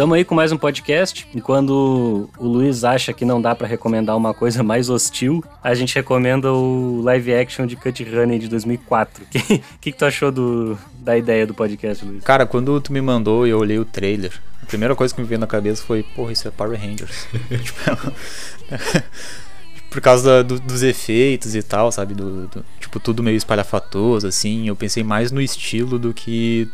Tamo 0.00 0.14
aí 0.14 0.24
com 0.24 0.34
mais 0.34 0.50
um 0.50 0.56
podcast. 0.56 1.28
E 1.34 1.42
quando 1.42 2.30
o 2.38 2.46
Luiz 2.46 2.84
acha 2.84 3.12
que 3.12 3.22
não 3.22 3.38
dá 3.38 3.54
para 3.54 3.66
recomendar 3.66 4.16
uma 4.16 4.32
coisa 4.32 4.62
mais 4.62 4.88
hostil, 4.88 5.44
a 5.62 5.74
gente 5.74 5.94
recomenda 5.94 6.50
o 6.50 7.02
live 7.02 7.34
action 7.34 7.66
de 7.66 7.76
Cut 7.76 8.02
Honey 8.02 8.38
de 8.38 8.48
2004. 8.48 9.22
O 9.22 9.26
que, 9.28 9.62
que, 9.78 9.92
tu 9.92 10.06
achou 10.06 10.32
do, 10.32 10.78
da 11.00 11.18
ideia 11.18 11.46
do 11.46 11.52
podcast, 11.52 12.02
Luiz? 12.02 12.24
Cara, 12.24 12.46
quando 12.46 12.80
tu 12.80 12.94
me 12.94 13.02
mandou 13.02 13.46
e 13.46 13.50
eu 13.50 13.58
olhei 13.58 13.78
o 13.78 13.84
trailer, 13.84 14.32
a 14.62 14.64
primeira 14.64 14.96
coisa 14.96 15.14
que 15.14 15.20
me 15.20 15.26
veio 15.26 15.38
na 15.38 15.46
cabeça 15.46 15.82
foi, 15.82 16.02
porra, 16.02 16.32
isso 16.32 16.48
é 16.48 16.50
Power 16.50 16.80
Rangers. 16.80 17.28
tipo, 17.62 18.12
por 19.90 20.00
causa 20.00 20.42
do, 20.42 20.58
dos 20.58 20.82
efeitos 20.82 21.54
e 21.54 21.62
tal, 21.62 21.92
sabe? 21.92 22.14
Do, 22.14 22.46
do, 22.46 22.64
tipo, 22.80 22.98
tudo 22.98 23.22
meio 23.22 23.36
espalhafatoso, 23.36 24.26
assim. 24.26 24.66
Eu 24.66 24.74
pensei 24.74 25.04
mais 25.04 25.30
no 25.30 25.42
estilo 25.42 25.98
do 25.98 26.14
que 26.14 26.70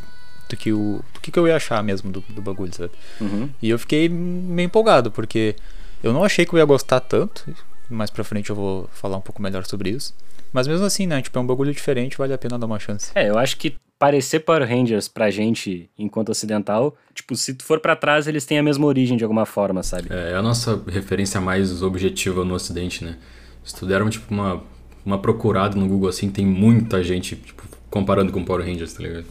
do 0.48 0.56
que 0.56 0.72
o 0.72 1.00
do 1.12 1.20
que, 1.20 1.30
que 1.30 1.38
eu 1.38 1.46
ia 1.46 1.56
achar 1.56 1.82
mesmo 1.82 2.10
do, 2.10 2.20
do 2.28 2.42
bagulho, 2.42 2.74
sabe? 2.74 2.92
Uhum. 3.20 3.48
E 3.60 3.70
eu 3.70 3.78
fiquei 3.78 4.08
meio 4.08 4.66
empolgado, 4.66 5.10
porque 5.10 5.56
eu 6.02 6.12
não 6.12 6.24
achei 6.24 6.44
que 6.44 6.52
eu 6.54 6.58
ia 6.58 6.64
gostar 6.64 7.00
tanto. 7.00 7.44
Mais 7.88 8.10
pra 8.10 8.24
frente 8.24 8.50
eu 8.50 8.56
vou 8.56 8.88
falar 8.92 9.16
um 9.16 9.20
pouco 9.20 9.40
melhor 9.40 9.64
sobre 9.64 9.90
isso. 9.90 10.14
Mas 10.52 10.66
mesmo 10.66 10.86
assim, 10.86 11.06
né? 11.06 11.20
Tipo, 11.20 11.38
é 11.38 11.42
um 11.42 11.46
bagulho 11.46 11.72
diferente, 11.72 12.16
vale 12.16 12.32
a 12.32 12.38
pena 12.38 12.58
dar 12.58 12.66
uma 12.66 12.78
chance. 12.78 13.10
É, 13.14 13.28
eu 13.28 13.38
acho 13.38 13.56
que 13.56 13.76
parecer 13.98 14.40
Power 14.40 14.68
Rangers 14.68 15.08
pra 15.08 15.30
gente, 15.30 15.90
enquanto 15.98 16.30
ocidental, 16.30 16.96
tipo, 17.14 17.34
se 17.34 17.54
tu 17.54 17.64
for 17.64 17.80
para 17.80 17.96
trás, 17.96 18.26
eles 18.26 18.44
têm 18.44 18.58
a 18.58 18.62
mesma 18.62 18.86
origem 18.86 19.16
de 19.16 19.24
alguma 19.24 19.46
forma, 19.46 19.82
sabe? 19.82 20.08
É, 20.10 20.32
é 20.32 20.34
a 20.34 20.42
nossa 20.42 20.82
referência 20.86 21.40
mais 21.40 21.82
objetiva 21.82 22.44
no 22.44 22.54
ocidente, 22.54 23.04
né? 23.04 23.16
Se 23.64 23.74
tu 23.74 23.86
der 23.86 24.06
tipo, 24.08 24.32
uma, 24.32 24.62
uma 25.04 25.18
procurada 25.18 25.76
no 25.76 25.88
Google 25.88 26.08
assim, 26.08 26.30
tem 26.30 26.46
muita 26.46 27.02
gente, 27.02 27.36
tipo, 27.36 27.64
comparando 27.90 28.32
com 28.32 28.44
Power 28.44 28.64
Rangers, 28.64 28.92
tá 28.92 29.02
ligado? 29.02 29.26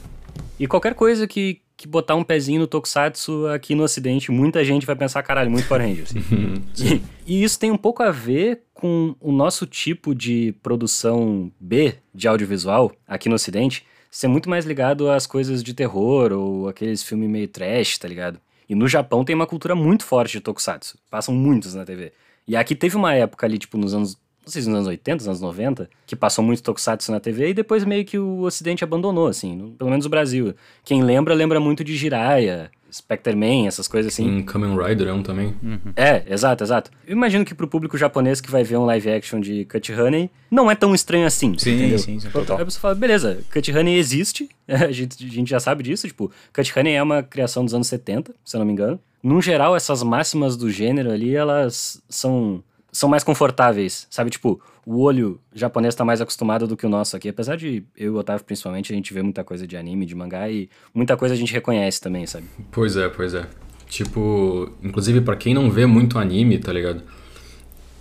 E 0.59 0.67
qualquer 0.67 0.93
coisa 0.93 1.27
que, 1.27 1.61
que 1.75 1.87
botar 1.87 2.15
um 2.15 2.23
pezinho 2.23 2.61
no 2.61 2.67
Tokusatsu 2.67 3.47
aqui 3.47 3.75
no 3.75 3.83
Ocidente, 3.83 4.31
muita 4.31 4.63
gente 4.63 4.85
vai 4.85 4.95
pensar, 4.95 5.21
caralho, 5.23 5.51
muito 5.51 5.67
Power 5.67 5.83
Rangers. 5.83 6.13
e, 6.79 7.01
e, 7.25 7.43
isso 7.43 7.59
tem 7.59 7.71
um 7.71 7.77
pouco 7.77 8.01
a 8.03 8.11
ver 8.11 8.61
com 8.73 9.15
o 9.19 9.31
nosso 9.31 9.65
tipo 9.65 10.15
de 10.15 10.53
produção 10.63 11.51
B 11.59 11.95
de 12.13 12.27
audiovisual 12.27 12.91
aqui 13.07 13.29
no 13.29 13.35
Ocidente 13.35 13.85
ser 14.15 14.29
muito 14.29 14.49
mais 14.49 14.65
ligado 14.65 15.09
às 15.09 15.27
coisas 15.27 15.61
de 15.61 15.73
terror 15.73 16.31
ou 16.31 16.69
aqueles 16.69 17.03
filmes 17.03 17.29
meio 17.29 17.49
trash, 17.49 17.97
tá 17.97 18.07
ligado? 18.07 18.39
E 18.67 18.73
no 18.73 18.87
Japão 18.87 19.25
tem 19.25 19.35
uma 19.35 19.45
cultura 19.45 19.75
muito 19.75 20.05
forte 20.05 20.33
de 20.33 20.39
Tokusatsu. 20.39 20.97
Passam 21.11 21.35
muitos 21.35 21.73
na 21.73 21.83
TV. 21.83 22.13
E 22.47 22.55
aqui 22.55 22.75
teve 22.75 22.95
uma 22.95 23.13
época 23.13 23.45
ali, 23.45 23.57
tipo, 23.57 23.77
nos 23.77 23.93
anos 23.93 24.17
não 24.45 24.51
sei 24.51 24.61
se 24.61 24.69
nos 24.69 24.77
anos 24.77 24.87
80, 24.87 25.15
nos 25.15 25.27
anos 25.27 25.41
90, 25.41 25.89
que 26.05 26.15
passou 26.15 26.43
muito 26.43 26.61
Tokusatsu 26.61 27.11
na 27.11 27.19
TV 27.19 27.49
e 27.49 27.53
depois 27.53 27.83
meio 27.83 28.05
que 28.05 28.19
o 28.19 28.41
Ocidente 28.41 28.83
abandonou, 28.83 29.27
assim, 29.27 29.55
no, 29.55 29.71
pelo 29.71 29.89
menos 29.89 30.05
o 30.05 30.09
Brasil. 30.09 30.53
Quem 30.83 31.03
lembra, 31.03 31.33
lembra 31.33 31.59
muito 31.59 31.83
de 31.83 31.95
Jiraiya, 31.97 32.69
Spectre-Man, 32.91 33.67
essas 33.67 33.87
coisas 33.87 34.13
assim. 34.13 34.29
Um 34.29 34.43
Kamen 34.43 34.77
Rider 34.77 35.07
é 35.07 35.13
um 35.13 35.23
também. 35.23 35.55
Uhum. 35.61 35.91
É, 35.95 36.23
exato, 36.29 36.63
exato. 36.63 36.91
Eu 37.07 37.13
imagino 37.13 37.43
que 37.43 37.55
pro 37.55 37.67
público 37.67 37.97
japonês 37.97 38.39
que 38.39 38.49
vai 38.49 38.63
ver 38.63 38.77
um 38.77 38.85
live 38.85 39.09
action 39.09 39.39
de 39.39 39.65
Cut 39.65 39.91
Honey, 39.91 40.29
não 40.49 40.69
é 40.69 40.75
tão 40.75 40.93
estranho 40.93 41.25
assim, 41.25 41.57
sim, 41.57 41.73
entendeu? 41.73 41.99
Sim, 41.99 42.19
sim, 42.19 42.29
total. 42.29 42.59
Aí 42.59 42.63
você 42.63 42.79
fala, 42.79 42.93
beleza, 42.93 43.39
Cut 43.51 43.71
Honey 43.71 43.97
existe, 43.97 44.47
a 44.67 44.91
gente, 44.91 45.25
a 45.25 45.29
gente 45.29 45.49
já 45.49 45.59
sabe 45.59 45.83
disso, 45.83 46.07
tipo, 46.07 46.31
Cut 46.53 46.71
Honey 46.77 46.93
é 46.93 47.01
uma 47.01 47.23
criação 47.23 47.65
dos 47.65 47.73
anos 47.73 47.87
70, 47.87 48.33
se 48.45 48.55
eu 48.55 48.59
não 48.59 48.65
me 48.65 48.73
engano. 48.73 48.99
Num 49.23 49.41
geral, 49.41 49.75
essas 49.75 50.03
máximas 50.03 50.55
do 50.55 50.69
gênero 50.69 51.11
ali, 51.11 51.35
elas 51.35 51.99
são 52.07 52.63
são 52.95 53.09
mais 53.09 53.25
confortáveis, 53.25 54.07
sabe? 54.09 54.29
Tipo, 54.29 54.61
o 54.85 55.01
olho 55.01 55.37
japonês 55.53 55.93
tá 55.93 56.05
mais 56.05 56.21
acostumado 56.21 56.65
do 56.65 56.77
que 56.77 56.85
o 56.85 56.89
nosso 56.89 57.17
aqui. 57.17 57.27
Apesar 57.27 57.57
de 57.57 57.83
eu 57.97 58.05
e 58.05 58.09
o 58.09 58.15
Otávio, 58.15 58.45
principalmente, 58.45 58.93
a 58.93 58.95
gente 58.95 59.13
vê 59.13 59.21
muita 59.21 59.43
coisa 59.43 59.67
de 59.67 59.75
anime, 59.75 60.05
de 60.05 60.15
mangá 60.15 60.49
e 60.49 60.69
muita 60.93 61.17
coisa 61.17 61.35
a 61.35 61.37
gente 61.37 61.51
reconhece 61.51 61.99
também, 61.99 62.25
sabe? 62.25 62.45
Pois 62.71 62.95
é, 62.95 63.09
pois 63.09 63.33
é. 63.33 63.45
Tipo, 63.89 64.71
inclusive 64.81 65.19
para 65.19 65.35
quem 65.35 65.53
não 65.53 65.69
vê 65.69 65.85
muito 65.85 66.17
anime, 66.17 66.57
tá 66.57 66.71
ligado? 66.71 67.03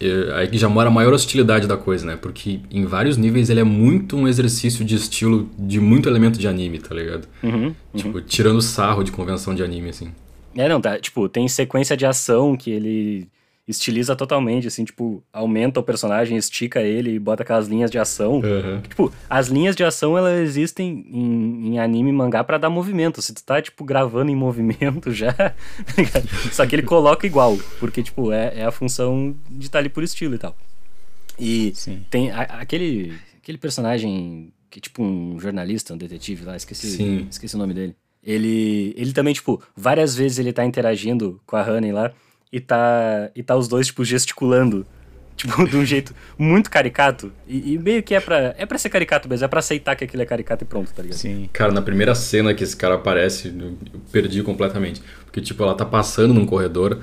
É, 0.01 0.33
aí 0.35 0.49
que 0.49 0.57
já 0.57 0.69
mora 0.69 0.89
a 0.89 0.93
maior 0.93 1.13
hostilidade 1.13 1.67
da 1.67 1.77
coisa, 1.77 2.07
né? 2.07 2.17
Porque 2.17 2.61
em 2.71 2.85
vários 2.85 3.17
níveis 3.17 3.51
ele 3.51 3.59
é 3.59 3.65
muito 3.65 4.17
um 4.17 4.29
exercício 4.29 4.85
de 4.85 4.95
estilo 4.95 5.51
de 5.59 5.81
muito 5.81 6.09
elemento 6.09 6.39
de 6.39 6.47
anime, 6.47 6.79
tá 6.79 6.95
ligado? 6.95 7.27
Uhum, 7.43 7.67
uhum. 7.67 7.75
Tipo, 7.97 8.21
tirando 8.21 8.63
sarro 8.63 9.03
de 9.03 9.11
convenção 9.11 9.57
de 9.57 9.63
anime, 9.65 9.91
assim. 9.91 10.13
É, 10.55 10.69
não, 10.69 10.81
tá. 10.81 11.01
Tipo, 11.01 11.29
tem 11.29 11.49
sequência 11.49 11.97
de 11.97 12.07
ação 12.07 12.57
que 12.57 12.71
ele 12.71 13.29
estiliza 13.67 14.15
totalmente, 14.15 14.67
assim, 14.67 14.85
tipo, 14.85 15.23
aumenta 15.33 15.81
o 15.81 15.83
personagem, 15.83 16.37
estica 16.37 16.83
ele 16.83 17.15
e 17.15 17.19
bota 17.19 17.43
aquelas 17.43 17.67
linhas 17.67 17.91
de 17.91 17.99
ação. 17.99 18.35
Uhum. 18.35 18.81
Tipo, 18.83 19.13
as 19.29 19.49
linhas 19.49 19.75
de 19.75 19.83
ação, 19.83 20.19
elas 20.19 20.39
existem 20.41 21.07
em, 21.11 21.69
em 21.69 21.79
anime 21.79 22.11
e 22.11 22.13
mangá 22.13 22.45
para 22.45 22.59
dar 22.59 22.69
movimento. 22.69 23.23
Se 23.23 23.33
tu 23.33 23.43
tá, 23.43 23.63
tipo, 23.63 23.83
gravando 23.85 24.31
em 24.31 24.37
movimento 24.37 25.11
já, 25.15 25.33
tá 25.33 25.55
Só 26.53 26.67
que 26.67 26.77
ele 26.77 26.83
coloca 26.83 27.27
igual, 27.27 27.59
porque, 27.81 28.03
tipo, 28.03 28.33
é, 28.33 28.61
é 28.61 28.65
a 28.65 28.71
função 28.71 29.35
de 29.51 29.67
estar 29.67 29.79
tá 29.79 29.79
ali 29.79 29.89
por 29.89 30.03
estilo 30.03 30.35
e 30.35 30.39
tal. 30.39 30.55
E 31.39 31.73
Sim. 31.75 32.05
tem 32.11 32.31
a, 32.31 32.43
aquele, 32.43 33.15
aquele 33.43 33.59
personagem 33.59 34.53
que 34.71 34.79
é 34.79 34.83
tipo 34.83 35.03
um 35.03 35.39
jornalista, 35.39 35.95
um 35.95 35.97
detetive 35.97 36.45
lá, 36.45 36.57
esqueci, 36.57 36.97
Sim. 36.97 37.27
esqueci 37.31 37.55
o 37.55 37.59
nome 37.59 37.73
dele. 37.73 37.97
Ele, 38.23 38.95
ele 38.97 39.13
também, 39.13 39.35
tipo, 39.35 39.63
várias 39.77 40.15
vezes 40.17 40.39
ele 40.39 40.53
tá 40.53 40.65
interagindo 40.65 41.41
com 41.47 41.57
a 41.57 41.63
Honey 41.63 41.93
lá, 41.93 42.13
e 42.55 42.61
tá, 42.61 43.31
e 43.35 43.43
tá 43.43 43.57
os 43.57 43.67
dois, 43.67 43.89
tipo, 43.89 44.05
gesticulando. 44.05 44.87
Tipo, 45.37 45.53
de 45.69 45.77
um 45.77 45.85
jeito 45.85 46.15
muito 46.39 46.71
caricato. 46.71 47.33
E, 47.49 47.73
e, 47.73 47.79
meio 47.79 48.01
que 48.01 48.15
é 48.15 48.21
pra, 48.21 48.55
é 48.57 48.65
pra 48.65 48.79
ser 48.79 48.91
caricato 48.91 49.29
mesmo, 49.29 49.45
é 49.45 49.49
pra 49.49 49.59
aceitar 49.59 49.97
que 49.97 50.05
aquilo 50.05 50.23
é 50.23 50.25
caricato 50.25 50.63
e 50.63 50.67
pronto, 50.67 50.93
tá 50.95 51.03
ligado? 51.03 51.19
Sim. 51.19 51.49
Cara, 51.53 51.73
na 51.73 51.83
primeira 51.83 52.15
cena 52.15 52.55
que 52.55 52.63
esse 52.63 52.77
cara 52.77 52.95
aparece, 52.95 53.49
eu 53.49 53.75
perdi 54.13 54.41
completamente. 54.45 55.03
Porque, 55.25 55.41
tipo, 55.41 55.65
ela 55.65 55.75
tá 55.75 55.85
passando 55.85 56.33
num 56.33 56.47
corredor 56.47 57.01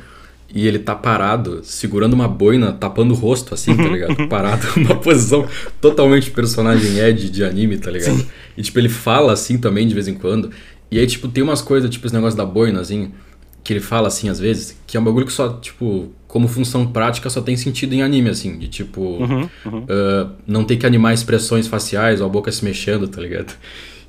e 0.56 0.66
ele 0.66 0.80
tá 0.80 0.96
parado, 0.96 1.60
segurando 1.66 2.14
uma 2.14 2.30
boina, 2.30 2.72
tapando 2.72 3.14
o 3.14 3.18
rosto, 3.18 3.54
assim, 3.54 3.76
tá 3.76 3.84
ligado? 3.84 4.30
Parado, 4.30 4.66
numa 4.80 4.96
posição 4.96 5.46
totalmente 5.82 6.32
personagem 6.32 6.98
Ed 6.98 7.30
de 7.30 7.44
anime, 7.44 7.78
tá 7.78 7.92
ligado? 7.92 8.20
Sim. 8.20 8.28
E, 8.56 8.62
tipo, 8.62 8.80
ele 8.80 8.88
fala 8.88 9.34
assim 9.34 9.58
também 9.58 9.86
de 9.86 9.94
vez 9.94 10.08
em 10.08 10.14
quando. 10.14 10.50
E 10.90 10.98
aí, 10.98 11.06
tipo, 11.06 11.28
tem 11.28 11.44
umas 11.44 11.62
coisas, 11.62 11.90
tipo, 11.90 12.08
esse 12.08 12.16
negócio 12.16 12.38
da 12.38 12.46
boina, 12.46 12.80
assim 12.80 13.12
que 13.64 13.74
ele 13.74 13.80
fala 13.80 14.08
assim 14.08 14.30
às 14.30 14.40
vezes, 14.40 14.78
que 14.88 14.98
é 14.98 15.00
um 15.00 15.04
bagulho 15.04 15.26
que 15.26 15.32
só, 15.32 15.50
tipo, 15.60 16.12
como 16.28 16.48
função 16.48 16.88
prática 16.88 17.30
só 17.30 17.42
tem 17.42 17.56
sentido 17.58 17.94
em 17.94 18.02
anime, 18.02 18.30
assim, 18.30 18.58
de 18.58 18.68
tipo, 18.68 19.02
uhum, 19.02 19.50
uhum. 19.66 19.80
Uh, 19.84 20.32
não 20.48 20.64
ter 20.64 20.78
que 20.78 20.86
animar 20.86 21.14
expressões 21.14 21.68
faciais 21.68 22.22
ou 22.22 22.28
a 22.28 22.30
boca 22.30 22.52
se 22.52 22.64
mexendo, 22.64 23.08
tá 23.08 23.22
ligado? 23.22 23.54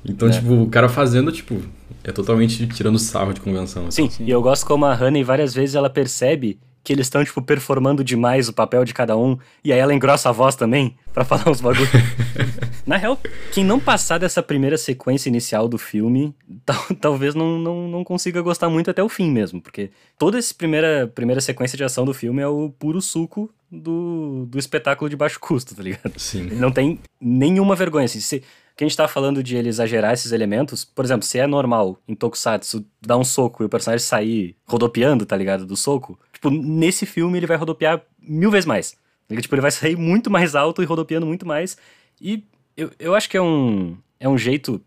Então, 0.05 0.27
é. 0.27 0.31
tipo, 0.31 0.53
o 0.53 0.67
cara 0.67 0.89
fazendo, 0.89 1.31
tipo, 1.31 1.61
é 2.03 2.11
totalmente 2.11 2.67
tirando 2.67 2.99
sarro 2.99 3.33
de 3.33 3.39
convenção. 3.39 3.87
Assim. 3.87 4.03
Sim, 4.03 4.09
Sim, 4.09 4.25
e 4.25 4.31
eu 4.31 4.41
gosto 4.41 4.65
como 4.65 4.85
a 4.85 4.93
Honey 4.93 5.23
várias 5.23 5.53
vezes 5.53 5.75
ela 5.75 5.89
percebe 5.89 6.59
que 6.83 6.91
eles 6.91 7.05
estão, 7.05 7.23
tipo, 7.23 7.41
performando 7.41 8.03
demais 8.03 8.49
o 8.49 8.53
papel 8.53 8.83
de 8.83 8.93
cada 8.93 9.15
um, 9.15 9.37
e 9.63 9.71
aí 9.71 9.79
ela 9.79 9.93
engrossa 9.93 10.29
a 10.29 10.31
voz 10.31 10.55
também 10.55 10.97
para 11.13 11.23
falar 11.23 11.49
uns 11.49 11.61
bagulhos. 11.61 11.89
Na 12.85 12.97
real, 12.97 13.17
quem 13.53 13.63
não 13.63 13.79
passar 13.79 14.17
dessa 14.17 14.43
primeira 14.43 14.77
sequência 14.77 15.29
inicial 15.29 15.69
do 15.69 15.77
filme, 15.77 16.35
tal, 16.65 16.83
talvez 16.99 17.33
não, 17.33 17.57
não, 17.57 17.87
não 17.87 18.03
consiga 18.03 18.41
gostar 18.41 18.69
muito 18.69 18.91
até 18.91 19.01
o 19.01 19.07
fim 19.07 19.31
mesmo, 19.31 19.61
porque 19.61 19.91
toda 20.17 20.37
essa 20.37 20.53
primeira, 20.53 21.09
primeira 21.15 21.39
sequência 21.39 21.77
de 21.77 21.83
ação 21.83 22.03
do 22.03 22.13
filme 22.13 22.41
é 22.41 22.47
o 22.47 22.69
puro 22.69 23.01
suco 23.01 23.49
do, 23.71 24.45
do 24.47 24.59
espetáculo 24.59 25.09
de 25.09 25.15
baixo 25.15 25.39
custo, 25.39 25.73
tá 25.75 25.81
ligado? 25.81 26.13
Sim. 26.17 26.49
Não 26.51 26.71
tem 26.71 26.99
nenhuma 27.19 27.75
vergonha. 27.75 28.05
Assim, 28.05 28.19
se, 28.19 28.43
que 28.75 28.83
a 28.83 28.87
gente 28.87 28.97
tá 28.97 29.07
falando 29.07 29.43
de 29.43 29.55
ele 29.55 29.69
exagerar 29.69 30.13
esses 30.13 30.31
elementos, 30.31 30.83
por 30.83 31.05
exemplo, 31.05 31.25
se 31.25 31.39
é 31.39 31.47
normal 31.47 31.97
em 32.07 32.15
Tokusatsu 32.15 32.85
dar 33.01 33.17
um 33.17 33.23
soco 33.23 33.63
e 33.63 33.65
o 33.65 33.69
personagem 33.69 34.05
sair 34.05 34.55
rodopiando, 34.65 35.25
tá 35.25 35.35
ligado? 35.35 35.65
Do 35.65 35.77
soco, 35.77 36.19
tipo, 36.43 36.49
nesse 36.49 37.05
filme 37.05 37.37
ele 37.39 37.47
vai 37.47 37.55
rodopiar 37.55 38.01
mil 38.19 38.51
vezes 38.51 38.65
mais. 38.65 38.97
Tipo, 39.39 39.55
ele 39.55 39.61
vai 39.61 39.71
sair 39.71 39.95
muito 39.95 40.29
mais 40.29 40.53
alto 40.55 40.83
e 40.83 40.85
rodopiando 40.85 41.25
muito 41.25 41.47
mais. 41.47 41.77
E 42.21 42.43
eu, 42.75 42.91
eu 42.99 43.15
acho 43.15 43.29
que 43.29 43.37
é 43.37 43.41
um, 43.41 43.97
é 44.19 44.27
um 44.27 44.37
jeito 44.37 44.81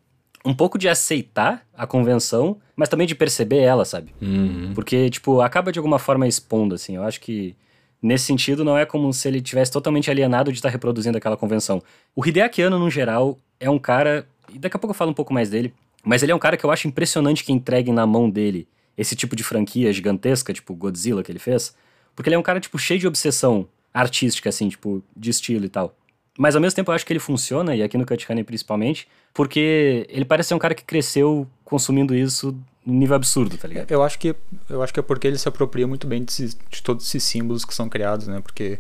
um 0.44 0.54
pouco 0.54 0.78
de 0.78 0.88
aceitar 0.88 1.66
a 1.74 1.86
convenção, 1.86 2.58
mas 2.76 2.88
também 2.88 3.06
de 3.06 3.14
perceber 3.14 3.58
ela, 3.58 3.84
sabe? 3.84 4.14
Uhum. 4.20 4.72
Porque, 4.74 5.10
tipo, 5.10 5.40
acaba 5.40 5.72
de 5.72 5.78
alguma 5.78 5.98
forma 5.98 6.28
expondo, 6.28 6.74
assim. 6.74 6.94
Eu 6.94 7.02
acho 7.02 7.20
que, 7.20 7.56
nesse 8.00 8.26
sentido, 8.26 8.62
não 8.62 8.78
é 8.78 8.86
como 8.86 9.12
se 9.12 9.26
ele 9.26 9.40
tivesse 9.40 9.72
totalmente 9.72 10.10
alienado 10.10 10.52
de 10.52 10.58
estar 10.58 10.68
reproduzindo 10.68 11.18
aquela 11.18 11.36
convenção. 11.36 11.82
O 12.14 12.24
Hideaki 12.24 12.62
Anno, 12.62 12.78
no 12.78 12.90
geral, 12.90 13.38
é 13.58 13.68
um 13.68 13.78
cara... 13.78 14.28
E 14.52 14.58
daqui 14.58 14.76
a 14.76 14.78
pouco 14.78 14.92
eu 14.92 14.96
falo 14.96 15.10
um 15.10 15.14
pouco 15.14 15.34
mais 15.34 15.50
dele. 15.50 15.74
Mas 16.04 16.22
ele 16.22 16.30
é 16.30 16.34
um 16.34 16.38
cara 16.38 16.56
que 16.56 16.64
eu 16.64 16.70
acho 16.70 16.86
impressionante 16.86 17.42
que 17.42 17.52
entregue 17.52 17.90
na 17.90 18.06
mão 18.06 18.30
dele 18.30 18.68
esse 18.96 19.14
tipo 19.14 19.36
de 19.36 19.42
franquia 19.42 19.92
gigantesca, 19.92 20.52
tipo 20.52 20.74
Godzilla 20.74 21.22
que 21.22 21.30
ele 21.30 21.38
fez. 21.38 21.74
Porque 22.14 22.28
ele 22.28 22.36
é 22.36 22.38
um 22.38 22.42
cara, 22.42 22.58
tipo, 22.58 22.78
cheio 22.78 22.98
de 22.98 23.06
obsessão 23.06 23.68
artística, 23.92 24.48
assim, 24.48 24.68
tipo, 24.68 25.02
de 25.16 25.30
estilo 25.30 25.64
e 25.64 25.68
tal. 25.68 25.94
Mas 26.38 26.54
ao 26.54 26.60
mesmo 26.60 26.76
tempo 26.76 26.90
eu 26.90 26.94
acho 26.94 27.04
que 27.06 27.12
ele 27.12 27.20
funciona, 27.20 27.74
e 27.74 27.82
aqui 27.82 27.96
no 27.96 28.04
Cut 28.04 28.30
Honey 28.30 28.44
principalmente, 28.44 29.08
porque 29.32 30.06
ele 30.08 30.24
parece 30.24 30.48
ser 30.48 30.54
um 30.54 30.58
cara 30.58 30.74
que 30.74 30.84
cresceu 30.84 31.46
consumindo 31.64 32.14
isso 32.14 32.56
num 32.84 32.94
nível 32.94 33.16
absurdo, 33.16 33.56
tá 33.56 33.66
ligado? 33.66 33.90
Eu 33.90 34.02
acho 34.02 34.18
que, 34.18 34.34
eu 34.68 34.82
acho 34.82 34.92
que 34.92 35.00
é 35.00 35.02
porque 35.02 35.26
ele 35.26 35.38
se 35.38 35.48
apropria 35.48 35.86
muito 35.86 36.06
bem 36.06 36.24
de, 36.24 36.48
de 36.70 36.82
todos 36.82 37.06
esses 37.06 37.24
símbolos 37.24 37.64
que 37.64 37.74
são 37.74 37.88
criados, 37.88 38.28
né? 38.28 38.40
Porque 38.40 38.78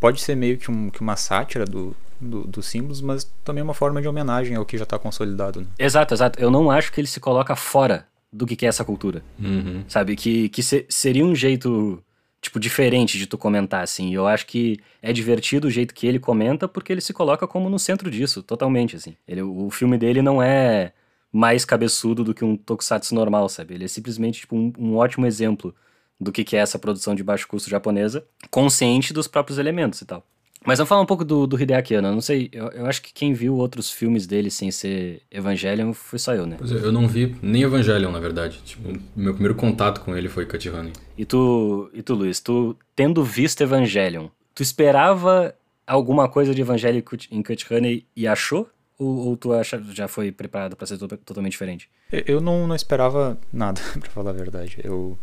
pode 0.00 0.20
ser 0.20 0.36
meio 0.36 0.56
que, 0.56 0.70
um, 0.70 0.88
que 0.88 1.00
uma 1.00 1.16
sátira 1.16 1.64
do, 1.64 1.94
do, 2.20 2.44
dos 2.44 2.66
símbolos, 2.66 3.00
mas 3.00 3.30
também 3.44 3.62
uma 3.62 3.74
forma 3.74 4.00
de 4.00 4.08
homenagem 4.08 4.56
ao 4.56 4.64
que 4.64 4.78
já 4.78 4.84
está 4.84 4.98
consolidado. 4.98 5.60
Né? 5.60 5.66
Exato, 5.78 6.14
exato. 6.14 6.40
Eu 6.40 6.50
não 6.50 6.70
acho 6.70 6.92
que 6.92 7.00
ele 7.00 7.08
se 7.08 7.20
coloca 7.20 7.54
fora 7.54 8.06
do 8.34 8.46
que, 8.46 8.56
que 8.56 8.66
é 8.66 8.68
essa 8.68 8.84
cultura. 8.84 9.22
Uhum. 9.38 9.84
Sabe? 9.88 10.16
Que, 10.16 10.48
que 10.48 10.62
se- 10.62 10.84
seria 10.88 11.24
um 11.24 11.34
jeito, 11.34 12.02
tipo, 12.40 12.58
diferente 12.58 13.16
de 13.16 13.26
tu 13.26 13.38
comentar, 13.38 13.82
assim. 13.82 14.10
E 14.10 14.14
eu 14.14 14.26
acho 14.26 14.46
que 14.46 14.78
é 15.00 15.12
divertido 15.12 15.68
o 15.68 15.70
jeito 15.70 15.94
que 15.94 16.06
ele 16.06 16.18
comenta, 16.18 16.66
porque 16.66 16.92
ele 16.92 17.00
se 17.00 17.12
coloca 17.12 17.46
como 17.46 17.70
no 17.70 17.78
centro 17.78 18.10
disso, 18.10 18.42
totalmente, 18.42 18.96
assim. 18.96 19.16
Ele, 19.26 19.42
o 19.42 19.70
filme 19.70 19.96
dele 19.96 20.20
não 20.20 20.42
é 20.42 20.92
mais 21.32 21.64
cabeçudo 21.64 22.22
do 22.24 22.34
que 22.34 22.44
um 22.44 22.56
tokusatsu 22.56 23.14
normal, 23.14 23.48
sabe? 23.48 23.74
Ele 23.74 23.84
é 23.84 23.88
simplesmente, 23.88 24.40
tipo, 24.40 24.56
um, 24.56 24.72
um 24.78 24.96
ótimo 24.96 25.26
exemplo 25.26 25.74
do 26.20 26.30
que, 26.30 26.44
que 26.44 26.56
é 26.56 26.60
essa 26.60 26.78
produção 26.78 27.14
de 27.14 27.24
baixo 27.24 27.46
custo 27.48 27.68
japonesa, 27.68 28.24
consciente 28.50 29.12
dos 29.12 29.26
próprios 29.26 29.58
elementos 29.58 30.00
e 30.00 30.04
tal. 30.06 30.24
Mas 30.64 30.78
vamos 30.78 30.88
falar 30.88 31.00
um 31.02 31.06
pouco 31.06 31.24
do, 31.24 31.46
do 31.46 31.60
Hideaki 31.60 31.94
Anno. 31.94 32.08
Eu 32.08 32.12
não 32.14 32.20
sei, 32.20 32.48
eu, 32.52 32.68
eu 32.68 32.86
acho 32.86 33.02
que 33.02 33.12
quem 33.12 33.32
viu 33.34 33.54
outros 33.56 33.90
filmes 33.90 34.26
dele 34.26 34.50
sem 34.50 34.70
ser 34.70 35.22
Evangelion 35.30 35.92
foi 35.92 36.18
só 36.18 36.34
eu, 36.34 36.46
né? 36.46 36.56
Pois 36.58 36.72
é, 36.72 36.76
eu 36.76 36.90
não 36.92 37.06
vi 37.06 37.36
nem 37.42 37.62
Evangelion, 37.62 38.10
na 38.10 38.18
verdade. 38.20 38.60
Tipo, 38.64 38.92
meu 39.14 39.32
primeiro 39.34 39.54
contato 39.54 40.00
com 40.00 40.16
ele 40.16 40.28
foi 40.28 40.46
Cut 40.46 40.68
Honey. 40.70 40.92
E 41.18 41.24
tu, 41.24 41.90
e 41.92 42.02
tu, 42.02 42.14
Luiz, 42.14 42.40
tu 42.40 42.76
tendo 42.96 43.22
visto 43.22 43.60
Evangelion, 43.62 44.28
tu 44.54 44.62
esperava 44.62 45.54
alguma 45.86 46.28
coisa 46.28 46.54
de 46.54 46.60
Evangelion 46.62 47.02
em 47.30 47.42
Cut 47.42 47.72
Honey 47.72 48.06
e 48.16 48.26
achou? 48.26 48.68
Ou, 48.98 49.26
ou 49.28 49.36
tu 49.36 49.52
acha, 49.52 49.82
já 49.92 50.06
foi 50.08 50.30
preparado 50.32 50.76
pra 50.76 50.86
ser 50.86 50.96
to- 50.96 51.08
totalmente 51.18 51.52
diferente? 51.52 51.90
Eu 52.12 52.40
não, 52.40 52.66
não 52.66 52.76
esperava 52.76 53.36
nada, 53.52 53.80
pra 53.98 54.08
falar 54.08 54.30
a 54.30 54.34
verdade. 54.34 54.78
Eu 54.84 55.18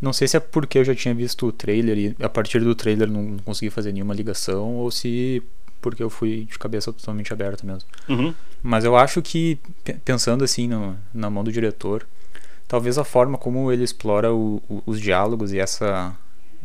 não 0.00 0.12
sei 0.12 0.26
se 0.28 0.36
é 0.36 0.40
porque 0.40 0.78
eu 0.78 0.84
já 0.84 0.94
tinha 0.94 1.14
visto 1.14 1.46
o 1.46 1.52
trailer 1.52 1.98
e 1.98 2.16
a 2.24 2.28
partir 2.28 2.60
do 2.60 2.74
trailer 2.74 3.08
não, 3.08 3.36
consegui 3.44 3.70
fazer 3.70 3.92
nenhuma 3.92 4.14
ligação 4.14 4.74
ou 4.76 4.90
se 4.90 5.42
porque 5.80 6.02
eu 6.02 6.10
fui 6.10 6.46
de 6.50 6.58
cabeça 6.58 6.92
totalmente 6.92 7.32
aberta 7.32 7.66
mesmo. 7.66 7.88
Uhum. 8.08 8.34
Mas 8.62 8.84
eu 8.84 8.96
acho 8.96 9.22
que, 9.22 9.58
pe- 9.82 9.94
pensando 10.04 10.44
assim 10.44 10.68
no- 10.68 10.94
na 11.14 11.30
mão 11.30 11.42
do 11.42 11.50
diretor, 11.50 12.06
talvez 12.68 12.98
a 12.98 13.04
forma 13.04 13.38
como 13.38 13.72
ele 13.72 13.82
explora 13.82 14.30
o- 14.32 14.62
o- 14.68 14.82
os 14.84 15.00
diálogos 15.00 15.52
e 15.54 15.58
essa, 15.58 16.14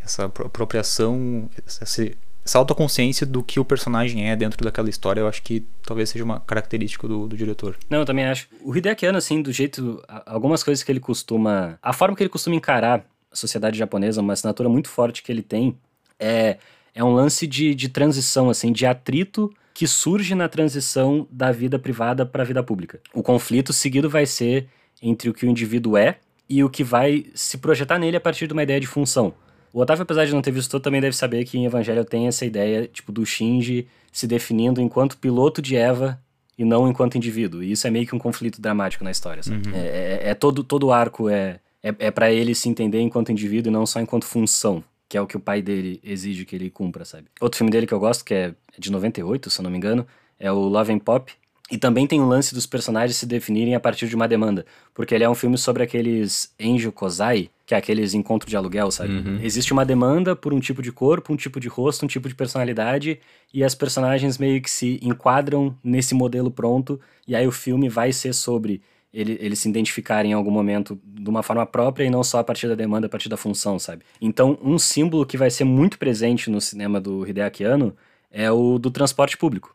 essa 0.03 0.25
apro- 0.25 0.47
apropriação, 0.47 1.49
essa, 1.65 2.11
essa 2.45 2.57
autoconsciência 2.59 3.25
do 3.25 3.41
que 3.41 3.57
o 3.57 3.63
personagem 3.65 4.29
é 4.29 4.35
dentro 4.35 4.63
daquela 4.65 4.89
história, 4.89 5.21
eu 5.21 5.27
acho 5.29 5.41
que 5.43 5.65
talvez 5.85 6.09
seja 6.09 6.23
uma 6.25 6.41
característica 6.41 7.07
do, 7.07 7.25
do 7.27 7.37
diretor. 7.37 7.77
Não, 7.89 7.99
eu 7.99 8.05
também 8.05 8.25
acho. 8.25 8.47
O 8.61 8.75
Hideaki 8.75 9.05
Anno, 9.05 9.17
assim, 9.17 9.41
do 9.41 9.51
jeito... 9.53 10.03
Algumas 10.25 10.61
coisas 10.61 10.83
que 10.83 10.91
ele 10.91 10.99
costuma... 10.99 11.79
A 11.81 11.93
forma 11.93 12.15
que 12.17 12.21
ele 12.21 12.29
costuma 12.29 12.55
encarar 12.55 13.05
sociedade 13.35 13.77
japonesa, 13.77 14.21
uma 14.21 14.33
assinatura 14.33 14.67
muito 14.69 14.89
forte 14.89 15.21
que 15.23 15.31
ele 15.31 15.41
tem, 15.41 15.77
é, 16.19 16.57
é 16.93 17.03
um 17.03 17.13
lance 17.13 17.45
de, 17.45 17.75
de 17.75 17.89
transição, 17.89 18.49
assim, 18.49 18.71
de 18.71 18.85
atrito 18.85 19.53
que 19.73 19.85
surge 19.87 20.33
na 20.35 20.47
transição 20.47 21.27
da 21.29 21.51
vida 21.51 21.77
privada 21.77 22.25
para 22.25 22.43
a 22.43 22.45
vida 22.45 22.63
pública. 22.63 22.99
O 23.13 23.21
conflito 23.21 23.73
seguido 23.73 24.09
vai 24.09 24.25
ser 24.25 24.67
entre 25.01 25.29
o 25.29 25.33
que 25.33 25.45
o 25.45 25.49
indivíduo 25.49 25.97
é 25.97 26.17
e 26.47 26.63
o 26.63 26.69
que 26.69 26.83
vai 26.83 27.25
se 27.35 27.57
projetar 27.57 27.99
nele 27.99 28.15
a 28.15 28.21
partir 28.21 28.47
de 28.47 28.53
uma 28.53 28.63
ideia 28.63 28.79
de 28.79 28.87
função. 28.87 29.33
O 29.73 29.81
Otávio, 29.81 30.03
apesar 30.03 30.25
de 30.25 30.33
não 30.33 30.41
ter 30.41 30.51
visto 30.51 30.71
todo, 30.71 30.81
também 30.83 31.01
deve 31.01 31.15
saber 31.15 31.43
que 31.43 31.57
em 31.57 31.65
Evangelho 31.65 32.05
tem 32.05 32.27
essa 32.27 32.45
ideia, 32.45 32.87
tipo, 32.87 33.11
do 33.11 33.25
Shinji 33.25 33.87
se 34.13 34.25
definindo 34.25 34.79
enquanto 34.79 35.17
piloto 35.17 35.61
de 35.61 35.75
Eva 35.75 36.17
e 36.57 36.63
não 36.63 36.87
enquanto 36.87 37.15
indivíduo. 37.17 37.61
E 37.61 37.73
isso 37.73 37.85
é 37.85 37.89
meio 37.89 38.07
que 38.07 38.15
um 38.15 38.19
conflito 38.19 38.61
dramático 38.61 39.03
na 39.03 39.11
história, 39.11 39.43
sabe? 39.43 39.57
É, 39.75 40.21
é- 40.23 40.29
é 40.29 40.33
todo, 40.33 40.63
todo 40.63 40.83
o 40.87 40.93
arco 40.93 41.27
é, 41.27 41.59
é, 41.85 42.07
é 42.07 42.11
para 42.11 42.31
ele 42.31 42.55
se 42.55 42.67
entender 42.67 42.99
enquanto 42.99 43.31
indivíduo 43.31 43.69
e 43.69 43.73
não 43.73 43.85
só 43.85 43.99
enquanto 43.99 44.25
função, 44.25 44.83
que 45.07 45.15
é 45.15 45.21
o 45.21 45.27
que 45.27 45.37
o 45.37 45.39
pai 45.39 45.61
dele 45.61 46.01
exige 46.03 46.43
que 46.43 46.55
ele 46.55 46.71
cumpra, 46.71 47.05
sabe? 47.05 47.27
Outro 47.39 47.59
filme 47.59 47.71
dele 47.71 47.85
que 47.85 47.93
eu 47.93 47.99
gosto, 47.99 48.25
que 48.25 48.33
é 48.33 48.55
de 48.79 48.91
98, 48.91 49.51
se 49.51 49.59
eu 49.59 49.63
não 49.63 49.69
me 49.69 49.77
engano, 49.77 50.07
é 50.39 50.51
o 50.51 50.55
Love 50.55 50.91
and 50.91 50.99
Pop. 50.99 51.31
E 51.71 51.79
também 51.79 52.05
tem 52.05 52.21
o 52.21 52.27
lance 52.27 52.53
dos 52.53 52.67
personagens 52.67 53.17
se 53.17 53.25
definirem 53.25 53.73
a 53.73 53.79
partir 53.79 54.07
de 54.07 54.15
uma 54.15 54.27
demanda. 54.27 54.65
Porque 54.93 55.15
ele 55.15 55.23
é 55.23 55.29
um 55.29 55.33
filme 55.33 55.57
sobre 55.57 55.81
aqueles 55.81 56.53
Enjo 56.59 56.91
Kozai, 56.91 57.49
que 57.65 57.73
é 57.73 57.77
aqueles 57.77 58.13
encontros 58.13 58.49
de 58.49 58.55
aluguel, 58.55 58.91
sabe? 58.91 59.13
Existe 59.43 59.73
uma 59.73 59.83
demanda 59.83 60.35
por 60.35 60.53
um 60.53 60.59
tipo 60.59 60.81
de 60.81 60.91
corpo, 60.91 61.33
um 61.33 61.35
tipo 61.35 61.59
de 61.59 61.67
rosto, 61.67 62.05
um 62.05 62.07
tipo 62.07 62.27
de 62.27 62.35
personalidade, 62.35 63.19
e 63.51 63.63
as 63.63 63.73
personagens 63.73 64.37
meio 64.37 64.61
que 64.61 64.69
se 64.69 64.99
enquadram 65.01 65.75
nesse 65.83 66.13
modelo 66.13 66.51
pronto, 66.51 66.99
e 67.27 67.35
aí 67.35 67.47
o 67.47 67.51
filme 67.51 67.89
vai 67.89 68.11
ser 68.11 68.33
sobre 68.33 68.79
ele- 69.15 69.38
eles 69.39 69.59
se 69.59 69.69
identificarem 69.69 70.31
em 70.31 70.33
algum 70.33 70.51
momento 70.51 71.00
de 71.03 71.29
uma 71.29 71.41
forma 71.41 71.65
própria 71.65 72.03
e 72.03 72.09
não 72.09 72.21
só 72.23 72.39
a 72.39 72.44
partir 72.44 72.67
da 72.67 72.75
demanda, 72.75 73.07
a 73.07 73.09
partir 73.09 73.29
da 73.29 73.38
função, 73.38 73.79
sabe? 73.79 74.03
Então, 74.19 74.59
um 74.62 74.77
símbolo 74.77 75.25
que 75.25 75.38
vai 75.38 75.50
ser 75.50 75.63
muito 75.63 75.97
presente 75.97 76.50
no 76.50 76.59
cinema 76.59 77.00
do 77.00 77.25
Hideaki 77.25 77.63
Anno 77.63 77.95
é 78.29 78.51
o 78.51 78.77
do 78.77 78.91
transporte 78.91 79.38
público. 79.38 79.73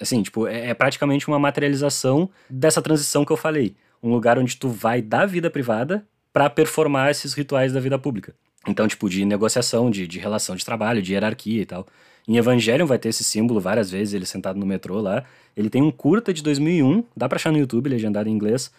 Assim, 0.00 0.22
tipo, 0.22 0.46
é, 0.46 0.68
é 0.68 0.74
praticamente 0.74 1.26
uma 1.26 1.38
materialização 1.38 2.30
dessa 2.48 2.80
transição 2.80 3.24
que 3.24 3.32
eu 3.32 3.36
falei. 3.36 3.74
Um 4.02 4.10
lugar 4.10 4.38
onde 4.38 4.56
tu 4.56 4.68
vai 4.68 5.02
da 5.02 5.26
vida 5.26 5.50
privada 5.50 6.06
para 6.32 6.48
performar 6.48 7.10
esses 7.10 7.32
rituais 7.34 7.72
da 7.72 7.80
vida 7.80 7.98
pública. 7.98 8.34
Então, 8.68 8.86
tipo, 8.86 9.08
de 9.08 9.24
negociação, 9.24 9.90
de, 9.90 10.06
de 10.06 10.18
relação 10.18 10.54
de 10.54 10.64
trabalho, 10.64 11.02
de 11.02 11.12
hierarquia 11.12 11.62
e 11.62 11.66
tal. 11.66 11.86
Em 12.28 12.36
Evangelion 12.36 12.86
vai 12.86 12.98
ter 12.98 13.08
esse 13.10 13.22
símbolo 13.22 13.60
várias 13.60 13.90
vezes, 13.90 14.14
ele 14.14 14.26
sentado 14.26 14.58
no 14.58 14.66
metrô 14.66 15.00
lá. 15.00 15.24
Ele 15.56 15.70
tem 15.70 15.82
um 15.82 15.90
curta 15.92 16.32
de 16.34 16.42
2001, 16.42 17.04
dá 17.16 17.28
pra 17.28 17.36
achar 17.36 17.52
no 17.52 17.58
YouTube, 17.58 17.88
legendado 17.88 18.28
em 18.28 18.32
inglês, 18.32 18.70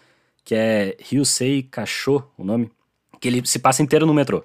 que 0.44 0.54
é 0.54 0.96
Ryusei 1.00 1.62
Kasho, 1.62 2.22
o 2.36 2.44
nome, 2.44 2.70
que 3.20 3.26
ele 3.28 3.44
se 3.46 3.58
passa 3.58 3.82
inteiro 3.82 4.04
no 4.06 4.12
metrô. 4.14 4.44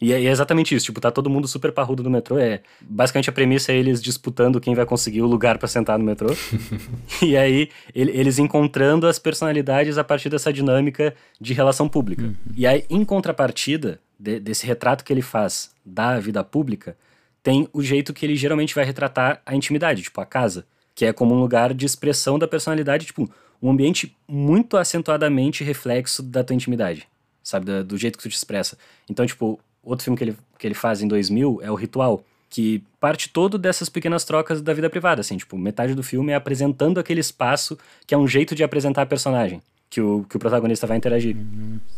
E 0.00 0.12
é 0.12 0.20
e 0.20 0.26
é 0.26 0.30
exatamente 0.30 0.74
isso, 0.74 0.86
tipo, 0.86 1.00
tá 1.00 1.10
todo 1.12 1.30
mundo 1.30 1.46
super 1.46 1.70
parrudo 1.70 2.02
no 2.02 2.10
metrô, 2.10 2.36
é... 2.36 2.60
Basicamente 2.80 3.30
a 3.30 3.32
premissa 3.32 3.70
é 3.72 3.76
eles 3.76 4.02
disputando 4.02 4.60
quem 4.60 4.74
vai 4.74 4.84
conseguir 4.84 5.22
o 5.22 5.26
lugar 5.26 5.58
pra 5.58 5.68
sentar 5.68 5.96
no 5.98 6.04
metrô. 6.04 6.28
e 7.22 7.36
aí 7.36 7.68
ele- 7.94 8.10
eles 8.10 8.38
encontrando 8.38 9.06
as 9.06 9.18
personalidades 9.18 9.98
a 9.98 10.04
partir 10.04 10.28
dessa 10.28 10.52
dinâmica 10.52 11.14
de 11.40 11.54
relação 11.54 11.88
pública. 11.88 12.34
E 12.56 12.66
aí, 12.66 12.84
em 12.90 13.04
contrapartida 13.04 14.00
de- 14.18 14.40
desse 14.40 14.66
retrato 14.66 15.04
que 15.04 15.12
ele 15.12 15.22
faz 15.22 15.70
da 15.86 16.18
vida 16.18 16.42
pública, 16.42 16.96
tem 17.42 17.68
o 17.72 17.82
jeito 17.82 18.12
que 18.14 18.24
ele 18.24 18.36
geralmente 18.36 18.74
vai 18.74 18.84
retratar 18.84 19.40
a 19.44 19.54
intimidade, 19.54 20.02
tipo, 20.02 20.20
a 20.20 20.26
casa, 20.26 20.64
que 20.94 21.04
é 21.04 21.12
como 21.12 21.34
um 21.34 21.40
lugar 21.40 21.74
de 21.74 21.84
expressão 21.86 22.38
da 22.38 22.46
personalidade, 22.46 23.06
tipo, 23.06 23.28
um 23.60 23.70
ambiente 23.70 24.16
muito 24.28 24.76
acentuadamente 24.76 25.64
reflexo 25.64 26.22
da 26.22 26.42
tua 26.44 26.54
intimidade, 26.54 27.06
sabe, 27.42 27.66
da- 27.66 27.82
do 27.82 27.96
jeito 27.96 28.16
que 28.18 28.22
tu 28.24 28.28
te 28.30 28.36
expressa. 28.36 28.76
Então, 29.08 29.26
tipo, 29.26 29.58
outro 29.82 30.04
filme 30.04 30.16
que 30.16 30.24
ele, 30.24 30.36
que 30.58 30.66
ele 30.66 30.74
faz 30.74 31.00
em 31.02 31.08
2000 31.08 31.60
é 31.62 31.70
o 31.70 31.74
Ritual, 31.74 32.24
que 32.50 32.82
parte 33.00 33.28
todo 33.30 33.56
dessas 33.56 33.88
pequenas 33.88 34.24
trocas 34.24 34.60
da 34.60 34.74
vida 34.74 34.90
privada, 34.90 35.20
assim, 35.22 35.36
tipo, 35.36 35.56
metade 35.56 35.94
do 35.94 36.02
filme 36.02 36.32
é 36.32 36.34
apresentando 36.34 37.00
aquele 37.00 37.20
espaço 37.20 37.78
que 38.06 38.14
é 38.14 38.18
um 38.18 38.28
jeito 38.28 38.54
de 38.54 38.62
apresentar 38.62 39.02
a 39.02 39.06
personagem, 39.06 39.62
que 39.88 40.00
o, 40.00 40.24
que 40.28 40.36
o 40.36 40.38
protagonista 40.38 40.86
vai 40.86 40.96
interagir. 40.98 41.34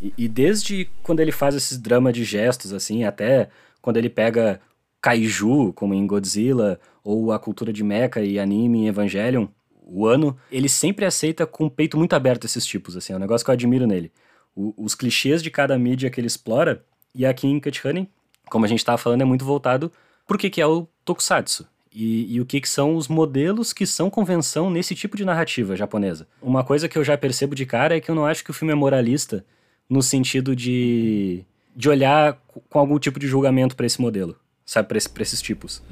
E, 0.00 0.14
e 0.17 0.29
desde 0.29 0.89
quando 1.03 1.20
ele 1.20 1.32
faz 1.32 1.55
esses 1.56 1.77
dramas 1.77 2.13
de 2.15 2.22
gestos, 2.24 2.72
assim, 2.72 3.03
até 3.05 3.48
quando 3.82 3.96
ele 3.96 4.08
pega 4.08 4.60
kaiju, 5.05 5.73
como 5.75 5.93
em 5.93 6.06
Godzilla, 6.06 6.81
ou 7.05 7.31
a 7.31 7.39
cultura 7.39 7.70
de 7.73 7.84
mecha 7.84 8.23
e 8.23 8.39
anime 8.39 8.79
em 8.84 8.89
Evangelion, 8.89 9.49
o 9.87 10.06
ano, 10.06 10.34
ele 10.51 10.67
sempre 10.69 11.05
aceita 11.05 11.44
com 11.46 11.67
o 11.67 11.70
peito 11.70 11.99
muito 11.99 12.15
aberto 12.15 12.46
esses 12.46 12.65
tipos, 12.65 12.96
assim, 12.96 13.13
é 13.13 13.17
um 13.17 13.19
negócio 13.19 13.44
que 13.44 13.51
eu 13.51 13.53
admiro 13.53 13.87
nele. 13.87 14.11
O- 14.56 14.73
os 14.79 14.94
clichês 14.94 15.43
de 15.43 15.51
cada 15.51 15.79
mídia 15.79 16.08
que 16.08 16.19
ele 16.19 16.27
explora, 16.27 16.82
e 17.15 17.27
aqui 17.27 17.46
em 17.46 17.61
Cut 17.61 17.87
Honey, 17.87 18.08
como 18.49 18.65
a 18.65 18.69
gente 18.69 18.82
tava 18.82 18.96
falando, 18.96 19.20
é 19.20 19.25
muito 19.27 19.44
voltado 19.44 19.93
pro 20.27 20.39
que, 20.39 20.49
que 20.49 20.61
é 20.63 20.67
o 20.67 20.89
tokusatsu. 21.05 21.67
E, 21.93 22.34
e 22.34 22.41
o 22.41 22.46
que, 22.46 22.61
que 22.63 22.69
são 22.69 22.96
os 22.96 23.06
modelos 23.06 23.75
que 23.75 23.87
são 23.87 24.08
convenção 24.08 24.70
nesse 24.70 24.94
tipo 24.94 25.17
de 25.19 25.25
narrativa 25.25 25.77
japonesa. 25.77 26.27
Uma 26.43 26.65
coisa 26.65 26.89
que 26.89 26.96
eu 26.99 27.05
já 27.05 27.17
percebo 27.19 27.55
de 27.55 27.67
cara 27.67 27.94
é 27.96 28.01
que 28.01 28.11
eu 28.11 28.15
não 28.17 28.25
acho 28.27 28.43
que 28.43 28.51
o 28.51 28.55
filme 28.55 28.73
é 28.73 28.75
moralista 28.75 29.44
no 29.89 30.03
sentido 30.03 30.56
de, 30.56 31.44
de 31.77 31.89
olhar 31.91 32.32
co- 32.49 32.63
com 32.70 32.79
algum 32.81 32.99
tipo 32.99 33.20
de 33.20 33.27
julgamento 33.29 33.77
para 33.77 33.87
esse 33.87 34.01
modelo, 34.01 34.34
sabe, 34.65 34.89
para 34.89 34.99
esse, 34.99 35.09
esses 35.21 35.43
tipos. 35.43 35.83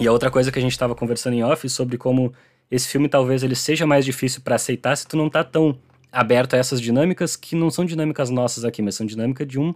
E 0.00 0.06
a 0.06 0.12
outra 0.12 0.30
coisa 0.30 0.50
que 0.50 0.58
a 0.58 0.62
gente 0.62 0.78
tava 0.78 0.94
conversando 0.94 1.34
em 1.34 1.44
off 1.44 1.68
sobre 1.68 1.98
como 1.98 2.32
esse 2.70 2.88
filme 2.88 3.08
talvez 3.08 3.42
ele 3.42 3.54
seja 3.54 3.86
mais 3.86 4.04
difícil 4.04 4.40
para 4.42 4.56
aceitar 4.56 4.96
se 4.96 5.06
tu 5.06 5.16
não 5.16 5.28
tá 5.28 5.44
tão 5.44 5.78
aberto 6.10 6.54
a 6.54 6.56
essas 6.56 6.80
dinâmicas 6.80 7.36
que 7.36 7.56
não 7.56 7.70
são 7.70 7.84
dinâmicas 7.84 8.30
nossas 8.30 8.64
aqui, 8.64 8.80
mas 8.80 8.94
são 8.94 9.06
dinâmicas 9.06 9.46
de 9.46 9.58
um 9.58 9.74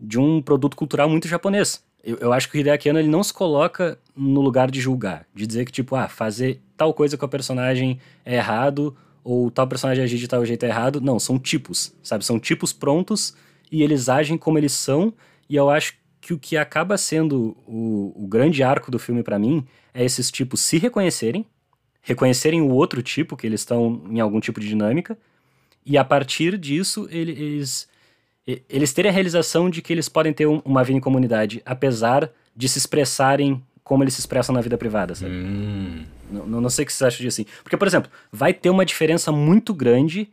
de 0.00 0.18
um 0.18 0.40
produto 0.40 0.76
cultural 0.76 1.08
muito 1.10 1.28
japonês. 1.28 1.84
Eu, 2.02 2.16
eu 2.16 2.32
acho 2.32 2.50
que 2.50 2.56
o 2.56 2.60
Hideaki 2.60 2.88
Anno, 2.88 2.98
ele 2.98 3.08
não 3.08 3.22
se 3.22 3.34
coloca 3.34 3.98
no 4.16 4.40
lugar 4.40 4.70
de 4.70 4.80
julgar, 4.80 5.26
de 5.34 5.46
dizer 5.46 5.66
que, 5.66 5.72
tipo, 5.72 5.94
ah, 5.94 6.08
fazer 6.08 6.60
tal 6.74 6.94
coisa 6.94 7.18
com 7.18 7.26
a 7.26 7.28
personagem 7.28 8.00
é 8.24 8.36
errado, 8.36 8.96
ou 9.22 9.50
tal 9.50 9.68
personagem 9.68 10.02
agir 10.02 10.16
de 10.16 10.26
tal 10.26 10.44
jeito 10.46 10.64
é 10.64 10.68
errado. 10.68 11.00
Não, 11.00 11.18
são 11.18 11.38
tipos, 11.38 11.94
sabe? 12.02 12.24
São 12.24 12.40
tipos 12.40 12.72
prontos 12.72 13.34
e 13.70 13.82
eles 13.82 14.08
agem 14.08 14.38
como 14.38 14.56
eles 14.56 14.72
são, 14.72 15.12
e 15.48 15.56
eu 15.56 15.68
acho 15.68 15.94
que 16.30 16.34
o 16.34 16.38
que 16.38 16.56
acaba 16.56 16.96
sendo 16.96 17.56
o, 17.66 18.12
o 18.14 18.26
grande 18.28 18.62
arco 18.62 18.90
do 18.90 18.98
filme 18.98 19.22
pra 19.22 19.38
mim 19.38 19.64
é 19.92 20.04
esses 20.04 20.30
tipos 20.30 20.60
se 20.60 20.78
reconhecerem, 20.78 21.44
reconhecerem 22.02 22.60
o 22.60 22.68
outro 22.70 23.02
tipo, 23.02 23.36
que 23.36 23.46
eles 23.46 23.60
estão 23.60 24.02
em 24.08 24.20
algum 24.20 24.38
tipo 24.40 24.60
de 24.60 24.68
dinâmica, 24.68 25.18
e 25.84 25.98
a 25.98 26.04
partir 26.04 26.56
disso 26.58 27.08
ele- 27.10 27.32
eles 27.32 27.88
eles 28.68 28.92
terem 28.92 29.10
a 29.10 29.14
realização 29.14 29.70
de 29.70 29.80
que 29.80 29.92
eles 29.92 30.08
podem 30.08 30.32
ter 30.32 30.46
um- 30.46 30.60
uma 30.64 30.82
vida 30.82 30.96
em 30.96 31.00
comunidade, 31.00 31.62
apesar 31.64 32.30
de 32.56 32.68
se 32.68 32.78
expressarem 32.78 33.62
como 33.84 34.02
eles 34.02 34.14
se 34.14 34.20
expressam 34.20 34.52
na 34.52 34.60
vida 34.60 34.76
privada, 34.76 35.14
sabe? 35.14 35.30
Hum. 35.32 36.04
Não, 36.30 36.60
não- 36.60 36.70
sei 36.70 36.82
o 36.84 36.86
que 36.86 36.92
você 36.92 37.04
acha 37.04 37.18
disso 37.22 37.40
assim. 37.42 37.50
Porque, 37.62 37.76
por 37.76 37.86
exemplo, 37.86 38.10
vai 38.32 38.52
ter 38.52 38.70
uma 38.70 38.84
diferença 38.84 39.30
muito 39.30 39.72
grande 39.74 40.28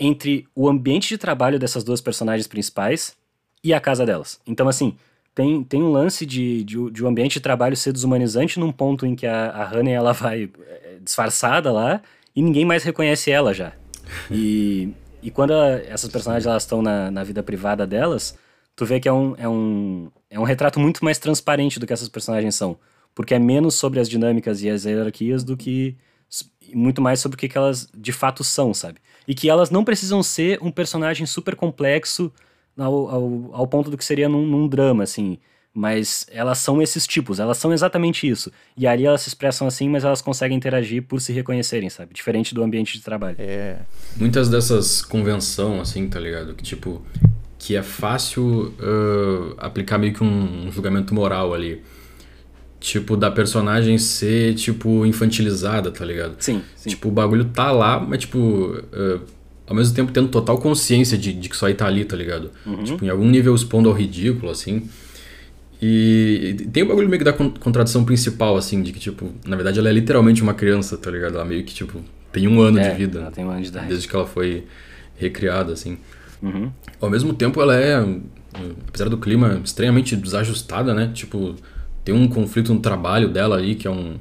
entre 0.00 0.46
o 0.54 0.66
ambiente 0.68 1.08
de 1.08 1.18
trabalho 1.18 1.58
dessas 1.58 1.82
duas 1.84 2.00
personagens 2.00 2.46
principais 2.46 3.14
e 3.62 3.74
a 3.74 3.80
casa 3.80 4.06
delas. 4.06 4.40
Então, 4.46 4.66
assim, 4.68 4.96
tem, 5.38 5.62
tem 5.62 5.80
um 5.80 5.92
lance 5.92 6.26
de, 6.26 6.64
de, 6.64 6.90
de 6.90 7.04
o 7.04 7.06
ambiente 7.06 7.34
de 7.34 7.40
trabalho 7.40 7.76
ser 7.76 7.92
desumanizante 7.92 8.58
num 8.58 8.72
ponto 8.72 9.06
em 9.06 9.14
que 9.14 9.24
a, 9.24 9.50
a 9.50 9.72
Honey, 9.72 9.94
ela 9.94 10.12
vai 10.12 10.50
é, 10.66 10.98
disfarçada 11.00 11.70
lá 11.70 12.02
e 12.34 12.42
ninguém 12.42 12.64
mais 12.64 12.82
reconhece 12.82 13.30
ela 13.30 13.54
já. 13.54 13.72
E, 14.32 14.92
e 15.22 15.30
quando 15.30 15.52
a, 15.52 15.78
essas 15.86 16.10
personagens 16.10 16.44
elas 16.44 16.64
estão 16.64 16.82
na, 16.82 17.08
na 17.12 17.22
vida 17.22 17.40
privada 17.40 17.86
delas, 17.86 18.36
tu 18.74 18.84
vê 18.84 18.98
que 18.98 19.08
é 19.08 19.12
um, 19.12 19.36
é, 19.38 19.48
um, 19.48 20.10
é 20.28 20.40
um 20.40 20.42
retrato 20.42 20.80
muito 20.80 21.04
mais 21.04 21.20
transparente 21.20 21.78
do 21.78 21.86
que 21.86 21.92
essas 21.92 22.08
personagens 22.08 22.56
são. 22.56 22.76
Porque 23.14 23.32
é 23.32 23.38
menos 23.38 23.76
sobre 23.76 24.00
as 24.00 24.08
dinâmicas 24.08 24.60
e 24.64 24.68
as 24.68 24.86
hierarquias 24.86 25.44
do 25.44 25.56
que 25.56 25.96
muito 26.74 27.00
mais 27.00 27.20
sobre 27.20 27.36
o 27.36 27.38
que, 27.38 27.48
que 27.48 27.56
elas 27.56 27.88
de 27.96 28.10
fato 28.10 28.42
são, 28.42 28.74
sabe? 28.74 28.98
E 29.26 29.36
que 29.36 29.48
elas 29.48 29.70
não 29.70 29.84
precisam 29.84 30.20
ser 30.20 30.58
um 30.60 30.72
personagem 30.72 31.26
super 31.26 31.54
complexo 31.54 32.32
ao, 32.78 33.08
ao, 33.08 33.50
ao 33.52 33.66
ponto 33.66 33.90
do 33.90 33.96
que 33.96 34.04
seria 34.04 34.28
num, 34.28 34.46
num 34.46 34.68
drama, 34.68 35.02
assim. 35.02 35.38
Mas 35.74 36.26
elas 36.32 36.58
são 36.58 36.82
esses 36.82 37.06
tipos, 37.06 37.38
elas 37.38 37.58
são 37.58 37.72
exatamente 37.72 38.28
isso. 38.28 38.50
E 38.76 38.86
ali 38.86 39.04
elas 39.04 39.20
se 39.20 39.28
expressam 39.28 39.66
assim, 39.66 39.88
mas 39.88 40.02
elas 40.02 40.22
conseguem 40.22 40.56
interagir 40.56 41.02
por 41.02 41.20
se 41.20 41.32
reconhecerem, 41.32 41.88
sabe? 41.88 42.14
Diferente 42.14 42.54
do 42.54 42.62
ambiente 42.62 42.94
de 42.94 43.04
trabalho. 43.04 43.36
É. 43.38 43.76
Muitas 44.16 44.48
dessas 44.48 45.02
convenção, 45.02 45.80
assim, 45.80 46.08
tá 46.08 46.18
ligado? 46.18 46.54
Que 46.54 46.62
tipo, 46.62 47.02
que 47.58 47.76
é 47.76 47.82
fácil 47.82 48.74
uh, 48.80 49.54
aplicar 49.58 49.98
meio 49.98 50.14
que 50.14 50.24
um, 50.24 50.66
um 50.66 50.72
julgamento 50.72 51.14
moral 51.14 51.54
ali 51.54 51.82
tipo, 52.80 53.16
da 53.16 53.30
personagem 53.30 53.98
ser, 53.98 54.54
tipo, 54.54 55.04
infantilizada, 55.04 55.90
tá 55.90 56.04
ligado? 56.04 56.36
Sim, 56.38 56.62
sim. 56.76 56.90
Tipo, 56.90 57.08
o 57.08 57.10
bagulho 57.10 57.46
tá 57.46 57.70
lá, 57.70 57.98
mas, 57.98 58.20
tipo, 58.20 58.38
uh, 58.38 59.20
ao 59.68 59.76
mesmo 59.76 59.94
tempo 59.94 60.10
tendo 60.10 60.28
total 60.28 60.58
consciência 60.58 61.18
de, 61.18 61.32
de 61.32 61.48
que 61.48 61.54
isso 61.54 61.66
aí 61.66 61.74
tá 61.74 61.86
ali, 61.86 62.04
tá 62.04 62.16
ligado? 62.16 62.50
Uhum. 62.64 62.84
Tipo, 62.84 63.04
em 63.04 63.08
algum 63.08 63.28
nível 63.28 63.54
expondo 63.54 63.88
ao 63.88 63.94
ridículo, 63.94 64.50
assim. 64.50 64.88
E, 65.80 66.56
e 66.60 66.66
tem 66.66 66.82
o 66.82 66.86
bagulho 66.86 67.08
meio 67.08 67.18
que 67.18 67.24
da 67.24 67.32
contradição 67.32 68.04
principal, 68.04 68.56
assim, 68.56 68.82
de 68.82 68.92
que, 68.92 68.98
tipo, 68.98 69.30
na 69.46 69.56
verdade 69.56 69.78
ela 69.78 69.88
é 69.88 69.92
literalmente 69.92 70.42
uma 70.42 70.54
criança, 70.54 70.96
tá 70.96 71.10
ligado? 71.10 71.36
Ela 71.36 71.44
meio 71.44 71.62
que, 71.64 71.74
tipo, 71.74 72.00
tem 72.32 72.48
um 72.48 72.60
ano 72.60 72.78
é, 72.78 72.90
de 72.90 72.96
vida. 72.96 73.20
Ela 73.20 73.30
tem 73.30 73.44
um 73.44 73.50
ano 73.50 73.60
de 73.60 73.68
idade. 73.68 73.88
Desde 73.88 74.08
que 74.08 74.16
ela 74.16 74.26
foi 74.26 74.64
recriada, 75.16 75.72
assim. 75.72 75.98
Uhum. 76.42 76.70
Ao 77.00 77.10
mesmo 77.10 77.34
tempo, 77.34 77.60
ela 77.60 77.76
é, 77.76 77.96
apesar 78.88 79.08
do 79.08 79.18
clima 79.18 79.60
extremamente 79.62 80.16
desajustada, 80.16 80.94
né? 80.94 81.10
Tipo, 81.12 81.54
tem 82.04 82.14
um 82.14 82.26
conflito 82.26 82.72
no 82.72 82.80
trabalho 82.80 83.28
dela 83.28 83.56
ali, 83.56 83.74
que 83.74 83.86
é 83.86 83.90
um, 83.90 84.16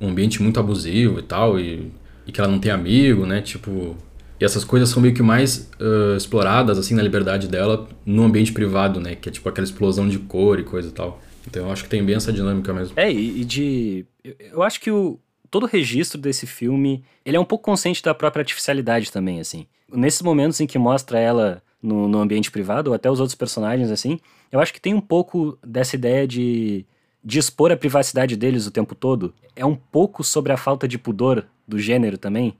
um 0.00 0.08
ambiente 0.08 0.42
muito 0.42 0.60
abusivo 0.60 1.18
e 1.18 1.22
tal, 1.22 1.58
e, 1.58 1.90
e, 2.26 2.32
que 2.32 2.40
ela 2.40 2.50
não 2.50 2.58
tem 2.58 2.70
amigo, 2.70 3.26
né? 3.26 3.40
Tipo. 3.40 3.96
E 4.42 4.44
essas 4.44 4.64
coisas 4.64 4.88
são 4.88 5.00
meio 5.00 5.14
que 5.14 5.22
mais 5.22 5.70
uh, 5.80 6.16
exploradas, 6.16 6.76
assim, 6.76 6.96
na 6.96 7.02
liberdade 7.04 7.46
dela 7.46 7.88
no 8.04 8.24
ambiente 8.24 8.52
privado, 8.52 8.98
né? 8.98 9.14
Que 9.14 9.28
é 9.28 9.32
tipo 9.32 9.48
aquela 9.48 9.64
explosão 9.64 10.08
de 10.08 10.18
cor 10.18 10.58
e 10.58 10.64
coisa 10.64 10.88
e 10.88 10.90
tal. 10.90 11.20
Então 11.46 11.66
eu 11.66 11.70
acho 11.70 11.84
que 11.84 11.88
tem 11.88 12.04
bem 12.04 12.16
essa 12.16 12.32
dinâmica 12.32 12.72
mesmo. 12.72 12.92
É, 12.98 13.08
e 13.08 13.44
de. 13.44 14.04
Eu 14.24 14.64
acho 14.64 14.80
que 14.80 14.90
o, 14.90 15.16
todo 15.48 15.62
o 15.62 15.66
registro 15.66 16.20
desse 16.20 16.44
filme, 16.44 17.04
ele 17.24 17.36
é 17.36 17.40
um 17.40 17.44
pouco 17.44 17.64
consciente 17.64 18.02
da 18.02 18.12
própria 18.12 18.40
artificialidade 18.40 19.12
também, 19.12 19.38
assim. 19.38 19.64
Nesses 19.88 20.22
momentos 20.22 20.60
em 20.60 20.66
que 20.66 20.76
mostra 20.76 21.20
ela 21.20 21.62
no, 21.80 22.08
no 22.08 22.18
ambiente 22.18 22.50
privado, 22.50 22.90
ou 22.90 22.94
até 22.96 23.08
os 23.08 23.20
outros 23.20 23.36
personagens, 23.36 23.92
assim, 23.92 24.18
eu 24.50 24.58
acho 24.58 24.74
que 24.74 24.80
tem 24.80 24.92
um 24.92 25.00
pouco 25.00 25.56
dessa 25.64 25.94
ideia 25.94 26.26
de 26.26 26.84
de 27.24 27.38
expor 27.38 27.70
a 27.70 27.76
privacidade 27.76 28.36
deles 28.36 28.66
o 28.66 28.70
tempo 28.72 28.96
todo 28.96 29.32
é 29.54 29.64
um 29.64 29.76
pouco 29.76 30.24
sobre 30.24 30.52
a 30.52 30.56
falta 30.56 30.88
de 30.88 30.98
pudor 30.98 31.46
do 31.68 31.78
gênero 31.78 32.18
também. 32.18 32.56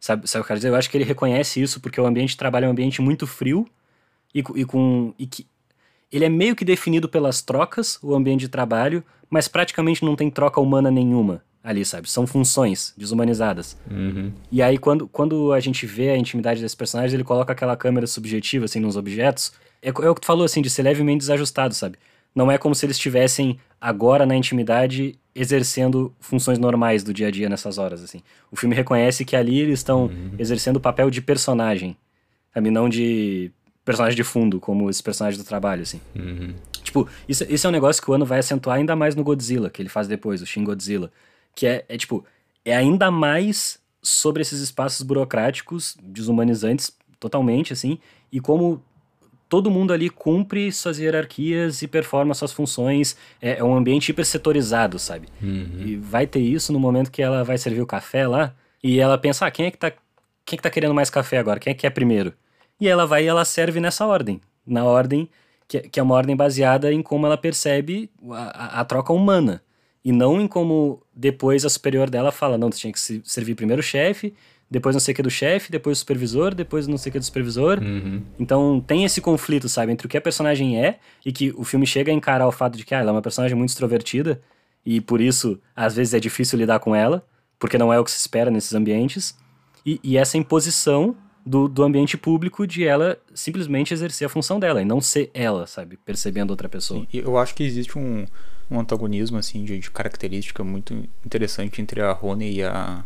Sabe, 0.00 0.26
sabe 0.26 0.40
o 0.40 0.44
que 0.44 0.46
eu 0.46 0.48
quero 0.48 0.58
dizer? 0.58 0.68
Eu 0.70 0.76
acho 0.76 0.90
que 0.90 0.96
ele 0.96 1.04
reconhece 1.04 1.60
isso 1.60 1.80
porque 1.80 2.00
o 2.00 2.06
ambiente 2.06 2.30
de 2.30 2.36
trabalho 2.38 2.64
é 2.64 2.68
um 2.68 2.72
ambiente 2.72 3.02
muito 3.02 3.26
frio 3.26 3.68
e, 4.34 4.38
e 4.38 4.64
com. 4.64 5.14
E 5.18 5.26
que, 5.26 5.46
ele 6.10 6.24
é 6.24 6.28
meio 6.28 6.56
que 6.56 6.64
definido 6.64 7.08
pelas 7.08 7.40
trocas, 7.40 7.98
o 8.02 8.14
ambiente 8.14 8.40
de 8.40 8.48
trabalho, 8.48 9.04
mas 9.28 9.46
praticamente 9.46 10.04
não 10.04 10.16
tem 10.16 10.28
troca 10.28 10.60
humana 10.60 10.90
nenhuma 10.90 11.42
ali, 11.62 11.84
sabe? 11.84 12.10
São 12.10 12.26
funções 12.26 12.94
desumanizadas. 12.96 13.76
Uhum. 13.90 14.32
E 14.50 14.62
aí, 14.62 14.78
quando, 14.78 15.06
quando 15.06 15.52
a 15.52 15.60
gente 15.60 15.86
vê 15.86 16.10
a 16.10 16.16
intimidade 16.16 16.60
desse 16.60 16.76
personagem, 16.76 17.14
ele 17.14 17.24
coloca 17.24 17.52
aquela 17.52 17.76
câmera 17.76 18.06
subjetiva, 18.06 18.64
assim, 18.64 18.80
nos 18.80 18.96
objetos. 18.96 19.52
É, 19.82 19.90
é 19.90 20.10
o 20.10 20.14
que 20.14 20.22
tu 20.22 20.26
falou, 20.26 20.44
assim, 20.44 20.62
de 20.62 20.70
ser 20.70 20.82
levemente 20.82 21.18
desajustado, 21.18 21.74
sabe? 21.74 21.98
Não 22.34 22.50
é 22.50 22.58
como 22.58 22.74
se 22.74 22.86
eles 22.86 22.96
estivessem 22.96 23.58
agora 23.80 24.24
na 24.24 24.36
intimidade 24.36 25.18
exercendo 25.34 26.14
funções 26.20 26.58
normais 26.58 27.02
do 27.02 27.14
dia 27.14 27.28
a 27.28 27.30
dia 27.30 27.48
nessas 27.48 27.78
horas, 27.78 28.02
assim. 28.02 28.22
O 28.50 28.56
filme 28.56 28.74
reconhece 28.74 29.24
que 29.24 29.36
ali 29.36 29.58
eles 29.58 29.80
estão 29.80 30.06
uhum. 30.06 30.32
exercendo 30.38 30.76
o 30.76 30.80
papel 30.80 31.10
de 31.10 31.20
personagem, 31.20 31.96
sabe? 32.52 32.70
Não 32.70 32.88
de 32.88 33.50
personagem 33.84 34.16
de 34.16 34.24
fundo, 34.24 34.60
como 34.60 34.90
esse 34.90 35.02
personagem 35.02 35.38
do 35.38 35.44
trabalho, 35.44 35.82
assim. 35.82 36.00
Uhum. 36.14 36.54
Tipo, 36.82 37.08
isso, 37.28 37.44
isso 37.48 37.66
é 37.66 37.70
um 37.70 37.72
negócio 37.72 38.02
que 38.02 38.10
o 38.10 38.14
ano 38.14 38.26
vai 38.26 38.38
acentuar 38.38 38.76
ainda 38.76 38.94
mais 38.94 39.14
no 39.14 39.24
Godzilla, 39.24 39.70
que 39.70 39.80
ele 39.80 39.88
faz 39.88 40.06
depois, 40.06 40.42
o 40.42 40.46
Shin 40.46 40.64
Godzilla. 40.64 41.10
Que 41.54 41.66
é, 41.66 41.84
é 41.88 41.96
tipo, 41.96 42.24
é 42.64 42.76
ainda 42.76 43.10
mais 43.10 43.78
sobre 44.02 44.42
esses 44.42 44.60
espaços 44.60 45.02
burocráticos, 45.02 45.96
desumanizantes 46.02 46.92
totalmente, 47.18 47.72
assim, 47.72 47.98
e 48.32 48.40
como 48.40 48.82
todo 49.50 49.68
mundo 49.68 49.92
ali 49.92 50.08
cumpre 50.08 50.70
suas 50.70 51.00
hierarquias 51.00 51.82
e 51.82 51.88
performa 51.88 52.32
suas 52.34 52.52
funções. 52.52 53.16
É, 53.42 53.58
é 53.58 53.64
um 53.64 53.74
ambiente 53.74 54.08
hipersetorizado, 54.10 54.96
sabe? 54.96 55.26
Uhum. 55.42 55.82
E 55.84 55.96
vai 55.96 56.24
ter 56.24 56.38
isso 56.38 56.72
no 56.72 56.78
momento 56.78 57.10
que 57.10 57.20
ela 57.20 57.42
vai 57.42 57.58
servir 57.58 57.82
o 57.82 57.86
café 57.86 58.28
lá 58.28 58.54
e 58.82 59.00
ela 59.00 59.18
pensa, 59.18 59.44
ah, 59.44 59.50
quem 59.50 59.66
é 59.66 59.70
que 59.72 59.76
tá, 59.76 59.90
quem 59.90 60.54
é 60.54 60.56
que 60.56 60.62
tá 60.62 60.70
querendo 60.70 60.94
mais 60.94 61.10
café 61.10 61.36
agora? 61.36 61.58
Quem 61.58 61.72
é 61.72 61.74
que 61.74 61.84
é 61.84 61.90
primeiro? 61.90 62.32
E 62.80 62.88
ela 62.88 63.04
vai 63.04 63.24
e 63.24 63.26
ela 63.26 63.44
serve 63.44 63.80
nessa 63.80 64.06
ordem. 64.06 64.40
Na 64.64 64.84
ordem, 64.84 65.28
que, 65.66 65.80
que 65.80 65.98
é 65.98 66.02
uma 66.02 66.14
ordem 66.14 66.36
baseada 66.36 66.92
em 66.92 67.02
como 67.02 67.26
ela 67.26 67.36
percebe 67.36 68.08
a, 68.30 68.78
a, 68.78 68.80
a 68.80 68.84
troca 68.84 69.12
humana. 69.12 69.60
E 70.04 70.12
não 70.12 70.40
em 70.40 70.46
como 70.46 71.02
depois 71.12 71.64
a 71.64 71.68
superior 71.68 72.08
dela 72.08 72.30
fala, 72.30 72.56
não, 72.56 72.70
tu 72.70 72.78
tinha 72.78 72.92
que 72.92 73.00
servir 73.24 73.56
primeiro 73.56 73.80
o 73.80 73.82
chefe, 73.84 74.32
depois 74.70 74.94
não 74.94 75.00
sei 75.00 75.12
o 75.12 75.16
que 75.16 75.22
do 75.22 75.30
chefe, 75.30 75.72
depois 75.72 75.98
do 75.98 76.00
supervisor, 76.00 76.54
depois 76.54 76.86
não 76.86 76.96
sei 76.96 77.10
o 77.10 77.12
que 77.12 77.18
do 77.18 77.24
supervisor. 77.24 77.80
Uhum. 77.80 78.22
Então 78.38 78.80
tem 78.80 79.04
esse 79.04 79.20
conflito, 79.20 79.68
sabe, 79.68 79.90
entre 79.90 80.06
o 80.06 80.10
que 80.10 80.16
a 80.16 80.20
personagem 80.20 80.82
é 80.82 80.98
e 81.26 81.32
que 81.32 81.52
o 81.56 81.64
filme 81.64 81.86
chega 81.86 82.12
a 82.12 82.14
encarar 82.14 82.46
o 82.46 82.52
fato 82.52 82.78
de 82.78 82.84
que 82.84 82.94
ah, 82.94 82.98
ela 82.98 83.10
é 83.10 83.12
uma 83.12 83.22
personagem 83.22 83.56
muito 83.56 83.70
extrovertida 83.70 84.40
e 84.86 85.00
por 85.00 85.20
isso 85.20 85.60
às 85.74 85.96
vezes 85.96 86.14
é 86.14 86.20
difícil 86.20 86.58
lidar 86.58 86.78
com 86.78 86.94
ela, 86.94 87.26
porque 87.58 87.76
não 87.76 87.92
é 87.92 87.98
o 87.98 88.04
que 88.04 88.10
se 88.12 88.18
espera 88.18 88.50
nesses 88.50 88.72
ambientes. 88.72 89.36
E, 89.84 89.98
e 90.04 90.16
essa 90.16 90.38
imposição 90.38 91.16
do, 91.44 91.66
do 91.66 91.82
ambiente 91.82 92.16
público 92.16 92.66
de 92.66 92.84
ela 92.84 93.18
simplesmente 93.34 93.92
exercer 93.92 94.26
a 94.26 94.28
função 94.28 94.60
dela 94.60 94.80
e 94.80 94.84
não 94.84 95.00
ser 95.00 95.30
ela, 95.34 95.66
sabe, 95.66 95.96
percebendo 95.96 96.50
outra 96.50 96.68
pessoa. 96.68 97.04
E 97.12 97.18
eu 97.18 97.36
acho 97.38 97.54
que 97.54 97.64
existe 97.64 97.98
um, 97.98 98.24
um 98.70 98.78
antagonismo 98.78 99.38
assim 99.38 99.64
de, 99.64 99.78
de 99.78 99.90
característica 99.90 100.62
muito 100.62 100.94
interessante 101.24 101.82
entre 101.82 102.00
a 102.00 102.12
Rony 102.12 102.56
e 102.56 102.62
a 102.62 103.04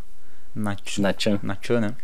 Nach 0.55 1.01
Nachan. 1.01 1.41
Nachan, 1.43 1.81
né? 1.81 1.95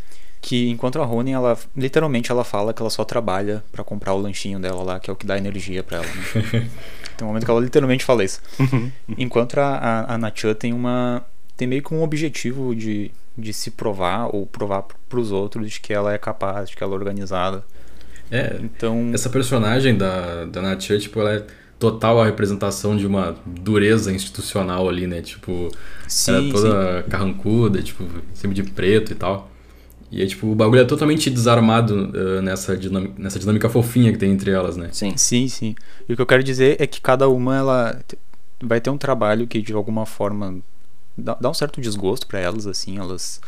Que 0.41 0.71
enquanto 0.71 1.01
a 1.01 1.05
Rony, 1.05 1.33
ela 1.33 1.59
literalmente 1.77 2.31
ela 2.31 2.45
fala 2.45 2.73
que 2.73 2.81
ela 2.81 2.91
só 2.91 3.05
trabalha 3.05 3.63
para 3.71 3.85
comprar 3.85 4.15
o 4.15 4.19
lanchinho 4.19 4.59
dela 4.59 4.83
lá, 4.83 4.99
que 4.99 5.11
é 5.11 5.13
o 5.13 5.17
que 5.17 5.27
dá 5.27 5.37
energia 5.37 5.83
para 5.83 5.99
ela, 5.99 6.07
né? 6.07 6.69
tem 7.17 7.25
um 7.25 7.27
momento 7.27 7.45
que 7.45 7.51
ela 7.51 7.61
literalmente 7.61 8.05
fala 8.05 8.25
isso. 8.25 8.41
Uhum. 8.59 8.91
enquanto 9.19 9.59
a, 9.59 9.77
a, 9.77 10.15
a 10.15 10.19
Nachan 10.19 10.55
tem 10.55 10.73
uma 10.73 11.25
tem 11.57 11.69
meio 11.69 11.83
que 11.83 11.93
um 11.93 12.03
objetivo 12.03 12.75
de, 12.75 13.11
de 13.37 13.53
se 13.53 13.71
provar 13.71 14.35
ou 14.35 14.47
provar 14.47 14.83
para 14.83 15.21
os 15.21 15.31
outros 15.31 15.71
de 15.71 15.79
que 15.79 15.93
ela 15.93 16.15
é 16.15 16.17
capaz, 16.17 16.71
de 16.71 16.77
que 16.77 16.83
ela 16.83 16.95
é 16.95 16.97
organizada. 16.97 17.63
É, 18.31 18.59
então 18.63 19.11
essa 19.13 19.29
personagem 19.29 19.95
da, 19.95 20.47
da 20.47 20.63
Nachan, 20.63 20.99
tipo, 20.99 21.21
ela 21.21 21.35
é 21.35 21.47
total 21.81 22.21
a 22.21 22.27
representação 22.27 22.95
de 22.95 23.07
uma 23.07 23.35
dureza 23.45 24.13
institucional 24.13 24.87
ali, 24.87 25.07
né? 25.07 25.23
Tipo, 25.23 25.71
sim, 26.07 26.31
era 26.31 26.53
toda 26.53 27.03
sim. 27.03 27.09
carrancuda, 27.09 27.83
tipo, 27.83 28.05
sempre 28.35 28.55
de 28.55 28.71
preto 28.71 29.13
e 29.13 29.15
tal. 29.15 29.51
E 30.13 30.21
aí, 30.21 30.27
tipo, 30.29 30.47
o 30.49 30.55
bagulho 30.55 30.83
é 30.83 30.85
totalmente 30.85 31.31
desarmado 31.31 31.95
uh, 31.95 32.43
nessa, 32.43 32.77
dinâmica, 32.77 33.15
nessa 33.17 33.39
dinâmica 33.39 33.69
fofinha 33.71 34.13
que 34.13 34.19
tem 34.19 34.31
entre 34.31 34.51
elas, 34.51 34.77
né? 34.77 34.91
Sim. 34.93 35.17
Sim, 35.17 35.49
sim. 35.49 35.75
E 36.07 36.13
o 36.13 36.17
que 36.17 36.21
eu 36.21 36.27
quero 36.27 36.45
dizer 36.45 36.77
é 36.79 36.87
que 36.87 37.01
cada 37.01 37.29
uma, 37.29 37.57
ela 37.57 38.01
vai 38.63 38.79
ter 38.79 38.91
um 38.91 38.99
trabalho 38.99 39.47
que, 39.47 39.63
de 39.63 39.73
alguma 39.73 40.05
forma, 40.05 40.59
dá, 41.17 41.35
dá 41.41 41.49
um 41.49 41.55
certo 41.55 41.81
desgosto 41.81 42.27
para 42.27 42.41
elas, 42.41 42.67
assim, 42.67 42.99
elas 42.99 43.41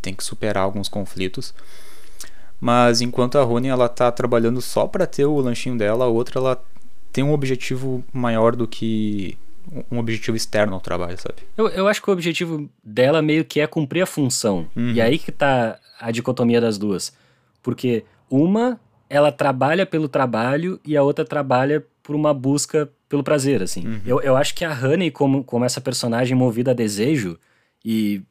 têm 0.00 0.14
que 0.14 0.22
superar 0.22 0.62
alguns 0.62 0.88
conflitos. 0.88 1.52
Mas 2.60 3.00
enquanto 3.00 3.36
a 3.36 3.42
Rony, 3.42 3.68
ela 3.68 3.88
tá 3.88 4.12
trabalhando 4.12 4.60
só 4.60 4.86
para 4.86 5.06
ter 5.06 5.24
o 5.24 5.40
lanchinho 5.40 5.76
dela, 5.76 6.04
a 6.04 6.08
outra, 6.08 6.38
ela 6.38 6.62
tem 7.14 7.22
um 7.22 7.32
objetivo 7.32 8.04
maior 8.12 8.56
do 8.56 8.66
que 8.66 9.38
um 9.90 9.98
objetivo 9.98 10.36
externo 10.36 10.74
ao 10.74 10.80
trabalho, 10.80 11.16
sabe? 11.16 11.36
Eu, 11.56 11.68
eu 11.68 11.86
acho 11.86 12.02
que 12.02 12.10
o 12.10 12.12
objetivo 12.12 12.68
dela 12.82 13.22
meio 13.22 13.44
que 13.44 13.60
é 13.60 13.66
cumprir 13.68 14.02
a 14.02 14.06
função. 14.06 14.66
Uhum. 14.74 14.90
E 14.90 15.00
aí 15.00 15.16
que 15.16 15.30
tá 15.30 15.78
a 16.00 16.10
dicotomia 16.10 16.60
das 16.60 16.76
duas. 16.76 17.16
Porque 17.62 18.04
uma, 18.28 18.80
ela 19.08 19.30
trabalha 19.30 19.86
pelo 19.86 20.08
trabalho 20.08 20.80
e 20.84 20.96
a 20.96 21.04
outra 21.04 21.24
trabalha 21.24 21.86
por 22.02 22.16
uma 22.16 22.34
busca 22.34 22.90
pelo 23.08 23.22
prazer, 23.22 23.62
assim. 23.62 23.86
Uhum. 23.86 24.00
Eu, 24.04 24.20
eu 24.20 24.36
acho 24.36 24.52
que 24.52 24.64
a 24.64 24.72
Honey, 24.72 25.12
como, 25.12 25.44
como 25.44 25.64
essa 25.64 25.80
personagem 25.80 26.36
movida 26.36 26.72
a 26.72 26.74
desejo 26.74 27.38
e 27.84 28.22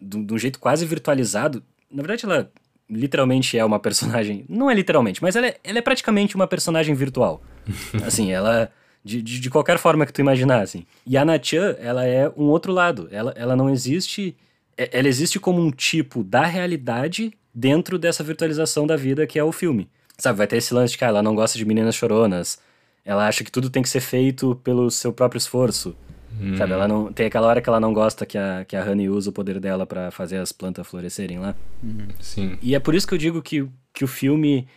de 0.00 0.32
um 0.32 0.38
jeito 0.38 0.58
quase 0.58 0.86
virtualizado, 0.86 1.62
na 1.90 2.02
verdade 2.02 2.24
ela 2.24 2.50
literalmente 2.90 3.56
é 3.56 3.64
uma 3.64 3.78
personagem. 3.78 4.44
Não 4.48 4.70
é 4.70 4.74
literalmente, 4.74 5.22
mas 5.22 5.36
ela 5.36 5.46
é, 5.46 5.56
ela 5.62 5.78
é 5.78 5.82
praticamente 5.82 6.34
uma 6.34 6.46
personagem 6.46 6.94
virtual. 6.94 7.42
assim, 8.04 8.32
ela. 8.32 8.70
De, 9.02 9.22
de, 9.22 9.40
de, 9.40 9.48
qualquer 9.48 9.78
forma 9.78 10.04
que 10.04 10.12
tu 10.12 10.20
imaginar, 10.20 10.60
assim. 10.60 10.84
E 11.06 11.16
a 11.16 11.24
Nachan, 11.24 11.74
ela 11.78 12.04
é 12.04 12.30
um 12.36 12.44
outro 12.44 12.70
lado. 12.70 13.08
Ela, 13.10 13.32
ela 13.34 13.56
não 13.56 13.70
existe. 13.70 14.36
É, 14.76 14.90
ela 14.98 15.08
existe 15.08 15.40
como 15.40 15.58
um 15.58 15.70
tipo 15.70 16.22
da 16.22 16.44
realidade 16.44 17.32
dentro 17.54 17.98
dessa 17.98 18.22
virtualização 18.22 18.86
da 18.86 18.96
vida 18.96 19.26
que 19.26 19.38
é 19.38 19.44
o 19.44 19.52
filme. 19.52 19.88
Sabe, 20.18 20.36
vai 20.36 20.46
ter 20.46 20.58
esse 20.58 20.74
lance 20.74 20.92
de 20.92 20.98
que 20.98 21.04
ah, 21.04 21.08
ela 21.08 21.22
não 21.22 21.34
gosta 21.34 21.56
de 21.56 21.64
meninas 21.64 21.94
choronas. 21.94 22.58
Ela 23.02 23.26
acha 23.26 23.42
que 23.42 23.50
tudo 23.50 23.70
tem 23.70 23.82
que 23.82 23.88
ser 23.88 24.00
feito 24.00 24.54
pelo 24.62 24.90
seu 24.90 25.14
próprio 25.14 25.38
esforço. 25.38 25.96
Hum. 26.38 26.56
Sabe, 26.56 26.72
ela 26.72 26.86
não. 26.86 27.12
Tem 27.12 27.26
aquela 27.26 27.46
hora 27.46 27.60
que 27.60 27.68
ela 27.68 27.80
não 27.80 27.92
gosta 27.92 28.26
que 28.26 28.36
a, 28.36 28.64
que 28.66 28.76
a 28.76 28.84
Honey 28.84 29.08
usa 29.08 29.30
o 29.30 29.32
poder 29.32 29.58
dela 29.58 29.86
para 29.86 30.10
fazer 30.10 30.38
as 30.38 30.52
plantas 30.52 30.86
florescerem 30.86 31.38
lá. 31.38 31.54
Uhum. 31.82 32.08
Sim. 32.20 32.58
E 32.62 32.74
é 32.74 32.78
por 32.78 32.94
isso 32.94 33.06
que 33.06 33.14
eu 33.14 33.18
digo 33.18 33.42
que, 33.42 33.66
que 33.92 34.04
o 34.04 34.08
filme 34.08 34.68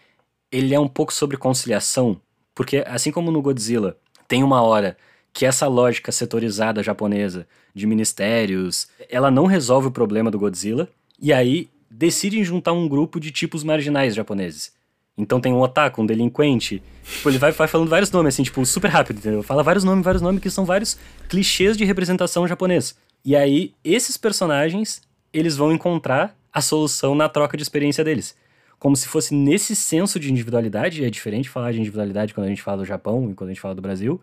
ele 0.51 0.73
é 0.73 0.79
um 0.79 0.87
pouco 0.87 1.13
sobre 1.13 1.37
conciliação. 1.37 2.19
Porque 2.55 2.83
assim 2.87 3.11
como 3.11 3.31
no 3.31 3.41
Godzilla, 3.41 3.97
tem 4.27 4.43
uma 4.43 4.61
hora 4.61 4.95
que 5.33 5.45
essa 5.45 5.67
lógica 5.67 6.11
setorizada 6.11 6.83
japonesa 6.83 7.47
de 7.73 7.87
ministérios, 7.87 8.87
ela 9.09 9.31
não 9.31 9.47
resolve 9.47 9.87
o 9.87 9.91
problema 9.91 10.29
do 10.29 10.37
Godzilla, 10.37 10.87
e 11.19 11.33
aí 11.33 11.69
decidem 11.89 12.43
juntar 12.43 12.71
um 12.73 12.87
grupo 12.87 13.19
de 13.19 13.31
tipos 13.31 13.63
marginais 13.63 14.13
japoneses. 14.13 14.71
Então 15.17 15.39
tem 15.39 15.53
um 15.53 15.59
otaku, 15.59 16.01
um 16.01 16.05
delinquente. 16.05 16.81
Tipo, 17.03 17.29
ele 17.29 17.37
vai, 17.37 17.51
vai 17.51 17.67
falando 17.67 17.89
vários 17.89 18.11
nomes, 18.11 18.33
assim, 18.33 18.43
tipo, 18.43 18.65
super 18.65 18.87
rápido, 18.89 19.17
entendeu? 19.17 19.43
Fala 19.43 19.61
vários 19.61 19.83
nomes, 19.83 20.03
vários 20.03 20.21
nomes, 20.21 20.41
que 20.41 20.49
são 20.49 20.65
vários 20.65 20.97
clichês 21.29 21.77
de 21.77 21.85
representação 21.85 22.47
japonês. 22.47 22.95
E 23.23 23.35
aí, 23.35 23.73
esses 23.83 24.17
personagens, 24.17 25.01
eles 25.31 25.55
vão 25.55 25.71
encontrar 25.71 26.35
a 26.51 26.61
solução 26.61 27.15
na 27.15 27.29
troca 27.29 27.55
de 27.55 27.63
experiência 27.63 28.03
deles. 28.03 28.35
Como 28.79 28.95
se 28.95 29.07
fosse 29.07 29.33
nesse 29.33 29.75
senso 29.75 30.19
de 30.19 30.31
individualidade, 30.31 31.05
é 31.05 31.09
diferente 31.09 31.49
falar 31.49 31.71
de 31.71 31.79
individualidade 31.79 32.33
quando 32.33 32.47
a 32.47 32.49
gente 32.49 32.61
fala 32.61 32.77
do 32.77 32.85
Japão 32.85 33.29
e 33.31 33.33
quando 33.33 33.49
a 33.49 33.53
gente 33.53 33.61
fala 33.61 33.73
do 33.73 33.81
Brasil, 33.81 34.19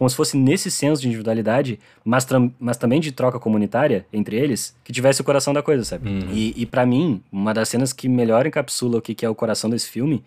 como 0.00 0.08
se 0.08 0.16
fosse 0.16 0.34
nesse 0.34 0.70
senso 0.70 1.02
de 1.02 1.08
individualidade, 1.08 1.78
mas, 2.02 2.26
mas 2.58 2.78
também 2.78 3.00
de 3.00 3.12
troca 3.12 3.38
comunitária 3.38 4.06
entre 4.10 4.34
eles, 4.34 4.74
que 4.82 4.94
tivesse 4.94 5.20
o 5.20 5.24
coração 5.24 5.52
da 5.52 5.62
coisa, 5.62 5.84
sabe? 5.84 6.08
Uhum. 6.08 6.32
E, 6.32 6.54
e 6.56 6.64
para 6.64 6.86
mim, 6.86 7.22
uma 7.30 7.52
das 7.52 7.68
cenas 7.68 7.92
que 7.92 8.08
melhor 8.08 8.46
encapsula 8.46 8.96
o 8.96 9.02
que, 9.02 9.14
que 9.14 9.26
é 9.26 9.28
o 9.28 9.34
coração 9.34 9.68
desse 9.68 9.90
filme 9.90 10.24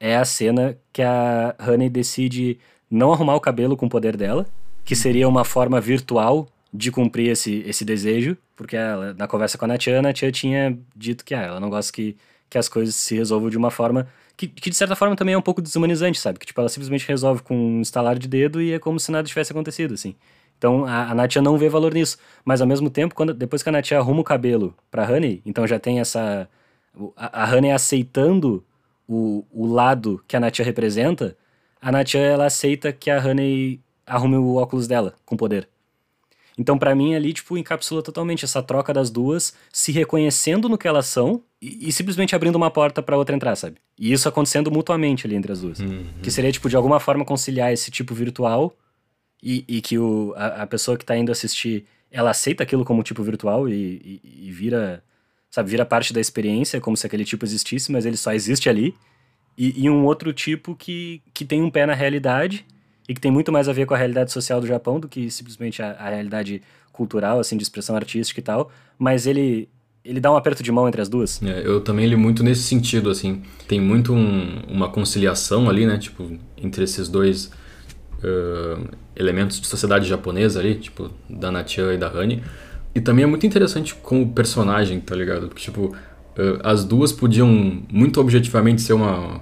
é 0.00 0.16
a 0.16 0.24
cena 0.24 0.76
que 0.92 1.02
a 1.02 1.54
Honey 1.64 1.88
decide 1.88 2.58
não 2.90 3.12
arrumar 3.12 3.36
o 3.36 3.40
cabelo 3.40 3.76
com 3.76 3.86
o 3.86 3.88
poder 3.88 4.16
dela, 4.16 4.44
que 4.84 4.96
seria 4.96 5.28
uma 5.28 5.44
forma 5.44 5.80
virtual 5.80 6.48
de 6.74 6.90
cumprir 6.90 7.30
esse, 7.30 7.62
esse 7.64 7.84
desejo, 7.84 8.36
porque 8.56 8.74
ela, 8.74 9.14
na 9.14 9.28
conversa 9.28 9.56
com 9.56 9.66
a 9.66 9.68
Natia, 9.68 10.00
a 10.00 10.02
Natia 10.02 10.32
tinha 10.32 10.76
dito 10.96 11.24
que 11.24 11.32
ah, 11.32 11.42
ela 11.42 11.60
não 11.60 11.70
gosta 11.70 11.92
que, 11.92 12.16
que 12.50 12.58
as 12.58 12.68
coisas 12.68 12.96
se 12.96 13.14
resolvam 13.14 13.48
de 13.48 13.56
uma 13.56 13.70
forma 13.70 14.08
que, 14.36 14.48
que, 14.48 14.70
de 14.70 14.76
certa 14.76 14.96
forma 14.96 15.16
também 15.16 15.34
é 15.34 15.38
um 15.38 15.42
pouco 15.42 15.62
desumanizante, 15.62 16.18
sabe? 16.18 16.38
Que 16.38 16.46
tipo, 16.46 16.60
ela 16.60 16.68
simplesmente 16.68 17.06
resolve 17.06 17.42
com 17.42 17.56
um 17.56 17.80
estalar 17.80 18.18
de 18.18 18.28
dedo 18.28 18.60
e 18.60 18.72
é 18.72 18.78
como 18.78 18.98
se 18.98 19.10
nada 19.12 19.26
tivesse 19.28 19.52
acontecido, 19.52 19.94
assim. 19.94 20.14
Então 20.58 20.84
a, 20.84 21.10
a 21.10 21.14
Natia 21.14 21.42
não 21.42 21.58
vê 21.58 21.68
valor 21.68 21.92
nisso. 21.92 22.18
Mas 22.44 22.60
ao 22.60 22.66
mesmo 22.66 22.88
tempo, 22.90 23.14
quando, 23.14 23.34
depois 23.34 23.62
que 23.62 23.68
a 23.68 23.72
Natia 23.72 23.98
arruma 23.98 24.20
o 24.20 24.24
cabelo 24.24 24.74
pra 24.90 25.10
Honey, 25.10 25.42
então 25.44 25.66
já 25.66 25.78
tem 25.78 26.00
essa. 26.00 26.48
A, 27.16 27.44
a 27.44 27.54
Honey 27.56 27.72
aceitando 27.72 28.64
o, 29.08 29.44
o 29.50 29.66
lado 29.66 30.22
que 30.28 30.36
a 30.36 30.40
Natia 30.40 30.64
representa, 30.64 31.36
a 31.80 31.90
Natia 31.90 32.20
ela 32.20 32.46
aceita 32.46 32.92
que 32.92 33.10
a 33.10 33.18
Honey 33.18 33.80
arrume 34.06 34.36
o 34.36 34.54
óculos 34.56 34.86
dela 34.86 35.14
com 35.24 35.36
poder. 35.36 35.68
Então, 36.58 36.78
para 36.78 36.94
mim, 36.94 37.14
ali, 37.14 37.32
tipo, 37.32 37.56
encapsula 37.56 38.02
totalmente 38.02 38.44
essa 38.44 38.62
troca 38.62 38.92
das 38.92 39.10
duas, 39.10 39.54
se 39.72 39.90
reconhecendo 39.90 40.68
no 40.68 40.76
que 40.76 40.86
elas 40.86 41.06
são 41.06 41.42
e, 41.60 41.88
e 41.88 41.92
simplesmente 41.92 42.34
abrindo 42.34 42.56
uma 42.56 42.70
porta 42.70 43.02
para 43.02 43.16
outra 43.16 43.34
entrar, 43.34 43.56
sabe? 43.56 43.76
E 43.98 44.12
isso 44.12 44.28
acontecendo 44.28 44.70
mutuamente 44.70 45.26
ali 45.26 45.34
entre 45.34 45.52
as 45.52 45.60
duas. 45.60 45.80
Uhum. 45.80 46.04
Que 46.22 46.30
seria, 46.30 46.52
tipo, 46.52 46.68
de 46.68 46.76
alguma 46.76 47.00
forma 47.00 47.24
conciliar 47.24 47.72
esse 47.72 47.90
tipo 47.90 48.14
virtual 48.14 48.76
e, 49.42 49.64
e 49.66 49.80
que 49.80 49.98
o, 49.98 50.34
a, 50.36 50.62
a, 50.62 50.66
pessoa 50.66 50.96
que 50.96 51.04
tá 51.04 51.16
indo 51.16 51.32
assistir, 51.32 51.86
ela 52.10 52.30
aceita 52.30 52.62
aquilo 52.62 52.84
como 52.84 53.02
tipo 53.02 53.22
virtual 53.22 53.68
e, 53.68 54.20
e, 54.22 54.46
e, 54.48 54.50
vira, 54.50 55.02
sabe, 55.50 55.70
vira 55.70 55.86
parte 55.86 56.12
da 56.12 56.20
experiência, 56.20 56.80
como 56.80 56.96
se 56.96 57.06
aquele 57.06 57.24
tipo 57.24 57.44
existisse, 57.44 57.90
mas 57.90 58.04
ele 58.04 58.16
só 58.16 58.32
existe 58.32 58.68
ali. 58.68 58.94
E, 59.56 59.84
e 59.84 59.90
um 59.90 60.04
outro 60.04 60.32
tipo 60.32 60.74
que, 60.76 61.22
que 61.32 61.44
tem 61.44 61.62
um 61.62 61.70
pé 61.70 61.86
na 61.86 61.94
realidade 61.94 62.64
e 63.08 63.14
que 63.14 63.20
tem 63.20 63.30
muito 63.30 63.50
mais 63.50 63.68
a 63.68 63.72
ver 63.72 63.86
com 63.86 63.94
a 63.94 63.96
realidade 63.96 64.32
social 64.32 64.60
do 64.60 64.66
Japão 64.66 65.00
do 65.00 65.08
que 65.08 65.30
simplesmente 65.30 65.82
a, 65.82 65.92
a 65.92 66.08
realidade 66.10 66.62
cultural, 66.92 67.40
assim, 67.40 67.56
de 67.56 67.62
expressão 67.62 67.96
artística 67.96 68.38
e 68.38 68.42
tal, 68.42 68.70
mas 68.98 69.26
ele 69.26 69.68
ele 70.04 70.18
dá 70.18 70.32
um 70.32 70.36
aperto 70.36 70.62
de 70.62 70.72
mão 70.72 70.88
entre 70.88 71.00
as 71.00 71.08
duas. 71.08 71.40
É, 71.42 71.62
eu 71.64 71.80
também 71.80 72.06
li 72.06 72.16
muito 72.16 72.42
nesse 72.42 72.62
sentido, 72.62 73.08
assim. 73.08 73.42
Tem 73.68 73.80
muito 73.80 74.12
um, 74.12 74.60
uma 74.68 74.88
conciliação 74.88 75.70
ali, 75.70 75.86
né? 75.86 75.96
Tipo, 75.96 76.28
entre 76.56 76.82
esses 76.82 77.08
dois 77.08 77.52
uh, 78.18 78.88
elementos 79.14 79.60
de 79.60 79.66
sociedade 79.66 80.08
japonesa 80.08 80.58
ali, 80.58 80.74
tipo, 80.74 81.10
da 81.30 81.52
Natia 81.52 81.94
e 81.94 81.98
da 81.98 82.08
Hani. 82.08 82.42
E 82.94 83.00
também 83.00 83.22
é 83.22 83.26
muito 83.26 83.46
interessante 83.46 83.94
com 83.94 84.22
o 84.22 84.28
personagem, 84.28 85.00
tá 85.00 85.14
ligado? 85.14 85.46
Porque, 85.46 85.62
tipo, 85.62 85.86
uh, 85.86 85.94
as 86.64 86.84
duas 86.84 87.12
podiam 87.12 87.48
muito 87.88 88.20
objetivamente 88.20 88.82
ser 88.82 88.94
uma, 88.94 89.40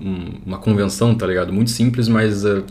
um, 0.00 0.40
uma 0.46 0.58
convenção, 0.58 1.14
tá 1.14 1.26
ligado? 1.26 1.52
Muito 1.52 1.70
simples, 1.70 2.08
mas 2.08 2.46
uh, 2.46 2.64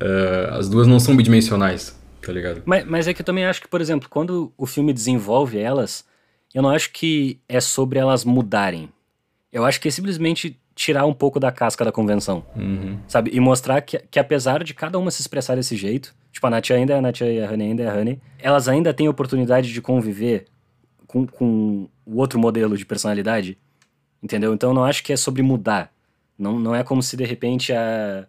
uh, 0.00 0.54
as 0.54 0.68
duas 0.68 0.86
não 0.86 1.00
são 1.00 1.16
bidimensionais, 1.16 1.98
tá 2.22 2.32
ligado? 2.32 2.62
Mas, 2.64 2.84
mas 2.84 3.08
é 3.08 3.14
que 3.14 3.20
eu 3.20 3.26
também 3.26 3.44
acho 3.44 3.60
que, 3.60 3.68
por 3.68 3.80
exemplo, 3.80 4.08
quando 4.08 4.52
o 4.56 4.66
filme 4.66 4.92
desenvolve 4.92 5.58
elas, 5.58 6.04
eu 6.54 6.62
não 6.62 6.70
acho 6.70 6.92
que 6.92 7.40
é 7.48 7.60
sobre 7.60 7.98
elas 7.98 8.24
mudarem. 8.24 8.88
Eu 9.52 9.64
acho 9.64 9.80
que 9.80 9.88
é 9.88 9.90
simplesmente 9.90 10.58
tirar 10.74 11.06
um 11.06 11.14
pouco 11.14 11.40
da 11.40 11.50
casca 11.50 11.84
da 11.84 11.90
convenção, 11.90 12.44
uhum. 12.54 12.98
sabe? 13.08 13.30
E 13.32 13.40
mostrar 13.40 13.80
que, 13.80 13.98
que 14.10 14.18
apesar 14.18 14.62
de 14.62 14.74
cada 14.74 14.98
uma 14.98 15.10
se 15.10 15.22
expressar 15.22 15.54
desse 15.56 15.74
jeito, 15.74 16.14
tipo, 16.30 16.46
a 16.46 16.50
Natia 16.50 16.76
ainda 16.76 16.92
é 16.92 16.98
a 16.98 17.00
Natia 17.00 17.32
e 17.32 17.42
a 17.42 17.50
Honey 17.50 17.68
ainda 17.68 17.82
é 17.82 17.88
a 17.88 17.94
Honey, 17.94 18.20
elas 18.38 18.68
ainda 18.68 18.92
têm 18.92 19.08
oportunidade 19.08 19.72
de 19.72 19.80
conviver 19.80 20.44
com, 21.06 21.26
com 21.26 21.88
o 22.04 22.18
outro 22.18 22.38
modelo 22.38 22.76
de 22.76 22.84
personalidade, 22.84 23.56
entendeu? 24.22 24.52
Então 24.52 24.70
eu 24.70 24.74
não 24.74 24.84
acho 24.84 25.02
que 25.02 25.14
é 25.14 25.16
sobre 25.16 25.42
mudar. 25.42 25.90
Não, 26.38 26.60
não 26.60 26.74
é 26.74 26.84
como 26.84 27.02
se 27.02 27.16
de 27.16 27.24
repente 27.24 27.72
a, 27.72 28.26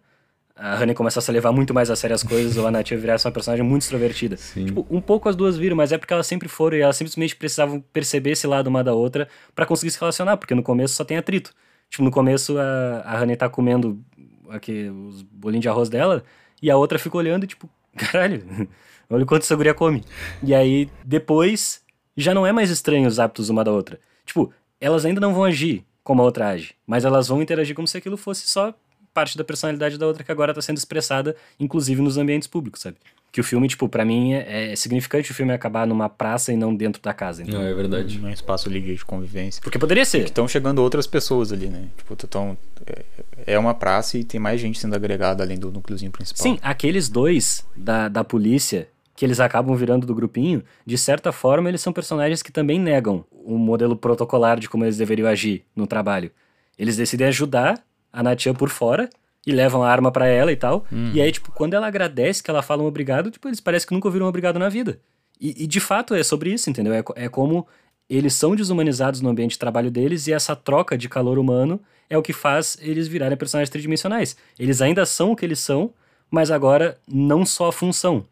a 0.58 0.74
Honey 0.80 0.94
começasse 0.94 1.30
a 1.30 1.32
levar 1.32 1.52
muito 1.52 1.72
mais 1.72 1.88
a 1.88 1.94
sério 1.94 2.14
as 2.14 2.22
coisas 2.24 2.56
ou 2.56 2.66
a 2.66 2.70
Natia 2.70 2.98
virasse 2.98 3.24
uma 3.24 3.32
personagem 3.32 3.64
muito 3.64 3.82
extrovertida. 3.82 4.36
Sim. 4.36 4.66
Tipo, 4.66 4.84
um 4.90 5.00
pouco 5.00 5.28
as 5.28 5.36
duas 5.36 5.56
viram, 5.56 5.76
mas 5.76 5.92
é 5.92 5.98
porque 5.98 6.12
elas 6.12 6.26
sempre 6.26 6.48
foram 6.48 6.76
e 6.76 6.80
elas 6.80 6.96
simplesmente 6.96 7.36
precisavam 7.36 7.80
perceber 7.92 8.32
esse 8.32 8.46
lado 8.46 8.66
uma 8.66 8.82
da 8.82 8.92
outra 8.92 9.28
para 9.54 9.64
conseguir 9.64 9.92
se 9.92 10.00
relacionar, 10.00 10.36
porque 10.36 10.54
no 10.54 10.62
começo 10.62 10.94
só 10.94 11.04
tem 11.04 11.16
atrito. 11.16 11.54
Tipo, 11.88 12.02
no 12.02 12.10
começo 12.10 12.58
a, 12.58 13.02
a 13.06 13.22
Honey 13.22 13.36
tá 13.36 13.48
comendo 13.48 14.04
aqui, 14.50 14.90
os 14.90 15.22
bolinhos 15.22 15.62
de 15.62 15.68
arroz 15.68 15.88
dela 15.88 16.24
e 16.60 16.70
a 16.70 16.76
outra 16.76 16.98
fica 16.98 17.16
olhando 17.16 17.46
tipo, 17.46 17.70
caralho, 17.96 18.68
olha 19.08 19.22
o 19.22 19.26
quanto 19.26 19.42
essa 19.42 19.54
guria 19.54 19.74
come. 19.74 20.04
E 20.42 20.54
aí, 20.54 20.90
depois, 21.04 21.82
já 22.16 22.34
não 22.34 22.44
é 22.44 22.50
mais 22.50 22.68
estranho 22.68 23.06
os 23.06 23.20
hábitos 23.20 23.48
uma 23.48 23.62
da 23.62 23.70
outra. 23.70 24.00
Tipo, 24.26 24.52
elas 24.80 25.04
ainda 25.04 25.20
não 25.20 25.32
vão 25.32 25.44
agir 25.44 25.84
como 26.02 26.20
a 26.20 26.24
outra 26.24 26.48
age, 26.48 26.74
mas 26.84 27.04
elas 27.04 27.28
vão 27.28 27.40
interagir 27.40 27.76
como 27.76 27.86
se 27.86 27.96
aquilo 27.96 28.16
fosse 28.16 28.48
só 28.48 28.74
parte 29.18 29.36
da 29.36 29.42
personalidade 29.42 29.98
da 29.98 30.06
outra 30.06 30.22
que 30.22 30.30
agora 30.30 30.54
tá 30.54 30.62
sendo 30.62 30.76
expressada, 30.76 31.34
inclusive 31.58 32.00
nos 32.00 32.16
ambientes 32.16 32.46
públicos, 32.46 32.80
sabe? 32.82 32.96
Que 33.32 33.40
o 33.40 33.44
filme, 33.44 33.66
tipo, 33.66 33.88
para 33.88 34.04
mim 34.04 34.32
é, 34.32 34.70
é, 34.70 34.76
significante 34.76 35.32
o 35.32 35.34
filme 35.34 35.52
acabar 35.52 35.88
numa 35.88 36.08
praça 36.08 36.52
e 36.52 36.56
não 36.56 36.72
dentro 36.72 37.02
da 37.02 37.12
casa. 37.12 37.42
Então. 37.42 37.60
Não, 37.60 37.66
é 37.66 37.74
verdade. 37.74 38.16
Num 38.20 38.30
espaço 38.30 38.70
livre 38.70 38.94
de 38.94 39.04
convivência. 39.04 39.60
Porque 39.60 39.76
poderia 39.76 40.04
ser. 40.04 40.24
Estão 40.24 40.46
chegando 40.46 40.78
outras 40.78 41.04
pessoas 41.04 41.52
ali, 41.52 41.66
né? 41.66 41.88
Tipo, 41.96 42.14
tão, 42.28 42.56
é, 42.86 43.54
é 43.54 43.58
uma 43.58 43.74
praça 43.74 44.16
e 44.16 44.22
tem 44.22 44.38
mais 44.38 44.60
gente 44.60 44.78
sendo 44.78 44.94
agregada 44.94 45.42
além 45.42 45.58
do 45.58 45.72
núcleozinho 45.72 46.12
principal. 46.12 46.40
Sim, 46.40 46.58
aqueles 46.62 47.08
dois 47.08 47.66
da, 47.76 48.08
da 48.08 48.22
polícia 48.22 48.88
que 49.16 49.24
eles 49.24 49.40
acabam 49.40 49.74
virando 49.74 50.06
do 50.06 50.14
grupinho, 50.14 50.62
de 50.86 50.96
certa 50.96 51.32
forma 51.32 51.68
eles 51.68 51.80
são 51.80 51.92
personagens 51.92 52.40
que 52.40 52.52
também 52.52 52.78
negam 52.78 53.24
o 53.32 53.58
modelo 53.58 53.96
protocolar 53.96 54.60
de 54.60 54.68
como 54.68 54.84
eles 54.84 54.96
deveriam 54.96 55.28
agir 55.28 55.64
no 55.74 55.88
trabalho. 55.88 56.30
Eles 56.78 56.96
decidem 56.96 57.26
ajudar 57.26 57.82
a 58.12 58.22
Natia 58.22 58.54
por 58.54 58.68
fora 58.68 59.08
e 59.46 59.52
levam 59.52 59.82
a 59.82 59.90
arma 59.90 60.12
para 60.12 60.26
ela 60.26 60.52
e 60.52 60.56
tal. 60.56 60.84
Hum. 60.92 61.10
E 61.14 61.20
aí, 61.20 61.32
tipo, 61.32 61.50
quando 61.52 61.74
ela 61.74 61.86
agradece 61.86 62.42
que 62.42 62.50
ela 62.50 62.62
fala 62.62 62.82
um 62.82 62.86
obrigado, 62.86 63.30
tipo, 63.30 63.48
eles 63.48 63.60
parecem 63.60 63.88
que 63.88 63.94
nunca 63.94 64.08
ouviram 64.08 64.26
um 64.26 64.28
obrigado 64.28 64.58
na 64.58 64.68
vida. 64.68 65.00
E, 65.40 65.64
e 65.64 65.66
de 65.66 65.80
fato 65.80 66.14
é 66.14 66.22
sobre 66.22 66.52
isso, 66.52 66.68
entendeu? 66.68 66.92
É, 66.92 67.02
é 67.16 67.28
como 67.28 67.66
eles 68.08 68.34
são 68.34 68.56
desumanizados 68.56 69.20
no 69.20 69.28
ambiente 69.28 69.52
de 69.52 69.58
trabalho 69.58 69.90
deles 69.90 70.26
e 70.26 70.32
essa 70.32 70.56
troca 70.56 70.96
de 70.96 71.08
calor 71.08 71.38
humano 71.38 71.80
é 72.08 72.16
o 72.16 72.22
que 72.22 72.32
faz 72.32 72.78
eles 72.80 73.06
virarem 73.06 73.36
personagens 73.36 73.70
tridimensionais. 73.70 74.36
Eles 74.58 74.80
ainda 74.80 75.04
são 75.04 75.32
o 75.32 75.36
que 75.36 75.44
eles 75.44 75.58
são, 75.58 75.92
mas 76.30 76.50
agora 76.50 76.98
não 77.06 77.44
só 77.44 77.68
a 77.68 77.72
função, 77.72 78.26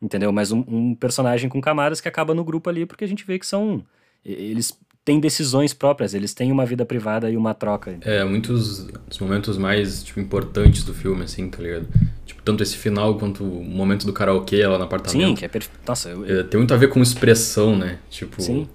entendeu? 0.00 0.32
Mas 0.32 0.52
um, 0.52 0.64
um 0.68 0.94
personagem 0.94 1.48
com 1.48 1.60
camadas 1.60 2.00
que 2.00 2.08
acaba 2.08 2.32
no 2.32 2.44
grupo 2.44 2.70
ali 2.70 2.86
porque 2.86 3.04
a 3.04 3.08
gente 3.08 3.24
vê 3.24 3.38
que 3.38 3.46
são. 3.46 3.84
Eles 4.24 4.78
têm 5.08 5.18
decisões 5.18 5.72
próprias, 5.72 6.12
eles 6.12 6.34
têm 6.34 6.52
uma 6.52 6.66
vida 6.66 6.84
privada 6.84 7.30
e 7.30 7.36
uma 7.38 7.54
troca. 7.54 7.96
É, 8.02 8.22
muitos 8.24 8.84
dos 9.08 9.18
momentos 9.18 9.56
mais 9.56 10.02
tipo, 10.02 10.20
importantes 10.20 10.84
do 10.84 10.92
filme, 10.92 11.24
assim, 11.24 11.48
tá 11.48 11.62
ligado? 11.62 11.88
Tipo, 12.26 12.42
tanto 12.42 12.62
esse 12.62 12.76
final 12.76 13.16
quanto 13.16 13.42
o 13.42 13.64
momento 13.64 14.04
do 14.04 14.12
karaokê 14.12 14.66
lá 14.66 14.76
no 14.76 14.84
apartamento. 14.84 15.28
Sim, 15.28 15.34
que 15.34 15.46
é 15.46 15.48
perfeito. 15.48 15.80
Nossa, 15.88 16.10
eu... 16.10 16.40
é, 16.40 16.42
tem 16.42 16.58
muito 16.58 16.74
a 16.74 16.76
ver 16.76 16.90
com 16.90 17.00
expressão, 17.00 17.74
né? 17.74 18.00
Tipo, 18.10 18.42
Sim. 18.42 18.68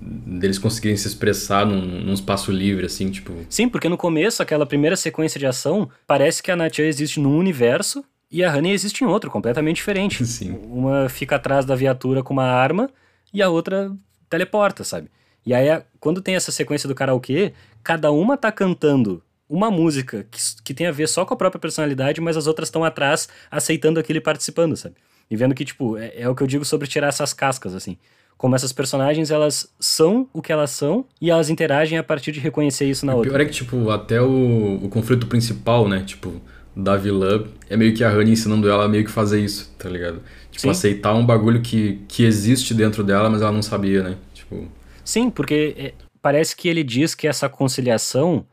deles 0.00 0.60
conseguirem 0.60 0.96
se 0.96 1.08
expressar 1.08 1.66
num, 1.66 2.04
num, 2.04 2.14
espaço 2.14 2.52
livre, 2.52 2.86
assim, 2.86 3.10
tipo. 3.10 3.32
Sim, 3.50 3.68
porque 3.68 3.88
no 3.88 3.96
começo, 3.96 4.40
aquela 4.44 4.64
primeira 4.64 4.94
sequência 4.94 5.40
de 5.40 5.46
ação, 5.46 5.90
parece 6.06 6.40
que 6.40 6.52
a 6.52 6.56
Natia 6.56 6.86
existe 6.86 7.18
num 7.18 7.36
universo 7.36 8.04
e 8.30 8.44
a 8.44 8.56
Honey 8.56 8.70
existe 8.70 9.02
em 9.02 9.08
outro, 9.08 9.28
completamente 9.28 9.76
diferente. 9.76 10.22
Sim. 10.24 10.56
Uma 10.70 11.08
fica 11.08 11.34
atrás 11.34 11.64
da 11.64 11.74
viatura 11.74 12.22
com 12.22 12.32
uma 12.32 12.44
arma 12.44 12.88
e 13.32 13.42
a 13.42 13.48
outra 13.48 13.90
teleporta, 14.30 14.84
sabe? 14.84 15.10
E 15.44 15.52
aí, 15.52 15.82
quando 16.00 16.20
tem 16.20 16.36
essa 16.36 16.50
sequência 16.50 16.88
do 16.88 16.94
karaokê, 16.94 17.52
cada 17.82 18.10
uma 18.10 18.36
tá 18.36 18.50
cantando 18.50 19.22
uma 19.48 19.70
música 19.70 20.26
que, 20.30 20.38
que 20.64 20.74
tem 20.74 20.86
a 20.86 20.92
ver 20.92 21.08
só 21.08 21.24
com 21.24 21.34
a 21.34 21.36
própria 21.36 21.60
personalidade, 21.60 22.20
mas 22.20 22.36
as 22.36 22.46
outras 22.46 22.68
estão 22.68 22.82
atrás 22.82 23.28
aceitando 23.50 24.00
aquilo 24.00 24.18
e 24.18 24.22
participando, 24.22 24.76
sabe? 24.76 24.96
E 25.30 25.36
vendo 25.36 25.54
que, 25.54 25.64
tipo, 25.64 25.96
é, 25.98 26.12
é 26.16 26.28
o 26.28 26.34
que 26.34 26.42
eu 26.42 26.46
digo 26.46 26.64
sobre 26.64 26.88
tirar 26.88 27.08
essas 27.08 27.32
cascas, 27.32 27.74
assim 27.74 27.98
como 28.36 28.54
essas 28.54 28.72
personagens 28.72 29.30
elas 29.30 29.72
são 29.78 30.28
o 30.32 30.42
que 30.42 30.52
elas 30.52 30.70
são 30.70 31.06
e 31.20 31.30
elas 31.30 31.48
interagem 31.48 31.98
a 31.98 32.02
partir 32.02 32.32
de 32.32 32.40
reconhecer 32.40 32.84
isso 32.84 33.06
na 33.06 33.14
o 33.14 33.18
outra. 33.18 33.30
Pior 33.30 33.40
é 33.40 33.44
que, 33.44 33.52
tipo, 33.52 33.90
até 33.90 34.20
o, 34.20 34.80
o 34.82 34.88
conflito 34.88 35.26
principal, 35.26 35.88
né? 35.88 36.02
Tipo, 36.04 36.40
da 36.76 36.96
vilã 36.96 37.44
é 37.70 37.76
meio 37.76 37.94
que 37.94 38.02
a 38.02 38.12
Honey 38.12 38.32
ensinando 38.32 38.68
ela 38.68 38.84
a 38.84 38.88
meio 38.88 39.04
que 39.04 39.10
fazer 39.10 39.40
isso, 39.40 39.72
tá 39.78 39.88
ligado? 39.88 40.20
Tipo, 40.50 40.62
Sim. 40.62 40.70
aceitar 40.70 41.14
um 41.14 41.24
bagulho 41.24 41.62
que, 41.62 42.00
que 42.08 42.24
existe 42.24 42.74
dentro 42.74 43.04
dela, 43.04 43.30
mas 43.30 43.40
ela 43.40 43.52
não 43.52 43.62
sabia, 43.62 44.02
né? 44.02 44.16
Tipo... 44.34 44.68
Sim, 45.04 45.30
porque 45.30 45.74
é, 45.76 45.94
parece 46.22 46.56
que 46.56 46.68
ele 46.68 46.82
diz 46.82 47.14
que 47.14 47.28
essa 47.28 47.48
conciliação 47.48 48.46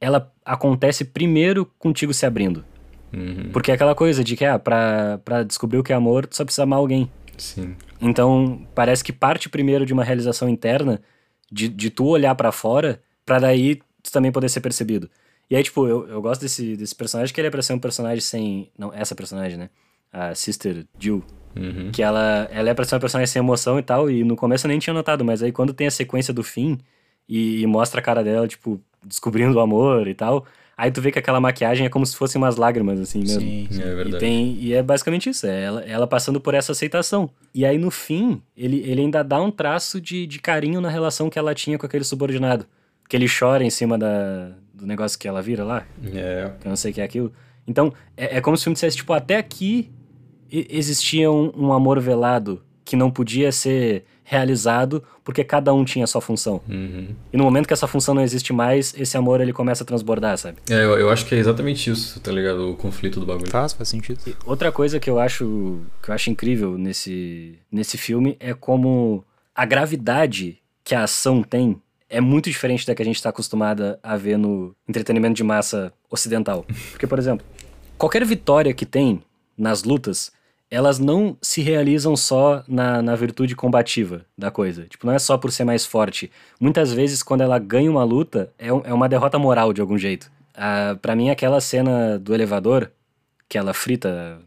ela 0.00 0.32
acontece 0.44 1.04
primeiro 1.04 1.66
contigo 1.78 2.14
se 2.14 2.24
abrindo. 2.24 2.64
Uhum. 3.12 3.50
Porque 3.52 3.70
é 3.70 3.74
aquela 3.74 3.94
coisa 3.94 4.22
de 4.22 4.36
que, 4.36 4.44
ah, 4.44 4.58
pra, 4.58 5.18
pra 5.24 5.42
descobrir 5.42 5.78
o 5.78 5.82
que 5.82 5.92
é 5.92 5.96
amor, 5.96 6.26
tu 6.26 6.36
só 6.36 6.44
precisa 6.44 6.62
amar 6.62 6.78
alguém. 6.78 7.10
Sim. 7.36 7.74
Então, 8.00 8.66
parece 8.74 9.02
que 9.02 9.12
parte 9.12 9.48
primeiro 9.48 9.86
de 9.86 9.92
uma 9.92 10.04
realização 10.04 10.48
interna, 10.48 11.00
de, 11.50 11.68
de 11.68 11.90
tu 11.90 12.06
olhar 12.06 12.34
para 12.34 12.52
fora, 12.52 13.00
para 13.24 13.38
daí 13.38 13.76
tu 14.02 14.12
também 14.12 14.30
poder 14.30 14.48
ser 14.48 14.60
percebido. 14.60 15.10
E 15.50 15.56
aí, 15.56 15.62
tipo, 15.62 15.86
eu, 15.86 16.06
eu 16.08 16.20
gosto 16.20 16.42
desse, 16.42 16.76
desse 16.76 16.94
personagem, 16.94 17.34
que 17.34 17.40
ele 17.40 17.48
é 17.48 17.50
pra 17.50 17.62
ser 17.62 17.72
um 17.72 17.78
personagem 17.78 18.20
sem... 18.20 18.70
Não, 18.78 18.92
essa 18.92 19.14
personagem, 19.14 19.56
né? 19.58 19.70
A 20.12 20.34
Sister 20.34 20.86
Jill. 20.98 21.24
Uhum. 21.58 21.90
Que 21.92 22.02
ela, 22.02 22.48
ela 22.50 22.70
é 22.70 22.74
pra 22.74 22.84
ser 22.84 22.94
uma 22.94 23.00
personagem 23.00 23.30
sem 23.30 23.40
emoção 23.40 23.78
e 23.78 23.82
tal, 23.82 24.10
e 24.10 24.24
no 24.24 24.36
começo 24.36 24.66
eu 24.66 24.68
nem 24.68 24.78
tinha 24.78 24.94
notado, 24.94 25.24
mas 25.24 25.42
aí 25.42 25.52
quando 25.52 25.72
tem 25.72 25.86
a 25.86 25.90
sequência 25.90 26.32
do 26.32 26.42
fim, 26.42 26.78
e, 27.28 27.60
e 27.62 27.66
mostra 27.66 28.00
a 28.00 28.02
cara 28.02 28.22
dela, 28.24 28.48
tipo, 28.48 28.80
descobrindo 29.04 29.58
o 29.58 29.60
amor 29.60 30.08
e 30.08 30.14
tal, 30.14 30.46
Aí 30.78 30.92
tu 30.92 31.02
vê 31.02 31.10
que 31.10 31.18
aquela 31.18 31.40
maquiagem 31.40 31.86
é 31.86 31.88
como 31.88 32.06
se 32.06 32.16
fossem 32.16 32.40
umas 32.40 32.54
lágrimas, 32.54 33.00
assim 33.00 33.18
mesmo. 33.18 33.40
Sim, 33.40 33.66
sim. 33.68 33.82
é 33.82 33.94
verdade. 33.96 34.14
E, 34.14 34.18
tem, 34.20 34.56
e 34.60 34.72
é 34.72 34.80
basicamente 34.80 35.28
isso, 35.28 35.44
é 35.44 35.64
ela, 35.64 35.80
ela 35.82 36.06
passando 36.06 36.40
por 36.40 36.54
essa 36.54 36.70
aceitação. 36.70 37.28
E 37.52 37.66
aí 37.66 37.76
no 37.76 37.90
fim, 37.90 38.40
ele, 38.56 38.78
ele 38.86 39.00
ainda 39.00 39.24
dá 39.24 39.42
um 39.42 39.50
traço 39.50 40.00
de, 40.00 40.24
de 40.24 40.38
carinho 40.38 40.80
na 40.80 40.88
relação 40.88 41.28
que 41.28 41.36
ela 41.36 41.52
tinha 41.52 41.76
com 41.76 41.84
aquele 41.84 42.04
subordinado. 42.04 42.64
Que 43.08 43.16
ele 43.16 43.26
chora 43.28 43.64
em 43.64 43.70
cima 43.70 43.98
da, 43.98 44.52
do 44.72 44.86
negócio 44.86 45.18
que 45.18 45.26
ela 45.26 45.42
vira 45.42 45.64
lá. 45.64 45.84
É. 46.14 46.52
Que 46.60 46.68
eu 46.68 46.70
não 46.70 46.76
sei 46.76 46.92
o 46.92 46.94
que 46.94 47.00
é 47.00 47.04
aquilo. 47.04 47.32
Então, 47.66 47.92
é, 48.16 48.36
é 48.36 48.40
como 48.40 48.56
se 48.56 48.60
o 48.60 48.64
filme 48.64 48.74
dissesse, 48.74 48.98
tipo, 48.98 49.12
até 49.12 49.36
aqui 49.36 49.90
existia 50.50 51.30
um, 51.30 51.52
um 51.56 51.72
amor 51.72 52.00
velado 52.00 52.62
que 52.84 52.96
não 52.96 53.10
podia 53.10 53.52
ser 53.52 54.04
realizado 54.24 55.02
porque 55.24 55.42
cada 55.42 55.72
um 55.72 55.84
tinha 55.84 56.04
a 56.04 56.06
sua 56.06 56.20
função. 56.20 56.60
Uhum. 56.68 57.08
E 57.32 57.36
no 57.36 57.44
momento 57.44 57.66
que 57.66 57.72
essa 57.72 57.86
função 57.86 58.14
não 58.14 58.22
existe 58.22 58.52
mais, 58.52 58.94
esse 58.96 59.16
amor 59.16 59.40
ele 59.40 59.54
começa 59.54 59.84
a 59.84 59.86
transbordar, 59.86 60.36
sabe? 60.36 60.58
É, 60.68 60.84
eu, 60.84 60.98
eu 60.98 61.10
acho 61.10 61.24
que 61.24 61.34
é 61.34 61.38
exatamente 61.38 61.90
isso, 61.90 62.20
tá 62.20 62.30
ligado? 62.30 62.70
O 62.70 62.76
conflito 62.76 63.20
do 63.20 63.26
bagulho. 63.26 63.50
Faz, 63.50 63.72
faz 63.72 63.88
sentido. 63.88 64.20
E 64.26 64.34
outra 64.44 64.70
coisa 64.70 65.00
que 65.00 65.08
eu 65.08 65.18
acho 65.18 65.80
que 66.02 66.10
eu 66.10 66.14
acho 66.14 66.30
incrível 66.30 66.76
nesse, 66.76 67.58
nesse 67.72 67.96
filme 67.96 68.36
é 68.38 68.52
como 68.52 69.24
a 69.54 69.64
gravidade 69.64 70.58
que 70.84 70.94
a 70.94 71.04
ação 71.04 71.42
tem 71.42 71.80
é 72.08 72.20
muito 72.20 72.50
diferente 72.50 72.86
da 72.86 72.94
que 72.94 73.02
a 73.02 73.04
gente 73.04 73.16
está 73.16 73.30
acostumada 73.30 73.98
a 74.02 74.16
ver 74.16 74.38
no 74.38 74.74
entretenimento 74.88 75.34
de 75.34 75.44
massa 75.44 75.92
ocidental. 76.10 76.64
Porque, 76.92 77.06
por 77.06 77.18
exemplo, 77.18 77.46
qualquer 77.96 78.24
vitória 78.24 78.72
que 78.72 78.86
tem 78.86 79.22
nas 79.56 79.84
lutas 79.84 80.32
elas 80.70 80.98
não 80.98 81.36
se 81.40 81.62
realizam 81.62 82.16
só 82.16 82.62
na, 82.68 83.00
na 83.00 83.16
virtude 83.16 83.56
combativa 83.56 84.24
da 84.36 84.50
coisa. 84.50 84.84
Tipo, 84.84 85.06
não 85.06 85.14
é 85.14 85.18
só 85.18 85.38
por 85.38 85.50
ser 85.50 85.64
mais 85.64 85.86
forte. 85.86 86.30
Muitas 86.60 86.92
vezes, 86.92 87.22
quando 87.22 87.40
ela 87.40 87.58
ganha 87.58 87.90
uma 87.90 88.04
luta, 88.04 88.52
é, 88.58 88.72
um, 88.72 88.82
é 88.84 88.92
uma 88.92 89.08
derrota 89.08 89.38
moral 89.38 89.72
de 89.72 89.80
algum 89.80 89.96
jeito. 89.96 90.30
Ah, 90.54 90.96
para 91.00 91.16
mim, 91.16 91.30
aquela 91.30 91.60
cena 91.60 92.18
do 92.18 92.34
elevador, 92.34 92.90
que 93.48 93.56
ela 93.56 93.72
frita 93.72 94.38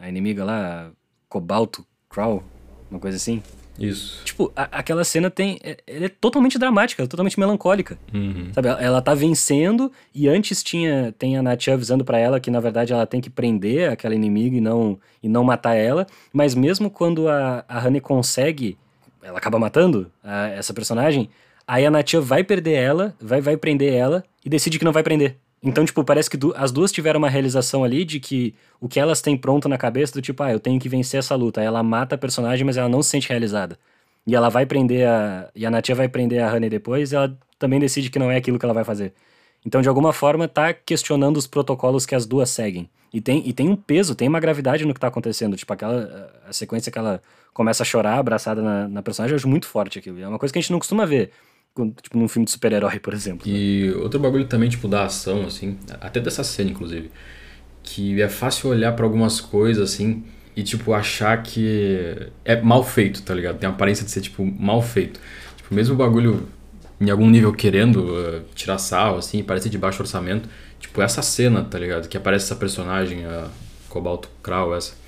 a 0.00 0.08
inimiga 0.08 0.44
lá, 0.44 0.90
Cobalto 1.28 1.86
Crow, 2.08 2.42
uma 2.90 3.00
coisa 3.00 3.16
assim. 3.16 3.42
Isso. 3.78 4.22
Tipo, 4.24 4.52
a, 4.54 4.64
aquela 4.78 5.04
cena 5.04 5.30
tem. 5.30 5.58
É, 5.62 5.78
ela 5.86 6.06
é 6.06 6.08
totalmente 6.08 6.58
dramática, 6.58 7.06
totalmente 7.06 7.38
melancólica. 7.38 7.98
Uhum. 8.12 8.50
Sabe? 8.52 8.68
Ela, 8.68 8.82
ela 8.82 9.02
tá 9.02 9.14
vencendo 9.14 9.90
e 10.14 10.28
antes 10.28 10.62
tinha. 10.62 11.14
Tem 11.18 11.36
a 11.36 11.42
Natia 11.42 11.74
avisando 11.74 12.04
para 12.04 12.18
ela 12.18 12.40
que, 12.40 12.50
na 12.50 12.60
verdade, 12.60 12.92
ela 12.92 13.06
tem 13.06 13.20
que 13.20 13.30
prender 13.30 13.90
aquela 13.90 14.14
inimiga 14.14 14.56
e 14.56 14.60
não, 14.60 14.98
e 15.22 15.28
não 15.28 15.44
matar 15.44 15.74
ela. 15.74 16.06
Mas 16.32 16.54
mesmo 16.54 16.90
quando 16.90 17.28
a, 17.28 17.64
a 17.68 17.86
Honey 17.86 18.00
consegue. 18.00 18.76
Ela 19.22 19.38
acaba 19.38 19.58
matando 19.58 20.10
a, 20.24 20.48
essa 20.48 20.72
personagem. 20.72 21.28
Aí 21.66 21.86
a 21.86 21.90
Natia 21.90 22.20
vai 22.20 22.42
perder 22.42 22.72
ela, 22.72 23.14
vai, 23.20 23.40
vai 23.40 23.56
prender 23.56 23.92
ela 23.92 24.24
e 24.44 24.48
decide 24.48 24.78
que 24.78 24.84
não 24.84 24.92
vai 24.92 25.02
prender. 25.02 25.36
Então, 25.62 25.84
tipo, 25.84 26.02
parece 26.04 26.30
que 26.30 26.36
du 26.38 26.54
as 26.56 26.72
duas 26.72 26.90
tiveram 26.90 27.18
uma 27.18 27.28
realização 27.28 27.84
ali 27.84 28.04
de 28.04 28.18
que 28.18 28.54
o 28.80 28.88
que 28.88 28.98
elas 28.98 29.20
têm 29.20 29.36
pronto 29.36 29.68
na 29.68 29.76
cabeça 29.76 30.12
do 30.14 30.22
tipo, 30.22 30.42
ah, 30.42 30.50
eu 30.52 30.58
tenho 30.60 30.80
que 30.80 30.88
vencer 30.88 31.18
essa 31.18 31.34
luta. 31.34 31.60
Aí 31.60 31.66
ela 31.66 31.82
mata 31.82 32.14
a 32.14 32.18
personagem, 32.18 32.64
mas 32.64 32.76
ela 32.78 32.88
não 32.88 33.02
se 33.02 33.10
sente 33.10 33.28
realizada. 33.28 33.78
E 34.26 34.34
ela 34.34 34.48
vai 34.48 34.64
prender 34.66 35.06
a. 35.08 35.50
E 35.54 35.66
a 35.66 35.70
Natia 35.70 35.94
vai 35.94 36.08
prender 36.08 36.42
a 36.42 36.52
Honey 36.52 36.70
depois, 36.70 37.12
e 37.12 37.16
ela 37.16 37.36
também 37.58 37.78
decide 37.80 38.10
que 38.10 38.18
não 38.18 38.30
é 38.30 38.36
aquilo 38.36 38.58
que 38.58 38.64
ela 38.64 38.74
vai 38.74 38.84
fazer. 38.84 39.12
Então, 39.64 39.82
de 39.82 39.88
alguma 39.88 40.12
forma, 40.12 40.48
tá 40.48 40.72
questionando 40.72 41.36
os 41.36 41.46
protocolos 41.46 42.06
que 42.06 42.14
as 42.14 42.26
duas 42.26 42.50
seguem. 42.50 42.88
E 43.12 43.20
tem, 43.20 43.46
e 43.46 43.52
tem 43.52 43.68
um 43.68 43.76
peso, 43.76 44.14
tem 44.14 44.28
uma 44.28 44.40
gravidade 44.40 44.84
no 44.86 44.94
que 44.94 45.00
tá 45.00 45.08
acontecendo. 45.08 45.56
Tipo, 45.56 45.72
aquela. 45.72 46.32
A 46.48 46.52
sequência 46.52 46.90
que 46.92 46.98
ela 46.98 47.22
começa 47.52 47.82
a 47.82 47.86
chorar 47.86 48.18
abraçada 48.18 48.62
na, 48.62 48.88
na 48.88 49.02
personagem, 49.02 49.34
eu 49.34 49.36
acho 49.36 49.48
muito 49.48 49.66
forte 49.66 49.98
aquilo. 49.98 50.20
É 50.20 50.28
uma 50.28 50.38
coisa 50.38 50.52
que 50.52 50.58
a 50.58 50.62
gente 50.62 50.72
não 50.72 50.78
costuma 50.78 51.04
ver 51.04 51.30
tipo, 52.02 52.18
num 52.18 52.28
filme 52.28 52.44
de 52.44 52.50
super-herói, 52.50 52.98
por 52.98 53.14
exemplo. 53.14 53.46
E 53.48 53.90
outro 53.92 54.20
bagulho 54.20 54.46
também, 54.46 54.68
tipo, 54.68 54.88
da 54.88 55.04
ação, 55.04 55.46
assim, 55.46 55.76
até 56.00 56.20
dessa 56.20 56.42
cena, 56.44 56.70
inclusive, 56.70 57.10
que 57.82 58.20
é 58.20 58.28
fácil 58.28 58.70
olhar 58.70 58.92
para 58.92 59.04
algumas 59.04 59.40
coisas, 59.40 59.92
assim, 59.92 60.24
e, 60.56 60.62
tipo, 60.62 60.92
achar 60.92 61.42
que 61.42 62.28
é 62.44 62.60
mal 62.60 62.82
feito, 62.82 63.22
tá 63.22 63.34
ligado? 63.34 63.58
Tem 63.58 63.68
a 63.68 63.72
aparência 63.72 64.04
de 64.04 64.10
ser, 64.10 64.20
tipo, 64.20 64.44
mal 64.44 64.82
feito. 64.82 65.20
Tipo, 65.56 65.74
mesmo 65.74 65.94
o 65.94 65.96
bagulho, 65.96 66.48
em 67.00 67.10
algum 67.10 67.28
nível, 67.30 67.52
querendo 67.52 68.04
uh, 68.04 68.44
tirar 68.54 68.78
sal, 68.78 69.18
assim, 69.18 69.42
parece 69.42 69.70
de 69.70 69.78
baixo 69.78 70.02
orçamento, 70.02 70.48
tipo, 70.78 71.00
essa 71.00 71.22
cena, 71.22 71.64
tá 71.64 71.78
ligado? 71.78 72.08
Que 72.08 72.16
aparece 72.16 72.46
essa 72.46 72.56
personagem, 72.56 73.24
a 73.24 73.48
Cobalto 73.88 74.28
Crow, 74.42 74.74
essa 74.74 74.99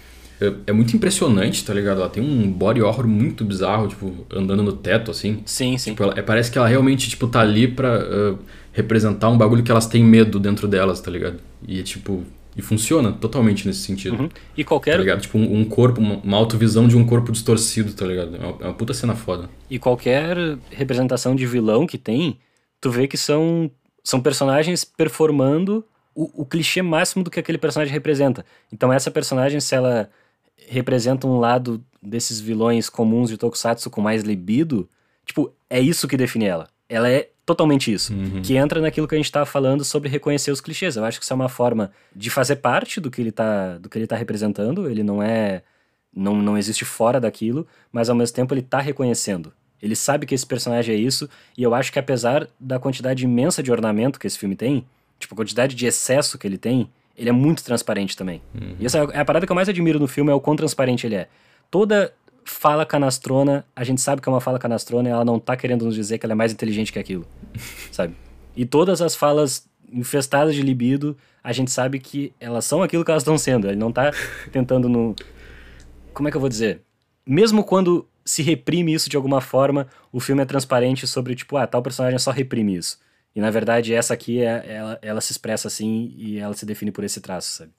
é, 0.42 0.52
é, 0.66 0.72
muito 0.72 0.96
impressionante, 0.96 1.64
tá 1.64 1.72
ligado? 1.72 2.00
Ela 2.00 2.11
tem 2.11 2.22
um 2.22 2.50
body 2.50 2.83
horror 2.83 3.07
muito 3.07 3.44
bizarro, 3.44 3.87
tipo, 3.87 4.26
andando 4.33 4.62
no 4.62 4.72
teto, 4.72 5.11
assim. 5.11 5.42
Sim, 5.46 5.78
sim. 5.78 5.90
Tipo, 5.90 6.02
ela, 6.02 6.14
é, 6.16 6.22
parece 6.22 6.50
que 6.50 6.59
ela 6.59 6.66
realmente, 6.66 7.09
tipo, 7.09 7.28
tá 7.28 7.40
ali 7.40 7.68
pra 7.68 8.00
uh, 8.00 8.38
representar 8.72 9.28
um 9.28 9.38
bagulho 9.38 9.62
que 9.62 9.70
elas 9.70 9.87
têm 9.87 10.02
medo 10.02 10.40
dentro 10.40 10.66
delas, 10.66 11.00
tá 11.00 11.11
ligado? 11.11 11.38
E, 11.66 11.83
tipo, 11.85 12.24
e 12.57 12.61
funciona 12.61 13.12
totalmente 13.12 13.66
nesse 13.66 13.81
sentido. 13.81 14.20
Uhum. 14.20 14.28
E 14.57 14.64
qualquer. 14.64 14.92
Tá 14.92 14.98
ligado? 14.98 15.20
Tipo, 15.20 15.38
um, 15.38 15.61
um 15.61 15.64
corpo, 15.64 16.00
uma, 16.00 16.16
uma 16.16 16.37
autovisão 16.37 16.88
de 16.88 16.96
um 16.96 17.07
corpo 17.07 17.31
distorcido, 17.31 17.92
tá 17.92 18.05
ligado? 18.05 18.35
É 18.35 18.38
uma, 18.40 18.57
é 18.61 18.64
uma 18.64 18.74
puta 18.74 18.92
cena 18.92 19.14
foda. 19.14 19.48
E 19.70 19.78
qualquer 19.78 20.37
representação 20.70 21.37
de 21.37 21.46
vilão 21.46 21.87
que 21.87 21.96
tem, 21.96 22.38
tu 22.81 22.90
vê 22.90 23.07
que 23.07 23.16
são, 23.16 23.70
são 24.02 24.20
personagens 24.20 24.85
performando 24.85 25.85
o, 26.14 26.42
o 26.42 26.44
clichê 26.44 26.83
máximo 26.83 27.22
do 27.22 27.31
que 27.31 27.38
aquele 27.38 27.59
personagem 27.59 27.92
representa. 27.92 28.44
Então, 28.72 28.92
essa 28.92 29.11
personagem, 29.11 29.61
se 29.61 29.74
ela 29.74 30.11
representa 30.72 31.26
um 31.26 31.38
lado 31.38 31.82
desses 32.02 32.40
vilões 32.40 32.88
comuns 32.88 33.30
de 33.30 33.37
Tokusatsu 33.37 33.90
com 33.90 34.00
mais 34.00 34.22
libido, 34.22 34.88
tipo, 35.24 35.52
é 35.70 35.80
isso 35.80 36.08
que 36.08 36.16
define 36.16 36.46
ela. 36.46 36.68
Ela 36.88 37.08
é 37.08 37.28
totalmente 37.46 37.92
isso. 37.92 38.12
Uhum. 38.12 38.42
Que 38.42 38.56
entra 38.56 38.80
naquilo 38.80 39.06
que 39.06 39.14
a 39.14 39.18
gente 39.18 39.26
estava 39.26 39.46
falando 39.46 39.85
sobre 39.85 40.08
reconhecer 40.08 40.50
os 40.50 40.61
clichês. 40.61 40.96
Eu 40.96 41.04
acho 41.04 41.18
que 41.18 41.24
isso 41.24 41.32
é 41.32 41.37
uma 41.37 41.48
forma 41.48 41.92
de 42.14 42.30
fazer 42.30 42.56
parte 42.56 43.00
do 43.00 43.11
que 43.11 43.20
ele 43.20 43.30
está 43.30 43.78
do 43.78 43.88
que 43.88 43.98
ele 43.98 44.06
tá 44.06 44.16
representando. 44.16 44.88
Ele 44.88 45.02
não 45.02 45.22
é. 45.22 45.62
Não, 46.14 46.37
não 46.37 46.58
existe 46.58 46.85
fora 46.85 47.18
daquilo, 47.18 47.66
mas 47.90 48.11
ao 48.11 48.16
mesmo 48.16 48.37
tempo 48.37 48.52
ele 48.52 48.61
está 48.61 48.80
reconhecendo. 48.80 49.50
Ele 49.80 49.96
sabe 49.96 50.26
que 50.26 50.35
esse 50.35 50.46
personagem 50.46 50.94
é 50.94 50.98
isso, 50.98 51.28
e 51.56 51.62
eu 51.62 51.74
acho 51.74 51.90
que 51.90 51.98
apesar 51.98 52.46
da 52.61 52.78
quantidade 52.78 53.24
imensa 53.24 53.62
de 53.62 53.72
ornamento 53.72 54.20
que 54.20 54.26
esse 54.26 54.38
filme 54.38 54.54
tem, 54.54 54.87
tipo, 55.18 55.35
a 55.35 55.37
quantidade 55.37 55.74
de 55.74 55.87
excesso 55.87 56.38
que 56.38 56.46
ele 56.46 56.58
tem, 56.58 56.88
ele 57.16 57.29
é 57.29 57.33
muito 57.33 57.62
transparente 57.64 58.16
também. 58.16 58.40
Uhum. 58.55 58.77
E 58.79 58.87
essa 58.87 58.98
é 58.98 59.18
a 59.18 59.25
parada 59.25 59.46
que 59.46 59.53
eu 59.53 59.57
mais 59.57 59.68
admiro 59.68 59.98
no 59.98 60.09
filme, 60.09 60.31
é 60.31 60.35
o 60.35 60.40
quão 60.40 60.57
transparente 60.57 61.07
ele 61.07 61.16
é. 61.16 61.29
Toda 61.70 62.12
fala 62.44 62.85
canastrona, 62.85 63.64
a 63.75 63.85
gente 63.85 64.01
sabe 64.01 64.20
que 64.20 64.29
é 64.29 64.33
uma 64.33 64.40
fala 64.40 64.59
canastrona 64.59 65.09
e 65.09 65.12
ela 65.12 65.25
não 65.25 65.38
tá 65.38 65.57
querendo 65.57 65.85
nos 65.85 65.94
dizer 65.94 66.18
que 66.18 66.27
ela 66.27 66.33
é 66.33 66.35
mais 66.35 66.53
inteligente 66.53 66.92
que 66.92 66.98
aquilo, 66.98 67.27
sabe? 67.92 68.14
E 68.57 68.66
todas 68.66 69.01
as 69.01 69.14
falas 69.14 69.68
infestadas 69.92 70.55
de 70.55 70.62
libido, 70.62 71.16
a 71.42 71.53
gente 71.53 71.70
sabe 71.70 71.98
que 71.98 72.33
elas 72.40 72.64
são 72.64 72.83
aquilo 72.83 73.05
que 73.05 73.11
elas 73.11 73.22
estão 73.22 73.37
sendo. 73.37 73.68
Ele 73.68 73.77
não 73.77 73.92
tá 73.92 74.12
tentando 74.51 74.88
no... 74.88 75.14
Como 76.12 76.29
é 76.29 76.31
que 76.31 76.37
eu 76.37 76.40
vou 76.40 76.48
dizer? 76.48 76.83
Mesmo 77.27 77.64
quando 77.64 78.07
se 78.25 78.42
reprime 78.42 78.92
isso 78.92 79.11
de 79.11 79.16
alguma 79.16 79.40
forma, 79.40 79.87
o 80.12 80.20
filme 80.20 80.42
é 80.42 80.44
transparente 80.44 81.07
sobre, 81.07 81.35
tipo, 81.35 81.57
ah, 81.57 81.66
tal 81.66 81.83
personagem 81.83 82.18
só 82.18 82.31
reprime 82.31 82.77
isso. 82.77 82.98
E 83.34 83.40
na 83.40 83.50
verdade, 83.50 83.94
essa 83.94 84.12
aqui, 84.12 84.40
é, 84.40 84.64
ela, 84.66 84.98
ela 85.00 85.20
se 85.20 85.32
expressa 85.32 85.68
assim 85.68 86.14
e 86.16 86.38
ela 86.38 86.54
se 86.54 86.66
define 86.66 86.90
por 86.90 87.04
esse 87.04 87.20
traço, 87.20 87.58
sabe? 87.58 87.72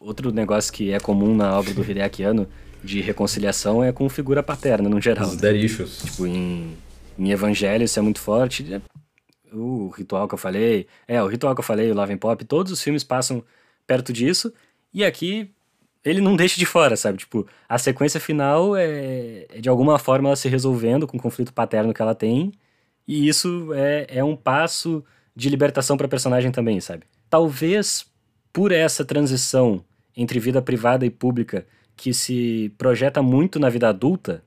Outro 0.00 0.32
negócio 0.32 0.72
que 0.72 0.90
é 0.90 0.98
comum 0.98 1.34
na 1.34 1.56
obra 1.56 1.72
do 1.72 1.88
Hideaki 1.88 2.24
Anno, 2.24 2.48
de 2.82 3.00
reconciliação, 3.00 3.84
é 3.84 3.92
com 3.92 4.08
figura 4.08 4.42
paterna, 4.42 4.88
no 4.88 5.00
geral. 5.00 5.28
Os 5.28 5.36
dead 5.36 5.62
issues. 5.62 5.98
Tipo, 5.98 6.26
em, 6.26 6.76
em 7.16 7.30
Evangelho 7.30 7.84
isso 7.84 7.98
é 7.98 8.02
muito 8.02 8.20
forte. 8.20 8.80
O 9.52 9.88
ritual 9.90 10.26
que 10.26 10.34
eu 10.34 10.38
falei, 10.38 10.88
é, 11.06 11.22
o 11.22 11.28
ritual 11.28 11.54
que 11.54 11.60
eu 11.60 11.64
falei, 11.64 11.90
o 11.90 11.94
Love 11.94 12.14
and 12.14 12.18
Pop, 12.18 12.44
todos 12.44 12.72
os 12.72 12.82
filmes 12.82 13.04
passam 13.04 13.44
perto 13.86 14.12
disso. 14.12 14.52
E 14.92 15.04
aqui 15.04 15.50
ele 16.04 16.20
não 16.20 16.36
deixa 16.36 16.58
de 16.58 16.66
fora, 16.66 16.96
sabe? 16.96 17.18
Tipo, 17.18 17.46
a 17.68 17.78
sequência 17.78 18.20
final 18.20 18.76
é, 18.76 19.46
é 19.48 19.60
de 19.60 19.68
alguma 19.68 19.98
forma 19.98 20.28
ela 20.28 20.36
se 20.36 20.48
resolvendo 20.48 21.06
com 21.06 21.16
o 21.16 21.20
conflito 21.20 21.52
paterno 21.52 21.94
que 21.94 22.02
ela 22.02 22.14
tem. 22.14 22.52
E 23.06 23.28
isso 23.28 23.72
é, 23.74 24.06
é 24.08 24.24
um 24.24 24.36
passo 24.36 25.04
de 25.34 25.48
libertação 25.48 25.96
para 25.96 26.08
personagem 26.08 26.50
também, 26.50 26.80
sabe? 26.80 27.04
Talvez 27.28 28.06
por 28.52 28.72
essa 28.72 29.04
transição 29.04 29.84
entre 30.16 30.40
vida 30.40 30.62
privada 30.62 31.04
e 31.04 31.10
pública 31.10 31.66
que 31.94 32.12
se 32.12 32.72
projeta 32.78 33.22
muito 33.22 33.58
na 33.58 33.68
vida 33.68 33.88
adulta, 33.88 34.42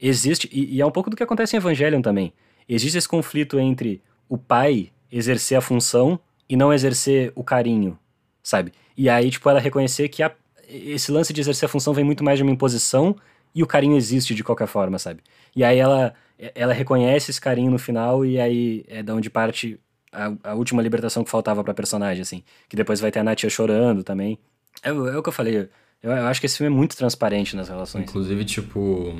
existe, 0.00 0.48
e, 0.52 0.76
e 0.76 0.80
é 0.80 0.86
um 0.86 0.90
pouco 0.90 1.10
do 1.10 1.16
que 1.16 1.22
acontece 1.22 1.56
em 1.56 1.58
Evangelion 1.58 2.02
também. 2.02 2.32
Existe 2.68 2.98
esse 2.98 3.08
conflito 3.08 3.58
entre 3.58 4.02
o 4.28 4.38
pai 4.38 4.90
exercer 5.10 5.56
a 5.56 5.60
função 5.60 6.18
e 6.48 6.56
não 6.56 6.72
exercer 6.72 7.32
o 7.34 7.44
carinho, 7.44 7.98
sabe? 8.42 8.72
E 8.96 9.08
aí, 9.08 9.30
tipo, 9.30 9.48
ela 9.48 9.60
reconhecer 9.60 10.08
que 10.08 10.22
a, 10.22 10.32
esse 10.68 11.10
lance 11.10 11.32
de 11.32 11.40
exercer 11.40 11.66
a 11.66 11.68
função 11.68 11.92
vem 11.92 12.04
muito 12.04 12.24
mais 12.24 12.38
de 12.38 12.42
uma 12.42 12.52
imposição 12.52 13.16
e 13.54 13.62
o 13.62 13.66
carinho 13.66 13.96
existe 13.96 14.34
de 14.34 14.42
qualquer 14.42 14.66
forma, 14.66 14.98
sabe? 14.98 15.22
E 15.54 15.62
aí 15.62 15.78
ela, 15.78 16.14
ela 16.54 16.72
reconhece 16.72 17.30
esse 17.30 17.40
carinho 17.40 17.70
no 17.70 17.78
final 17.78 18.24
e 18.24 18.40
aí 18.40 18.84
é 18.88 19.02
da 19.02 19.14
onde 19.14 19.30
parte 19.30 19.78
a, 20.12 20.32
a 20.44 20.54
última 20.54 20.80
libertação 20.80 21.24
que 21.24 21.30
faltava 21.30 21.62
pra 21.64 21.74
personagem, 21.74 22.22
assim. 22.22 22.42
Que 22.68 22.76
depois 22.76 23.00
vai 23.00 23.10
ter 23.10 23.18
a 23.18 23.24
Natia 23.24 23.50
chorando 23.50 24.02
também. 24.02 24.38
É, 24.82 24.90
é 24.90 24.92
o 24.92 25.22
que 25.22 25.28
eu 25.28 25.32
falei. 25.32 25.68
Eu, 26.02 26.12
eu 26.12 26.26
acho 26.26 26.40
que 26.40 26.46
esse 26.46 26.58
filme 26.58 26.72
é 26.72 26.76
muito 26.76 26.96
transparente 26.96 27.56
nas 27.56 27.68
relações. 27.68 28.04
Inclusive, 28.04 28.44
tipo, 28.44 29.16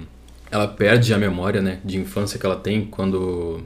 ela 0.51 0.69
perde 0.69 1.13
a 1.13 1.19
memória, 1.19 1.61
né, 1.61 1.81
de 1.85 1.99
infância 1.99 2.39
que 2.39 2.47
ela 2.47 2.57
tem 2.57 2.87
quando 2.87 3.63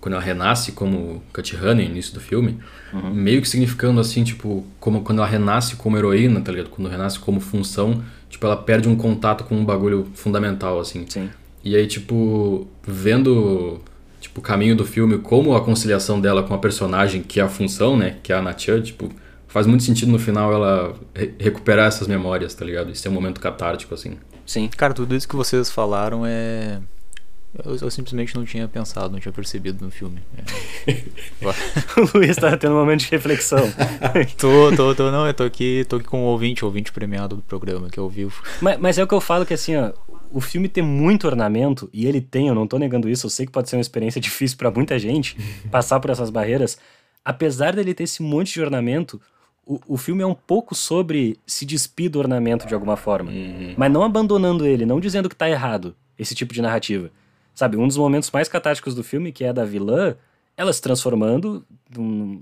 quando 0.00 0.14
ela 0.14 0.22
renasce 0.22 0.72
como 0.72 1.22
Kathihana 1.32 1.76
no 1.76 1.82
início 1.82 2.12
do 2.12 2.20
filme, 2.20 2.58
uhum. 2.92 3.14
meio 3.14 3.40
que 3.40 3.48
significando 3.48 4.00
assim, 4.00 4.24
tipo, 4.24 4.66
como 4.80 5.02
quando 5.02 5.20
ela 5.20 5.28
renasce 5.28 5.76
como 5.76 5.96
heroína, 5.96 6.40
tá 6.40 6.50
ligado? 6.50 6.70
Quando 6.70 6.88
renasce 6.88 7.20
como 7.20 7.38
função, 7.38 8.02
tipo, 8.28 8.44
ela 8.44 8.56
perde 8.56 8.88
um 8.88 8.96
contato 8.96 9.44
com 9.44 9.54
um 9.54 9.64
bagulho 9.64 10.10
fundamental, 10.12 10.80
assim. 10.80 11.06
Sim. 11.08 11.30
E 11.64 11.76
aí, 11.76 11.86
tipo, 11.86 12.66
vendo 12.82 13.80
tipo, 14.20 14.40
o 14.40 14.42
caminho 14.42 14.76
do 14.76 14.84
filme, 14.84 15.18
como 15.18 15.54
a 15.54 15.64
conciliação 15.64 16.20
dela 16.20 16.42
com 16.42 16.54
a 16.54 16.58
personagem, 16.58 17.22
que 17.22 17.40
é 17.40 17.42
a 17.42 17.48
função, 17.48 17.96
né? 17.96 18.16
Que 18.22 18.32
é 18.32 18.36
a 18.36 18.42
Natia, 18.42 18.80
tipo, 18.80 19.10
faz 19.48 19.66
muito 19.66 19.82
sentido 19.82 20.10
no 20.10 20.18
final 20.18 20.52
ela 20.52 20.94
re 21.14 21.34
recuperar 21.38 21.88
essas 21.88 22.08
memórias, 22.08 22.54
tá 22.54 22.64
ligado? 22.64 22.90
Isso 22.90 23.06
é 23.06 23.10
um 23.10 23.14
momento 23.14 23.40
catártico, 23.40 23.94
assim. 23.94 24.16
Sim. 24.46 24.68
Cara, 24.68 24.94
tudo 24.94 25.14
isso 25.14 25.28
que 25.28 25.36
vocês 25.36 25.70
falaram 25.70 26.24
é 26.24 26.80
eu, 27.64 27.76
eu, 27.82 27.90
simplesmente 27.90 28.34
não 28.34 28.46
tinha 28.46 28.66
pensado, 28.66 29.12
não 29.12 29.20
tinha 29.20 29.32
percebido 29.32 29.84
no 29.84 29.90
filme. 29.90 30.20
É. 30.86 31.02
o 32.00 32.16
Luiz 32.16 32.36
tá 32.36 32.56
tendo 32.56 32.72
um 32.72 32.78
momento 32.78 33.00
de 33.00 33.10
reflexão. 33.10 33.70
tô, 34.38 34.74
tô, 34.74 34.94
tô, 34.94 35.10
não, 35.10 35.26
eu 35.26 35.34
tô 35.34 35.42
aqui, 35.42 35.84
tô 35.86 35.96
aqui 35.96 36.06
com 36.06 36.22
o 36.22 36.24
ouvinte, 36.24 36.64
ouvinte 36.64 36.90
premiado 36.90 37.36
do 37.36 37.42
programa, 37.42 37.90
que 37.90 37.98
é 37.98 38.02
o 38.02 38.08
vivo. 38.08 38.42
Mas, 38.62 38.78
mas 38.78 38.98
é 38.98 39.04
o 39.04 39.06
que 39.06 39.12
eu 39.12 39.20
falo 39.20 39.44
que 39.44 39.52
assim, 39.52 39.76
ó, 39.76 39.92
o 40.32 40.40
filme 40.40 40.68
tem 40.68 40.82
muito 40.82 41.26
ornamento, 41.26 41.88
e 41.92 42.06
ele 42.06 42.20
tem, 42.20 42.48
eu 42.48 42.54
não 42.54 42.66
tô 42.66 42.78
negando 42.78 43.08
isso, 43.08 43.26
eu 43.26 43.30
sei 43.30 43.46
que 43.46 43.52
pode 43.52 43.68
ser 43.68 43.76
uma 43.76 43.82
experiência 43.82 44.20
difícil 44.20 44.56
para 44.56 44.70
muita 44.70 44.98
gente 44.98 45.36
passar 45.70 46.00
por 46.00 46.10
essas 46.10 46.30
barreiras. 46.30 46.78
Apesar 47.24 47.74
dele 47.74 47.94
ter 47.94 48.04
esse 48.04 48.22
monte 48.22 48.54
de 48.54 48.60
ornamento, 48.60 49.20
o, 49.64 49.80
o 49.86 49.96
filme 49.96 50.22
é 50.22 50.26
um 50.26 50.34
pouco 50.34 50.74
sobre 50.74 51.38
se 51.46 51.64
despir 51.64 52.10
do 52.10 52.18
ornamento 52.18 52.66
de 52.66 52.74
alguma 52.74 52.96
forma. 52.96 53.30
Uhum. 53.30 53.74
Mas 53.76 53.92
não 53.92 54.02
abandonando 54.02 54.66
ele, 54.66 54.84
não 54.84 54.98
dizendo 54.98 55.28
que 55.28 55.36
tá 55.36 55.48
errado 55.48 55.94
esse 56.18 56.34
tipo 56.34 56.52
de 56.52 56.62
narrativa. 56.62 57.10
Sabe, 57.54 57.76
um 57.76 57.86
dos 57.86 57.96
momentos 57.96 58.30
mais 58.30 58.48
catárticos 58.48 58.94
do 58.94 59.04
filme, 59.04 59.30
que 59.30 59.44
é 59.44 59.52
da 59.52 59.64
vilã, 59.64 60.16
ela 60.56 60.72
se 60.72 60.80
transformando, 60.80 61.64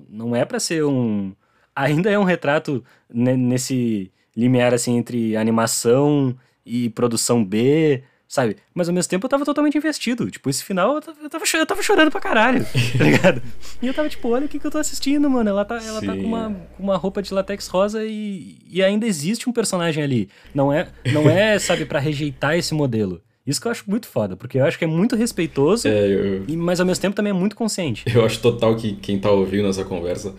não 0.08 0.34
é 0.34 0.44
para 0.44 0.60
ser 0.60 0.84
um. 0.84 1.32
Ainda 1.74 2.10
é 2.10 2.18
um 2.18 2.24
retrato 2.24 2.84
nesse 3.12 4.10
limiar 4.36 4.72
assim 4.72 4.96
entre 4.96 5.36
animação 5.36 6.36
e 6.64 6.90
produção 6.90 7.44
B, 7.44 8.02
sabe? 8.30 8.56
Mas 8.72 8.88
ao 8.88 8.94
mesmo 8.94 9.10
tempo 9.10 9.26
eu 9.26 9.28
tava 9.28 9.44
totalmente 9.44 9.76
investido. 9.76 10.30
Tipo, 10.30 10.48
esse 10.48 10.62
final 10.62 10.94
eu 10.94 11.00
tava, 11.00 11.18
eu 11.20 11.28
tava, 11.28 11.44
eu 11.52 11.66
tava 11.66 11.82
chorando 11.82 12.10
pra 12.10 12.20
caralho, 12.20 12.64
tá 12.96 13.04
ligado? 13.04 13.42
E 13.82 13.86
eu 13.86 13.92
tava 13.92 14.08
tipo, 14.08 14.28
olha 14.28 14.46
o 14.46 14.48
que, 14.48 14.58
que 14.58 14.66
eu 14.66 14.70
tô 14.70 14.78
assistindo, 14.78 15.28
mano. 15.28 15.50
Ela 15.50 15.64
tá, 15.64 15.82
ela 15.84 16.00
tá 16.00 16.14
com, 16.14 16.22
uma, 16.22 16.56
com 16.76 16.82
uma 16.82 16.96
roupa 16.96 17.20
de 17.20 17.34
latex 17.34 17.66
rosa 17.66 18.04
e, 18.04 18.58
e 18.70 18.82
ainda 18.82 19.04
existe 19.04 19.50
um 19.50 19.52
personagem 19.52 20.02
ali. 20.02 20.28
Não 20.54 20.72
é, 20.72 20.88
não 21.12 21.28
é 21.28 21.58
sabe, 21.58 21.84
para 21.84 21.98
rejeitar 21.98 22.56
esse 22.56 22.72
modelo. 22.72 23.20
Isso 23.44 23.60
que 23.60 23.66
eu 23.66 23.72
acho 23.72 23.84
muito 23.88 24.06
foda, 24.06 24.36
porque 24.36 24.58
eu 24.58 24.64
acho 24.64 24.78
que 24.78 24.84
é 24.84 24.86
muito 24.86 25.16
respeitoso, 25.16 25.88
é, 25.88 26.06
eu... 26.06 26.44
e, 26.46 26.56
mas 26.56 26.78
ao 26.78 26.86
mesmo 26.86 27.02
tempo 27.02 27.16
também 27.16 27.30
é 27.30 27.34
muito 27.34 27.56
consciente. 27.56 28.04
Eu 28.14 28.24
acho 28.24 28.38
total 28.40 28.76
que 28.76 28.94
quem 28.94 29.18
tá 29.18 29.30
ouvindo 29.30 29.66
essa 29.66 29.84
conversa 29.84 30.34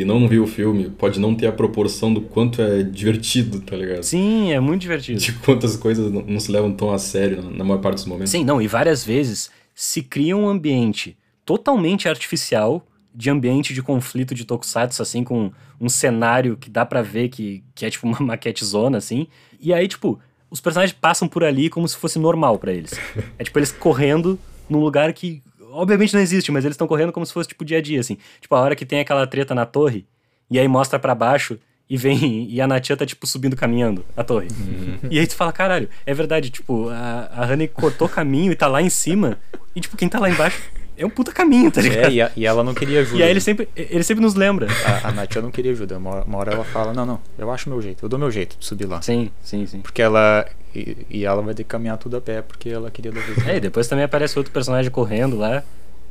e 0.00 0.04
não 0.04 0.28
viu 0.28 0.44
o 0.44 0.46
filme 0.46 0.88
pode 0.90 1.18
não 1.18 1.34
ter 1.34 1.46
a 1.46 1.52
proporção 1.52 2.14
do 2.14 2.20
quanto 2.20 2.62
é 2.62 2.82
divertido, 2.82 3.60
tá 3.60 3.76
ligado? 3.76 4.02
Sim, 4.02 4.52
é 4.52 4.60
muito 4.60 4.82
divertido. 4.82 5.18
De 5.18 5.32
quantas 5.32 5.76
coisas 5.76 6.12
não, 6.12 6.22
não 6.22 6.38
se 6.38 6.52
levam 6.52 6.72
tão 6.72 6.92
a 6.92 6.98
sério 6.98 7.42
na 7.42 7.64
maior 7.64 7.80
parte 7.80 7.96
dos 7.96 8.04
momentos. 8.06 8.30
Sim, 8.30 8.44
não, 8.44 8.62
e 8.62 8.68
várias 8.68 9.04
vezes 9.04 9.50
se 9.74 10.02
cria 10.02 10.36
um 10.36 10.48
ambiente 10.48 11.16
totalmente 11.44 12.08
artificial 12.08 12.86
de 13.14 13.30
ambiente 13.30 13.74
de 13.74 13.82
conflito 13.82 14.34
de 14.34 14.44
tokusatsu, 14.44 15.02
assim, 15.02 15.24
com 15.24 15.50
um 15.80 15.88
cenário 15.88 16.56
que 16.56 16.70
dá 16.70 16.86
para 16.86 17.02
ver 17.02 17.28
que, 17.28 17.64
que 17.74 17.84
é 17.84 17.90
tipo 17.90 18.06
uma 18.06 18.20
maquete 18.22 18.64
zona, 18.64 18.98
assim. 18.98 19.26
E 19.60 19.74
aí, 19.74 19.88
tipo, 19.88 20.20
os 20.48 20.60
personagens 20.60 20.96
passam 20.98 21.26
por 21.26 21.42
ali 21.42 21.68
como 21.68 21.88
se 21.88 21.96
fosse 21.96 22.18
normal 22.18 22.58
para 22.58 22.72
eles. 22.72 22.92
É 23.38 23.44
tipo 23.44 23.58
eles 23.58 23.72
correndo 23.72 24.38
num 24.68 24.78
lugar 24.78 25.12
que 25.12 25.42
obviamente 25.70 26.14
não 26.14 26.20
existe, 26.20 26.50
mas 26.50 26.64
eles 26.64 26.74
estão 26.74 26.86
correndo 26.86 27.12
como 27.12 27.24
se 27.24 27.32
fosse 27.32 27.48
tipo 27.48 27.64
dia 27.64 27.78
a 27.78 27.82
dia, 27.82 28.00
assim. 28.00 28.18
Tipo 28.40 28.54
a 28.54 28.60
hora 28.60 28.76
que 28.76 28.86
tem 28.86 29.00
aquela 29.00 29.26
treta 29.26 29.54
na 29.54 29.66
torre 29.66 30.06
e 30.50 30.58
aí 30.58 30.68
mostra 30.68 30.98
para 30.98 31.14
baixo 31.14 31.58
e 31.88 31.96
vem 31.96 32.46
e 32.50 32.60
a 32.60 32.66
Natia 32.66 32.96
tá 32.96 33.06
tipo 33.06 33.26
subindo 33.26 33.56
caminhando 33.56 34.04
a 34.16 34.24
torre. 34.24 34.48
Uhum. 34.50 34.98
E 35.10 35.18
aí 35.18 35.26
tu 35.26 35.34
fala, 35.34 35.52
caralho, 35.52 35.88
é 36.04 36.14
verdade, 36.14 36.50
tipo, 36.50 36.88
a, 36.88 37.30
a 37.32 37.46
Honey 37.46 37.68
cortou 37.68 38.08
caminho 38.08 38.52
e 38.52 38.56
tá 38.56 38.66
lá 38.66 38.82
em 38.82 38.90
cima 38.90 39.38
e 39.74 39.80
tipo 39.80 39.96
quem 39.96 40.08
tá 40.08 40.18
lá 40.18 40.28
embaixo 40.30 40.60
é 40.98 41.06
um 41.06 41.10
puta 41.10 41.32
caminho, 41.32 41.70
tá 41.70 41.80
ligado? 41.80 42.06
É, 42.06 42.12
e, 42.12 42.20
a, 42.20 42.30
e 42.36 42.44
ela 42.44 42.64
não 42.64 42.74
queria 42.74 43.00
ajuda. 43.00 43.18
E 43.18 43.22
aí 43.22 43.30
ele 43.30 43.40
sempre, 43.40 43.68
ele 43.76 44.02
sempre 44.02 44.22
nos 44.22 44.34
lembra. 44.34 44.66
A, 44.84 45.08
a 45.08 45.12
Natia 45.12 45.40
não 45.40 45.50
queria 45.50 45.70
ajuda. 45.70 45.96
Uma 45.96 46.10
hora, 46.10 46.24
uma 46.24 46.38
hora 46.38 46.52
ela 46.52 46.64
fala, 46.64 46.92
não, 46.92 47.06
não, 47.06 47.20
eu 47.38 47.50
acho 47.50 47.70
meu 47.70 47.80
jeito, 47.80 48.04
eu 48.04 48.08
dou 48.08 48.18
meu 48.18 48.30
jeito 48.30 48.58
de 48.58 48.66
subir 48.66 48.86
lá. 48.86 49.00
Sim, 49.00 49.30
sim, 49.42 49.64
sim. 49.64 49.80
Porque 49.80 50.02
ela. 50.02 50.44
E, 50.74 51.06
e 51.08 51.24
ela 51.24 51.40
vai 51.40 51.54
ter 51.54 51.62
que 51.62 51.68
caminhar 51.68 51.96
tudo 51.98 52.16
a 52.16 52.20
pé, 52.20 52.42
porque 52.42 52.68
ela 52.68 52.90
queria 52.90 53.12
dar 53.12 53.20
ajuda. 53.20 53.50
É, 53.50 53.56
e 53.56 53.60
depois 53.60 53.86
também 53.86 54.04
aparece 54.04 54.36
outro 54.36 54.52
personagem 54.52 54.90
correndo 54.90 55.36
lá, 55.36 55.62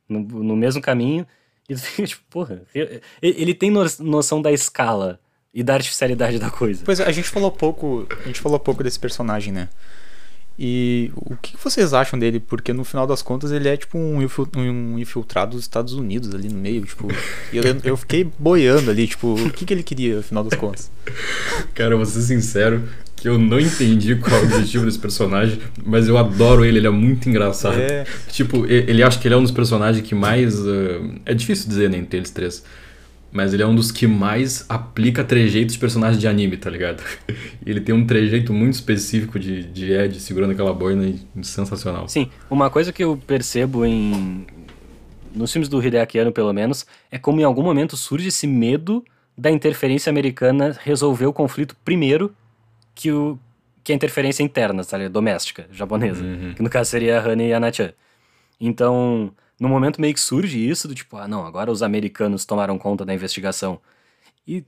no, 0.08 0.20
no 0.20 0.56
mesmo 0.56 0.82
caminho. 0.82 1.28
E 1.68 1.76
tu 1.76 1.82
fica 1.82 2.08
tipo, 2.08 2.24
porra, 2.30 2.62
ele 3.22 3.54
tem 3.54 3.70
noção 4.00 4.42
da 4.42 4.52
escala 4.52 5.20
e 5.54 5.64
da 5.64 5.74
artificialidade 5.74 6.40
da 6.40 6.50
coisa. 6.50 6.82
Pois 6.86 7.00
é, 7.00 7.06
a 7.06 7.12
gente 7.12 7.28
falou 7.28 7.52
pouco. 7.52 8.08
A 8.24 8.28
gente 8.28 8.40
falou 8.40 8.60
pouco 8.60 8.84
desse 8.84 9.00
personagem, 9.00 9.52
né? 9.52 9.68
E 10.60 11.12
o 11.16 11.36
que 11.36 11.56
vocês 11.64 11.94
acham 11.94 12.18
dele? 12.18 12.40
Porque 12.40 12.74
no 12.74 12.84
final 12.84 13.06
das 13.06 13.22
contas 13.22 13.52
ele 13.52 13.70
é 13.70 13.78
tipo 13.78 13.98
um 13.98 14.98
infiltrado 14.98 15.52
dos 15.52 15.62
Estados 15.62 15.94
Unidos 15.94 16.34
ali 16.34 16.50
no 16.50 16.58
meio, 16.58 16.82
tipo. 16.84 17.08
E 17.54 17.58
eu, 17.58 17.64
eu 17.84 17.98
fiquei 17.98 18.28
boiando 18.40 18.90
ali, 18.90 19.08
tipo, 19.08 19.36
o 19.36 19.52
que, 19.52 19.66
que 19.66 19.74
ele 19.74 19.84
queria 19.84 20.16
no 20.18 20.24
final 20.24 20.44
das 20.44 20.58
contas? 20.58 20.90
Cara, 21.76 21.96
vou 21.96 22.06
ser 22.06 22.22
sincero 22.22 22.84
que 23.16 23.28
eu 23.28 23.38
não 23.38 23.60
entendi 23.60 24.16
qual 24.16 24.36
é 24.36 24.42
o 24.42 24.46
objetivo 24.46 24.86
desse 24.86 25.00
personagem, 25.00 25.60
mas 25.84 26.08
eu 26.08 26.18
adoro 26.18 26.64
ele, 26.66 26.78
ele 26.78 26.88
é 26.88 26.92
muito 26.92 27.30
engraçado. 27.30 27.78
É. 27.78 28.06
Tipo, 28.30 28.66
ele 28.66 29.04
acha 29.04 29.20
que 29.20 29.28
ele 29.28 29.36
é 29.36 29.38
um 29.38 29.44
dos 29.44 29.52
personagens 29.52 30.08
que 30.08 30.16
mais. 30.16 30.60
Uh, 30.60 31.20
é 31.26 31.34
difícil 31.34 31.68
dizer, 31.68 31.90
né, 31.90 31.98
entre 31.98 32.18
eles 32.18 32.32
três 32.32 32.64
mas 33.38 33.54
ele 33.54 33.62
é 33.62 33.68
um 33.68 33.76
dos 33.76 33.92
que 33.92 34.08
mais 34.08 34.66
aplica 34.68 35.24
trejeitos 35.24 35.76
de 35.76 35.80
personagem 35.80 36.20
de 36.20 36.28
anime, 36.28 36.58
tá 36.58 36.72
ligado? 36.72 37.04
ele 37.64 37.80
tem 37.80 37.94
um 37.94 38.04
trejeito 38.04 38.52
muito 38.52 38.74
específico 38.74 39.38
de, 39.38 39.62
de 39.62 39.92
Ed 39.92 40.20
segurando 40.20 40.54
aquela 40.54 40.74
boina 40.74 41.06
e 41.06 41.44
sensacional. 41.44 42.10
Sim, 42.10 42.32
uma 42.50 42.72
coisa 42.72 42.92
que 42.92 43.04
eu 43.04 43.16
percebo 43.16 43.86
em. 43.86 44.48
Nos 45.36 45.54
filmes 45.54 45.70
do 45.70 45.80
Hideaki 45.80 46.18
Anno, 46.18 46.32
pelo 46.32 46.52
menos, 46.52 46.88
é 47.12 47.20
como 47.20 47.40
em 47.40 47.44
algum 47.44 47.62
momento 47.62 47.96
surge 47.96 48.30
esse 48.30 48.48
medo 48.48 49.06
da 49.38 49.52
interferência 49.52 50.10
americana 50.10 50.76
resolver 50.82 51.28
o 51.28 51.34
conflito 51.34 51.76
primeiro 51.86 52.34
que, 52.96 53.12
o, 53.12 53.38
que 53.84 53.92
a 53.92 53.96
interferência 53.96 54.42
interna, 54.42 54.84
tá 54.84 54.98
ligado? 54.98 55.14
Doméstica, 55.14 55.68
japonesa. 55.72 56.24
Uhum. 56.24 56.56
Que 56.56 56.64
no 56.64 56.72
caso 56.72 56.90
seria 56.90 57.22
a 57.22 57.24
Honey 57.30 57.50
e 57.50 57.54
a 57.54 57.60
Nachan. 57.60 57.94
Então 58.60 59.32
no 59.60 59.70
momento 59.70 60.00
meio 60.02 60.14
que 60.14 60.20
surge 60.20 60.58
isso 60.68 60.88
do 60.88 60.96
tipo, 60.96 61.18
ah, 61.18 61.28
não, 61.28 61.46
agora 61.46 61.72
os 61.72 61.82
americanos 61.84 62.46
tomaram 62.46 62.78
conta 62.78 63.06
da 63.06 63.14
investigação. 63.14 63.80
E 64.48 64.64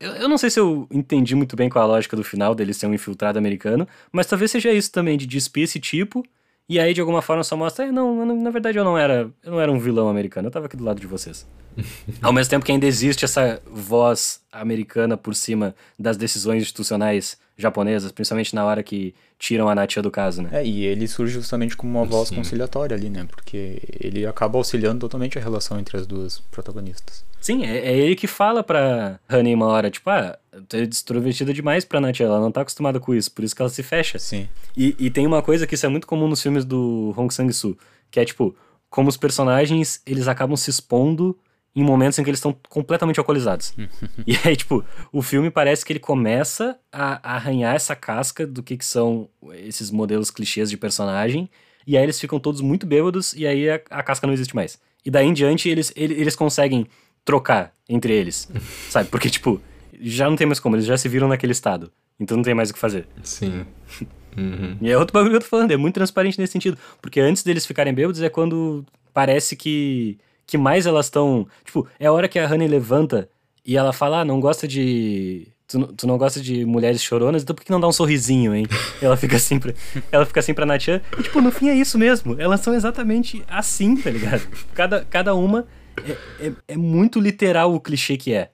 Eu, 0.00 0.12
eu 0.12 0.28
não 0.28 0.38
sei 0.38 0.50
se 0.50 0.58
eu 0.60 0.86
entendi 0.90 1.34
muito 1.34 1.56
bem 1.56 1.68
qual 1.68 1.84
a 1.84 1.88
lógica 1.88 2.16
do 2.16 2.24
final 2.24 2.54
dele 2.54 2.72
ser 2.74 2.86
um 2.86 2.94
infiltrado 2.94 3.38
americano, 3.38 3.86
mas 4.12 4.26
talvez 4.26 4.50
seja 4.50 4.72
isso 4.72 4.90
também, 4.92 5.18
de 5.18 5.26
despir 5.26 5.64
esse 5.64 5.78
tipo 5.80 6.24
e 6.70 6.78
aí, 6.78 6.94
de 6.94 7.00
alguma 7.00 7.20
forma, 7.20 7.42
só 7.42 7.56
mostra, 7.56 7.86
é, 7.86 7.90
não, 7.90 8.24
na 8.24 8.48
verdade 8.48 8.78
eu 8.78 8.84
não 8.84 8.96
era, 8.96 9.28
eu 9.42 9.50
não 9.50 9.60
era 9.60 9.72
um 9.72 9.78
vilão 9.80 10.08
americano, 10.08 10.46
eu 10.46 10.52
tava 10.52 10.66
aqui 10.66 10.76
do 10.76 10.84
lado 10.84 11.00
de 11.00 11.06
vocês. 11.08 11.44
Ao 12.22 12.32
mesmo 12.32 12.48
tempo 12.48 12.64
que 12.64 12.70
ainda 12.70 12.86
existe 12.86 13.24
essa 13.24 13.60
voz 13.66 14.40
americana 14.52 15.16
por 15.16 15.34
cima 15.34 15.74
das 15.98 16.16
decisões 16.16 16.62
institucionais 16.62 17.38
japonesas, 17.56 18.10
principalmente 18.10 18.54
na 18.54 18.64
hora 18.64 18.82
que 18.82 19.14
tiram 19.38 19.68
a 19.68 19.74
Natia 19.74 20.02
do 20.02 20.10
caso, 20.10 20.42
né? 20.42 20.50
É, 20.52 20.66
e 20.66 20.84
ele 20.84 21.06
surge 21.06 21.34
justamente 21.34 21.76
como 21.76 21.98
uma 21.98 22.06
voz 22.06 22.28
Sim. 22.28 22.36
conciliatória 22.36 22.96
ali, 22.96 23.08
né? 23.08 23.26
Porque 23.30 23.80
ele 24.00 24.26
acaba 24.26 24.58
auxiliando 24.58 25.00
totalmente 25.00 25.38
a 25.38 25.42
relação 25.42 25.78
entre 25.78 25.96
as 25.96 26.06
duas 26.06 26.40
protagonistas. 26.50 27.24
Sim, 27.40 27.64
é, 27.64 27.78
é 27.78 27.96
ele 27.96 28.16
que 28.16 28.26
fala 28.26 28.62
pra 28.62 29.18
Honey 29.30 29.54
uma 29.54 29.66
hora, 29.66 29.90
tipo, 29.90 30.10
ah, 30.10 30.38
tu 30.68 30.76
é 30.76 30.82
extrovertida 30.82 31.54
demais 31.54 31.84
pra 31.84 32.00
Natia, 32.00 32.26
ela 32.26 32.40
não 32.40 32.52
tá 32.52 32.62
acostumada 32.62 33.00
com 33.00 33.14
isso, 33.14 33.30
por 33.32 33.44
isso 33.44 33.54
que 33.54 33.62
ela 33.62 33.70
se 33.70 33.82
fecha. 33.82 34.18
Sim. 34.18 34.48
E, 34.76 34.94
e 34.98 35.10
tem 35.10 35.26
uma 35.26 35.42
coisa 35.42 35.66
que 35.66 35.74
isso 35.74 35.86
é 35.86 35.88
muito 35.88 36.06
comum 36.06 36.28
nos 36.28 36.42
filmes 36.42 36.64
do 36.64 37.14
Hong 37.16 37.32
Sang-soo, 37.32 37.76
que 38.10 38.20
é, 38.20 38.24
tipo, 38.24 38.54
como 38.90 39.08
os 39.08 39.16
personagens, 39.16 40.02
eles 40.04 40.28
acabam 40.28 40.56
se 40.56 40.68
expondo 40.68 41.38
em 41.74 41.82
momentos 41.84 42.18
em 42.18 42.24
que 42.24 42.30
eles 42.30 42.38
estão 42.38 42.56
completamente 42.68 43.18
alcoolizados. 43.18 43.72
e 44.26 44.36
aí, 44.44 44.56
tipo, 44.56 44.84
o 45.12 45.22
filme 45.22 45.50
parece 45.50 45.84
que 45.84 45.92
ele 45.92 46.00
começa 46.00 46.78
a, 46.92 47.20
a 47.22 47.36
arranhar 47.36 47.74
essa 47.74 47.94
casca 47.94 48.46
do 48.46 48.62
que, 48.62 48.76
que 48.76 48.84
são 48.84 49.28
esses 49.54 49.90
modelos 49.90 50.30
clichês 50.30 50.68
de 50.68 50.76
personagem, 50.76 51.48
e 51.86 51.96
aí 51.96 52.02
eles 52.02 52.20
ficam 52.20 52.38
todos 52.38 52.60
muito 52.60 52.86
bêbados, 52.86 53.32
e 53.34 53.46
aí 53.46 53.70
a, 53.70 53.80
a 53.90 54.02
casca 54.02 54.26
não 54.26 54.34
existe 54.34 54.54
mais. 54.54 54.78
E 55.04 55.10
daí 55.10 55.26
em 55.26 55.32
diante 55.32 55.68
eles, 55.68 55.92
eles, 55.96 56.18
eles 56.18 56.36
conseguem 56.36 56.86
trocar 57.24 57.72
entre 57.88 58.12
eles, 58.12 58.50
sabe? 58.90 59.08
Porque, 59.08 59.30
tipo, 59.30 59.60
já 60.00 60.28
não 60.28 60.36
tem 60.36 60.46
mais 60.46 60.58
como, 60.58 60.76
eles 60.76 60.86
já 60.86 60.96
se 60.96 61.08
viram 61.08 61.28
naquele 61.28 61.52
estado, 61.52 61.92
então 62.18 62.36
não 62.36 62.44
tem 62.44 62.54
mais 62.54 62.70
o 62.70 62.74
que 62.74 62.78
fazer. 62.78 63.06
Sim. 63.22 63.64
Uhum. 64.36 64.76
E 64.80 64.88
é 64.88 64.96
outro 64.96 65.12
bagulho 65.12 65.32
que 65.32 65.36
eu 65.38 65.40
tô 65.40 65.48
falando, 65.48 65.72
é 65.72 65.76
muito 65.76 65.96
transparente 65.96 66.38
nesse 66.38 66.52
sentido, 66.52 66.78
porque 67.02 67.18
antes 67.18 67.42
deles 67.42 67.66
ficarem 67.66 67.92
bêbados 67.92 68.22
é 68.22 68.28
quando 68.28 68.86
parece 69.12 69.56
que 69.56 70.18
que 70.50 70.58
mais 70.58 70.84
elas 70.84 71.06
estão. 71.06 71.46
Tipo, 71.64 71.86
é 71.98 72.06
a 72.06 72.12
hora 72.12 72.28
que 72.28 72.38
a 72.38 72.46
Honey 72.46 72.66
levanta 72.66 73.28
e 73.64 73.76
ela 73.76 73.92
fala: 73.92 74.20
ah, 74.20 74.24
não 74.24 74.40
gosta 74.40 74.66
de. 74.66 75.46
Tu, 75.68 75.80
tu 75.92 76.06
não 76.06 76.18
gosta 76.18 76.40
de 76.40 76.64
mulheres 76.64 77.00
choronas, 77.00 77.44
então 77.44 77.54
por 77.54 77.64
que 77.64 77.70
não 77.70 77.78
dá 77.78 77.86
um 77.86 77.92
sorrisinho, 77.92 78.52
hein? 78.52 78.66
ela 79.00 79.16
fica 79.16 79.36
assim 79.36 79.60
pra, 79.60 79.72
ela 80.10 80.26
fica 80.26 80.40
assim 80.40 80.52
pra 80.52 80.66
Natian. 80.66 81.00
E, 81.16 81.22
tipo, 81.22 81.40
no 81.40 81.52
fim 81.52 81.68
é 81.68 81.74
isso 81.74 81.96
mesmo. 81.96 82.34
Elas 82.40 82.60
são 82.60 82.74
exatamente 82.74 83.44
assim, 83.46 83.96
tá 83.96 84.10
ligado? 84.10 84.42
Cada, 84.74 85.04
cada 85.04 85.34
uma 85.36 85.68
é, 86.04 86.46
é, 86.48 86.52
é 86.66 86.76
muito 86.76 87.20
literal 87.20 87.72
o 87.72 87.78
clichê 87.78 88.16
que 88.16 88.34
é. 88.34 88.50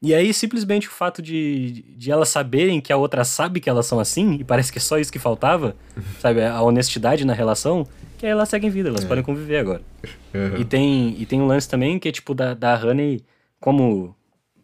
E 0.00 0.14
aí, 0.14 0.32
simplesmente 0.32 0.88
o 0.88 0.90
fato 0.90 1.20
de, 1.20 1.82
de 1.96 2.10
elas 2.10 2.30
saberem 2.30 2.80
que 2.80 2.92
a 2.92 2.96
outra 2.96 3.24
sabe 3.24 3.60
que 3.60 3.68
elas 3.68 3.86
são 3.86 4.00
assim, 4.00 4.34
e 4.40 4.44
parece 4.44 4.72
que 4.72 4.78
é 4.78 4.80
só 4.80 4.98
isso 4.98 5.12
que 5.12 5.18
faltava, 5.18 5.76
sabe? 6.20 6.42
A 6.44 6.60
honestidade 6.62 7.24
na 7.24 7.32
relação, 7.32 7.86
que 8.18 8.26
aí 8.26 8.32
elas 8.32 8.48
seguem 8.48 8.70
vida, 8.70 8.88
elas 8.88 9.04
é. 9.04 9.08
podem 9.08 9.24
conviver 9.24 9.58
agora. 9.58 9.82
Uhum. 10.32 10.56
E, 10.58 10.64
tem, 10.64 11.20
e 11.20 11.26
tem 11.26 11.40
um 11.40 11.46
lance 11.46 11.68
também 11.68 11.98
que 11.98 12.08
é 12.08 12.12
tipo 12.12 12.34
da, 12.34 12.54
da 12.54 12.74
Honey, 12.74 13.24
como 13.60 14.14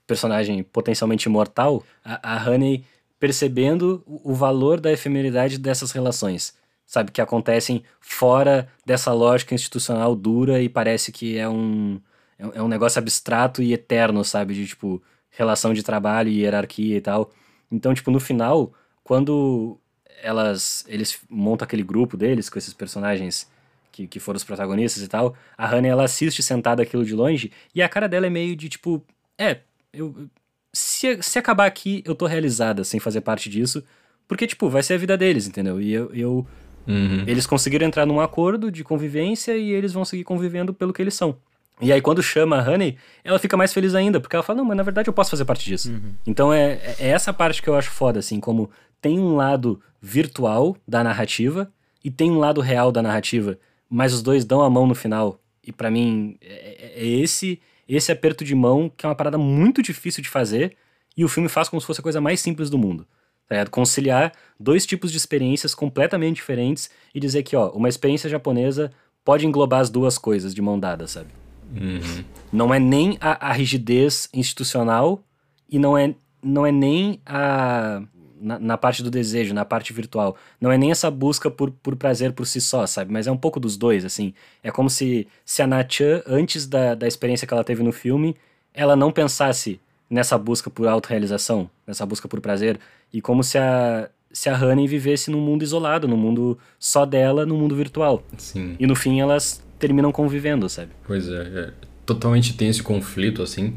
personagem 0.06 0.62
potencialmente 0.62 1.28
imortal, 1.28 1.84
a, 2.04 2.36
a 2.36 2.50
Honey 2.50 2.84
percebendo 3.18 4.02
o, 4.06 4.32
o 4.32 4.34
valor 4.34 4.80
da 4.80 4.90
efemeridade 4.90 5.58
dessas 5.58 5.92
relações, 5.92 6.54
sabe? 6.86 7.12
Que 7.12 7.20
acontecem 7.20 7.82
fora 8.00 8.68
dessa 8.84 9.12
lógica 9.12 9.54
institucional 9.54 10.16
dura 10.16 10.60
e 10.60 10.68
parece 10.68 11.12
que 11.12 11.36
é 11.36 11.48
um, 11.48 12.00
é, 12.38 12.58
é 12.58 12.62
um 12.62 12.68
negócio 12.68 12.98
abstrato 12.98 13.62
e 13.62 13.72
eterno, 13.72 14.24
sabe? 14.24 14.54
De 14.54 14.66
tipo 14.66 15.02
relação 15.30 15.72
de 15.72 15.82
trabalho 15.82 16.28
e 16.28 16.40
hierarquia 16.40 16.96
e 16.96 17.00
tal. 17.00 17.30
Então, 17.70 17.94
tipo, 17.94 18.10
no 18.10 18.18
final, 18.18 18.72
quando 19.04 19.79
elas 20.22 20.84
eles 20.88 21.18
montam 21.28 21.64
aquele 21.64 21.82
grupo 21.82 22.16
deles 22.16 22.48
com 22.48 22.58
esses 22.58 22.72
personagens 22.72 23.48
que, 23.90 24.06
que 24.06 24.20
foram 24.20 24.36
os 24.36 24.44
protagonistas 24.44 25.02
e 25.02 25.08
tal, 25.08 25.34
a 25.56 25.66
Hannah 25.66 25.88
ela 25.88 26.04
assiste 26.04 26.42
sentada 26.42 26.82
aquilo 26.82 27.04
de 27.04 27.14
longe 27.14 27.52
e 27.74 27.82
a 27.82 27.88
cara 27.88 28.08
dela 28.08 28.26
é 28.26 28.30
meio 28.30 28.54
de 28.54 28.68
tipo, 28.68 29.04
é, 29.36 29.58
eu 29.92 30.28
se, 30.72 31.20
se 31.22 31.38
acabar 31.38 31.66
aqui, 31.66 32.02
eu 32.06 32.14
tô 32.14 32.26
realizada 32.26 32.84
sem 32.84 33.00
fazer 33.00 33.20
parte 33.20 33.50
disso, 33.50 33.82
porque 34.28 34.46
tipo, 34.46 34.68
vai 34.68 34.82
ser 34.82 34.94
a 34.94 34.98
vida 34.98 35.16
deles, 35.16 35.46
entendeu? 35.46 35.80
E 35.80 35.92
eu, 35.92 36.10
eu 36.14 36.46
uhum. 36.86 37.24
eles 37.26 37.46
conseguiram 37.46 37.86
entrar 37.86 38.06
num 38.06 38.20
acordo 38.20 38.70
de 38.70 38.84
convivência 38.84 39.56
e 39.56 39.72
eles 39.72 39.92
vão 39.92 40.04
seguir 40.04 40.24
convivendo 40.24 40.72
pelo 40.72 40.92
que 40.92 41.02
eles 41.02 41.14
são. 41.14 41.36
E 41.80 41.92
aí, 41.92 42.00
quando 42.00 42.22
chama 42.22 42.58
a 42.58 42.68
Honey, 42.68 42.96
ela 43.24 43.38
fica 43.38 43.56
mais 43.56 43.72
feliz 43.72 43.94
ainda, 43.94 44.20
porque 44.20 44.36
ela 44.36 44.42
fala, 44.42 44.58
não, 44.58 44.64
mas 44.64 44.76
na 44.76 44.82
verdade 44.82 45.08
eu 45.08 45.12
posso 45.12 45.30
fazer 45.30 45.44
parte 45.44 45.64
disso. 45.64 45.90
Uhum. 45.90 46.12
Então 46.26 46.52
é, 46.52 46.94
é 46.98 47.08
essa 47.08 47.32
parte 47.32 47.62
que 47.62 47.68
eu 47.68 47.74
acho 47.74 47.90
foda, 47.90 48.18
assim, 48.18 48.38
como 48.38 48.70
tem 49.00 49.18
um 49.18 49.36
lado 49.36 49.80
virtual 50.00 50.76
da 50.86 51.02
narrativa 51.02 51.72
e 52.04 52.10
tem 52.10 52.30
um 52.30 52.38
lado 52.38 52.60
real 52.60 52.92
da 52.92 53.02
narrativa, 53.02 53.58
mas 53.88 54.12
os 54.12 54.22
dois 54.22 54.44
dão 54.44 54.62
a 54.62 54.70
mão 54.70 54.86
no 54.86 54.94
final. 54.94 55.40
E 55.66 55.72
para 55.72 55.90
mim, 55.90 56.36
é, 56.40 56.52
é, 56.52 56.92
é, 56.96 57.06
esse 57.06 57.60
esse 57.88 58.12
aperto 58.12 58.44
de 58.44 58.54
mão 58.54 58.90
que 58.96 59.04
é 59.04 59.08
uma 59.08 59.16
parada 59.16 59.36
muito 59.36 59.82
difícil 59.82 60.22
de 60.22 60.28
fazer 60.28 60.76
e 61.16 61.24
o 61.24 61.28
filme 61.28 61.48
faz 61.48 61.68
como 61.68 61.80
se 61.80 61.86
fosse 61.86 62.00
a 62.00 62.02
coisa 62.02 62.20
mais 62.20 62.40
simples 62.40 62.70
do 62.70 62.78
mundo. 62.78 63.04
Tá 63.48 63.66
Conciliar 63.66 64.32
dois 64.60 64.86
tipos 64.86 65.10
de 65.10 65.16
experiências 65.16 65.74
completamente 65.74 66.36
diferentes 66.36 66.88
e 67.12 67.18
dizer 67.18 67.42
que, 67.42 67.56
ó, 67.56 67.68
uma 67.70 67.88
experiência 67.88 68.30
japonesa 68.30 68.92
pode 69.24 69.44
englobar 69.44 69.80
as 69.80 69.90
duas 69.90 70.16
coisas 70.16 70.54
de 70.54 70.62
mão 70.62 70.78
dada, 70.78 71.08
sabe? 71.08 71.30
Uhum. 71.74 72.24
Não 72.52 72.74
é 72.74 72.78
nem 72.78 73.16
a, 73.20 73.48
a, 73.48 73.52
rigidez 73.52 74.28
institucional 74.34 75.22
e 75.68 75.78
não 75.78 75.96
é, 75.96 76.14
não 76.42 76.66
é 76.66 76.72
nem 76.72 77.20
a. 77.24 78.02
Na, 78.42 78.58
na, 78.58 78.78
parte 78.78 79.02
do 79.02 79.10
desejo, 79.10 79.52
na 79.52 79.66
parte 79.66 79.92
virtual. 79.92 80.34
Não 80.58 80.72
é 80.72 80.78
nem 80.78 80.90
essa 80.90 81.10
busca 81.10 81.50
por, 81.50 81.70
por 81.70 81.94
prazer 81.94 82.32
por 82.32 82.46
si 82.46 82.58
só, 82.58 82.86
sabe? 82.86 83.12
Mas 83.12 83.26
é 83.26 83.30
um 83.30 83.36
pouco 83.36 83.60
dos 83.60 83.76
dois, 83.76 84.02
assim. 84.02 84.32
É 84.62 84.70
como 84.70 84.88
se, 84.88 85.28
se 85.44 85.60
a 85.60 85.66
Natchan, 85.66 86.22
antes 86.26 86.66
da, 86.66 86.94
da 86.94 87.06
experiência 87.06 87.46
que 87.46 87.52
ela 87.52 87.62
teve 87.62 87.82
no 87.82 87.92
filme, 87.92 88.34
ela 88.72 88.96
não 88.96 89.12
pensasse 89.12 89.78
nessa 90.08 90.38
busca 90.38 90.70
por 90.70 90.88
autorrealização, 90.88 91.68
nessa 91.86 92.06
busca 92.06 92.26
por 92.26 92.40
prazer. 92.40 92.80
E 93.12 93.20
como 93.20 93.44
se 93.44 93.58
a, 93.58 94.08
se 94.32 94.48
a 94.48 94.56
Honey 94.56 94.86
vivesse 94.86 95.30
num 95.30 95.40
mundo 95.40 95.62
isolado, 95.62 96.08
num 96.08 96.16
mundo 96.16 96.58
só 96.78 97.04
dela, 97.04 97.44
num 97.44 97.58
mundo 97.58 97.76
virtual. 97.76 98.22
Sim. 98.38 98.74
E 98.80 98.86
no 98.86 98.96
fim 98.96 99.20
elas 99.20 99.62
terminam 99.80 100.12
convivendo, 100.12 100.68
sabe? 100.68 100.90
Pois 101.06 101.28
é, 101.28 101.42
é 101.42 101.70
totalmente 102.06 102.54
tem 102.54 102.68
esse 102.68 102.82
conflito, 102.82 103.42
assim. 103.42 103.74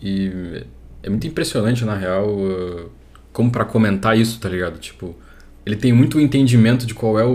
E 0.00 0.62
é 1.02 1.10
muito 1.10 1.26
impressionante, 1.26 1.84
na 1.84 1.94
real, 1.94 2.28
uh, 2.28 2.90
como 3.32 3.50
para 3.50 3.64
comentar 3.64 4.16
isso, 4.16 4.38
tá 4.38 4.48
ligado? 4.48 4.78
Tipo, 4.78 5.14
ele 5.66 5.76
tem 5.76 5.92
muito 5.92 6.20
entendimento 6.20 6.86
de 6.86 6.94
qual 6.94 7.18
é 7.18 7.24
o, 7.24 7.30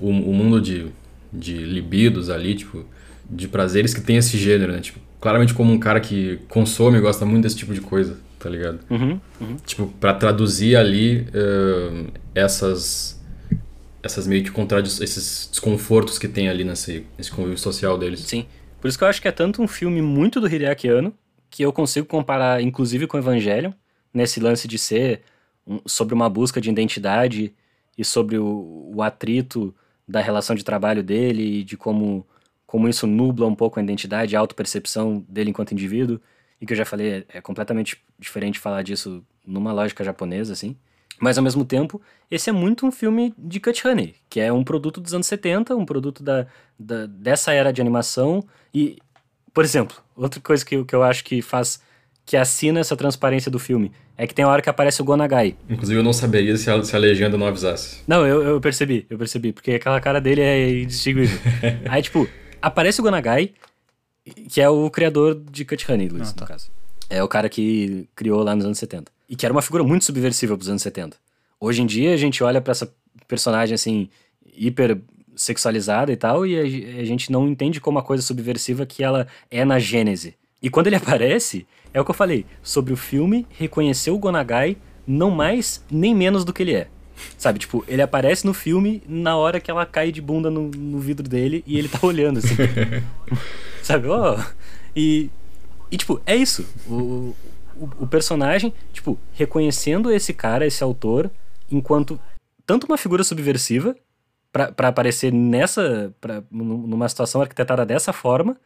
o, 0.00 0.08
o, 0.08 0.34
mundo 0.34 0.60
de, 0.60 0.86
de 1.32 1.54
libidos 1.54 2.30
ali, 2.30 2.54
tipo, 2.54 2.84
de 3.28 3.46
prazeres 3.46 3.92
que 3.92 4.00
tem 4.00 4.16
esse 4.16 4.38
gênero, 4.38 4.72
né? 4.72 4.80
Tipo, 4.80 4.98
claramente 5.20 5.52
como 5.52 5.72
um 5.72 5.78
cara 5.78 6.00
que 6.00 6.38
consome 6.48 6.98
e 6.98 7.00
gosta 7.00 7.26
muito 7.26 7.42
desse 7.42 7.56
tipo 7.56 7.74
de 7.74 7.80
coisa, 7.80 8.16
tá 8.38 8.48
ligado? 8.48 8.80
Uhum, 8.88 9.20
uhum. 9.40 9.56
Tipo, 9.66 9.86
pra 10.00 10.14
traduzir 10.14 10.76
ali 10.76 11.26
uh, 11.34 12.06
essas 12.34 13.19
essas 14.02 14.26
meio 14.26 14.42
que 14.42 14.50
contradições, 14.50 15.10
esses 15.10 15.48
desconfortos 15.50 16.18
que 16.18 16.28
tem 16.28 16.48
ali 16.48 16.64
nesse, 16.64 17.06
nesse 17.16 17.30
convívio 17.30 17.58
social 17.58 17.98
deles. 17.98 18.20
Sim. 18.20 18.46
Por 18.80 18.88
isso 18.88 18.96
que 18.96 19.04
eu 19.04 19.08
acho 19.08 19.20
que 19.20 19.28
é 19.28 19.32
tanto 19.32 19.62
um 19.62 19.68
filme 19.68 20.00
muito 20.00 20.40
do 20.40 20.48
Hideaki 20.48 20.88
Anno, 20.88 21.14
que 21.50 21.62
eu 21.62 21.72
consigo 21.72 22.06
comparar 22.06 22.62
inclusive 22.62 23.06
com 23.06 23.18
Evangelion, 23.18 23.72
nesse 24.12 24.40
lance 24.40 24.66
de 24.66 24.78
ser 24.78 25.22
um, 25.66 25.80
sobre 25.86 26.14
uma 26.14 26.28
busca 26.28 26.60
de 26.60 26.70
identidade 26.70 27.54
e 27.96 28.04
sobre 28.04 28.38
o, 28.38 28.90
o 28.94 29.02
atrito 29.02 29.74
da 30.08 30.20
relação 30.20 30.56
de 30.56 30.64
trabalho 30.64 31.02
dele 31.02 31.60
e 31.60 31.64
de 31.64 31.76
como, 31.76 32.26
como 32.66 32.88
isso 32.88 33.06
nubla 33.06 33.46
um 33.46 33.54
pouco 33.54 33.78
a 33.78 33.82
identidade, 33.82 34.34
a 34.34 34.40
autopercepção 34.40 35.24
dele 35.28 35.50
enquanto 35.50 35.72
indivíduo, 35.72 36.20
e 36.60 36.66
que 36.66 36.72
eu 36.72 36.76
já 36.76 36.84
falei, 36.84 37.10
é, 37.10 37.38
é 37.38 37.40
completamente 37.40 38.02
diferente 38.18 38.58
falar 38.58 38.82
disso 38.82 39.24
numa 39.46 39.72
lógica 39.72 40.02
japonesa, 40.04 40.52
assim. 40.52 40.76
Mas 41.20 41.36
ao 41.36 41.44
mesmo 41.44 41.64
tempo, 41.66 42.00
esse 42.30 42.48
é 42.48 42.52
muito 42.52 42.86
um 42.86 42.90
filme 42.90 43.34
de 43.36 43.60
Cut 43.60 43.86
Honey, 43.86 44.14
que 44.28 44.40
é 44.40 44.50
um 44.50 44.64
produto 44.64 45.00
dos 45.00 45.12
anos 45.12 45.26
70, 45.26 45.76
um 45.76 45.84
produto 45.84 46.22
da, 46.22 46.46
da, 46.78 47.04
dessa 47.04 47.52
era 47.52 47.70
de 47.70 47.80
animação. 47.80 48.42
E, 48.72 48.96
por 49.52 49.62
exemplo, 49.62 49.96
outra 50.16 50.40
coisa 50.40 50.64
que, 50.64 50.82
que 50.82 50.94
eu 50.94 51.02
acho 51.02 51.22
que 51.22 51.42
faz. 51.42 51.80
que 52.24 52.38
assina 52.38 52.80
essa 52.80 52.96
transparência 52.96 53.50
do 53.50 53.58
filme 53.58 53.92
é 54.16 54.26
que 54.26 54.34
tem 54.34 54.44
a 54.44 54.48
hora 54.48 54.62
que 54.62 54.70
aparece 54.70 55.02
o 55.02 55.04
Gonagai. 55.04 55.56
Inclusive, 55.68 55.98
eu 55.98 56.02
não 56.02 56.12
saberia 56.12 56.56
se 56.56 56.70
a, 56.70 56.82
se 56.82 56.96
a 56.96 56.98
legenda 56.98 57.36
não 57.36 57.46
avisasse. 57.46 58.02
Não, 58.06 58.26
eu, 58.26 58.42
eu 58.42 58.60
percebi, 58.60 59.06
eu 59.10 59.18
percebi, 59.18 59.52
porque 59.52 59.72
aquela 59.72 60.00
cara 60.00 60.20
dele 60.20 60.40
é 60.40 60.80
indistinguível. 60.82 61.38
Aí, 61.88 62.02
tipo, 62.02 62.26
aparece 62.62 63.00
o 63.00 63.02
Gonagai, 63.02 63.52
que 64.48 64.60
é 64.60 64.68
o 64.68 64.90
criador 64.90 65.34
de 65.50 65.66
Cut 65.66 65.90
Honey, 65.90 66.08
Luiz, 66.08 66.30
ah, 66.30 66.34
tá. 66.34 66.40
no 66.42 66.48
caso. 66.48 66.70
É 67.10 67.22
o 67.22 67.28
cara 67.28 67.48
que 67.48 68.08
criou 68.14 68.42
lá 68.42 68.54
nos 68.54 68.64
anos 68.64 68.78
70. 68.78 69.10
E 69.30 69.36
que 69.36 69.46
era 69.46 69.52
uma 69.54 69.62
figura 69.62 69.84
muito 69.84 70.04
subversiva 70.04 70.56
pros 70.56 70.68
anos 70.68 70.82
70. 70.82 71.16
Hoje 71.60 71.82
em 71.82 71.86
dia 71.86 72.12
a 72.12 72.16
gente 72.16 72.42
olha 72.42 72.60
para 72.60 72.72
essa 72.72 72.92
personagem 73.28 73.74
assim, 73.74 74.08
hiper 74.56 75.00
sexualizada 75.36 76.10
e 76.10 76.16
tal, 76.16 76.44
e 76.44 76.58
a, 76.58 77.00
a, 77.00 77.04
gente 77.04 77.30
não 77.30 77.48
entende 77.48 77.80
como 77.80 77.98
a 77.98 78.02
coisa 78.02 78.22
subversiva 78.22 78.84
que 78.84 79.04
ela 79.04 79.28
é 79.48 79.64
na 79.64 79.78
Gênese. 79.78 80.34
E 80.60 80.68
quando 80.68 80.88
ele 80.88 80.96
aparece, 81.00 81.64
é 81.94 82.00
o 82.00 82.04
que 82.04 82.10
eu 82.10 82.14
falei. 82.14 82.44
Sobre 82.60 82.92
o 82.92 82.96
filme, 82.96 83.46
reconhecer 83.50 84.10
o 84.10 84.18
Gonagai 84.18 84.76
não 85.06 85.30
mais 85.30 85.84
nem 85.90 86.14
menos 86.14 86.44
do 86.44 86.52
que 86.52 86.62
ele 86.62 86.74
é. 86.74 86.88
Sabe, 87.38 87.58
tipo, 87.58 87.84
ele 87.86 88.02
aparece 88.02 88.46
no 88.46 88.54
filme 88.54 89.02
na 89.06 89.36
hora 89.36 89.60
que 89.60 89.70
ela 89.70 89.86
cai 89.86 90.10
de 90.10 90.20
bunda 90.20 90.50
no, 90.50 90.70
no 90.70 90.98
vidro 90.98 91.28
dele 91.28 91.62
e 91.66 91.78
ele 91.78 91.88
tá 91.88 91.98
olhando, 92.06 92.38
assim. 92.38 92.56
Sabe, 93.82 94.08
ó. 94.08 94.36
Oh. 94.36 94.44
E, 94.96 95.30
e, 95.90 95.96
tipo, 95.96 96.20
é 96.26 96.34
isso. 96.34 96.66
O, 96.88 97.34
o, 98.00 98.06
personagem, 98.06 98.72
tipo, 98.92 99.18
reconhecendo 99.32 100.10
esse 100.12 100.34
cara, 100.34 100.66
esse 100.66 100.82
autor, 100.82 101.30
enquanto 101.70 102.20
tanto 102.66 102.86
uma 102.86 102.98
figura 102.98 103.24
subversiva, 103.24 103.96
para 104.52 104.88
aparecer 104.88 105.32
nessa. 105.32 106.12
Pra, 106.20 106.42
numa 106.50 107.08
situação 107.08 107.40
arquitetada 107.40 107.86
dessa 107.86 108.12
forma, 108.12 108.56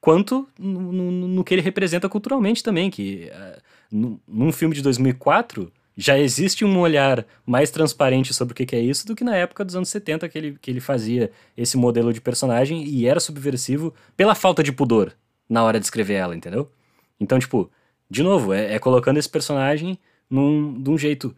quanto 0.00 0.48
no, 0.58 0.92
no, 0.92 1.28
no 1.28 1.44
que 1.44 1.54
ele 1.54 1.62
representa 1.62 2.08
culturalmente 2.08 2.62
também. 2.62 2.90
Que 2.90 3.30
uh, 3.32 4.18
num 4.26 4.52
filme 4.52 4.74
de 4.74 4.82
2004 4.82 5.70
já 5.96 6.18
existe 6.18 6.64
um 6.64 6.78
olhar 6.78 7.26
mais 7.44 7.70
transparente 7.70 8.32
sobre 8.32 8.52
o 8.52 8.54
que 8.54 8.76
é 8.76 8.80
isso 8.80 9.06
do 9.06 9.16
que 9.16 9.24
na 9.24 9.34
época 9.34 9.64
dos 9.64 9.74
anos 9.74 9.88
70 9.88 10.28
que 10.28 10.38
ele, 10.38 10.58
que 10.60 10.70
ele 10.70 10.80
fazia 10.80 11.30
esse 11.56 11.76
modelo 11.76 12.12
de 12.12 12.20
personagem 12.20 12.84
e 12.84 13.06
era 13.06 13.18
subversivo 13.18 13.92
pela 14.16 14.34
falta 14.34 14.62
de 14.62 14.70
pudor 14.70 15.12
na 15.48 15.64
hora 15.64 15.80
de 15.80 15.86
escrever 15.86 16.14
ela, 16.14 16.36
entendeu? 16.36 16.70
Então, 17.18 17.38
tipo, 17.38 17.68
de 18.10 18.22
novo, 18.22 18.52
é, 18.52 18.74
é 18.74 18.78
colocando 18.78 19.18
esse 19.18 19.28
personagem 19.28 19.98
num, 20.30 20.80
de 20.80 20.90
um 20.90 20.98
jeito 20.98 21.34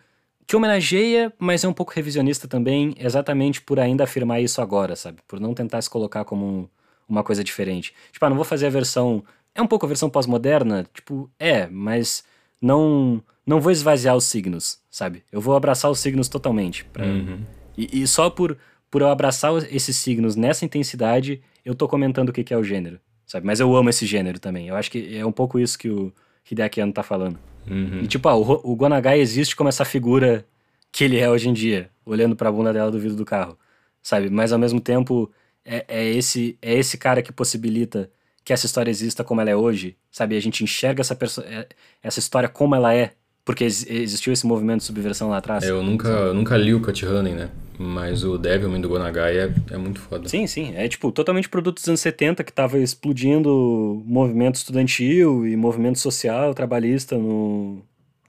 que 0.47 0.57
homenageia, 0.57 1.33
mas 1.39 1.63
é 1.63 1.69
um 1.69 1.73
pouco 1.73 1.93
revisionista 1.95 2.49
também, 2.49 2.95
exatamente 2.99 3.61
por 3.61 3.79
ainda 3.79 4.05
afirmar 4.05 4.41
isso 4.41 4.61
agora, 4.61 4.97
sabe? 4.97 5.19
Por 5.29 5.39
não 5.39 5.55
tentar 5.55 5.81
se 5.81 5.89
colocar 5.89 6.25
como 6.25 6.45
um, 6.45 6.69
uma 7.09 7.23
coisa 7.23 7.45
diferente. 7.45 7.95
Tipo, 8.11 8.27
ah, 8.27 8.31
não 8.31 8.37
vou 8.37 8.45
fazer 8.45 8.67
a 8.67 8.71
versão. 8.71 9.23
É 9.55 9.63
um 9.63 9.67
pouco 9.67 9.87
a 9.87 9.89
versão 9.89 10.11
pós-moderna? 10.11 10.87
Tipo, 10.93 11.31
é, 11.39 11.69
mas 11.69 12.25
não 12.61 13.23
não 13.47 13.61
vou 13.61 13.73
esvaziar 13.73 14.17
os 14.17 14.25
signos, 14.25 14.79
sabe? 14.91 15.25
Eu 15.33 15.41
vou 15.41 15.57
abraçar 15.57 15.91
os 15.91 15.99
signos 15.99 16.29
totalmente. 16.29 16.85
Pra... 16.85 17.05
Uhum. 17.05 17.41
E, 17.77 18.03
e, 18.03 18.07
só 18.07 18.31
por, 18.31 18.57
por 18.91 19.03
eu 19.03 19.09
abraçar 19.09 19.53
esses 19.73 19.97
signos 19.97 20.37
nessa 20.37 20.65
intensidade, 20.65 21.43
eu 21.65 21.75
tô 21.75 21.89
comentando 21.89 22.29
o 22.29 22.33
que, 22.33 22.45
que 22.45 22.55
é 22.55 22.57
o 22.57 22.63
gênero, 22.63 23.01
sabe? 23.27 23.47
Mas 23.47 23.59
eu 23.59 23.75
amo 23.75 23.91
esse 23.91 24.07
gênero 24.07 24.39
também. 24.39 24.69
Eu 24.69 24.77
acho 24.77 24.91
que 24.91 25.17
é 25.17 25.27
um 25.27 25.33
pouco 25.33 25.59
isso 25.59 25.79
que 25.79 25.89
o 25.89 26.13
Hideaki 26.49 26.81
Anno 26.81 26.93
tá 26.93 27.03
falando. 27.03 27.39
Uhum. 27.69 28.01
E 28.03 28.07
tipo, 28.07 28.29
ah, 28.29 28.37
o, 28.37 28.61
o 28.65 28.77
Gonagai 28.77 29.21
existe 29.21 29.55
como 29.55 29.69
essa 29.69 29.85
figura 29.85 30.45
que 30.93 31.05
ele 31.05 31.19
é 31.19 31.29
hoje 31.31 31.49
em 31.49 31.53
dia, 31.53 31.91
olhando 32.05 32.35
pra 32.35 32.51
bunda 32.51 32.73
dela 32.73 32.91
do 32.91 32.99
vidro 32.99 33.17
do 33.17 33.25
carro, 33.25 33.57
sabe? 34.03 34.29
Mas 34.29 34.53
ao 34.53 34.59
mesmo 34.59 34.81
tempo, 34.81 35.31
é, 35.65 35.85
é, 35.87 36.09
esse, 36.09 36.59
é 36.61 36.75
esse 36.75 36.99
cara 36.99 37.23
que 37.23 37.33
possibilita 37.33 38.11
que 38.45 38.53
essa 38.53 38.67
história 38.67 38.91
exista 38.91 39.23
como 39.23 39.41
ela 39.41 39.51
é 39.51 39.57
hoje, 39.57 39.97
sabe? 40.11 40.37
A 40.37 40.41
gente 40.41 40.65
enxerga 40.65 41.01
essa, 41.01 41.17
é, 41.45 41.69
essa 42.03 42.19
história 42.19 42.49
como 42.49 42.75
ela 42.75 42.95
é, 42.95 43.13
porque 43.45 43.65
existiu 43.65 44.33
esse 44.33 44.47
movimento 44.47 44.81
de 44.81 44.87
subversão 44.87 45.29
lá 45.29 45.39
atrás. 45.39 45.63
É, 45.63 45.71
eu 45.71 45.83
nunca, 45.83 46.09
eu 46.09 46.35
nunca 46.35 46.57
li 46.57 46.75
o 46.75 46.81
Cut 46.81 47.07
Honey, 47.07 47.35
né? 47.35 47.51
Mas 47.83 48.25
o 48.25 48.37
Devilman 48.37 48.79
do 48.79 48.91
Gonagai 48.91 49.39
é, 49.39 49.55
é 49.71 49.79
muito 49.79 50.01
foda. 50.01 50.29
Sim, 50.29 50.47
sim. 50.47 50.75
É 50.77 50.87
tipo 50.87 51.11
totalmente 51.11 51.49
produto 51.49 51.77
dos 51.77 51.89
anos 51.89 52.01
70 52.03 52.45
que 52.45 52.53
tava 52.53 52.79
explodindo 52.79 54.03
movimento 54.05 54.57
estudantil 54.57 55.47
e 55.47 55.57
movimento 55.57 55.99
social, 55.99 56.53
trabalhista 56.53 57.17
no, 57.17 57.79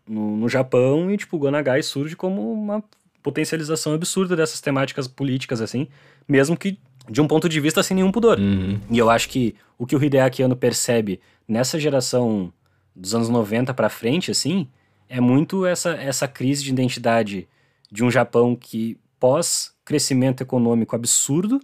no, 0.07 0.37
no 0.37 0.47
Japão. 0.47 1.11
E 1.11 1.17
tipo, 1.17 1.35
o 1.35 1.39
Gonagai 1.39 1.83
surge 1.83 2.15
como 2.15 2.49
uma 2.49 2.81
potencialização 3.21 3.93
absurda 3.93 4.37
dessas 4.37 4.61
temáticas 4.61 5.05
políticas, 5.05 5.59
assim. 5.59 5.89
Mesmo 6.25 6.55
que 6.55 6.79
de 7.09 7.19
um 7.19 7.27
ponto 7.27 7.49
de 7.49 7.59
vista 7.59 7.83
sem 7.83 7.95
nenhum 7.95 8.11
pudor. 8.11 8.39
Uhum. 8.39 8.79
E 8.89 8.97
eu 8.97 9.09
acho 9.09 9.27
que 9.27 9.53
o 9.77 9.85
que 9.85 9.97
o 9.97 10.01
Hideaki 10.01 10.41
Anno 10.41 10.55
percebe 10.55 11.19
nessa 11.45 11.77
geração 11.77 12.53
dos 12.95 13.13
anos 13.13 13.27
90 13.27 13.73
para 13.73 13.89
frente, 13.89 14.31
assim, 14.31 14.65
é 15.09 15.19
muito 15.19 15.65
essa, 15.65 15.89
essa 15.89 16.25
crise 16.25 16.63
de 16.63 16.69
identidade 16.69 17.49
de 17.91 18.01
um 18.01 18.09
Japão 18.09 18.55
que, 18.55 18.97
pós 19.21 19.71
crescimento 19.85 20.41
econômico 20.41 20.95
absurdo, 20.95 21.61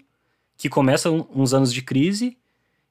que 0.55 0.69
começa 0.69 1.09
uns 1.09 1.53
anos 1.53 1.73
de 1.73 1.81
crise 1.81 2.37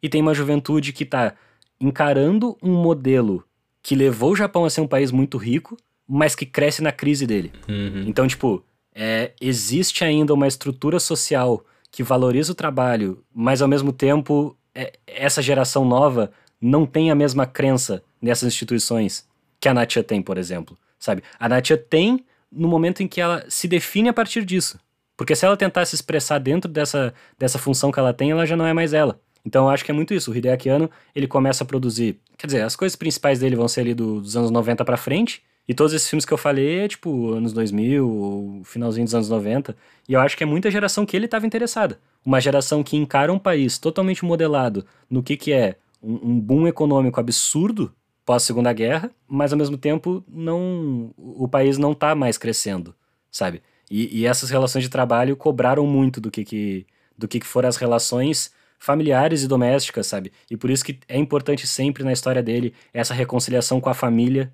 e 0.02 0.08
tem 0.08 0.20
uma 0.20 0.34
juventude 0.34 0.92
que 0.92 1.04
está 1.04 1.34
encarando 1.80 2.58
um 2.60 2.72
modelo 2.72 3.44
que 3.80 3.94
levou 3.94 4.32
o 4.32 4.36
Japão 4.36 4.64
a 4.64 4.70
ser 4.70 4.80
um 4.80 4.88
país 4.88 5.12
muito 5.12 5.38
rico, 5.38 5.76
mas 6.06 6.34
que 6.34 6.44
cresce 6.44 6.82
na 6.82 6.90
crise 6.90 7.26
dele. 7.26 7.52
Uhum. 7.68 8.04
Então, 8.06 8.26
tipo, 8.26 8.64
é, 8.92 9.32
existe 9.40 10.02
ainda 10.02 10.34
uma 10.34 10.48
estrutura 10.48 10.98
social 10.98 11.64
que 11.92 12.02
valoriza 12.02 12.50
o 12.50 12.54
trabalho, 12.54 13.22
mas 13.32 13.62
ao 13.62 13.68
mesmo 13.68 13.92
tempo 13.92 14.56
é, 14.74 14.92
essa 15.06 15.40
geração 15.40 15.84
nova 15.84 16.32
não 16.60 16.84
tem 16.84 17.10
a 17.10 17.14
mesma 17.14 17.46
crença 17.46 18.02
nessas 18.20 18.48
instituições 18.48 19.26
que 19.60 19.68
a 19.68 19.74
Natia 19.74 20.02
tem, 20.02 20.20
por 20.20 20.38
exemplo, 20.38 20.76
sabe? 20.98 21.22
A 21.38 21.48
Natia 21.48 21.76
tem 21.76 22.24
no 22.50 22.68
momento 22.68 23.02
em 23.02 23.08
que 23.08 23.20
ela 23.20 23.44
se 23.48 23.68
define 23.68 24.08
a 24.08 24.12
partir 24.12 24.44
disso. 24.44 24.78
Porque 25.16 25.34
se 25.34 25.46
ela 25.46 25.56
tentar 25.56 25.84
se 25.86 25.94
expressar 25.94 26.38
dentro 26.38 26.70
dessa, 26.70 27.14
dessa 27.38 27.58
função 27.58 27.90
que 27.90 27.98
ela 27.98 28.12
tem, 28.12 28.30
ela 28.30 28.46
já 28.46 28.56
não 28.56 28.66
é 28.66 28.72
mais 28.72 28.92
ela. 28.92 29.18
Então 29.44 29.64
eu 29.64 29.70
acho 29.70 29.84
que 29.84 29.90
é 29.90 29.94
muito 29.94 30.12
isso. 30.12 30.30
O 30.30 30.36
Hideaki 30.36 30.68
Anno, 30.68 30.90
ele 31.14 31.26
começa 31.26 31.64
a 31.64 31.66
produzir... 31.66 32.18
Quer 32.36 32.48
dizer, 32.48 32.62
as 32.62 32.76
coisas 32.76 32.96
principais 32.96 33.38
dele 33.38 33.56
vão 33.56 33.68
ser 33.68 33.80
ali 33.80 33.94
do, 33.94 34.20
dos 34.20 34.36
anos 34.36 34.50
90 34.50 34.84
para 34.84 34.96
frente. 34.96 35.42
E 35.68 35.74
todos 35.74 35.92
esses 35.92 36.08
filmes 36.08 36.24
que 36.24 36.32
eu 36.32 36.38
falei 36.38 36.80
é 36.80 36.88
tipo 36.88 37.32
anos 37.32 37.52
2000, 37.52 38.62
finalzinho 38.64 39.04
dos 39.04 39.14
anos 39.14 39.28
90. 39.28 39.76
E 40.08 40.12
eu 40.12 40.20
acho 40.20 40.36
que 40.36 40.42
é 40.42 40.46
muita 40.46 40.70
geração 40.70 41.06
que 41.06 41.16
ele 41.16 41.24
estava 41.24 41.46
interessada. 41.46 41.98
Uma 42.24 42.40
geração 42.40 42.82
que 42.82 42.96
encara 42.96 43.32
um 43.32 43.38
país 43.38 43.78
totalmente 43.78 44.24
modelado 44.24 44.84
no 45.08 45.22
que, 45.22 45.36
que 45.36 45.52
é 45.52 45.76
um, 46.02 46.30
um 46.30 46.40
boom 46.40 46.68
econômico 46.68 47.18
absurdo 47.18 47.92
pós 48.26 48.42
Segunda 48.42 48.72
Guerra, 48.72 49.10
mas 49.28 49.52
ao 49.52 49.58
mesmo 49.58 49.78
tempo 49.78 50.22
não 50.28 51.14
o 51.16 51.48
país 51.48 51.78
não 51.78 51.92
está 51.92 52.14
mais 52.14 52.36
crescendo, 52.36 52.94
sabe? 53.30 53.62
E, 53.88 54.20
e, 54.20 54.26
essas 54.26 54.50
relações 54.50 54.82
de 54.82 54.90
trabalho 54.90 55.36
cobraram 55.36 55.86
muito 55.86 56.20
do 56.20 56.30
que, 56.30 56.44
que 56.44 56.86
do 57.16 57.28
que, 57.28 57.40
que 57.40 57.46
foram 57.46 57.68
as 57.68 57.76
relações 57.76 58.52
familiares 58.78 59.42
e 59.42 59.48
domésticas, 59.48 60.08
sabe? 60.08 60.32
E 60.50 60.56
por 60.56 60.70
isso 60.70 60.84
que 60.84 60.98
é 61.08 61.16
importante 61.16 61.66
sempre 61.66 62.02
na 62.04 62.12
história 62.12 62.42
dele 62.42 62.74
essa 62.92 63.14
reconciliação 63.14 63.80
com 63.80 63.88
a 63.88 63.94
família, 63.94 64.52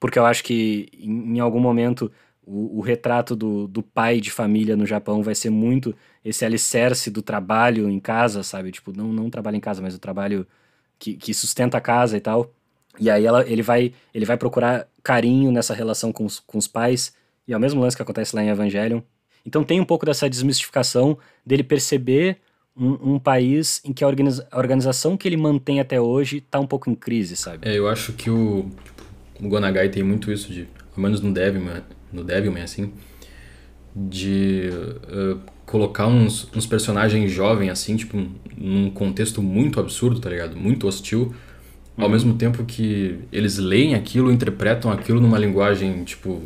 porque 0.00 0.18
eu 0.18 0.24
acho 0.24 0.44
que 0.44 0.88
em, 0.94 1.36
em 1.36 1.40
algum 1.40 1.60
momento 1.60 2.10
o, 2.46 2.78
o, 2.78 2.80
retrato 2.80 3.34
do, 3.34 3.66
do 3.66 3.82
pai 3.82 4.20
de 4.20 4.30
família 4.30 4.76
no 4.76 4.86
Japão 4.86 5.22
vai 5.22 5.34
ser 5.34 5.50
muito 5.50 5.94
esse 6.24 6.44
alicerce 6.44 7.10
do 7.10 7.22
trabalho 7.22 7.88
em 7.90 7.98
casa, 7.98 8.42
sabe? 8.42 8.70
Tipo, 8.70 8.96
não, 8.96 9.12
não 9.12 9.28
trabalho 9.30 9.56
em 9.56 9.60
casa, 9.60 9.82
mas 9.82 9.94
o 9.94 9.98
trabalho 9.98 10.46
que, 10.98 11.14
que 11.16 11.34
sustenta 11.34 11.78
a 11.78 11.80
casa 11.80 12.16
e 12.16 12.20
tal. 12.20 12.52
E 12.98 13.10
aí 13.10 13.24
ela, 13.24 13.46
ele, 13.48 13.62
vai, 13.62 13.92
ele 14.14 14.24
vai 14.24 14.36
procurar 14.36 14.86
carinho 15.02 15.50
nessa 15.50 15.74
relação 15.74 16.12
com 16.12 16.24
os, 16.24 16.40
com 16.40 16.58
os 16.58 16.66
pais, 16.66 17.12
e 17.46 17.52
é 17.52 17.56
o 17.56 17.60
mesmo 17.60 17.80
lance 17.80 17.96
que 17.96 18.02
acontece 18.02 18.34
lá 18.34 18.42
em 18.42 18.48
Evangelion. 18.48 19.00
Então 19.44 19.62
tem 19.62 19.80
um 19.80 19.84
pouco 19.84 20.06
dessa 20.06 20.28
desmistificação 20.28 21.18
dele 21.44 21.62
perceber 21.62 22.38
um, 22.76 23.14
um 23.14 23.18
país 23.18 23.80
em 23.84 23.92
que 23.92 24.02
a, 24.02 24.06
organiza 24.06 24.46
a, 24.50 24.58
organização 24.58 25.16
que 25.16 25.28
ele 25.28 25.36
mantém 25.36 25.80
até 25.80 26.00
hoje 26.00 26.38
está 26.38 26.58
um 26.58 26.66
pouco 26.66 26.90
em 26.90 26.94
crise, 26.94 27.36
sabe? 27.36 27.68
É, 27.68 27.76
eu 27.76 27.86
acho 27.86 28.12
que 28.14 28.30
o, 28.30 28.70
o 29.40 29.48
Gonagai 29.48 29.88
tem 29.88 30.02
muito 30.02 30.32
isso 30.32 30.52
de, 30.52 30.66
pelo 30.94 31.02
menos 31.02 31.20
no 31.20 31.32
Devilman, 31.32 31.82
no 32.12 32.24
Devilman 32.24 32.62
assim, 32.62 32.92
de 33.94 34.70
uh, 34.72 35.38
colocar 35.66 36.06
uns, 36.06 36.48
uns 36.54 36.66
personagens 36.66 37.30
jovens 37.30 37.70
assim, 37.70 37.96
tipo, 37.96 38.26
num 38.56 38.90
contexto 38.90 39.40
muito 39.40 39.78
absurdo, 39.78 40.18
tá 40.18 40.30
ligado? 40.30 40.56
Muito 40.56 40.88
hostil, 40.88 41.34
ao 41.96 42.08
mesmo 42.08 42.34
tempo 42.34 42.64
que 42.64 43.20
eles 43.30 43.58
leem 43.58 43.94
aquilo, 43.94 44.32
interpretam 44.32 44.90
aquilo 44.90 45.20
numa 45.20 45.38
linguagem, 45.38 46.02
tipo, 46.04 46.42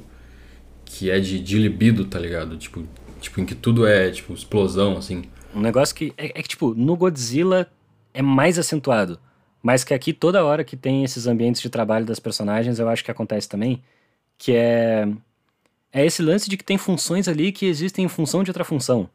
que 0.84 1.10
é 1.10 1.18
de, 1.18 1.38
de 1.40 1.58
libido, 1.58 2.04
tá 2.04 2.18
ligado? 2.18 2.56
Tipo, 2.56 2.84
tipo, 3.20 3.40
em 3.40 3.46
que 3.46 3.54
tudo 3.54 3.86
é, 3.86 4.10
tipo, 4.10 4.34
explosão, 4.34 4.96
assim. 4.96 5.24
Um 5.54 5.60
negócio 5.60 5.94
que, 5.94 6.12
é, 6.16 6.26
é 6.38 6.42
que, 6.42 6.48
tipo, 6.48 6.74
no 6.74 6.96
Godzilla 6.96 7.70
é 8.12 8.20
mais 8.20 8.58
acentuado. 8.58 9.18
Mas 9.62 9.84
que 9.84 9.94
aqui, 9.94 10.12
toda 10.12 10.44
hora 10.44 10.62
que 10.62 10.76
tem 10.76 11.02
esses 11.02 11.26
ambientes 11.26 11.62
de 11.62 11.70
trabalho 11.70 12.04
das 12.04 12.20
personagens, 12.20 12.78
eu 12.78 12.88
acho 12.88 13.04
que 13.04 13.10
acontece 13.10 13.48
também, 13.48 13.82
que 14.36 14.52
é... 14.52 15.08
É 15.90 16.04
esse 16.04 16.20
lance 16.22 16.50
de 16.50 16.56
que 16.58 16.64
tem 16.64 16.76
funções 16.76 17.26
ali 17.28 17.50
que 17.50 17.64
existem 17.64 18.04
em 18.04 18.08
função 18.08 18.44
de 18.44 18.50
outra 18.50 18.62
função, 18.62 19.08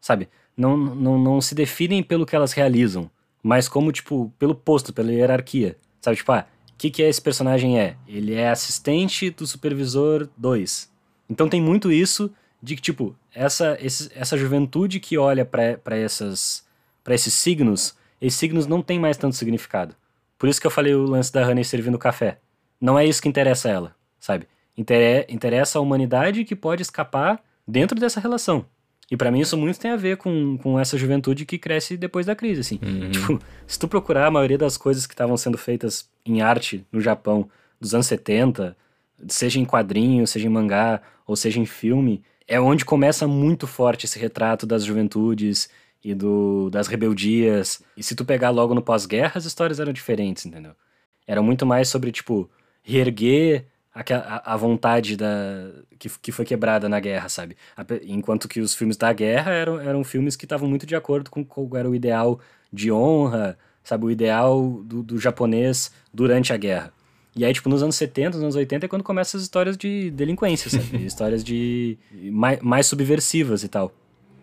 sabe? 0.00 0.28
Não, 0.56 0.76
não, 0.76 1.16
não 1.16 1.40
se 1.40 1.54
definem 1.54 2.02
pelo 2.02 2.26
que 2.26 2.34
elas 2.34 2.52
realizam 2.52 3.08
mas 3.46 3.68
como, 3.68 3.92
tipo, 3.92 4.32
pelo 4.40 4.56
posto, 4.56 4.92
pela 4.92 5.12
hierarquia. 5.12 5.76
Sabe, 6.00 6.16
tipo, 6.16 6.32
ah, 6.32 6.44
o 6.68 6.76
que, 6.76 6.90
que 6.90 7.00
esse 7.00 7.22
personagem 7.22 7.78
é? 7.78 7.96
Ele 8.08 8.34
é 8.34 8.50
assistente 8.50 9.30
do 9.30 9.46
supervisor 9.46 10.28
2. 10.36 10.92
Então 11.30 11.48
tem 11.48 11.62
muito 11.62 11.92
isso 11.92 12.28
de 12.60 12.74
que, 12.74 12.82
tipo, 12.82 13.14
essa, 13.32 13.78
esse, 13.80 14.10
essa 14.16 14.36
juventude 14.36 14.98
que 14.98 15.16
olha 15.16 15.44
para 15.44 15.96
esses 15.96 16.64
signos, 17.28 17.96
esses 18.20 18.36
signos 18.36 18.66
não 18.66 18.82
tem 18.82 18.98
mais 18.98 19.16
tanto 19.16 19.36
significado. 19.36 19.94
Por 20.36 20.48
isso 20.48 20.60
que 20.60 20.66
eu 20.66 20.70
falei 20.70 20.96
o 20.96 21.04
lance 21.04 21.32
da 21.32 21.46
Honey 21.46 21.62
servindo 21.62 21.96
café. 21.98 22.40
Não 22.80 22.98
é 22.98 23.06
isso 23.06 23.22
que 23.22 23.28
interessa 23.28 23.68
a 23.68 23.72
ela, 23.72 23.96
sabe? 24.18 24.48
Inter 24.76 25.24
interessa 25.28 25.78
a 25.78 25.82
humanidade 25.82 26.44
que 26.44 26.56
pode 26.56 26.82
escapar 26.82 27.40
dentro 27.64 27.96
dessa 27.96 28.18
relação. 28.18 28.66
E 29.10 29.16
para 29.16 29.30
mim 29.30 29.40
isso 29.40 29.56
muito 29.56 29.78
tem 29.78 29.90
a 29.90 29.96
ver 29.96 30.16
com, 30.16 30.58
com 30.58 30.78
essa 30.78 30.98
juventude 30.98 31.46
que 31.46 31.58
cresce 31.58 31.96
depois 31.96 32.26
da 32.26 32.34
crise, 32.34 32.60
assim. 32.60 32.80
Uhum. 32.82 33.10
Tipo, 33.10 33.40
se 33.66 33.78
tu 33.78 33.86
procurar 33.86 34.26
a 34.26 34.30
maioria 34.30 34.58
das 34.58 34.76
coisas 34.76 35.06
que 35.06 35.14
estavam 35.14 35.36
sendo 35.36 35.56
feitas 35.56 36.08
em 36.24 36.42
arte 36.42 36.84
no 36.90 37.00
Japão 37.00 37.48
dos 37.80 37.94
anos 37.94 38.06
70, 38.06 38.76
seja 39.28 39.60
em 39.60 39.64
quadrinho, 39.64 40.26
seja 40.26 40.46
em 40.46 40.50
mangá, 40.50 41.00
ou 41.26 41.36
seja 41.36 41.60
em 41.60 41.66
filme, 41.66 42.22
é 42.48 42.60
onde 42.60 42.84
começa 42.84 43.26
muito 43.26 43.66
forte 43.66 44.06
esse 44.06 44.18
retrato 44.18 44.66
das 44.66 44.84
juventudes 44.84 45.68
e 46.02 46.14
do, 46.14 46.70
das 46.70 46.86
rebeldias. 46.86 47.82
E 47.96 48.02
se 48.02 48.14
tu 48.14 48.24
pegar 48.24 48.50
logo 48.50 48.74
no 48.74 48.82
pós-guerra, 48.82 49.32
as 49.36 49.44
histórias 49.44 49.80
eram 49.80 49.92
diferentes, 49.92 50.46
entendeu? 50.46 50.72
Era 51.26 51.42
muito 51.42 51.66
mais 51.66 51.88
sobre, 51.88 52.12
tipo, 52.12 52.48
reerguer 52.82 53.66
a, 53.96 54.52
a 54.52 54.56
vontade 54.56 55.16
da, 55.16 55.70
que, 55.98 56.08
que 56.20 56.32
foi 56.32 56.44
quebrada 56.44 56.88
na 56.88 57.00
guerra, 57.00 57.28
sabe? 57.28 57.56
Enquanto 58.02 58.48
que 58.48 58.60
os 58.60 58.74
filmes 58.74 58.96
da 58.96 59.12
guerra 59.12 59.52
eram, 59.52 59.80
eram 59.80 60.04
filmes 60.04 60.36
que 60.36 60.44
estavam 60.44 60.68
muito 60.68 60.84
de 60.84 60.94
acordo 60.94 61.30
com 61.30 61.44
qual 61.44 61.68
era 61.76 61.88
o 61.88 61.94
ideal 61.94 62.38
de 62.72 62.92
honra, 62.92 63.56
sabe? 63.82 64.04
O 64.04 64.10
ideal 64.10 64.82
do, 64.84 65.02
do 65.02 65.18
japonês 65.18 65.90
durante 66.12 66.52
a 66.52 66.56
guerra. 66.56 66.92
E 67.34 67.44
aí, 67.44 67.52
tipo, 67.52 67.68
nos 67.68 67.82
anos 67.82 67.96
70, 67.96 68.36
nos 68.36 68.42
anos 68.42 68.56
80 68.56 68.86
é 68.86 68.88
quando 68.88 69.02
começam 69.02 69.38
as 69.38 69.42
histórias 69.42 69.76
de 69.76 70.10
delinquência, 70.10 70.70
sabe? 70.70 70.96
histórias 71.04 71.44
de... 71.44 71.98
Mais, 72.32 72.60
mais 72.60 72.86
subversivas 72.86 73.62
e 73.62 73.68
tal. 73.68 73.92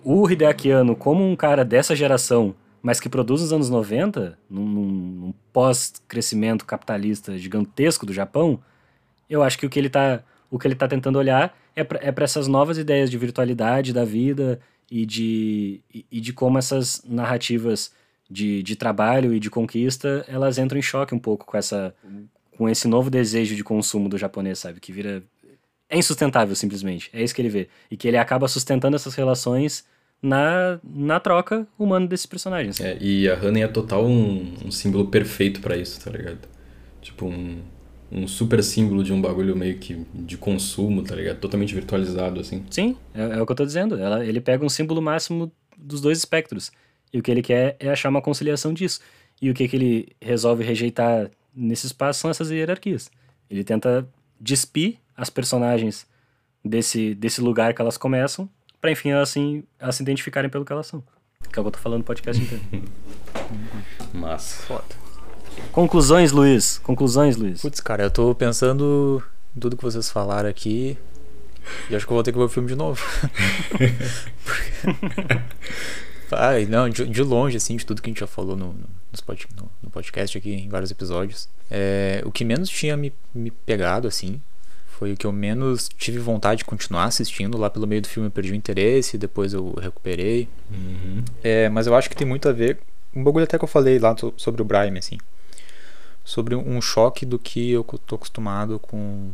O 0.03 0.29
Hideaki 0.29 0.69
Anno, 0.69 0.95
como 0.95 1.27
um 1.27 1.35
cara 1.35 1.63
dessa 1.63 1.95
geração, 1.95 2.55
mas 2.81 2.99
que 2.99 3.09
produz 3.09 3.41
nos 3.41 3.53
anos 3.53 3.69
90, 3.69 4.37
num, 4.49 4.65
num 4.65 5.33
pós-crescimento 5.51 6.65
capitalista 6.65 7.37
gigantesco 7.37 8.05
do 8.05 8.13
Japão, 8.13 8.59
eu 9.33 9.43
acho 9.43 9.57
que 9.57 9.65
o 9.65 9.69
que 9.69 9.79
ele 9.79 9.87
está 9.87 10.23
o 10.49 10.59
que 10.59 10.67
ele 10.67 10.75
tá 10.75 10.87
tentando 10.87 11.17
olhar 11.17 11.57
é 11.75 11.83
para 11.83 11.99
é 11.99 12.13
essas 12.23 12.47
novas 12.47 12.77
ideias 12.77 13.09
de 13.09 13.17
virtualidade 13.17 13.91
da 13.91 14.05
vida 14.05 14.59
e 14.91 15.05
de, 15.05 15.81
e, 15.93 16.05
e 16.11 16.21
de 16.21 16.31
como 16.31 16.57
essas 16.59 17.03
narrativas 17.07 17.91
de, 18.29 18.61
de 18.61 18.75
trabalho 18.75 19.33
e 19.33 19.39
de 19.39 19.49
conquista 19.49 20.23
elas 20.27 20.57
entram 20.57 20.77
em 20.77 20.81
choque 20.81 21.15
um 21.15 21.19
pouco 21.19 21.45
com 21.45 21.57
essa 21.57 21.95
com 22.57 22.69
esse 22.69 22.87
novo 22.87 23.09
desejo 23.09 23.55
de 23.55 23.63
consumo 23.63 24.07
do 24.07 24.17
japonês, 24.17 24.59
sabe? 24.59 24.79
Que 24.79 24.91
vira. 24.91 25.23
É 25.89 25.97
insustentável, 25.97 26.55
simplesmente. 26.55 27.09
É 27.13 27.23
isso 27.23 27.33
que 27.35 27.41
ele 27.41 27.49
vê. 27.49 27.67
E 27.89 27.97
que 27.97 28.07
ele 28.07 28.17
acaba 28.17 28.47
sustentando 28.47 28.95
essas 28.95 29.15
relações 29.15 29.85
na, 30.21 30.79
na 30.83 31.19
troca 31.19 31.67
humana 31.77 32.07
desses 32.07 32.25
personagens. 32.25 32.79
É, 32.79 32.97
e 32.99 33.29
a 33.29 33.35
Honey 33.35 33.63
é 33.63 33.67
total 33.67 34.05
um, 34.05 34.55
um 34.65 34.71
símbolo 34.71 35.07
perfeito 35.07 35.61
para 35.61 35.77
isso, 35.77 36.03
tá 36.03 36.09
ligado? 36.09 36.47
Tipo, 37.01 37.25
um, 37.27 37.61
um 38.13 38.27
super 38.27 38.63
símbolo 38.63 39.03
de 39.03 39.11
um 39.11 39.19
bagulho 39.19 39.55
meio 39.55 39.77
que 39.79 40.05
de 40.13 40.37
consumo, 40.37 41.01
tá 41.01 41.15
ligado? 41.15 41.39
Totalmente 41.39 41.73
virtualizado, 41.73 42.39
assim. 42.39 42.63
Sim, 42.69 42.95
é, 43.13 43.37
é 43.37 43.41
o 43.41 43.45
que 43.45 43.51
eu 43.51 43.55
tô 43.55 43.65
dizendo. 43.65 43.97
Ela, 43.97 44.23
ele 44.23 44.39
pega 44.39 44.63
um 44.63 44.69
símbolo 44.69 45.01
máximo 45.01 45.51
dos 45.75 45.99
dois 45.99 46.19
espectros. 46.19 46.71
E 47.11 47.17
o 47.17 47.23
que 47.23 47.31
ele 47.31 47.41
quer 47.41 47.75
é 47.79 47.89
achar 47.89 48.09
uma 48.09 48.21
conciliação 48.21 48.71
disso. 48.71 48.99
E 49.41 49.49
o 49.49 49.53
que, 49.53 49.67
que 49.67 49.75
ele 49.75 50.09
resolve 50.21 50.63
rejeitar 50.63 51.31
nesse 51.55 51.87
espaço 51.87 52.19
são 52.19 52.29
essas 52.29 52.51
hierarquias. 52.51 53.09
Ele 53.49 53.63
tenta 53.63 54.07
despir 54.39 54.97
as 55.17 55.29
personagens 55.29 56.05
desse, 56.63 57.15
desse 57.15 57.41
lugar 57.41 57.73
que 57.73 57.81
elas 57.81 57.97
começam, 57.97 58.47
para 58.79 58.91
enfim 58.91 59.09
elas, 59.09 59.29
assim, 59.29 59.63
elas 59.79 59.95
se 59.95 60.03
identificarem 60.03 60.49
pelo 60.49 60.63
que 60.63 60.71
elas 60.71 60.87
são. 60.87 61.03
Que 61.51 61.59
é 61.59 61.61
o 61.61 61.63
que 61.63 61.67
eu 61.67 61.71
tô 61.71 61.79
falando 61.79 61.99
no 61.99 62.05
podcast 62.05 62.41
inteiro. 62.41 62.63
Massa. 64.13 64.63
Foda. 64.63 65.02
Conclusões, 65.71 66.31
Luiz. 66.31 66.77
Conclusões, 66.79 67.35
Luiz. 67.35 67.61
Putz, 67.61 67.79
cara, 67.79 68.03
eu 68.03 68.11
tô 68.11 68.35
pensando 68.35 69.23
em 69.55 69.59
tudo 69.59 69.75
que 69.75 69.83
vocês 69.83 70.09
falaram 70.09 70.49
aqui. 70.49 70.97
E 71.89 71.95
acho 71.95 72.05
que 72.05 72.11
eu 72.11 72.15
vou 72.15 72.23
ter 72.23 72.31
que 72.31 72.37
ver 72.37 72.43
o 72.43 72.49
filme 72.49 72.67
de 72.67 72.75
novo. 72.75 73.01
Ai, 76.31 76.65
não, 76.65 76.89
de, 76.89 77.05
de, 77.05 77.21
longe, 77.23 77.57
assim, 77.57 77.75
de 77.75 77.85
tudo 77.85 78.01
que 78.01 78.09
a 78.09 78.11
gente 78.11 78.19
já 78.19 78.27
falou 78.27 78.55
no, 78.55 78.67
no, 78.67 79.69
no 79.81 79.89
podcast 79.89 80.37
aqui, 80.37 80.53
em 80.53 80.69
vários 80.69 80.91
episódios. 80.91 81.47
É, 81.69 82.21
o 82.25 82.31
que 82.31 82.43
menos 82.43 82.69
tinha 82.69 82.97
me, 82.97 83.13
me 83.33 83.51
pegado, 83.51 84.07
assim, 84.07 84.41
foi 84.87 85.13
o 85.13 85.17
que 85.17 85.25
eu 85.25 85.31
menos 85.31 85.89
tive 85.97 86.19
vontade 86.19 86.59
de 86.59 86.65
continuar 86.65 87.05
assistindo. 87.05 87.57
Lá 87.57 87.69
pelo 87.69 87.87
meio 87.87 88.01
do 88.01 88.07
filme 88.07 88.27
eu 88.27 88.31
perdi 88.31 88.51
o 88.51 88.55
interesse, 88.55 89.17
depois 89.17 89.53
eu 89.53 89.73
recuperei. 89.79 90.47
Uhum. 90.71 91.23
É, 91.43 91.69
mas 91.69 91.87
eu 91.87 91.95
acho 91.95 92.09
que 92.09 92.15
tem 92.15 92.27
muito 92.27 92.49
a 92.49 92.51
ver. 92.51 92.79
Um 93.15 93.23
bagulho 93.23 93.43
até 93.43 93.57
que 93.57 93.63
eu 93.63 93.67
falei 93.67 93.99
lá 93.99 94.15
sobre 94.37 94.61
o 94.61 94.65
Brian, 94.65 94.97
assim 94.97 95.17
sobre 96.23 96.55
um 96.55 96.81
choque 96.81 97.25
do 97.25 97.37
que 97.37 97.71
eu 97.71 97.81
estou 97.81 98.15
acostumado 98.15 98.79
com 98.79 99.31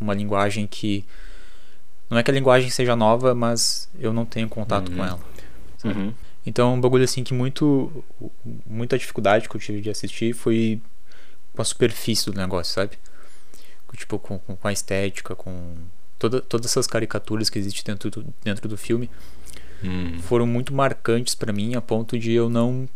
uma 0.00 0.14
linguagem 0.14 0.66
que 0.66 1.04
não 2.08 2.18
é 2.18 2.22
que 2.22 2.30
a 2.30 2.34
linguagem 2.34 2.70
seja 2.70 2.96
nova, 2.96 3.34
mas 3.34 3.88
eu 3.98 4.12
não 4.12 4.24
tenho 4.24 4.48
contato 4.48 4.88
uhum. 4.90 4.96
com 4.96 5.04
ela. 5.04 5.20
Uhum. 5.84 6.12
Então, 6.44 6.74
um 6.74 6.80
bagulho 6.80 7.04
assim 7.04 7.22
que 7.22 7.34
muito 7.34 8.04
muita 8.66 8.98
dificuldade 8.98 9.48
que 9.48 9.54
eu 9.54 9.60
tive 9.60 9.80
de 9.80 9.90
assistir 9.90 10.32
foi 10.32 10.80
com 11.54 11.62
a 11.62 11.64
superfície 11.64 12.26
do 12.26 12.36
negócio, 12.36 12.74
sabe? 12.74 12.98
Tipo, 13.94 14.18
com, 14.18 14.38
com 14.38 14.68
a 14.68 14.72
estética, 14.72 15.34
com 15.34 15.74
toda, 16.18 16.40
todas 16.40 16.66
essas 16.70 16.86
caricaturas 16.86 17.50
que 17.50 17.58
existem 17.58 17.84
dentro 17.84 18.10
do, 18.10 18.34
dentro 18.42 18.68
do 18.68 18.76
filme 18.76 19.10
uhum. 19.82 20.20
foram 20.20 20.46
muito 20.46 20.72
marcantes 20.72 21.34
para 21.34 21.52
mim 21.52 21.74
a 21.74 21.80
ponto 21.80 22.18
de 22.18 22.32
eu 22.32 22.48
não 22.48 22.88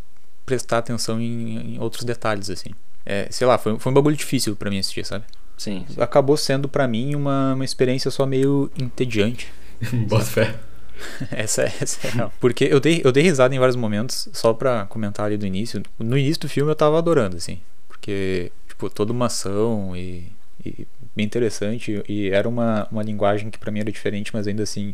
prestar 0.45 0.79
atenção 0.79 1.19
em, 1.19 1.75
em 1.75 1.79
outros 1.79 2.03
detalhes, 2.03 2.49
assim. 2.49 2.71
É, 3.05 3.27
sei 3.29 3.45
lá, 3.45 3.57
foi, 3.57 3.77
foi 3.77 3.91
um 3.91 3.95
bagulho 3.95 4.15
difícil 4.15 4.55
para 4.55 4.69
mim 4.69 4.79
assistir, 4.79 5.05
sabe? 5.05 5.25
Sim. 5.57 5.85
sim. 5.87 6.01
Acabou 6.01 6.35
sendo 6.35 6.67
para 6.67 6.87
mim 6.87 7.15
uma, 7.15 7.53
uma 7.53 7.65
experiência 7.65 8.09
só 8.11 8.25
meio 8.25 8.71
entediante. 8.77 9.51
Bota 10.07 10.25
fé. 10.25 10.55
essa, 11.31 11.63
é, 11.63 11.73
essa 11.81 12.07
é 12.07 12.11
real. 12.11 12.33
Porque 12.39 12.65
eu 12.65 12.79
dei, 12.79 13.01
eu 13.03 13.11
dei 13.11 13.23
risada 13.23 13.53
em 13.53 13.59
vários 13.59 13.75
momentos, 13.75 14.29
só 14.33 14.53
pra 14.53 14.85
comentar 14.85 15.25
ali 15.25 15.37
do 15.37 15.45
início. 15.45 15.83
No 15.99 16.17
início 16.17 16.41
do 16.41 16.49
filme 16.49 16.71
eu 16.71 16.75
tava 16.75 16.97
adorando, 16.97 17.37
assim. 17.37 17.59
Porque, 17.87 18.51
tipo, 18.67 18.89
toda 18.89 19.11
uma 19.11 19.27
ação 19.27 19.95
e, 19.95 20.31
e 20.65 20.87
bem 21.15 21.25
interessante. 21.25 22.03
E 22.07 22.29
era 22.29 22.47
uma, 22.47 22.87
uma 22.91 23.03
linguagem 23.03 23.49
que 23.49 23.57
para 23.57 23.71
mim 23.71 23.79
era 23.79 23.91
diferente, 23.91 24.31
mas 24.33 24.47
ainda 24.47 24.63
assim 24.63 24.93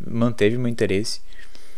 manteve 0.00 0.58
meu 0.58 0.68
interesse. 0.68 1.20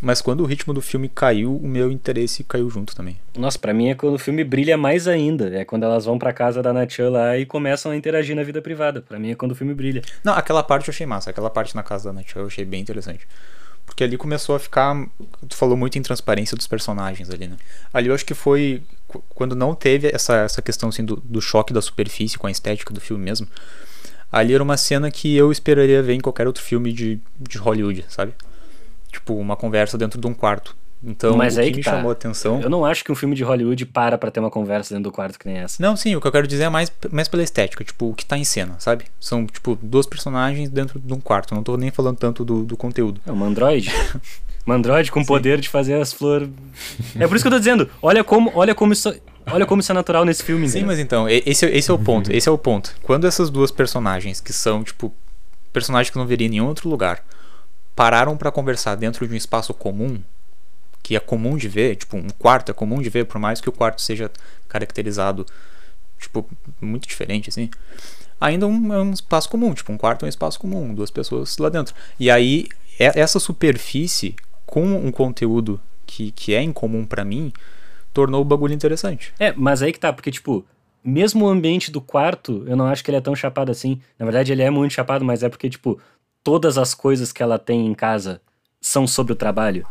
Mas 0.04 0.20
quando 0.20 0.42
o 0.42 0.44
ritmo 0.44 0.74
do 0.74 0.82
filme 0.82 1.08
caiu, 1.08 1.56
o 1.56 1.66
meu 1.66 1.90
interesse 1.90 2.44
caiu 2.44 2.68
junto 2.68 2.94
também. 2.94 3.16
Nossa, 3.38 3.58
para 3.58 3.72
mim 3.72 3.88
é 3.88 3.94
quando 3.94 4.14
o 4.14 4.18
filme 4.18 4.44
brilha 4.44 4.76
mais 4.76 5.08
ainda. 5.08 5.48
É 5.56 5.64
quando 5.64 5.84
elas 5.84 6.04
vão 6.04 6.18
pra 6.18 6.30
casa 6.30 6.62
da 6.62 6.74
Natia 6.74 7.08
lá 7.08 7.38
e 7.38 7.46
começam 7.46 7.90
a 7.90 7.96
interagir 7.96 8.36
na 8.36 8.42
vida 8.42 8.60
privada. 8.60 9.00
Para 9.00 9.18
mim 9.18 9.30
é 9.30 9.34
quando 9.34 9.52
o 9.52 9.54
filme 9.54 9.72
brilha. 9.72 10.02
Não, 10.22 10.34
aquela 10.34 10.62
parte 10.62 10.88
eu 10.88 10.92
achei 10.92 11.06
massa. 11.06 11.30
Aquela 11.30 11.48
parte 11.48 11.74
na 11.74 11.82
casa 11.82 12.10
da 12.10 12.12
Natia 12.12 12.38
eu 12.42 12.46
achei 12.46 12.66
bem 12.66 12.82
interessante. 12.82 13.26
Porque 13.86 14.04
ali 14.04 14.18
começou 14.18 14.54
a 14.54 14.58
ficar. 14.58 14.94
Tu 15.48 15.56
falou 15.56 15.74
muito 15.74 15.98
em 15.98 16.02
transparência 16.02 16.54
dos 16.54 16.66
personagens 16.66 17.30
ali, 17.30 17.48
né? 17.48 17.56
Ali 17.90 18.08
eu 18.08 18.14
acho 18.14 18.26
que 18.26 18.34
foi. 18.34 18.82
Quando 19.30 19.56
não 19.56 19.74
teve 19.74 20.08
essa, 20.08 20.36
essa 20.36 20.60
questão 20.60 20.90
assim, 20.90 21.02
do, 21.04 21.16
do 21.16 21.40
choque 21.40 21.72
da 21.72 21.80
superfície 21.80 22.36
com 22.36 22.46
a 22.46 22.50
estética 22.50 22.92
do 22.92 23.00
filme 23.00 23.24
mesmo. 23.24 23.48
Ali 24.30 24.52
era 24.52 24.62
uma 24.62 24.76
cena 24.76 25.10
que 25.10 25.34
eu 25.34 25.50
esperaria 25.50 26.02
ver 26.02 26.12
em 26.12 26.20
qualquer 26.20 26.46
outro 26.46 26.62
filme 26.62 26.92
de, 26.92 27.18
de 27.38 27.56
Hollywood, 27.56 28.04
sabe? 28.08 28.34
Tipo, 29.14 29.34
uma 29.34 29.56
conversa 29.56 29.96
dentro 29.96 30.20
de 30.20 30.26
um 30.26 30.34
quarto. 30.34 30.76
Então, 31.06 31.36
Mas 31.36 31.58
o 31.58 31.60
que, 31.60 31.70
me 31.70 31.82
tá. 31.82 31.92
chamou 31.92 32.08
a 32.08 32.12
atenção. 32.12 32.60
Eu 32.62 32.70
não 32.70 32.84
acho 32.84 33.04
que 33.04 33.12
um 33.12 33.14
filme 33.14 33.34
de 33.34 33.44
Hollywood 33.44 33.84
para 33.84 34.16
pra 34.16 34.30
ter 34.30 34.40
uma 34.40 34.50
conversa 34.50 34.94
dentro 34.94 35.10
do 35.10 35.12
quarto 35.12 35.38
que 35.38 35.46
nem 35.46 35.58
essa. 35.58 35.82
Não, 35.82 35.94
sim, 35.96 36.16
o 36.16 36.20
que 36.20 36.26
eu 36.26 36.32
quero 36.32 36.46
dizer 36.46 36.64
é 36.64 36.68
mais, 36.70 36.90
mais 37.10 37.28
pela 37.28 37.42
estética, 37.42 37.84
tipo, 37.84 38.08
o 38.08 38.14
que 38.14 38.24
tá 38.24 38.38
em 38.38 38.44
cena, 38.44 38.76
sabe? 38.78 39.04
São, 39.20 39.46
tipo, 39.46 39.78
duas 39.82 40.06
personagens 40.06 40.70
dentro 40.70 40.98
de 40.98 41.12
um 41.12 41.20
quarto. 41.20 41.54
Não 41.54 41.62
tô 41.62 41.76
nem 41.76 41.90
falando 41.90 42.16
tanto 42.16 42.42
do, 42.44 42.64
do 42.64 42.76
conteúdo. 42.76 43.20
É 43.26 43.32
um 43.32 43.44
android. 43.44 43.92
um 44.66 44.72
android 44.72 45.12
com 45.12 45.20
o 45.20 45.26
poder 45.26 45.60
de 45.60 45.68
fazer 45.68 46.00
as 46.00 46.12
flores. 46.12 46.48
É 47.18 47.28
por 47.28 47.36
isso 47.36 47.44
que 47.44 47.48
eu 47.48 47.52
tô 47.52 47.58
dizendo, 47.58 47.88
olha 48.00 48.24
como, 48.24 48.50
olha 48.54 48.74
como 48.74 48.92
isso. 48.92 49.14
Olha 49.46 49.66
como 49.66 49.82
isso 49.82 49.92
é 49.92 49.94
natural 49.94 50.24
nesse 50.24 50.42
filme. 50.42 50.66
Sim, 50.66 50.80
né? 50.80 50.86
mas 50.86 50.98
então, 50.98 51.28
esse, 51.28 51.66
esse 51.66 51.90
é 51.90 51.92
o 51.92 51.98
ponto. 51.98 52.32
Esse 52.32 52.48
é 52.48 52.52
o 52.52 52.56
ponto. 52.56 52.96
Quando 53.02 53.26
essas 53.26 53.50
duas 53.50 53.70
personagens, 53.70 54.40
que 54.40 54.54
são, 54.54 54.82
tipo, 54.82 55.12
personagens 55.70 56.08
que 56.08 56.16
não 56.16 56.26
veria 56.26 56.46
em 56.46 56.50
nenhum 56.50 56.66
outro 56.66 56.88
lugar, 56.88 57.22
pararam 57.94 58.36
para 58.36 58.50
conversar 58.50 58.94
dentro 58.94 59.26
de 59.26 59.34
um 59.34 59.36
espaço 59.36 59.72
comum, 59.72 60.20
que 61.02 61.16
é 61.16 61.20
comum 61.20 61.56
de 61.56 61.68
ver, 61.68 61.96
tipo, 61.96 62.16
um 62.16 62.28
quarto 62.38 62.70
é 62.70 62.74
comum 62.74 63.00
de 63.00 63.08
ver, 63.08 63.26
por 63.26 63.38
mais 63.38 63.60
que 63.60 63.68
o 63.68 63.72
quarto 63.72 64.00
seja 64.00 64.30
caracterizado, 64.68 65.46
tipo, 66.18 66.48
muito 66.80 67.06
diferente, 67.06 67.50
assim, 67.50 67.70
ainda 68.40 68.66
um, 68.66 68.92
é 68.92 69.02
um 69.02 69.12
espaço 69.12 69.48
comum, 69.48 69.72
tipo, 69.74 69.92
um 69.92 69.98
quarto 69.98 70.24
é 70.24 70.26
um 70.26 70.28
espaço 70.28 70.58
comum, 70.58 70.94
duas 70.94 71.10
pessoas 71.10 71.56
lá 71.58 71.68
dentro. 71.68 71.94
E 72.18 72.30
aí, 72.30 72.68
essa 72.98 73.38
superfície, 73.38 74.34
com 74.66 74.84
um 74.84 75.12
conteúdo 75.12 75.80
que, 76.06 76.30
que 76.32 76.54
é 76.54 76.62
incomum 76.62 77.04
para 77.04 77.24
mim, 77.24 77.52
tornou 78.12 78.40
o 78.40 78.44
bagulho 78.44 78.72
interessante. 78.74 79.32
É, 79.38 79.52
mas 79.56 79.82
aí 79.82 79.92
que 79.92 80.00
tá, 80.00 80.12
porque, 80.12 80.30
tipo, 80.30 80.64
mesmo 81.04 81.44
o 81.44 81.48
ambiente 81.48 81.90
do 81.90 82.00
quarto, 82.00 82.64
eu 82.66 82.76
não 82.76 82.86
acho 82.86 83.04
que 83.04 83.10
ele 83.10 83.18
é 83.18 83.20
tão 83.20 83.36
chapado 83.36 83.70
assim. 83.70 84.00
Na 84.18 84.24
verdade, 84.24 84.52
ele 84.52 84.62
é 84.62 84.70
muito 84.70 84.92
chapado, 84.92 85.24
mas 85.24 85.42
é 85.42 85.48
porque, 85.48 85.68
tipo, 85.68 86.00
todas 86.44 86.78
as 86.78 86.94
coisas 86.94 87.32
que 87.32 87.42
ela 87.42 87.58
tem 87.58 87.86
em 87.86 87.94
casa 87.94 88.40
são 88.80 89.06
sobre 89.06 89.32
o 89.32 89.36
trabalho, 89.36 89.86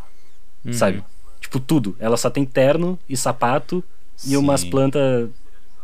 uhum. 0.64 0.72
sabe? 0.72 1.04
Tipo, 1.42 1.60
tudo. 1.60 1.98
Ela 2.00 2.16
só 2.16 2.30
tem 2.30 2.46
terno 2.46 2.98
e 3.10 3.18
sapato 3.18 3.84
Sim. 4.16 4.34
e 4.34 4.38
umas 4.38 4.64
plantas 4.64 5.30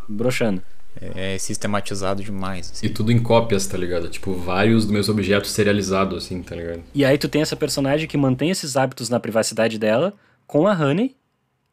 broxando. 0.07 0.61
É 1.01 1.37
sistematizado 1.37 2.23
demais. 2.23 2.71
Assim. 2.71 2.85
E 2.85 2.89
tudo 2.89 3.11
em 3.11 3.19
cópias, 3.19 3.65
tá 3.65 3.77
ligado? 3.77 4.09
Tipo, 4.09 4.33
vários 4.35 4.83
dos 4.83 4.91
meus 4.91 5.09
objetos 5.09 5.51
serializados, 5.51 6.25
assim, 6.25 6.41
tá 6.43 6.55
ligado? 6.55 6.83
E 6.93 7.03
aí 7.05 7.17
tu 7.17 7.27
tem 7.27 7.41
essa 7.41 7.55
personagem 7.55 8.07
que 8.07 8.17
mantém 8.17 8.49
esses 8.49 8.77
hábitos 8.77 9.09
na 9.09 9.19
privacidade 9.19 9.79
dela 9.79 10.13
com 10.45 10.67
a 10.67 10.73
Honey, 10.73 11.15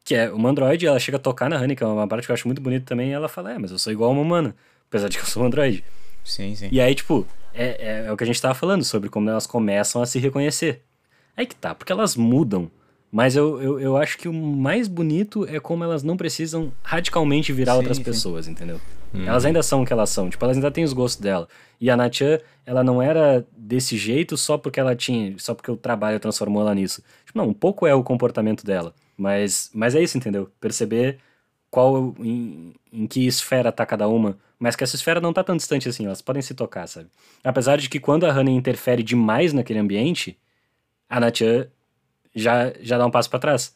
que 0.03 0.15
é 0.15 0.31
uma 0.31 0.49
androide, 0.49 0.87
ela 0.87 0.99
chega 0.99 1.17
a 1.17 1.19
tocar 1.19 1.49
na 1.49 1.59
Honey, 1.59 1.75
que 1.75 1.83
é 1.83 1.87
uma 1.87 2.07
parte 2.07 2.25
que 2.25 2.31
eu 2.31 2.33
acho 2.33 2.47
muito 2.47 2.61
bonita 2.61 2.85
também, 2.85 3.09
e 3.09 3.11
ela 3.11 3.27
fala, 3.27 3.51
é, 3.51 3.57
mas 3.57 3.71
eu 3.71 3.77
sou 3.77 3.91
igual 3.91 4.09
a 4.09 4.13
uma 4.13 4.21
humana, 4.21 4.55
apesar 4.87 5.09
de 5.09 5.17
que 5.17 5.23
eu 5.23 5.27
sou 5.27 5.43
um 5.43 5.47
androide. 5.47 5.83
Sim, 6.27 6.55
sim. 6.55 6.69
E 6.71 6.81
aí, 6.81 6.93
tipo, 6.93 7.25
é, 7.53 8.03
é, 8.03 8.07
é 8.07 8.11
o 8.11 8.17
que 8.17 8.23
a 8.23 8.27
gente 8.27 8.41
tava 8.41 8.53
falando 8.53 8.83
sobre 8.83 9.09
como 9.09 9.29
elas 9.29 9.47
começam 9.47 10.01
a 10.01 10.05
se 10.05 10.19
reconhecer. 10.19 10.81
Aí 11.35 11.45
que 11.45 11.55
tá, 11.55 11.73
porque 11.73 11.91
elas 11.91 12.15
mudam. 12.15 12.69
Mas 13.09 13.35
eu, 13.35 13.61
eu, 13.61 13.79
eu 13.79 13.97
acho 13.97 14.17
que 14.17 14.27
o 14.27 14.33
mais 14.33 14.87
bonito 14.87 15.47
é 15.47 15.59
como 15.59 15.83
elas 15.83 16.03
não 16.03 16.17
precisam 16.17 16.73
radicalmente 16.83 17.53
virar 17.53 17.71
sim, 17.71 17.77
outras 17.77 17.97
sim. 17.97 18.03
pessoas, 18.03 18.47
entendeu? 18.47 18.81
Hum. 19.13 19.25
Elas 19.25 19.45
ainda 19.45 19.63
são 19.63 19.81
o 19.81 19.85
que 19.85 19.93
elas 19.93 20.09
são, 20.09 20.29
tipo, 20.29 20.43
elas 20.43 20.57
ainda 20.57 20.69
têm 20.69 20.83
os 20.83 20.91
gostos 20.91 21.21
dela. 21.21 21.47
E 21.79 21.89
a 21.89 21.95
Natchan, 21.95 22.39
ela 22.65 22.83
não 22.83 23.01
era 23.01 23.45
desse 23.55 23.97
jeito 23.97 24.35
só 24.35 24.57
porque 24.57 24.79
ela 24.79 24.93
tinha, 24.93 25.33
só 25.37 25.55
porque 25.55 25.71
o 25.71 25.77
trabalho 25.77 26.19
transformou 26.19 26.61
ela 26.61 26.75
nisso. 26.75 27.01
Tipo, 27.25 27.37
não, 27.37 27.47
um 27.47 27.53
pouco 27.53 27.87
é 27.87 27.95
o 27.95 28.03
comportamento 28.03 28.65
dela. 28.65 28.93
Mas, 29.15 29.71
mas 29.73 29.95
é 29.95 30.03
isso, 30.03 30.17
entendeu? 30.17 30.51
Perceber 30.59 31.17
qual 31.71 32.13
em, 32.19 32.73
em 32.91 33.07
que 33.07 33.25
esfera 33.25 33.71
tá 33.71 33.85
cada 33.85 34.07
uma, 34.07 34.37
mas 34.59 34.75
que 34.75 34.83
essa 34.83 34.95
esfera 34.95 35.21
não 35.21 35.33
tá 35.33 35.43
tão 35.43 35.55
distante 35.55 35.87
assim, 35.87 36.05
elas 36.05 36.21
podem 36.21 36.41
se 36.41 36.53
tocar, 36.53 36.87
sabe? 36.87 37.09
Apesar 37.43 37.77
de 37.77 37.89
que 37.89 37.99
quando 37.99 38.25
a 38.25 38.33
Honey 38.33 38.55
interfere 38.55 39.03
demais 39.03 39.53
naquele 39.53 39.79
ambiente, 39.79 40.37
a 41.09 41.19
Natchan 41.19 41.67
já, 42.35 42.73
já 42.81 42.97
dá 42.97 43.05
um 43.05 43.11
passo 43.11 43.29
para 43.29 43.39
trás. 43.39 43.75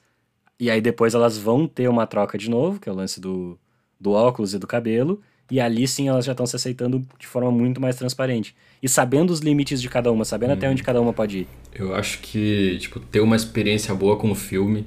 E 0.60 0.70
aí 0.70 0.82
depois 0.82 1.14
elas 1.14 1.38
vão 1.38 1.68
ter 1.68 1.88
uma 1.88 2.06
troca 2.06 2.38
de 2.38 2.50
novo, 2.50 2.80
que 2.80 2.90
é 2.90 2.92
o 2.92 2.96
lance 2.96 3.20
do, 3.20 3.60
do 4.00 4.12
óculos 4.12 4.54
e 4.54 4.60
do 4.60 4.68
cabelo, 4.68 5.22
e 5.50 5.60
ali 5.60 5.88
sim 5.88 6.08
elas 6.08 6.26
já 6.26 6.32
estão 6.32 6.46
se 6.46 6.56
aceitando 6.56 7.06
de 7.20 7.28
forma 7.28 7.52
muito 7.52 7.82
mais 7.82 7.96
transparente. 7.96 8.56
E 8.82 8.90
sabendo 8.90 9.32
os 9.32 9.40
limites 9.40 9.82
de 9.82 9.90
cada 9.90 10.12
uma, 10.12 10.26
sabendo 10.26 10.52
hum. 10.52 10.54
até 10.54 10.70
onde 10.70 10.84
cada 10.84 11.02
uma 11.02 11.14
pode 11.14 11.40
ir. 11.40 11.48
Eu 11.74 11.94
acho 11.94 12.20
que, 12.20 12.78
tipo, 12.80 13.00
ter 13.00 13.20
uma 13.20 13.36
experiência 13.36 13.94
boa 13.94 14.18
com 14.18 14.32
o 14.32 14.36
filme 14.36 14.86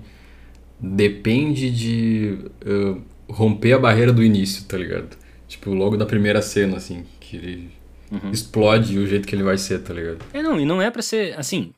depende 0.80 1.70
de 1.70 2.38
uh, 2.66 3.00
romper 3.28 3.74
a 3.74 3.78
barreira 3.78 4.12
do 4.12 4.22
início, 4.22 4.64
tá 4.64 4.76
ligado? 4.76 5.16
Tipo, 5.46 5.70
logo 5.72 5.96
da 5.96 6.06
primeira 6.06 6.40
cena, 6.40 6.76
assim, 6.76 7.04
que 7.20 7.36
ele 7.36 7.70
uhum. 8.10 8.30
explode 8.30 8.98
o 8.98 9.06
jeito 9.06 9.26
que 9.26 9.34
ele 9.34 9.42
vai 9.42 9.58
ser, 9.58 9.80
tá 9.80 9.92
ligado? 9.92 10.24
É, 10.32 10.42
não, 10.42 10.58
e 10.58 10.64
não 10.64 10.80
é 10.80 10.90
pra 10.90 11.02
ser, 11.02 11.38
assim, 11.38 11.72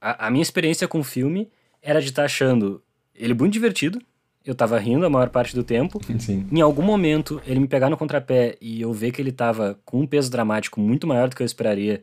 a, 0.00 0.26
a 0.26 0.30
minha 0.30 0.42
experiência 0.42 0.88
com 0.88 1.00
o 1.00 1.04
filme 1.04 1.48
era 1.80 2.00
de 2.00 2.08
estar 2.08 2.22
tá 2.22 2.26
achando 2.26 2.82
ele 3.14 3.34
muito 3.34 3.52
divertido, 3.52 4.00
eu 4.44 4.54
tava 4.54 4.78
rindo 4.78 5.06
a 5.06 5.10
maior 5.10 5.28
parte 5.28 5.54
do 5.54 5.62
tempo. 5.62 6.00
Sim. 6.18 6.46
Em 6.50 6.60
algum 6.60 6.82
momento, 6.82 7.40
ele 7.46 7.60
me 7.60 7.68
pegar 7.68 7.88
no 7.88 7.96
contrapé 7.96 8.56
e 8.60 8.80
eu 8.80 8.92
ver 8.92 9.12
que 9.12 9.22
ele 9.22 9.32
tava 9.32 9.78
com 9.84 10.00
um 10.00 10.06
peso 10.06 10.30
dramático 10.30 10.80
muito 10.80 11.06
maior 11.06 11.28
do 11.28 11.36
que 11.36 11.42
eu 11.42 11.46
esperaria 11.46 12.02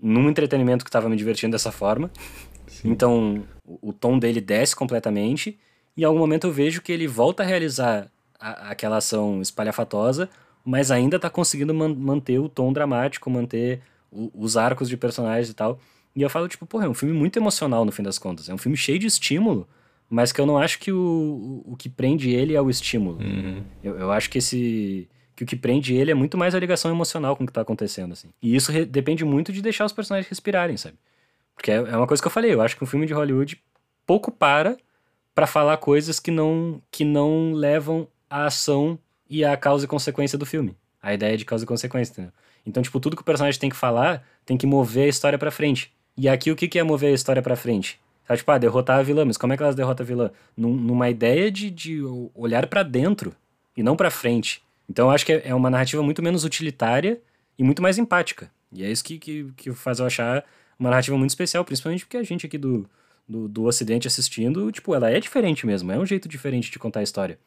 num 0.00 0.28
entretenimento 0.28 0.84
que 0.84 0.90
tava 0.90 1.08
me 1.08 1.16
divertindo 1.16 1.52
dessa 1.52 1.72
forma. 1.72 2.10
Sim. 2.66 2.90
Então, 2.90 3.42
o, 3.66 3.90
o 3.90 3.92
tom 3.92 4.18
dele 4.18 4.40
desce 4.40 4.74
completamente 4.76 5.58
em 5.96 6.04
algum 6.04 6.18
momento 6.18 6.46
eu 6.46 6.52
vejo 6.52 6.80
que 6.80 6.92
ele 6.92 7.06
volta 7.06 7.42
a 7.42 7.46
realizar 7.46 8.10
a, 8.38 8.70
aquela 8.70 8.96
ação 8.96 9.42
espalhafatosa, 9.42 10.28
mas 10.64 10.90
ainda 10.90 11.16
está 11.16 11.30
conseguindo 11.30 11.74
man 11.74 11.94
manter 11.94 12.38
o 12.38 12.48
tom 12.48 12.72
dramático, 12.72 13.30
manter 13.30 13.80
o, 14.10 14.30
os 14.34 14.56
arcos 14.56 14.88
de 14.88 14.96
personagens 14.96 15.48
e 15.48 15.54
tal. 15.54 15.78
E 16.14 16.22
eu 16.22 16.30
falo, 16.30 16.48
tipo, 16.48 16.66
porra, 16.66 16.86
é 16.86 16.88
um 16.88 16.94
filme 16.94 17.14
muito 17.14 17.38
emocional 17.38 17.84
no 17.84 17.92
fim 17.92 18.02
das 18.02 18.18
contas. 18.18 18.48
É 18.48 18.54
um 18.54 18.58
filme 18.58 18.76
cheio 18.76 18.98
de 18.98 19.06
estímulo, 19.06 19.66
mas 20.08 20.32
que 20.32 20.40
eu 20.40 20.46
não 20.46 20.58
acho 20.58 20.78
que 20.78 20.92
o, 20.92 21.62
o, 21.66 21.72
o 21.72 21.76
que 21.76 21.88
prende 21.88 22.30
ele 22.30 22.54
é 22.54 22.60
o 22.60 22.68
estímulo. 22.68 23.18
Uhum. 23.18 23.62
Eu, 23.82 23.98
eu 23.98 24.12
acho 24.12 24.28
que 24.28 24.38
esse. 24.38 25.08
que 25.36 25.44
o 25.44 25.46
que 25.46 25.56
prende 25.56 25.94
ele 25.94 26.10
é 26.10 26.14
muito 26.14 26.36
mais 26.36 26.54
a 26.54 26.58
ligação 26.58 26.90
emocional 26.90 27.36
com 27.36 27.44
o 27.44 27.46
que 27.46 27.50
está 27.50 27.60
acontecendo, 27.60 28.12
assim. 28.12 28.28
E 28.42 28.54
isso 28.54 28.72
depende 28.86 29.24
muito 29.24 29.52
de 29.52 29.62
deixar 29.62 29.84
os 29.84 29.92
personagens 29.92 30.28
respirarem, 30.28 30.76
sabe? 30.76 30.96
Porque 31.54 31.70
é, 31.70 31.76
é 31.76 31.96
uma 31.96 32.06
coisa 32.06 32.22
que 32.22 32.26
eu 32.26 32.32
falei, 32.32 32.52
eu 32.52 32.60
acho 32.60 32.76
que 32.76 32.82
um 32.82 32.86
filme 32.86 33.06
de 33.06 33.12
Hollywood 33.12 33.60
pouco 34.06 34.32
para 34.32 34.76
para 35.34 35.46
falar 35.46 35.76
coisas 35.76 36.18
que 36.18 36.30
não, 36.30 36.82
que 36.90 37.04
não 37.04 37.52
levam 37.52 38.08
à 38.28 38.46
ação 38.46 38.98
e 39.30 39.44
à 39.44 39.56
causa 39.56 39.84
e 39.84 39.88
consequência 39.88 40.36
do 40.36 40.44
filme. 40.44 40.76
A 41.00 41.14
ideia 41.14 41.36
de 41.36 41.44
causa 41.44 41.64
e 41.64 41.66
consequência, 41.66 42.12
entendeu? 42.12 42.32
Então, 42.66 42.82
tipo, 42.82 43.00
tudo 43.00 43.16
que 43.16 43.22
o 43.22 43.24
personagem 43.24 43.58
tem 43.58 43.70
que 43.70 43.76
falar 43.76 44.26
tem 44.44 44.56
que 44.56 44.66
mover 44.66 45.04
a 45.04 45.08
história 45.08 45.38
para 45.38 45.50
frente. 45.50 45.92
E 46.16 46.28
aqui 46.28 46.50
o 46.50 46.56
que, 46.56 46.68
que 46.68 46.78
é 46.78 46.82
mover 46.82 47.12
a 47.12 47.14
história 47.14 47.40
para 47.40 47.56
frente? 47.56 47.98
Tipo, 48.36 48.50
ah, 48.52 48.58
derrotar 48.58 48.98
a 48.98 49.02
vilã, 49.02 49.24
mas 49.24 49.36
como 49.36 49.52
é 49.52 49.56
que 49.56 49.62
elas 49.62 49.74
derrotam 49.74 50.04
a 50.04 50.06
vilã? 50.06 50.30
Num, 50.56 50.74
numa 50.74 51.08
ideia 51.08 51.50
de, 51.50 51.70
de 51.70 52.02
olhar 52.34 52.66
para 52.66 52.82
dentro 52.82 53.34
e 53.76 53.82
não 53.82 53.96
para 53.96 54.10
frente. 54.10 54.62
Então 54.88 55.06
eu 55.06 55.10
acho 55.10 55.26
que 55.26 55.32
é, 55.32 55.48
é 55.48 55.54
uma 55.54 55.70
narrativa 55.70 56.02
muito 56.02 56.22
menos 56.22 56.44
utilitária 56.44 57.20
e 57.58 57.64
muito 57.64 57.82
mais 57.82 57.98
empática. 57.98 58.50
E 58.72 58.84
é 58.84 58.90
isso 58.90 59.02
que, 59.02 59.18
que, 59.18 59.52
que 59.56 59.72
faz 59.72 59.98
eu 59.98 60.06
achar 60.06 60.44
uma 60.78 60.90
narrativa 60.90 61.16
muito 61.16 61.30
especial, 61.30 61.64
principalmente 61.64 62.04
porque 62.04 62.16
a 62.16 62.22
gente 62.22 62.46
aqui 62.46 62.56
do, 62.56 62.88
do, 63.28 63.48
do 63.48 63.64
Ocidente 63.64 64.06
assistindo, 64.06 64.70
tipo, 64.70 64.94
ela 64.94 65.10
é 65.10 65.18
diferente 65.18 65.66
mesmo, 65.66 65.90
é 65.90 65.98
um 65.98 66.06
jeito 66.06 66.28
diferente 66.28 66.70
de 66.70 66.78
contar 66.78 67.00
a 67.00 67.02
história. 67.02 67.38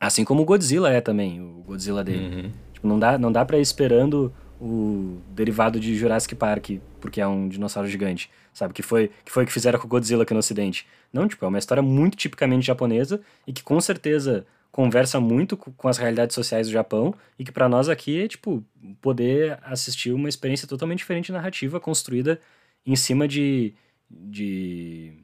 Assim 0.00 0.24
como 0.24 0.42
o 0.42 0.44
Godzilla 0.44 0.90
é 0.90 1.00
também, 1.00 1.40
o 1.40 1.62
Godzilla 1.66 2.04
dele. 2.04 2.34
Uhum. 2.34 2.52
Tipo, 2.72 2.86
não 2.86 2.98
dá, 2.98 3.18
não 3.18 3.32
dá 3.32 3.44
pra 3.44 3.58
ir 3.58 3.62
esperando 3.62 4.32
o 4.60 5.20
derivado 5.30 5.78
de 5.78 5.94
Jurassic 5.94 6.34
Park, 6.34 6.70
porque 7.00 7.20
é 7.20 7.26
um 7.26 7.48
dinossauro 7.48 7.88
gigante, 7.88 8.30
sabe? 8.52 8.72
Que 8.72 8.82
foi 8.82 9.10
que 9.24 9.30
foi 9.30 9.44
que 9.46 9.52
fizeram 9.52 9.78
com 9.78 9.86
o 9.86 9.88
Godzilla 9.88 10.22
aqui 10.22 10.32
no 10.32 10.40
Ocidente. 10.40 10.86
Não, 11.12 11.28
tipo, 11.28 11.44
é 11.44 11.48
uma 11.48 11.58
história 11.58 11.82
muito 11.82 12.16
tipicamente 12.16 12.66
japonesa 12.66 13.20
e 13.46 13.52
que 13.52 13.62
com 13.62 13.80
certeza 13.80 14.46
conversa 14.70 15.18
muito 15.18 15.56
com 15.56 15.88
as 15.88 15.96
realidades 15.96 16.34
sociais 16.34 16.66
do 16.66 16.72
Japão 16.72 17.14
e 17.38 17.44
que 17.44 17.50
para 17.50 17.66
nós 17.68 17.88
aqui 17.88 18.22
é, 18.22 18.28
tipo, 18.28 18.62
poder 19.00 19.58
assistir 19.62 20.12
uma 20.12 20.28
experiência 20.28 20.68
totalmente 20.68 20.98
diferente 20.98 21.26
de 21.26 21.32
narrativa 21.32 21.80
construída 21.80 22.38
em 22.84 22.94
cima 22.94 23.26
de, 23.26 23.72
de, 24.10 25.14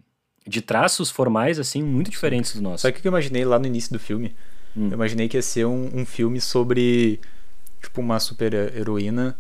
de 0.47 0.63
traços 0.63 1.11
formais, 1.11 1.59
assim, 1.59 1.83
muito 1.83 2.11
diferentes 2.11 2.57
do 2.57 2.63
nosso. 2.63 2.83
Sabe 2.83 2.97
o 2.97 3.01
que 3.01 3.07
eu 3.07 3.11
imaginei 3.11 3.45
lá 3.45 3.59
no 3.59 3.67
início 3.67 3.93
do 3.93 3.99
filme? 3.99 4.35
Hum. 4.77 4.89
Eu 4.89 4.95
imaginei 4.95 5.29
que 5.29 5.37
ia 5.37 5.43
ser 5.43 5.67
um, 5.67 5.91
um 5.95 6.07
filme 6.07 6.41
sobre, 6.41 7.21
tipo, 7.81 8.01
uma 8.01 8.19
super 8.19 8.53
heroína 8.55 9.37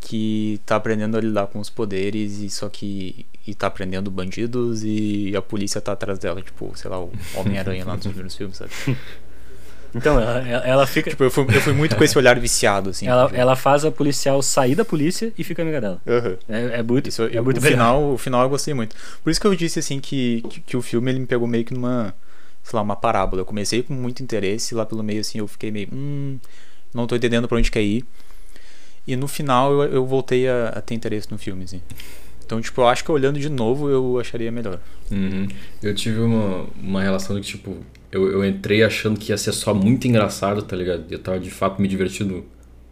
que 0.00 0.60
tá 0.64 0.76
aprendendo 0.76 1.16
a 1.16 1.20
lidar 1.20 1.46
com 1.48 1.58
os 1.60 1.68
poderes 1.68 2.38
e 2.38 2.48
só 2.48 2.68
que 2.68 3.26
e 3.46 3.54
tá 3.54 3.66
aprendendo 3.66 4.10
bandidos 4.10 4.82
e 4.84 5.34
a 5.36 5.42
polícia 5.42 5.80
tá 5.80 5.92
atrás 5.92 6.18
dela, 6.18 6.40
tipo, 6.42 6.72
sei 6.76 6.90
lá, 6.90 7.00
o 7.00 7.12
Homem-Aranha 7.34 7.84
lá 7.84 7.94
nos 7.94 8.06
primeiros 8.06 8.34
filmes, 8.34 8.56
sabe? 8.56 8.70
Então, 9.94 10.20
ela, 10.20 10.38
ela 10.64 10.86
fica. 10.86 11.10
Tipo, 11.10 11.24
eu 11.24 11.30
fui, 11.32 11.44
eu 11.52 11.60
fui 11.60 11.72
muito 11.72 11.96
com 11.96 12.04
esse 12.04 12.16
olhar 12.16 12.38
viciado, 12.38 12.90
assim. 12.90 13.08
Ela, 13.08 13.30
ela 13.34 13.56
faz 13.56 13.84
a 13.84 13.90
policial 13.90 14.40
sair 14.40 14.76
da 14.76 14.84
polícia 14.84 15.32
e 15.36 15.42
fica 15.42 15.62
amiga 15.62 15.80
dela. 15.80 16.00
Uhum. 16.06 16.36
É, 16.48 16.78
é 16.78 16.82
muito. 16.82 17.08
Isso, 17.08 17.24
é 17.24 17.40
muito 17.40 17.58
o, 17.58 17.60
final, 17.60 18.12
o 18.12 18.16
final 18.16 18.42
eu 18.44 18.48
gostei 18.48 18.72
muito. 18.72 18.94
Por 19.22 19.30
isso 19.30 19.40
que 19.40 19.46
eu 19.46 19.54
disse, 19.54 19.80
assim, 19.80 19.98
que, 19.98 20.42
que, 20.48 20.60
que, 20.60 20.76
o 20.76 20.82
filme 20.82 21.10
ele 21.10 21.18
me 21.18 21.26
pegou 21.26 21.48
meio 21.48 21.64
que 21.64 21.74
numa. 21.74 22.14
Sei 22.70 22.76
lá, 22.76 22.82
uma 22.82 22.94
parábola. 22.94 23.42
Eu 23.42 23.46
comecei 23.46 23.82
com 23.82 23.92
muito 23.92 24.22
interesse, 24.22 24.76
lá 24.76 24.86
pelo 24.86 25.02
meio, 25.02 25.20
assim, 25.20 25.38
eu 25.38 25.48
fiquei 25.48 25.72
meio. 25.72 25.88
Hum, 25.92 26.38
não 26.94 27.04
tô 27.04 27.16
entendendo 27.16 27.48
pra 27.48 27.58
onde 27.58 27.68
quer 27.68 27.82
ir. 27.82 28.04
E 29.04 29.16
no 29.16 29.26
final 29.26 29.72
eu, 29.72 29.94
eu 29.94 30.06
voltei 30.06 30.48
a, 30.48 30.68
a 30.68 30.80
ter 30.80 30.94
interesse 30.94 31.28
no 31.32 31.36
filme, 31.36 31.64
assim. 31.64 31.82
Então, 32.46 32.60
tipo, 32.60 32.80
eu 32.80 32.86
acho 32.86 33.02
que 33.02 33.10
olhando 33.10 33.40
de 33.40 33.48
novo 33.48 33.90
eu 33.90 34.20
acharia 34.20 34.52
melhor. 34.52 34.78
Uhum. 35.10 35.48
Eu 35.82 35.92
tive 35.96 36.20
uma, 36.20 36.66
uma 36.80 37.02
relação 37.02 37.40
de, 37.40 37.44
tipo, 37.44 37.76
eu, 38.12 38.30
eu 38.30 38.44
entrei 38.44 38.84
achando 38.84 39.18
que 39.18 39.32
ia 39.32 39.36
ser 39.36 39.52
só 39.52 39.74
muito 39.74 40.06
engraçado, 40.06 40.62
tá 40.62 40.76
ligado? 40.76 41.04
Eu 41.10 41.18
tava 41.18 41.40
de 41.40 41.50
fato 41.50 41.82
me 41.82 41.88
divertindo 41.88 42.44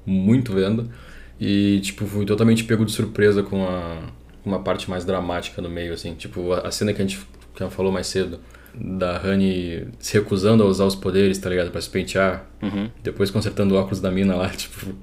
muito 0.05 0.53
vendo. 0.53 0.91
E, 1.39 1.79
tipo, 1.83 2.05
fui 2.05 2.27
totalmente 2.27 2.65
pego 2.65 2.85
de 2.85 2.91
surpresa 2.91 3.45
com 3.45 3.65
a, 3.65 4.03
uma 4.45 4.59
parte 4.59 4.91
mais 4.91 5.05
dramática 5.05 5.63
no 5.63 5.69
meio, 5.71 5.93
assim. 5.93 6.15
Tipo, 6.15 6.53
a, 6.53 6.67
a 6.67 6.71
cena 6.73 6.93
que 6.93 7.01
a 7.01 7.07
gente 7.07 7.21
que 7.55 7.71
falou 7.71 7.93
mais 7.93 8.07
cedo, 8.09 8.41
da 8.81 9.21
Honey 9.23 9.89
se 9.99 10.15
recusando 10.19 10.63
a 10.63 10.67
usar 10.67 10.85
os 10.85 10.95
poderes, 10.95 11.39
tá 11.39 11.51
ligado? 11.51 11.71
Pra 11.71 11.81
se 11.81 11.91
pentear. 11.91 12.47
Uhum. 12.63 12.91
Depois 13.03 13.31
consertando 13.31 13.75
o 13.75 13.79
óculos 13.79 14.01
da 14.01 14.11
mina 14.11 14.35
lá, 14.35 14.49
tipo, 14.57 14.95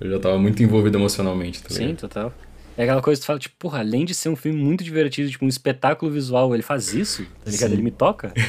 eu 0.00 0.10
já 0.10 0.18
tava 0.18 0.38
muito 0.38 0.62
envolvido 0.62 0.98
emocionalmente, 0.98 1.62
tá 1.62 1.68
ligado? 1.70 1.88
Sim, 1.88 1.94
total. 1.94 2.32
É 2.76 2.84
aquela 2.84 3.02
coisa 3.02 3.20
que 3.20 3.24
tu 3.24 3.26
fala, 3.26 3.38
tipo, 3.38 3.54
porra, 3.58 3.80
além 3.80 4.04
de 4.04 4.14
ser 4.14 4.30
um 4.30 4.36
filme 4.36 4.58
muito 4.58 4.82
divertido, 4.82 5.30
tipo, 5.30 5.44
um 5.44 5.48
espetáculo 5.48 6.10
visual, 6.10 6.54
ele 6.54 6.62
faz 6.62 6.94
isso, 6.94 7.22
tá 7.44 7.50
ligado? 7.50 7.68
Sim. 7.68 7.74
Ele 7.74 7.82
me 7.82 7.90
toca. 7.90 8.32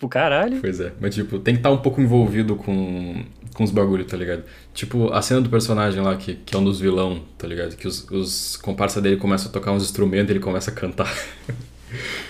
Tipo, 0.00 0.08
caralho. 0.08 0.60
Pois 0.62 0.80
é. 0.80 0.92
Mas, 0.98 1.14
tipo, 1.14 1.38
tem 1.38 1.54
que 1.54 1.58
estar 1.58 1.68
tá 1.68 1.74
um 1.74 1.78
pouco 1.78 2.00
envolvido 2.00 2.56
com, 2.56 3.22
com 3.52 3.64
os 3.64 3.70
bagulho, 3.70 4.02
tá 4.04 4.16
ligado? 4.16 4.44
Tipo, 4.72 5.12
a 5.12 5.20
cena 5.20 5.42
do 5.42 5.50
personagem 5.50 6.00
lá, 6.00 6.16
que, 6.16 6.36
que 6.36 6.56
é 6.56 6.58
um 6.58 6.64
dos 6.64 6.80
vilão, 6.80 7.22
tá 7.36 7.46
ligado? 7.46 7.76
Que 7.76 7.86
os, 7.86 8.08
os 8.10 8.56
comparsas 8.56 9.02
dele 9.02 9.16
começam 9.18 9.50
a 9.50 9.52
tocar 9.52 9.72
uns 9.72 9.82
instrumentos 9.82 10.30
e 10.30 10.32
ele 10.32 10.40
começa 10.40 10.70
a 10.70 10.74
cantar. 10.74 11.12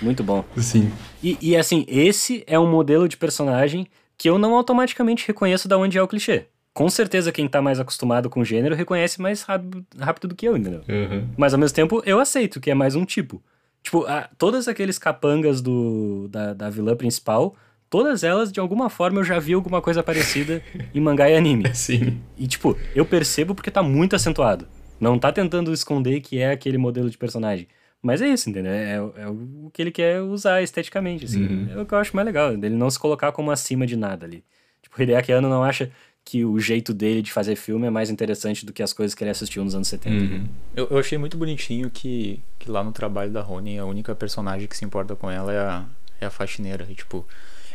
Muito 0.00 0.22
bom. 0.22 0.44
Sim. 0.56 0.92
E, 1.22 1.36
e, 1.40 1.56
assim, 1.56 1.84
esse 1.88 2.44
é 2.46 2.58
um 2.58 2.70
modelo 2.70 3.08
de 3.08 3.16
personagem 3.16 3.86
que 4.16 4.28
eu 4.28 4.38
não 4.38 4.54
automaticamente 4.54 5.26
reconheço 5.26 5.68
da 5.68 5.78
onde 5.78 5.96
é 5.98 6.02
o 6.02 6.08
clichê. 6.08 6.46
Com 6.72 6.88
certeza 6.88 7.32
quem 7.32 7.48
tá 7.48 7.60
mais 7.60 7.80
acostumado 7.80 8.30
com 8.30 8.40
o 8.40 8.44
gênero 8.44 8.74
reconhece 8.74 9.20
mais 9.20 9.42
rápido, 9.42 9.84
rápido 9.98 10.28
do 10.28 10.34
que 10.34 10.46
eu, 10.46 10.56
entendeu? 10.56 10.82
Uhum. 10.88 11.28
Mas 11.36 11.52
ao 11.52 11.58
mesmo 11.58 11.74
tempo 11.74 12.02
eu 12.06 12.20
aceito 12.20 12.60
que 12.60 12.70
é 12.70 12.74
mais 12.74 12.94
um 12.94 13.04
tipo. 13.04 13.42
Tipo, 13.82 14.04
a, 14.06 14.28
todos 14.38 14.68
aqueles 14.68 14.98
capangas 14.98 15.60
do, 15.60 16.28
da, 16.28 16.52
da 16.52 16.70
vilã 16.70 16.94
principal 16.94 17.56
todas 17.90 18.22
elas, 18.22 18.52
de 18.52 18.60
alguma 18.60 18.88
forma, 18.88 19.18
eu 19.18 19.24
já 19.24 19.38
vi 19.40 19.52
alguma 19.52 19.82
coisa 19.82 20.02
parecida 20.02 20.62
em 20.94 21.00
mangá 21.00 21.28
e 21.28 21.36
anime. 21.36 21.74
Sim. 21.74 22.20
E, 22.38 22.46
tipo, 22.46 22.78
eu 22.94 23.04
percebo 23.04 23.54
porque 23.54 23.70
tá 23.70 23.82
muito 23.82 24.14
acentuado. 24.14 24.66
Não 25.00 25.18
tá 25.18 25.32
tentando 25.32 25.72
esconder 25.72 26.20
que 26.20 26.38
é 26.38 26.52
aquele 26.52 26.78
modelo 26.78 27.10
de 27.10 27.18
personagem. 27.18 27.66
Mas 28.02 28.22
é 28.22 28.28
isso, 28.28 28.48
entendeu? 28.48 28.72
É, 28.72 28.94
é 28.94 29.28
o 29.28 29.70
que 29.72 29.82
ele 29.82 29.90
quer 29.90 30.22
usar 30.22 30.62
esteticamente, 30.62 31.26
assim. 31.26 31.44
Uhum. 31.44 31.68
É 31.78 31.82
o 31.82 31.86
que 31.86 31.92
eu 31.92 31.98
acho 31.98 32.16
mais 32.16 32.24
legal, 32.24 32.56
dele 32.56 32.74
não 32.74 32.90
se 32.90 32.98
colocar 32.98 33.30
como 33.32 33.50
acima 33.50 33.86
de 33.86 33.96
nada 33.96 34.24
ali. 34.24 34.42
Tipo, 34.82 34.98
o 34.98 35.02
Hideaki 35.02 35.32
Anno 35.32 35.48
não 35.48 35.62
acha 35.62 35.90
que 36.24 36.44
o 36.44 36.58
jeito 36.58 36.94
dele 36.94 37.22
de 37.22 37.32
fazer 37.32 37.56
filme 37.56 37.86
é 37.86 37.90
mais 37.90 38.10
interessante 38.10 38.64
do 38.64 38.72
que 38.72 38.82
as 38.82 38.92
coisas 38.92 39.14
que 39.14 39.22
ele 39.22 39.30
assistiu 39.30 39.64
nos 39.64 39.74
anos 39.74 39.88
70. 39.88 40.16
Uhum. 40.16 40.48
Eu, 40.74 40.88
eu 40.90 40.98
achei 40.98 41.18
muito 41.18 41.36
bonitinho 41.36 41.90
que, 41.90 42.40
que 42.58 42.70
lá 42.70 42.82
no 42.82 42.92
trabalho 42.92 43.30
da 43.30 43.40
Rony, 43.40 43.78
a 43.78 43.84
única 43.84 44.14
personagem 44.14 44.66
que 44.66 44.76
se 44.76 44.84
importa 44.84 45.14
com 45.16 45.30
ela 45.30 45.52
é 45.52 45.58
a, 45.58 45.84
é 46.20 46.26
a 46.26 46.30
faxineira. 46.30 46.86
E, 46.88 46.94
tipo, 46.94 47.26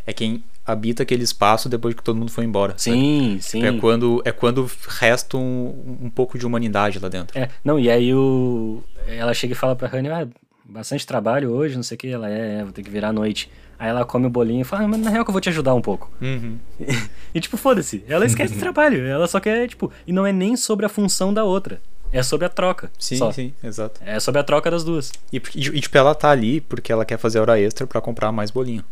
é 0.06 0.14
quem 0.14 0.44
habita 0.66 1.04
aquele 1.04 1.24
espaço 1.24 1.70
depois 1.70 1.94
que 1.94 2.02
todo 2.02 2.18
mundo 2.18 2.32
foi 2.32 2.44
embora. 2.44 2.74
sabe? 2.78 2.98
Sim, 2.98 3.38
sim. 3.42 3.64
É 3.64 3.72
quando, 3.80 4.22
é 4.26 4.32
quando 4.32 4.70
resta 4.88 5.38
um, 5.38 5.98
um 6.02 6.10
pouco 6.10 6.38
de 6.38 6.46
humanidade 6.46 7.00
lá 7.00 7.08
dentro. 7.08 7.38
É, 7.38 7.50
não, 7.64 7.80
e 7.80 7.90
aí 7.90 8.14
o... 8.14 8.84
ela 9.08 9.34
chega 9.34 9.54
e 9.54 9.56
fala 9.56 9.76
pra 9.76 9.90
Honey, 9.96 10.12
ah, 10.12 10.28
bastante 10.64 11.06
trabalho 11.06 11.52
hoje, 11.52 11.76
não 11.76 11.84
sei 11.84 11.96
o 11.96 11.98
que, 11.98 12.08
ela 12.08 12.30
é, 12.30 12.60
é, 12.60 12.64
vou 12.64 12.72
ter 12.72 12.82
que 12.82 12.90
virar 12.90 13.10
à 13.10 13.14
noite. 13.14 13.50
Aí 13.78 13.90
ela 13.90 14.06
come 14.06 14.26
o 14.26 14.30
bolinho 14.30 14.62
e 14.62 14.64
fala, 14.64 14.84
ah, 14.84 14.88
mas 14.88 15.00
na 15.02 15.10
real 15.10 15.24
que 15.24 15.30
eu 15.30 15.34
vou 15.34 15.42
te 15.42 15.50
ajudar 15.50 15.74
um 15.74 15.82
pouco. 15.82 16.10
Uhum. 16.22 16.58
E 17.36 17.40
tipo, 17.42 17.58
foda-se, 17.58 18.02
ela 18.08 18.26
esquece 18.26 18.56
o 18.56 18.60
trabalho, 18.60 19.06
ela 19.06 19.28
só 19.28 19.42
quer, 19.42 19.68
tipo, 19.68 19.92
e 20.08 20.14
não 20.14 20.26
é 20.26 20.32
nem 20.32 20.56
sobre 20.56 20.86
a 20.86 20.90
função 20.90 21.34
da 21.34 21.44
outra, 21.44 21.82
é 22.14 22.24
sobre 22.24 22.46
a 22.46 22.50
troca. 22.50 22.90
Sim, 22.98 23.18
só. 23.18 23.30
sim, 23.32 23.54
exato. 23.62 24.00
É 24.06 24.18
sobre 24.22 24.40
a 24.40 24.44
troca 24.44 24.72
das 24.72 24.86
duas. 24.86 25.12
E, 25.34 25.36
e, 25.36 25.82
tipo, 25.82 25.98
ela 25.98 26.16
tá 26.16 26.30
ali 26.30 26.62
porque 26.62 26.90
ela 26.90 27.04
quer 27.04 27.18
fazer 27.18 27.40
hora 27.40 27.60
extra 27.60 27.86
pra 27.86 28.00
comprar 28.00 28.32
mais 28.32 28.52
bolinho. 28.52 28.86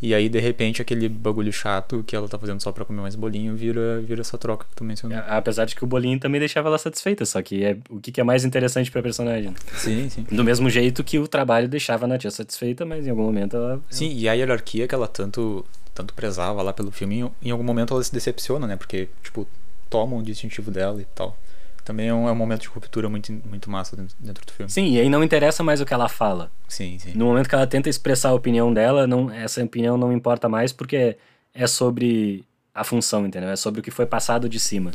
E 0.00 0.14
aí, 0.14 0.28
de 0.28 0.40
repente, 0.40 0.82
aquele 0.82 1.08
bagulho 1.08 1.52
chato 1.52 2.02
que 2.06 2.14
ela 2.14 2.28
tá 2.28 2.38
fazendo 2.38 2.62
só 2.62 2.72
pra 2.72 2.84
comer 2.84 3.00
mais 3.00 3.14
bolinho 3.14 3.54
vira, 3.54 4.00
vira 4.00 4.20
essa 4.20 4.36
troca 4.38 4.66
que 4.68 4.74
tu 4.74 4.84
mencionou. 4.84 5.18
Apesar 5.26 5.64
de 5.64 5.74
que 5.74 5.84
o 5.84 5.86
bolinho 5.86 6.18
também 6.18 6.38
deixava 6.38 6.68
ela 6.68 6.78
satisfeita, 6.78 7.24
só 7.24 7.40
que 7.42 7.64
é 7.64 7.76
o 7.88 8.00
que, 8.00 8.20
é 8.20 8.24
mais 8.24 8.44
interessante 8.44 8.90
pra 8.90 9.02
personagem. 9.02 9.54
Sim, 9.74 10.08
sim. 10.08 10.26
Do 10.30 10.44
mesmo 10.44 10.68
jeito 10.68 11.02
que 11.04 11.18
o 11.18 11.28
trabalho 11.28 11.68
deixava 11.68 12.04
a 12.04 12.08
Natia 12.08 12.30
satisfeita, 12.30 12.84
mas 12.84 13.06
em 13.06 13.10
algum 13.10 13.22
momento 13.22 13.56
ela. 13.56 13.80
Sim, 13.90 14.12
e 14.12 14.28
a 14.28 14.32
hierarquia 14.32 14.86
que 14.86 14.94
ela 14.94 15.08
tanto, 15.08 15.64
tanto 15.94 16.14
prezava 16.14 16.62
lá 16.62 16.72
pelo 16.72 16.90
filme, 16.90 17.20
em, 17.20 17.48
em 17.48 17.50
algum 17.50 17.64
momento 17.64 17.94
ela 17.94 18.02
se 18.02 18.12
decepciona, 18.12 18.66
né? 18.66 18.76
Porque, 18.76 19.08
tipo, 19.22 19.46
tomam 19.88 20.20
o 20.20 20.22
distintivo 20.22 20.70
dela 20.70 21.00
e 21.00 21.06
tal. 21.14 21.36
Também 21.84 22.08
é 22.08 22.14
um, 22.14 22.28
é 22.28 22.32
um 22.32 22.36
momento 22.36 22.62
de 22.62 22.68
ruptura 22.68 23.08
muito, 23.08 23.32
muito 23.32 23.70
massa 23.70 23.96
dentro, 23.96 24.16
dentro 24.20 24.46
do 24.46 24.52
filme. 24.52 24.70
Sim, 24.70 24.92
e 24.92 25.00
aí 25.00 25.08
não 25.08 25.22
interessa 25.22 25.62
mais 25.62 25.80
o 25.80 25.84
que 25.84 25.92
ela 25.92 26.08
fala. 26.08 26.50
Sim, 26.68 26.98
sim. 26.98 27.12
No 27.14 27.26
momento 27.26 27.48
que 27.48 27.54
ela 27.54 27.66
tenta 27.66 27.88
expressar 27.88 28.30
a 28.30 28.34
opinião 28.34 28.72
dela, 28.72 29.06
não, 29.06 29.30
essa 29.30 29.62
opinião 29.62 29.96
não 29.96 30.12
importa 30.12 30.48
mais 30.48 30.72
porque 30.72 31.16
é 31.52 31.66
sobre 31.66 32.44
a 32.74 32.84
função, 32.84 33.26
entendeu? 33.26 33.50
É 33.50 33.56
sobre 33.56 33.80
o 33.80 33.82
que 33.82 33.90
foi 33.90 34.06
passado 34.06 34.48
de 34.48 34.60
cima. 34.60 34.92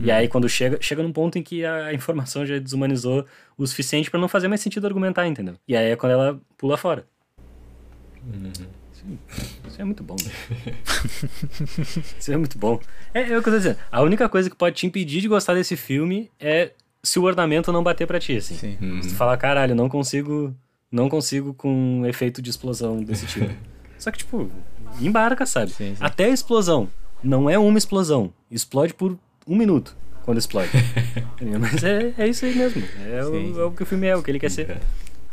E 0.00 0.12
aí 0.12 0.28
quando 0.28 0.48
chega, 0.48 0.78
chega 0.80 1.02
num 1.02 1.12
ponto 1.12 1.38
em 1.38 1.42
que 1.42 1.64
a 1.64 1.92
informação 1.92 2.46
já 2.46 2.56
desumanizou 2.58 3.26
o 3.56 3.66
suficiente 3.66 4.08
pra 4.08 4.20
não 4.20 4.28
fazer 4.28 4.46
mais 4.46 4.60
sentido 4.60 4.86
argumentar, 4.86 5.26
entendeu? 5.26 5.56
E 5.66 5.76
aí 5.76 5.90
é 5.90 5.96
quando 5.96 6.12
ela 6.12 6.40
pula 6.56 6.76
fora. 6.76 7.04
Sim, 8.54 8.66
Isso 9.66 9.80
é 9.80 9.84
muito 9.84 10.02
bom. 10.02 10.16
né? 10.24 10.74
Isso 12.18 12.32
é 12.32 12.36
muito 12.36 12.58
bom. 12.58 12.80
É, 13.14 13.20
é 13.20 13.24
o 13.38 13.42
que 13.42 13.48
eu 13.48 13.52
tô 13.52 13.58
dizendo. 13.58 13.78
A 13.90 14.02
única 14.02 14.28
coisa 14.28 14.48
que 14.50 14.56
pode 14.56 14.76
te 14.76 14.86
impedir 14.86 15.20
de 15.20 15.28
gostar 15.28 15.54
desse 15.54 15.76
filme 15.76 16.30
é 16.40 16.72
se 17.02 17.18
o 17.18 17.22
ornamento 17.22 17.72
não 17.72 17.82
bater 17.82 18.06
pra 18.06 18.18
ti, 18.20 18.36
assim. 18.36 18.54
Sim. 18.56 18.78
Uhum. 18.80 19.02
Se 19.02 19.10
tu 19.10 19.14
falar, 19.14 19.36
caralho, 19.36 19.74
não 19.74 19.88
consigo. 19.88 20.54
Não 20.90 21.08
consigo 21.08 21.52
com 21.54 21.70
um 22.00 22.06
efeito 22.06 22.40
de 22.40 22.48
explosão 22.50 23.02
desse 23.02 23.26
tipo. 23.26 23.50
Só 23.98 24.10
que, 24.10 24.18
tipo, 24.18 24.50
embarca, 25.00 25.44
sabe? 25.44 25.70
Sim, 25.70 25.94
sim. 25.94 26.02
Até 26.04 26.24
a 26.26 26.28
explosão. 26.30 26.88
Não 27.22 27.48
é 27.50 27.58
uma 27.58 27.76
explosão. 27.78 28.32
Explode 28.50 28.94
por 28.94 29.18
um 29.46 29.56
minuto 29.56 29.96
quando 30.24 30.38
explode. 30.38 30.70
Mas 31.60 31.82
é, 31.84 32.14
é 32.16 32.28
isso 32.28 32.44
aí 32.44 32.54
mesmo. 32.54 32.82
É, 33.06 33.22
Sim, 33.22 33.28
o, 33.28 33.54
sim. 33.54 33.60
é 33.60 33.64
o 33.64 33.70
que 33.72 33.82
o 33.82 33.86
filme 33.86 34.06
é, 34.06 34.16
o 34.16 34.22
que 34.22 34.30
ele 34.30 34.38
quer 34.38 34.50
ser. 34.50 34.78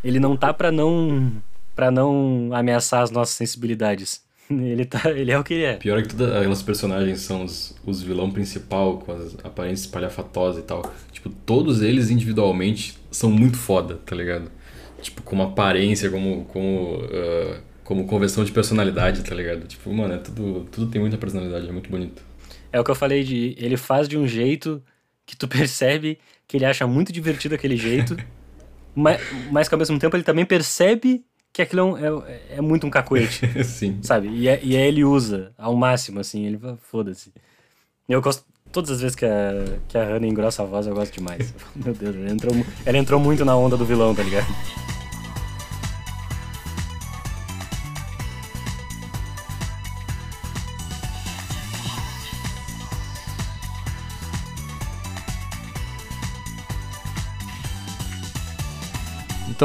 Ele 0.04 0.20
não 0.20 0.36
tá 0.36 0.54
pra 0.54 0.72
não. 0.72 1.32
Para 1.76 1.92
não 1.92 2.50
ameaçar 2.54 3.02
as 3.02 3.12
nossas 3.12 3.36
sensibilidades. 3.36 4.24
Ele, 4.50 4.86
tá, 4.86 5.10
ele 5.10 5.32
é 5.32 5.40
o 5.40 5.44
que 5.44 5.56
ele 5.56 5.64
é. 5.64 5.76
Pior 5.78 5.98
é 5.98 6.04
que 6.04 6.10
todas 6.10 6.32
aquelas 6.36 6.62
personagens 6.62 7.22
são 7.22 7.44
os, 7.46 7.76
os 7.84 8.04
vilão 8.04 8.30
principal, 8.30 9.00
com 9.00 9.12
as 9.12 9.36
aparências 9.44 9.82
espalhafatosas 9.82 10.64
e 10.64 10.68
tal. 10.68 10.94
Tipo, 11.12 11.32
todos 11.32 11.82
eles 11.82 12.12
individualmente 12.12 12.96
são 13.10 13.32
muito 13.32 13.58
foda, 13.58 13.96
tá 14.06 14.16
ligado? 14.16 14.52
Tipo, 15.02 15.24
como 15.24 15.42
aparência, 15.42 16.12
como, 16.12 16.46
como, 16.46 17.00
ah, 17.12 17.60
como 17.84 18.06
convenção 18.06 18.44
de 18.44 18.52
personalidade, 18.52 19.24
tá 19.24 19.34
ligado? 19.34 19.66
Tipo, 19.66 19.92
mano, 19.92 20.14
é 20.14 20.18
tudo, 20.18 20.68
tudo 20.72 20.92
tem 20.92 21.02
muita 21.02 21.18
personalidade, 21.18 21.68
é 21.68 21.72
muito 21.72 21.90
bonito. 21.90 22.22
É 22.72 22.80
o 22.80 22.84
que 22.84 22.92
eu 22.92 22.96
falei 22.96 23.24
de. 23.24 23.56
Ele 23.58 23.78
faz 23.78 24.08
de 24.08 24.16
um 24.16 24.28
jeito 24.28 24.80
que 25.26 25.36
tu 25.36 25.48
percebe 25.50 26.20
que 26.48 26.58
ele 26.58 26.66
acha 26.66 26.86
muito 26.86 27.12
divertido 27.12 27.56
aquele 27.56 27.78
jeito, 27.78 28.16
mas, 28.94 29.20
mas 29.52 29.68
que 29.68 29.74
ao 29.74 29.80
mesmo 29.80 29.98
tempo 29.98 30.16
ele 30.16 30.24
também 30.24 30.46
percebe 30.46 31.26
que 31.56 31.62
aquilo 31.62 31.98
é, 31.98 32.12
um- 32.12 32.24
é, 32.28 32.42
é 32.58 32.62
muito 32.62 32.86
um 32.86 32.90
cacoete, 32.90 33.48
Sim. 33.64 34.00
sabe? 34.02 34.28
E, 34.28 34.46
é- 34.50 34.60
e 34.62 34.76
aí 34.76 34.84
ele 34.84 35.06
usa 35.06 35.54
ao 35.58 35.74
máximo, 35.74 36.20
assim, 36.20 36.46
ele 36.46 36.60
foda-se. 36.92 37.32
Eu 38.10 38.22
gosto. 38.22 38.44
Todas 38.74 38.90
as 38.92 39.00
vezes 39.00 39.16
que 39.16 39.24
a, 39.26 39.78
que 39.88 39.98
a 39.98 40.04
Hannah 40.04 40.28
engrossa 40.28 40.62
a 40.64 40.66
voz, 40.66 40.86
eu 40.86 40.94
gosto 40.94 41.14
demais. 41.14 41.54
Meu 41.74 41.94
Deus, 41.94 42.14
ela 42.14 42.30
entrou, 42.30 42.54
ela 42.86 42.98
entrou 42.98 43.20
muito 43.22 43.46
na 43.46 43.56
onda 43.56 43.78
do 43.78 43.86
vilão, 43.86 44.14
tá 44.14 44.22
ligado? 44.22 44.46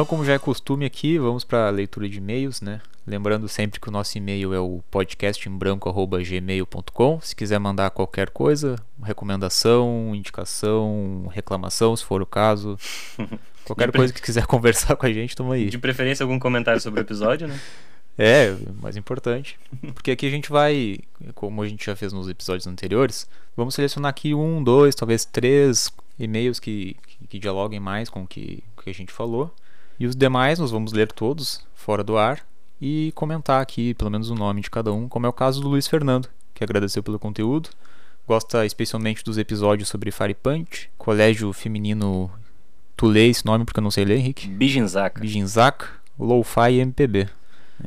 Então, 0.01 0.07
como 0.07 0.25
já 0.25 0.33
é 0.33 0.39
costume 0.39 0.87
aqui, 0.87 1.19
vamos 1.19 1.45
para 1.45 1.67
a 1.67 1.71
leitura 1.71 2.09
de 2.09 2.17
e-mails, 2.17 2.63
né? 2.63 2.81
Lembrando 3.07 3.47
sempre 3.51 3.79
que 3.79 3.87
o 3.87 3.93
nosso 3.93 4.17
e-mail 4.17 4.55
é 4.55 4.59
o 4.59 4.83
podcastembranco.gmail.com. 4.91 7.21
Se 7.21 7.37
quiser 7.37 7.59
mandar 7.59 7.91
qualquer 7.91 8.31
coisa, 8.31 8.77
recomendação, 9.03 10.15
indicação, 10.15 11.29
reclamação, 11.31 11.95
se 11.95 12.03
for 12.03 12.23
o 12.23 12.27
caso. 12.27 12.79
Qualquer 13.63 13.93
coisa 13.93 14.11
que 14.11 14.23
quiser 14.23 14.47
conversar 14.49 14.97
com 14.97 15.05
a 15.05 15.13
gente, 15.13 15.37
tamo 15.37 15.53
aí. 15.53 15.69
De 15.69 15.77
preferência, 15.77 16.25
algum 16.25 16.39
comentário 16.39 16.81
sobre 16.81 17.01
o 17.01 17.03
episódio, 17.03 17.47
né? 17.47 17.61
É, 18.19 18.57
mais 18.81 18.97
importante. 18.97 19.59
Porque 19.95 20.13
aqui 20.13 20.27
a 20.27 20.31
gente 20.31 20.51
vai, 20.51 20.99
como 21.35 21.63
a 21.63 21.69
gente 21.69 21.85
já 21.85 21.95
fez 21.95 22.11
nos 22.11 22.27
episódios 22.27 22.67
anteriores, 22.67 23.29
vamos 23.55 23.75
selecionar 23.75 24.09
aqui 24.09 24.33
um, 24.35 24.65
dois, 24.65 24.95
talvez 24.95 25.27
três 25.27 25.93
e-mails 26.19 26.59
que, 26.59 26.97
que, 27.07 27.27
que 27.29 27.39
dialoguem 27.39 27.81
mais 27.81 28.09
com 28.09 28.23
o 28.23 28.27
que, 28.27 28.65
com 28.75 28.81
o 28.81 28.85
que 28.85 28.91
a 28.91 28.95
gente 28.95 29.13
falou. 29.13 29.55
E 30.01 30.07
os 30.07 30.17
demais 30.17 30.59
nós 30.59 30.71
vamos 30.71 30.95
ler 30.95 31.13
todos 31.13 31.61
fora 31.75 32.03
do 32.03 32.17
ar 32.17 32.41
e 32.81 33.13
comentar 33.15 33.61
aqui 33.61 33.93
pelo 33.93 34.11
menos 34.11 34.31
o 34.31 34.35
nome 34.35 34.63
de 34.63 34.71
cada 34.71 34.91
um, 34.91 35.07
como 35.07 35.27
é 35.27 35.29
o 35.29 35.33
caso 35.33 35.61
do 35.61 35.69
Luiz 35.69 35.87
Fernando, 35.87 36.27
que 36.55 36.65
agradeceu 36.65 37.03
pelo 37.03 37.19
conteúdo. 37.19 37.69
Gosta 38.27 38.65
especialmente 38.65 39.23
dos 39.23 39.37
episódios 39.37 39.91
sobre 39.91 40.11
Fire 40.11 40.33
Punch, 40.33 40.91
Colégio 40.97 41.53
Feminino. 41.53 42.31
Tu 42.97 43.07
lê 43.07 43.29
esse 43.29 43.45
nome 43.45 43.67
porque 43.67 43.79
eu 43.79 43.83
não 43.83 43.91
sei 43.91 44.07
ler, 44.07 44.17
Henrique? 44.17 44.49
Bijinzaka. 44.49 45.21
Bijinzak, 45.21 45.85
Lo-Fi 46.19 46.73
e 46.73 46.81
MPB. 46.81 47.29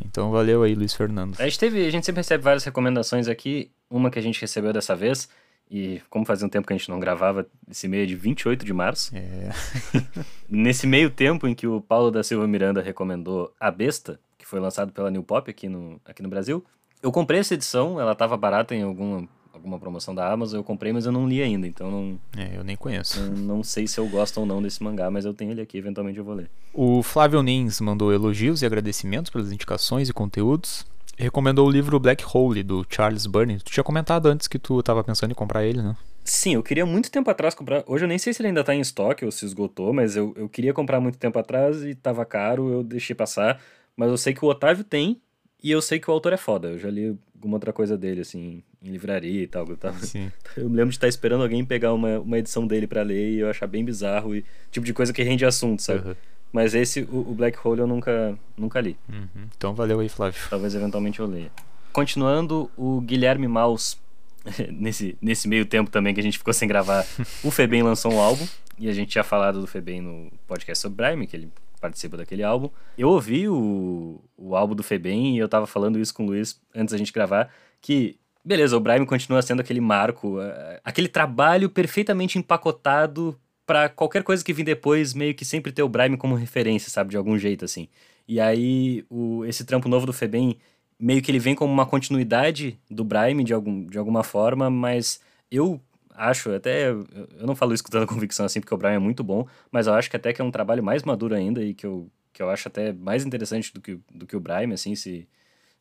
Então 0.05 0.29
valeu 0.29 0.61
aí, 0.61 0.75
Luiz 0.75 0.93
Fernando. 0.93 1.35
A 1.39 1.45
gente 1.45 1.57
teve, 1.57 1.83
a 1.83 1.89
gente 1.89 2.05
sempre 2.05 2.19
recebe 2.19 2.43
várias 2.43 2.63
recomendações 2.63 3.27
aqui. 3.27 3.71
Uma 3.89 4.11
que 4.11 4.19
a 4.19 4.21
gente 4.21 4.39
recebeu 4.39 4.71
dessa 4.71 4.95
vez, 4.95 5.27
e 5.73 5.99
como 6.07 6.23
fazia 6.23 6.45
um 6.45 6.49
tempo 6.49 6.67
que 6.67 6.73
a 6.73 6.77
gente 6.77 6.87
não 6.87 6.99
gravava, 6.99 7.47
esse 7.67 7.87
mês 7.87 8.03
é 8.03 8.05
de 8.05 8.15
28 8.15 8.63
de 8.63 8.71
março. 8.71 9.11
É, 9.15 9.49
Nesse 10.47 10.85
meio 10.85 11.09
tempo 11.09 11.47
em 11.47 11.55
que 11.55 11.65
o 11.65 11.81
Paulo 11.81 12.11
da 12.11 12.21
Silva 12.21 12.47
Miranda 12.47 12.79
recomendou 12.79 13.51
A 13.59 13.71
Besta, 13.71 14.19
que 14.37 14.45
foi 14.45 14.59
lançado 14.59 14.91
pela 14.93 15.09
New 15.09 15.23
Pop 15.23 15.49
aqui 15.49 15.67
no, 15.67 15.99
aqui 16.05 16.21
no 16.21 16.29
Brasil, 16.29 16.63
eu 17.01 17.11
comprei 17.11 17.39
essa 17.39 17.55
edição, 17.55 17.99
ela 17.99 18.13
tava 18.13 18.37
barata 18.37 18.75
em 18.75 18.83
alguma, 18.83 19.27
alguma 19.51 19.79
promoção 19.79 20.13
da 20.13 20.31
Amazon, 20.31 20.59
eu 20.59 20.63
comprei, 20.63 20.93
mas 20.93 21.07
eu 21.07 21.11
não 21.11 21.27
li 21.27 21.41
ainda, 21.41 21.65
então 21.65 21.89
não, 21.89 22.19
é, 22.37 22.55
eu 22.55 22.63
nem 22.63 22.75
conheço. 22.75 23.19
não, 23.31 23.55
não 23.55 23.63
sei 23.63 23.87
se 23.87 23.99
eu 23.99 24.07
gosto 24.07 24.39
ou 24.39 24.45
não 24.45 24.61
desse 24.61 24.83
mangá, 24.83 25.09
mas 25.09 25.25
eu 25.25 25.33
tenho 25.33 25.49
ele 25.49 25.61
aqui, 25.61 25.79
eventualmente 25.79 26.19
eu 26.19 26.23
vou 26.23 26.35
ler. 26.35 26.51
O 26.71 27.01
Flávio 27.01 27.41
Nins 27.41 27.81
mandou 27.81 28.13
elogios 28.13 28.61
e 28.61 28.65
agradecimentos 28.67 29.31
pelas 29.31 29.51
indicações 29.51 30.07
e 30.07 30.13
conteúdos. 30.13 30.85
Recomendou 31.17 31.67
o 31.67 31.71
livro 31.71 31.99
Black 31.99 32.23
Hole, 32.25 32.63
do 32.63 32.85
Charles 32.89 33.25
Burney. 33.25 33.59
Tu 33.59 33.71
tinha 33.71 33.83
comentado 33.83 34.27
antes 34.27 34.47
que 34.47 34.57
tu 34.57 34.81
tava 34.81 35.03
pensando 35.03 35.31
em 35.31 35.35
comprar 35.35 35.63
ele, 35.65 35.81
né? 35.81 35.95
Sim, 36.23 36.55
eu 36.55 36.63
queria 36.63 36.85
muito 36.85 37.11
tempo 37.11 37.29
atrás 37.29 37.53
comprar. 37.53 37.83
Hoje 37.85 38.05
eu 38.05 38.07
nem 38.07 38.17
sei 38.17 38.33
se 38.33 38.41
ele 38.41 38.47
ainda 38.47 38.63
tá 38.63 38.73
em 38.73 38.79
estoque 38.79 39.25
ou 39.25 39.31
se 39.31 39.45
esgotou, 39.45 39.93
mas 39.93 40.15
eu, 40.15 40.33
eu 40.37 40.47
queria 40.47 40.73
comprar 40.73 40.99
muito 40.99 41.17
tempo 41.17 41.37
atrás 41.37 41.83
e 41.83 41.93
tava 41.93 42.25
caro, 42.25 42.71
eu 42.71 42.83
deixei 42.83 43.15
passar. 43.15 43.61
Mas 43.95 44.09
eu 44.09 44.17
sei 44.17 44.33
que 44.33 44.43
o 44.43 44.47
Otávio 44.47 44.83
tem 44.83 45.21
e 45.61 45.69
eu 45.69 45.81
sei 45.81 45.99
que 45.99 46.09
o 46.09 46.13
autor 46.13 46.33
é 46.33 46.37
foda. 46.37 46.69
Eu 46.69 46.79
já 46.79 46.89
li 46.89 47.17
alguma 47.35 47.57
outra 47.57 47.73
coisa 47.73 47.97
dele, 47.97 48.21
assim, 48.21 48.63
em 48.81 48.89
livraria 48.89 49.43
e 49.43 49.47
tal. 49.47 49.67
Eu, 49.67 49.77
tava... 49.77 49.97
Eu 50.55 50.69
me 50.69 50.75
lembro 50.75 50.91
de 50.91 50.97
estar 50.97 51.07
esperando 51.07 51.43
alguém 51.43 51.65
pegar 51.65 51.93
uma, 51.93 52.19
uma 52.19 52.37
edição 52.39 52.65
dele 52.65 52.87
pra 52.87 53.01
ler 53.01 53.31
e 53.31 53.39
eu 53.39 53.49
achar 53.49 53.65
bem 53.67 53.83
bizarro 53.83 54.35
e 54.35 54.45
tipo 54.71 54.85
de 54.85 54.93
coisa 54.93 55.11
que 55.11 55.23
rende 55.23 55.45
assunto, 55.45 55.81
sabe? 55.81 56.07
Uhum. 56.07 56.15
Mas 56.53 56.75
esse, 56.75 57.01
o, 57.01 57.31
o 57.31 57.33
Black 57.33 57.57
Hole, 57.61 57.81
eu 57.81 57.87
nunca, 57.87 58.37
nunca 58.55 58.79
li. 58.79 58.95
Uhum. 59.09 59.47
Então 59.57 59.73
valeu 59.73 59.99
aí, 59.99 60.07
Flávio. 60.07 60.39
Talvez 60.51 60.75
eventualmente 60.75 61.19
eu 61.19 61.25
leia. 61.25 61.51
continuando, 61.91 62.69
o 62.77 63.01
Guilherme 63.01 63.47
Maus, 63.47 63.97
nesse, 64.71 65.17
nesse 65.19 65.47
meio 65.47 65.65
tempo 65.65 65.89
também 65.89 66.13
que 66.13 66.19
a 66.19 66.23
gente 66.23 66.37
ficou 66.37 66.53
sem 66.53 66.67
gravar, 66.67 67.05
o 67.43 67.49
Febem 67.49 67.81
lançou 67.83 68.13
um 68.13 68.19
álbum. 68.19 68.47
E 68.77 68.87
a 68.87 68.93
gente 68.93 69.09
tinha 69.09 69.23
falado 69.23 69.59
do 69.59 69.67
Febem 69.67 70.01
no 70.01 70.31
podcast 70.47 70.81
sobre 70.81 71.05
Brime, 71.05 71.27
que 71.27 71.35
ele 71.35 71.51
participa 71.81 72.17
daquele 72.17 72.43
álbum. 72.43 72.69
Eu 72.97 73.09
ouvi 73.09 73.49
o, 73.49 74.21
o 74.37 74.55
álbum 74.55 74.75
do 74.75 74.83
Febem 74.83 75.35
e 75.35 75.39
eu 75.39 75.49
tava 75.49 75.67
falando 75.67 75.99
isso 75.99 76.13
com 76.13 76.23
o 76.23 76.27
Luiz 76.27 76.61
antes 76.73 76.91
da 76.91 76.97
gente 76.97 77.11
gravar, 77.11 77.49
que 77.81 78.17
beleza, 78.43 78.75
o 78.75 78.79
Brime 78.79 79.05
continua 79.05 79.41
sendo 79.41 79.61
aquele 79.61 79.81
marco, 79.81 80.37
aquele 80.83 81.07
trabalho 81.07 81.69
perfeitamente 81.69 82.37
empacotado 82.37 83.39
para 83.65 83.89
qualquer 83.89 84.23
coisa 84.23 84.43
que 84.43 84.53
vir 84.53 84.63
depois, 84.63 85.13
meio 85.13 85.33
que 85.33 85.45
sempre 85.45 85.71
ter 85.71 85.83
o 85.83 85.89
Brime 85.89 86.17
como 86.17 86.35
referência, 86.35 86.89
sabe, 86.89 87.11
de 87.11 87.17
algum 87.17 87.37
jeito 87.37 87.65
assim. 87.65 87.87
E 88.27 88.39
aí 88.39 89.05
o, 89.09 89.45
esse 89.45 89.65
trampo 89.65 89.89
novo 89.89 90.05
do 90.05 90.13
Febem 90.13 90.57
meio 90.99 91.21
que 91.21 91.31
ele 91.31 91.39
vem 91.39 91.55
como 91.55 91.71
uma 91.71 91.85
continuidade 91.85 92.79
do 92.89 93.03
Brime 93.03 93.43
de, 93.43 93.53
algum, 93.53 93.85
de 93.85 93.97
alguma 93.97 94.23
forma, 94.23 94.69
mas 94.69 95.19
eu 95.51 95.81
acho, 96.15 96.51
até 96.51 96.89
eu 96.89 97.07
não 97.45 97.55
falo 97.55 97.73
isso 97.73 97.83
com 97.83 97.89
tanta 97.89 98.07
convicção 98.07 98.45
assim, 98.45 98.59
porque 98.59 98.73
o 98.73 98.77
Brian 98.77 98.93
é 98.93 98.99
muito 98.99 99.23
bom, 99.23 99.47
mas 99.71 99.87
eu 99.87 99.93
acho 99.93 100.09
que 100.09 100.15
até 100.15 100.31
que 100.31 100.41
é 100.41 100.43
um 100.43 100.51
trabalho 100.51 100.83
mais 100.83 101.03
maduro 101.03 101.35
ainda 101.35 101.63
e 101.63 101.73
que 101.73 101.85
eu, 101.85 102.09
que 102.31 102.41
eu 102.41 102.49
acho 102.49 102.67
até 102.67 102.93
mais 102.93 103.25
interessante 103.25 103.73
do 103.73 103.81
que, 103.81 103.99
do 104.13 104.25
que 104.25 104.35
o 104.35 104.39
Brian, 104.39 104.73
assim, 104.73 104.95
se, 104.95 105.27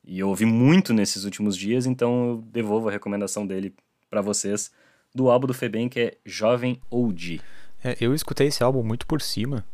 e 0.05 0.19
eu 0.19 0.29
ouvi 0.29 0.45
muito 0.45 0.93
nesses 0.93 1.25
últimos 1.25 1.57
dias, 1.57 1.87
então 1.87 2.29
eu 2.29 2.45
devolvo 2.51 2.89
a 2.89 2.93
recomendação 2.93 3.47
dele 3.47 3.75
para 4.11 4.21
vocês 4.21 4.71
do 5.15 5.31
álbum 5.31 5.47
do 5.47 5.55
Febem, 5.55 5.89
que 5.89 6.01
é 6.01 6.15
Jovem 6.25 6.81
OG. 6.91 7.41
É, 7.85 7.97
eu 8.01 8.15
escutei 8.15 8.49
esse 8.49 8.63
álbum 8.63 8.83
muito 8.83 9.07
por 9.07 9.21
cima, 9.21 9.65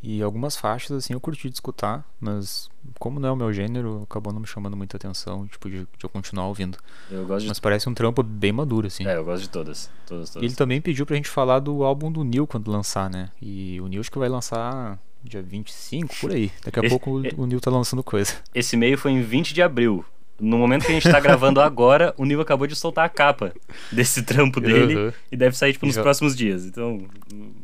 e 0.00 0.22
algumas 0.22 0.56
faixas, 0.56 0.92
assim, 0.92 1.12
eu 1.12 1.20
curti 1.20 1.48
de 1.48 1.56
escutar, 1.56 2.08
mas 2.20 2.70
como 3.00 3.18
não 3.18 3.28
é 3.28 3.32
o 3.32 3.36
meu 3.36 3.52
gênero, 3.52 4.02
acabou 4.04 4.32
não 4.32 4.40
me 4.40 4.46
chamando 4.46 4.76
muita 4.76 4.96
atenção, 4.96 5.46
tipo, 5.48 5.68
de, 5.68 5.80
de 5.80 6.04
eu 6.04 6.08
continuar 6.08 6.46
ouvindo. 6.46 6.78
Eu 7.10 7.26
gosto 7.26 7.42
de... 7.42 7.48
Mas 7.48 7.58
parece 7.58 7.88
um 7.88 7.94
trampo 7.94 8.22
bem 8.22 8.52
maduro, 8.52 8.86
assim. 8.86 9.04
É, 9.06 9.16
eu 9.16 9.24
gosto 9.24 9.42
de 9.42 9.48
todas. 9.48 9.90
todas, 10.06 10.30
todas. 10.30 10.46
Ele 10.46 10.54
também 10.54 10.80
pediu 10.80 11.04
pra 11.04 11.16
gente 11.16 11.28
falar 11.28 11.58
do 11.58 11.82
álbum 11.82 12.12
do 12.12 12.22
Neil 12.22 12.46
quando 12.46 12.70
lançar, 12.70 13.10
né? 13.10 13.30
E 13.42 13.80
o 13.80 13.88
Neil 13.88 14.00
acho 14.00 14.10
que 14.10 14.18
vai 14.18 14.28
lançar 14.28 15.00
dia 15.24 15.42
25, 15.42 16.14
por 16.20 16.30
aí. 16.30 16.52
Daqui 16.64 16.78
a 16.78 16.82
esse, 16.82 16.90
pouco 16.90 17.10
o, 17.10 17.42
o 17.42 17.46
Neil 17.46 17.60
tá 17.60 17.70
lançando 17.70 18.02
coisa. 18.04 18.34
Esse 18.54 18.76
e-mail 18.76 18.96
foi 18.96 19.10
em 19.10 19.20
20 19.20 19.52
de 19.52 19.62
abril. 19.62 20.04
No 20.40 20.56
momento 20.56 20.86
que 20.86 20.92
a 20.92 20.94
gente 20.94 21.10
tá 21.10 21.18
gravando 21.18 21.60
agora, 21.60 22.14
o 22.16 22.24
Neil 22.24 22.40
acabou 22.40 22.66
de 22.66 22.76
soltar 22.76 23.04
a 23.04 23.08
capa 23.08 23.52
desse 23.90 24.22
trampo 24.22 24.60
dele 24.60 24.96
uhum. 24.96 25.12
e 25.32 25.36
deve 25.36 25.56
sair 25.56 25.72
tipo, 25.72 25.86
nos 25.86 25.96
já... 25.96 26.02
próximos 26.02 26.36
dias. 26.36 26.64
Então, 26.64 27.06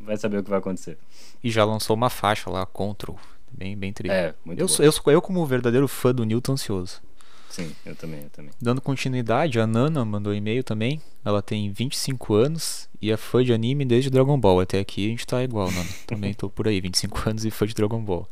vai 0.04 0.16
saber 0.16 0.38
o 0.38 0.42
que 0.42 0.50
vai 0.50 0.58
acontecer. 0.58 0.98
E 1.42 1.50
já 1.50 1.64
lançou 1.64 1.94
uma 1.94 2.10
faixa 2.10 2.50
lá, 2.50 2.66
Control. 2.66 3.18
Bem, 3.52 3.76
bem 3.76 3.92
triste. 3.92 4.12
É, 4.12 4.34
muito 4.44 4.58
eu, 4.58 4.66
sou, 4.66 4.84
eu, 4.84 4.92
eu, 5.12 5.22
como 5.22 5.46
verdadeiro 5.46 5.86
fã 5.86 6.12
do 6.12 6.24
Neil, 6.24 6.40
tô 6.40 6.52
ansioso. 6.52 7.00
Sim, 7.48 7.70
eu 7.86 7.94
também, 7.94 8.22
eu 8.22 8.30
também. 8.30 8.50
Dando 8.60 8.80
continuidade, 8.80 9.60
a 9.60 9.66
Nana 9.66 10.04
mandou 10.04 10.34
e-mail 10.34 10.64
também. 10.64 11.00
Ela 11.24 11.40
tem 11.40 11.70
25 11.70 12.34
anos 12.34 12.88
e 13.00 13.12
é 13.12 13.16
fã 13.16 13.44
de 13.44 13.52
anime 13.52 13.84
desde 13.84 14.10
Dragon 14.10 14.36
Ball. 14.36 14.58
Até 14.58 14.80
aqui 14.80 15.06
a 15.06 15.10
gente 15.10 15.24
tá 15.24 15.40
igual, 15.44 15.70
Nana. 15.70 15.88
também 16.04 16.34
tô 16.34 16.50
por 16.50 16.66
aí, 16.66 16.80
25 16.80 17.30
anos 17.30 17.44
e 17.44 17.52
fã 17.52 17.64
de 17.64 17.74
Dragon 17.74 18.02
Ball. 18.02 18.28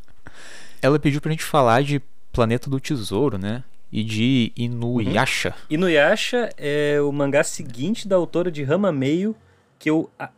Ela 0.81 0.99
pediu 0.99 1.21
pra 1.21 1.31
gente 1.31 1.45
falar 1.45 1.85
de 1.85 2.03
Planeta 2.33 2.69
do 2.69 2.81
Tesouro, 2.81 3.39
né? 3.39 3.63
E 3.93 4.03
de 4.03 4.53
Inuyasha. 4.57 5.51
Uhum. 5.51 5.55
Inuyasha 5.69 6.49
é 6.57 6.99
o 7.03 7.13
mangá 7.13 7.45
seguinte 7.45 8.09
da 8.09 8.17
autora 8.17 8.51
de 8.51 8.63
Rama 8.63 8.91
Meio, 8.91 9.37
que 9.79 9.91
eu. 9.91 10.11
Ah, 10.19 10.31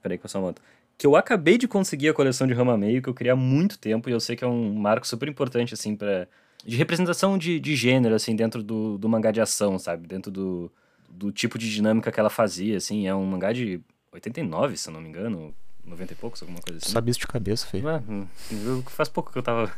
peraí, 0.00 0.16
que 0.16 0.24
eu 0.24 0.30
só 0.30 0.40
moto. 0.40 0.62
Que 0.96 1.06
eu 1.06 1.16
acabei 1.16 1.58
de 1.58 1.66
conseguir 1.66 2.10
a 2.10 2.14
coleção 2.14 2.46
de 2.46 2.54
Rama 2.54 2.78
Meio, 2.78 3.02
que 3.02 3.08
eu 3.08 3.14
queria 3.14 3.32
há 3.32 3.36
muito 3.36 3.78
tempo, 3.78 4.08
e 4.08 4.12
eu 4.12 4.20
sei 4.20 4.36
que 4.36 4.44
é 4.44 4.46
um 4.46 4.74
marco 4.74 5.06
super 5.06 5.28
importante, 5.28 5.74
assim, 5.74 5.96
para 5.96 6.28
De 6.64 6.76
representação 6.76 7.36
de, 7.36 7.58
de 7.58 7.74
gênero, 7.74 8.14
assim, 8.14 8.36
dentro 8.36 8.62
do, 8.62 8.96
do 8.96 9.08
mangá 9.08 9.32
de 9.32 9.40
ação, 9.40 9.76
sabe? 9.76 10.06
Dentro 10.06 10.30
do, 10.30 10.70
do 11.08 11.32
tipo 11.32 11.58
de 11.58 11.68
dinâmica 11.68 12.12
que 12.12 12.20
ela 12.20 12.30
fazia, 12.30 12.76
assim. 12.76 13.08
É 13.08 13.14
um 13.14 13.24
mangá 13.24 13.52
de 13.52 13.80
89, 14.12 14.76
se 14.76 14.88
eu 14.88 14.94
não 14.94 15.00
me 15.00 15.08
engano. 15.08 15.52
90 15.84 16.12
e 16.12 16.16
poucos, 16.16 16.42
alguma 16.42 16.60
coisa 16.60 16.78
assim. 16.78 16.92
Sabe 16.92 17.10
isso 17.10 17.18
de 17.18 17.26
cabeça, 17.26 17.66
feio. 17.66 17.88
Ah, 17.88 18.00
faz 18.86 19.08
pouco 19.08 19.32
que 19.32 19.38
eu 19.38 19.42
tava 19.42 19.72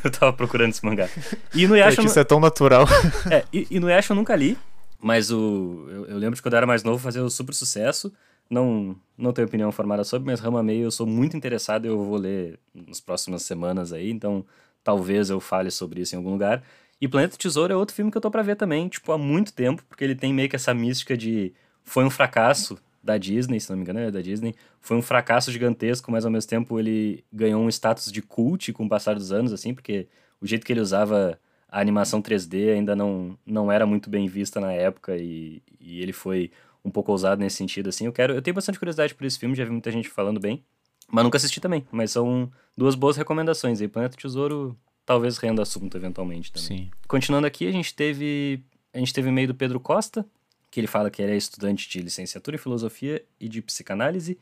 que 0.00 0.06
eu 0.06 0.10
tava 0.10 0.32
procurando 0.32 0.70
esse 0.70 0.84
mangá. 0.84 1.08
E 1.54 1.66
no 1.66 1.76
Yasha. 1.76 2.00
É, 2.00 2.04
isso 2.04 2.18
é 2.18 2.24
tão 2.24 2.40
natural. 2.40 2.86
É, 3.30 3.44
e, 3.52 3.66
e 3.70 3.80
no 3.80 3.88
Yasha 3.90 4.12
eu 4.12 4.16
nunca 4.16 4.34
li, 4.34 4.56
mas 5.00 5.30
o, 5.30 5.86
eu, 5.88 6.06
eu, 6.06 6.18
lembro 6.18 6.36
de 6.36 6.42
quando 6.42 6.54
eu 6.54 6.58
era 6.58 6.66
mais 6.66 6.82
novo 6.82 7.02
fazer 7.02 7.20
o 7.20 7.28
super 7.28 7.54
sucesso. 7.54 8.12
Não, 8.48 8.94
não 9.16 9.32
tenho 9.32 9.48
opinião 9.48 9.72
formada 9.72 10.04
sobre, 10.04 10.26
mas 10.26 10.40
Rama 10.40 10.62
Meio 10.62 10.84
eu 10.84 10.90
sou 10.90 11.06
muito 11.06 11.36
interessado 11.36 11.86
e 11.86 11.88
eu 11.88 12.02
vou 12.02 12.18
ler 12.18 12.58
nas 12.74 13.00
próximas 13.00 13.42
semanas 13.42 13.92
aí, 13.92 14.10
então 14.10 14.44
talvez 14.84 15.30
eu 15.30 15.40
fale 15.40 15.70
sobre 15.70 16.02
isso 16.02 16.14
em 16.14 16.18
algum 16.18 16.32
lugar. 16.32 16.62
E 17.00 17.08
Planeta 17.08 17.36
Tesouro 17.36 17.72
é 17.72 17.76
outro 17.76 17.94
filme 17.94 18.10
que 18.10 18.16
eu 18.16 18.20
tô 18.20 18.30
pra 18.30 18.42
ver 18.42 18.56
também, 18.56 18.88
tipo, 18.88 19.10
há 19.10 19.18
muito 19.18 19.52
tempo, 19.52 19.82
porque 19.88 20.04
ele 20.04 20.14
tem 20.14 20.32
meio 20.32 20.48
que 20.48 20.56
essa 20.56 20.72
mística 20.72 21.16
de 21.16 21.52
foi 21.84 22.04
um 22.04 22.10
fracasso 22.10 22.78
da 23.02 23.18
Disney, 23.18 23.58
se 23.58 23.68
não 23.70 23.76
me 23.76 23.82
engano 23.82 23.98
é 23.98 24.10
da 24.10 24.20
Disney, 24.20 24.54
foi 24.80 24.96
um 24.96 25.02
fracasso 25.02 25.50
gigantesco, 25.50 26.10
mas 26.10 26.24
ao 26.24 26.30
mesmo 26.30 26.48
tempo 26.48 26.78
ele 26.78 27.24
ganhou 27.32 27.62
um 27.62 27.68
status 27.68 28.12
de 28.12 28.22
cult 28.22 28.72
com 28.72 28.86
o 28.86 28.88
passar 28.88 29.14
dos 29.14 29.32
anos, 29.32 29.52
assim, 29.52 29.74
porque 29.74 30.06
o 30.40 30.46
jeito 30.46 30.64
que 30.64 30.72
ele 30.72 30.80
usava 30.80 31.38
a 31.68 31.80
animação 31.80 32.22
3D 32.22 32.74
ainda 32.74 32.94
não, 32.94 33.36
não 33.44 33.72
era 33.72 33.86
muito 33.86 34.08
bem 34.08 34.28
vista 34.28 34.60
na 34.60 34.72
época 34.72 35.16
e, 35.16 35.62
e 35.80 36.00
ele 36.00 36.12
foi 36.12 36.50
um 36.84 36.90
pouco 36.90 37.10
ousado 37.12 37.40
nesse 37.40 37.56
sentido, 37.56 37.88
assim. 37.88 38.06
Eu 38.06 38.12
quero, 38.12 38.34
eu 38.34 38.42
tenho 38.42 38.54
bastante 38.54 38.78
curiosidade 38.78 39.14
por 39.14 39.24
esse 39.24 39.38
filme, 39.38 39.54
já 39.54 39.64
vi 39.64 39.70
muita 39.70 39.90
gente 39.90 40.08
falando 40.08 40.38
bem, 40.38 40.62
mas 41.10 41.24
nunca 41.24 41.36
assisti 41.36 41.60
também. 41.60 41.86
Mas 41.90 42.10
são 42.10 42.50
duas 42.76 42.94
boas 42.94 43.16
recomendações 43.16 43.80
aí. 43.80 43.88
Planeta 43.88 44.16
Tesouro 44.16 44.76
talvez 45.04 45.38
renda 45.38 45.62
assunto 45.62 45.96
eventualmente 45.96 46.52
também. 46.52 46.66
Sim. 46.66 46.90
Continuando 47.08 47.46
aqui, 47.46 47.66
a 47.66 47.72
gente 47.72 47.94
teve 47.94 48.62
a 48.92 48.98
gente 48.98 49.12
teve 49.12 49.28
e-mail 49.28 49.48
do 49.48 49.54
Pedro 49.54 49.80
Costa, 49.80 50.26
que 50.72 50.80
ele 50.80 50.86
fala 50.86 51.10
que 51.10 51.20
ele 51.20 51.32
é 51.32 51.36
estudante 51.36 51.86
de 51.86 52.00
licenciatura 52.00 52.56
em 52.56 52.58
filosofia 52.58 53.22
e 53.38 53.46
de 53.46 53.60
psicanálise. 53.60 54.38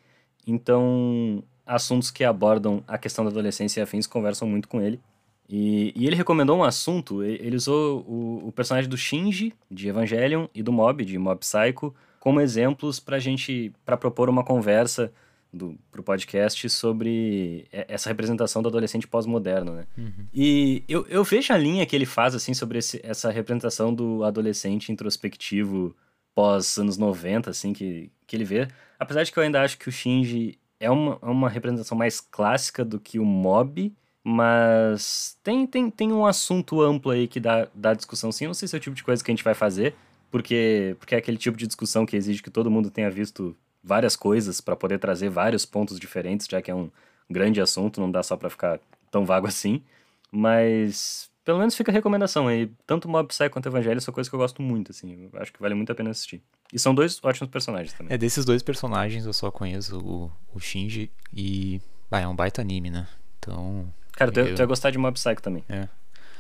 Então, 0.47 1.43
assuntos 1.67 2.09
que 2.09 2.23
abordam 2.23 2.85
a 2.87 2.97
questão 2.97 3.25
da 3.25 3.33
adolescência 3.33 3.81
e 3.81 3.83
afins 3.83 4.07
conversam 4.07 4.49
muito 4.49 4.69
com 4.69 4.81
ele. 4.81 5.01
E, 5.49 5.93
e 5.97 6.07
ele 6.07 6.15
recomendou 6.15 6.57
um 6.57 6.63
assunto, 6.63 7.25
ele 7.25 7.57
usou 7.57 8.03
o, 8.03 8.47
o, 8.47 8.53
personagem 8.53 8.89
do 8.89 8.97
Shinji, 8.97 9.53
de 9.69 9.89
Evangelion, 9.89 10.47
e 10.55 10.63
do 10.63 10.73
Mob, 10.73 11.05
de 11.05 11.19
Mob 11.19 11.41
Psycho, 11.41 11.93
como 12.21 12.41
exemplos 12.41 13.01
para 13.01 13.19
gente, 13.19 13.73
para 13.85 13.97
propor 13.97 14.29
uma 14.29 14.45
conversa 14.45 15.13
do, 15.53 15.77
pro 15.91 16.05
podcast 16.05 16.71
sobre 16.71 17.67
essa 17.73 18.09
representação 18.09 18.63
do 18.63 18.69
adolescente 18.69 19.09
pós-moderno, 19.09 19.73
né? 19.73 19.87
Uhum. 19.99 20.27
E 20.33 20.85
eu, 20.89 21.05
eu 21.09 21.25
vejo 21.25 21.53
a 21.53 21.59
linha 21.59 21.85
que 21.85 21.97
ele 21.97 22.07
faz, 22.07 22.37
assim, 22.37 22.55
sobre 22.55 22.79
esse, 22.79 23.01
essa 23.03 23.33
representação 23.33 23.93
do 23.93 24.23
adolescente 24.23 24.93
introspectivo 24.93 25.93
pós 26.35 26.79
anos 26.79 26.97
90, 26.97 27.51
assim, 27.51 27.73
que, 27.73 28.11
que 28.27 28.37
ele 28.37 28.45
vê. 28.45 28.69
Apesar 28.99 29.23
de 29.23 29.33
que 29.33 29.39
eu 29.39 29.43
ainda 29.43 29.63
acho 29.63 29.79
que 29.79 29.89
o 29.89 29.93
Shinji 29.93 30.59
é 30.79 30.91
uma, 30.91 31.19
é 31.23 31.27
uma 31.27 31.49
representação 31.49 31.97
mais 31.97 32.21
clássica 32.21 32.85
do 32.85 32.99
que 32.99 33.19
o 33.19 33.25
Mob, 33.25 33.93
mas 34.23 35.39
tem, 35.43 35.67
tem, 35.67 35.91
tem 35.91 36.13
um 36.13 36.27
assunto 36.27 36.81
amplo 36.83 37.11
aí 37.11 37.27
que 37.27 37.41
dá, 37.41 37.69
dá 37.75 37.95
discussão 37.95 38.31
sim. 38.33 38.45
Eu 38.45 38.49
não 38.49 38.55
sei 38.55 38.69
se 38.69 38.77
é 38.77 38.79
o 38.79 38.81
tipo 38.81 38.97
de 38.97 39.05
coisa 39.05 39.23
que 39.23 39.31
a 39.31 39.35
gente 39.35 39.45
vai 39.45 39.55
fazer, 39.55 39.95
porque, 40.31 40.97
porque 40.99 41.15
é 41.15 41.19
aquele 41.19 41.39
tipo 41.39 41.57
de 41.57 41.67
discussão 41.67 42.05
que 42.07 42.17
exige 42.17 42.43
que 42.43 42.51
todo 42.51 42.71
mundo 42.71 42.91
tenha 42.91 43.11
visto 43.11 43.57
várias 43.83 44.17
coisas 44.17 44.61
para 44.61 44.77
poder 44.77 44.99
trazer 44.99 45.31
vários 45.31 45.65
pontos 45.65 45.99
diferentes, 45.99 46.47
já 46.51 46.61
que 46.61 46.71
é 46.71 46.75
um 46.75 46.91
grande 47.29 47.61
assunto, 47.61 48.01
não 48.01 48.11
dá 48.11 48.23
só 48.23 48.37
para 48.37 48.51
ficar 48.51 48.81
tão 49.11 49.25
vago 49.25 49.47
assim. 49.47 49.83
Mas 50.31 51.30
pelo 51.51 51.59
menos 51.59 51.75
fica 51.75 51.91
a 51.91 51.93
recomendação 51.93 52.47
aí. 52.47 52.71
Tanto 52.87 53.09
Mob 53.09 53.27
Psycho 53.27 53.51
quanto 53.51 53.69
Evangelho 53.69 54.01
são 54.01 54.15
coisas 54.15 54.29
que 54.29 54.35
eu 54.37 54.39
gosto 54.39 54.63
muito, 54.63 54.93
assim. 54.93 55.29
Eu 55.33 55.41
acho 55.41 55.53
que 55.53 55.61
vale 55.61 55.75
muito 55.75 55.91
a 55.91 55.95
pena 55.97 56.11
assistir. 56.11 56.41
E 56.73 56.79
são 56.79 56.95
dois 56.95 57.19
ótimos 57.25 57.51
personagens 57.51 57.93
também. 57.93 58.15
É, 58.15 58.17
desses 58.17 58.45
dois 58.45 58.63
personagens 58.63 59.27
eu 59.27 59.33
só 59.33 59.51
conheço 59.51 59.99
o, 59.99 60.31
o 60.55 60.61
Shinji 60.61 61.11
e. 61.35 61.81
Ah, 62.09 62.21
é 62.21 62.29
um 62.29 62.37
baita 62.37 62.61
anime, 62.63 62.89
né? 62.89 63.09
Então. 63.41 63.93
Cara, 64.13 64.31
tu, 64.31 64.39
eu... 64.39 64.55
tu 64.55 64.61
ia 64.61 64.67
gostar 64.67 64.93
de 64.93 64.99
Mob 64.99 65.13
Psycho 65.15 65.43
também. 65.43 65.65
É. 65.69 65.89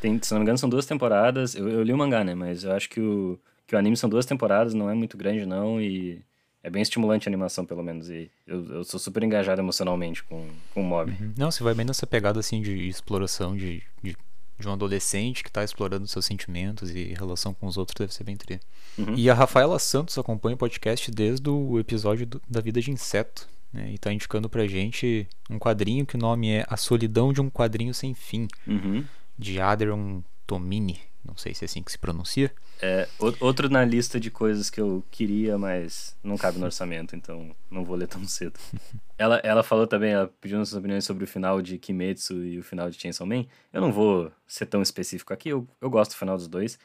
Tem, 0.00 0.16
se 0.22 0.30
não 0.32 0.38
me 0.38 0.44
engano, 0.44 0.58
são 0.58 0.68
duas 0.68 0.86
temporadas. 0.86 1.56
Eu, 1.56 1.68
eu 1.68 1.82
li 1.82 1.92
o 1.92 1.98
mangá, 1.98 2.22
né? 2.22 2.36
Mas 2.36 2.62
eu 2.62 2.70
acho 2.70 2.88
que 2.88 3.00
o, 3.00 3.36
que 3.66 3.74
o 3.74 3.78
anime 3.78 3.96
são 3.96 4.08
duas 4.08 4.24
temporadas, 4.24 4.74
não 4.74 4.88
é 4.88 4.94
muito 4.94 5.16
grande, 5.16 5.44
não. 5.44 5.80
E 5.80 6.22
é 6.62 6.70
bem 6.70 6.82
estimulante 6.82 7.28
a 7.28 7.30
animação, 7.30 7.66
pelo 7.66 7.82
menos. 7.82 8.08
E 8.08 8.30
eu, 8.46 8.64
eu 8.74 8.84
sou 8.84 9.00
super 9.00 9.24
engajado 9.24 9.60
emocionalmente 9.60 10.22
com, 10.22 10.46
com 10.72 10.82
o 10.82 10.84
Mob. 10.84 11.10
Uhum. 11.10 11.34
Não, 11.36 11.50
você 11.50 11.64
vai 11.64 11.74
bem 11.74 11.84
nessa 11.84 12.06
pegada, 12.06 12.38
assim, 12.38 12.62
de 12.62 12.86
exploração, 12.86 13.56
de, 13.56 13.82
de 14.00 14.16
de 14.60 14.68
um 14.68 14.72
adolescente 14.72 15.42
que 15.42 15.50
está 15.50 15.64
explorando 15.64 16.06
seus 16.06 16.26
sentimentos 16.26 16.90
e 16.90 17.14
relação 17.14 17.52
com 17.52 17.66
os 17.66 17.76
outros 17.76 17.96
deve 17.98 18.14
ser 18.14 18.24
bem 18.24 18.36
tri. 18.36 18.60
Uhum. 18.98 19.14
E 19.14 19.28
a 19.30 19.34
Rafaela 19.34 19.78
Santos 19.78 20.16
acompanha 20.18 20.54
o 20.54 20.58
podcast 20.58 21.10
desde 21.10 21.48
o 21.48 21.78
episódio 21.78 22.26
do, 22.26 22.42
da 22.48 22.60
vida 22.60 22.80
de 22.80 22.90
inseto. 22.90 23.48
Né, 23.72 23.90
e 23.92 23.94
está 23.94 24.12
indicando 24.12 24.48
pra 24.48 24.66
gente 24.66 25.28
um 25.48 25.56
quadrinho 25.56 26.04
que 26.04 26.16
o 26.16 26.18
nome 26.18 26.50
é 26.50 26.66
A 26.68 26.76
Solidão 26.76 27.32
de 27.32 27.40
um 27.40 27.48
Quadrinho 27.48 27.94
Sem 27.94 28.14
Fim, 28.14 28.48
uhum. 28.66 29.04
de 29.38 29.60
Adrian 29.60 30.24
Tomini. 30.44 30.98
Não 31.24 31.36
sei 31.36 31.54
se 31.54 31.64
é 31.64 31.66
assim 31.66 31.82
que 31.82 31.92
se 31.92 31.98
pronuncia. 31.98 32.52
É, 32.82 33.06
outro 33.40 33.68
na 33.68 33.84
lista 33.84 34.18
de 34.18 34.30
coisas 34.30 34.70
que 34.70 34.80
eu 34.80 35.04
queria, 35.10 35.58
mas 35.58 36.16
não 36.24 36.38
cabe 36.38 36.58
no 36.58 36.64
orçamento, 36.64 37.14
então 37.14 37.54
não 37.70 37.84
vou 37.84 37.94
ler 37.94 38.08
tão 38.08 38.26
cedo. 38.26 38.58
ela, 39.18 39.36
ela 39.44 39.62
falou 39.62 39.86
também, 39.86 40.12
ela 40.12 40.32
pediu 40.40 40.58
nossas 40.58 40.74
opiniões 40.74 41.04
sobre 41.04 41.24
o 41.24 41.26
final 41.26 41.60
de 41.60 41.76
Kimetsu 41.76 42.42
e 42.42 42.58
o 42.58 42.62
final 42.62 42.88
de 42.88 42.98
Chainsaw 42.98 43.26
Man. 43.26 43.44
Eu 43.72 43.82
não 43.82 43.92
vou 43.92 44.32
ser 44.46 44.64
tão 44.66 44.80
específico 44.80 45.32
aqui, 45.32 45.50
eu, 45.50 45.68
eu 45.80 45.90
gosto 45.90 46.12
do 46.12 46.16
final 46.16 46.36
dos 46.36 46.48
dois. 46.48 46.78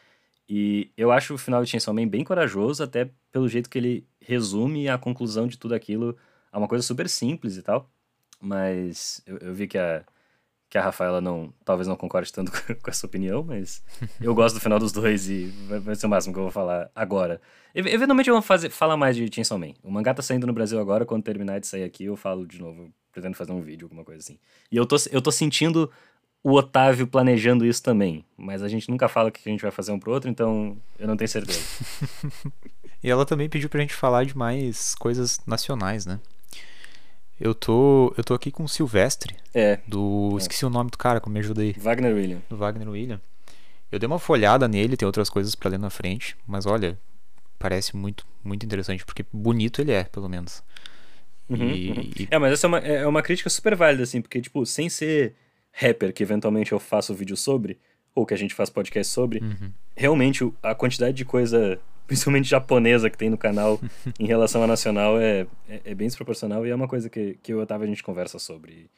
E 0.48 0.91
eu 0.98 1.12
acho 1.12 1.34
o 1.34 1.38
final 1.38 1.64
de 1.64 1.70
Chainsaw 1.70 1.93
Man 1.93 2.08
bem 2.08 2.24
corajoso, 2.24 2.84
até 2.84 3.10
pelo 3.32 3.48
jeito 3.48 3.70
que 3.70 3.78
ele 3.78 4.08
resume 4.20 4.89
a 4.89 4.98
conclusão 4.98 5.48
de 5.48 5.58
tudo 5.58 5.74
aquilo 5.74 6.16
a 6.52 6.58
uma 6.58 6.68
coisa 6.68 6.86
super 6.86 7.08
simples 7.10 7.56
e 7.58 7.62
tal. 7.62 7.89
Mas 8.39 9.22
eu, 9.26 9.38
eu 9.38 9.54
vi 9.54 9.66
que 9.68 9.78
a, 9.78 10.04
que 10.76 10.80
a 10.80 10.82
Rafaela 10.82 11.22
não, 11.22 11.54
talvez 11.64 11.88
não 11.88 11.96
concorde 11.96 12.34
tanto 12.34 12.52
com 12.84 12.92
essa 12.92 13.06
opinião, 13.06 13.42
mas 13.42 13.82
eu 14.20 14.36
gosto 14.36 14.56
do 14.56 14.60
final 14.60 14.78
dos 14.78 14.92
dois 14.92 15.30
e 15.30 15.46
vai, 15.86 15.96
ser 15.96 16.06
o 16.06 16.10
máximo 16.10 16.34
que 16.34 16.40
eu 16.40 16.44
vou 16.44 16.52
falar 16.52 16.92
agora. 16.94 17.40
Eventualmente 17.74 18.30
eu 18.30 18.36
vou 18.36 18.42
fazer, 18.42 18.70
falar 18.70 18.98
mais 18.98 19.16
de 19.16 19.34
Chainsaw 19.34 19.58
Man. 19.58 19.72
O 19.82 19.90
mangá 19.90 20.14
tá 20.14 20.22
saindo 20.22 20.46
no 20.46 20.52
Brasil 20.52 20.78
agora, 20.78 21.06
quando 21.06 21.24
terminar 21.24 21.62
de 21.62 21.68
sair 21.68 21.86
aqui 21.86 22.04
eu 22.04 22.18
falo 22.18 22.46
de 22.46 22.60
novo. 22.60 22.92
Pretendo 23.10 23.38
fazer 23.38 23.54
um 23.54 23.62
vídeo, 23.62 23.86
alguma 23.86 24.04
coisa 24.04 24.20
assim. 24.20 24.38
E 24.70 24.76
eu 24.76 24.86
tô, 24.86 24.98
eu 25.14 25.22
tô 25.22 25.32
sentindo 25.32 25.90
o 26.44 26.52
Otávio 26.52 27.08
planejando 27.08 27.66
isso 27.66 27.82
também. 27.82 28.26
Mas 28.36 28.62
a 28.62 28.68
gente 28.68 28.90
nunca 28.92 29.08
fala 29.08 29.30
o 29.30 29.32
que 29.32 29.48
a 29.48 29.50
gente 29.50 29.62
vai 29.62 29.72
fazer 29.72 29.94
um 29.94 30.00
pro 30.00 30.12
outro, 30.12 30.30
então 30.30 30.76
eu 31.00 31.08
não 31.08 31.16
tenho 31.16 31.30
certeza. 31.30 31.62
e 33.02 33.10
ela 33.10 33.26
também 33.26 33.48
pediu 33.48 33.70
pra 33.70 33.80
gente 33.80 33.94
falar 33.94 34.26
de 34.26 34.38
mais 34.38 34.94
coisas 34.96 35.40
nacionais, 35.48 36.06
né? 36.06 36.20
Eu 37.40 37.54
tô, 37.54 38.14
eu 38.18 38.24
tô 38.24 38.34
aqui 38.34 38.52
com 38.52 38.64
o 38.64 38.70
Silvestre. 38.70 39.36
É. 39.54 39.80
Do. 39.88 40.32
É. 40.34 40.38
Esqueci 40.38 40.66
o 40.66 40.70
nome 40.70 40.90
do 40.90 40.98
cara, 40.98 41.20
como 41.20 41.34
me 41.34 41.40
ajuda 41.40 41.62
aí. 41.62 41.74
Wagner 41.78 42.14
William. 42.14 42.42
Do 42.50 42.56
Wagner 42.56 42.90
William. 42.90 43.22
Eu 43.92 44.00
dei 44.00 44.08
uma 44.08 44.20
folhada 44.20 44.68
nele, 44.68 44.98
tem 44.98 45.06
outras 45.06 45.30
coisas 45.30 45.56
para 45.56 45.72
ler 45.72 45.80
na 45.80 45.90
frente, 45.90 46.36
mas 46.48 46.66
olha, 46.66 46.98
parece 47.60 47.96
muito, 47.96 48.26
muito 48.44 48.66
interessante, 48.66 49.06
porque 49.06 49.26
bonito 49.32 49.82
ele 49.82 49.92
é, 49.92 50.04
pelo 50.04 50.28
menos. 50.28 50.64
Uhum, 51.50 51.70
e, 51.70 51.92
uhum. 51.92 52.12
E... 52.20 52.28
É, 52.32 52.40
mas 52.40 52.54
essa 52.54 52.66
é 52.66 52.70
uma, 52.70 52.80
é 52.80 53.08
uma 53.08 53.22
crítica 53.22 53.50
super 53.50 53.76
válida, 53.76 54.04
assim, 54.04 54.22
porque, 54.22 54.42
tipo, 54.42 54.66
sem 54.66 54.90
ser 54.90 55.36
rapper 55.72 56.14
que 56.14 56.24
eventualmente 56.24 56.72
eu 56.72 56.80
faço 56.80 57.14
vídeo 57.14 57.38
sobre, 57.38 57.78
ou 58.14 58.26
que 58.26 58.34
a 58.34 58.38
gente 58.38 58.54
faz 58.54 58.70
podcast 58.70 59.14
sobre, 59.14 59.40
uhum. 59.40 59.72
realmente 59.96 60.52
a 60.64 60.74
quantidade 60.74 61.16
de 61.16 61.26
coisa, 61.26 61.80
principalmente 62.08 62.49
japonesa, 62.49 63.10
que 63.10 63.18
tem 63.18 63.30
no 63.30 63.38
canal 63.38 63.80
em 64.20 64.26
relação 64.26 64.64
a 64.64 64.68
nacional 64.68 65.20
é, 65.20 65.47
é, 65.68 65.82
é, 65.86 65.95
bem 65.95 66.08
desproporcional 66.08 66.66
e 66.66 66.70
é 66.70 66.76
uma 66.76 66.88
coisa 66.88 67.10
que, 67.10 67.38
que 67.41 67.53
eu 67.53 67.58
e 67.58 67.60
o 67.60 67.64
Otávio 67.64 67.86
a 67.86 67.89
gente 67.89 68.03
conversa 68.03 68.39
sobre. 68.39 68.89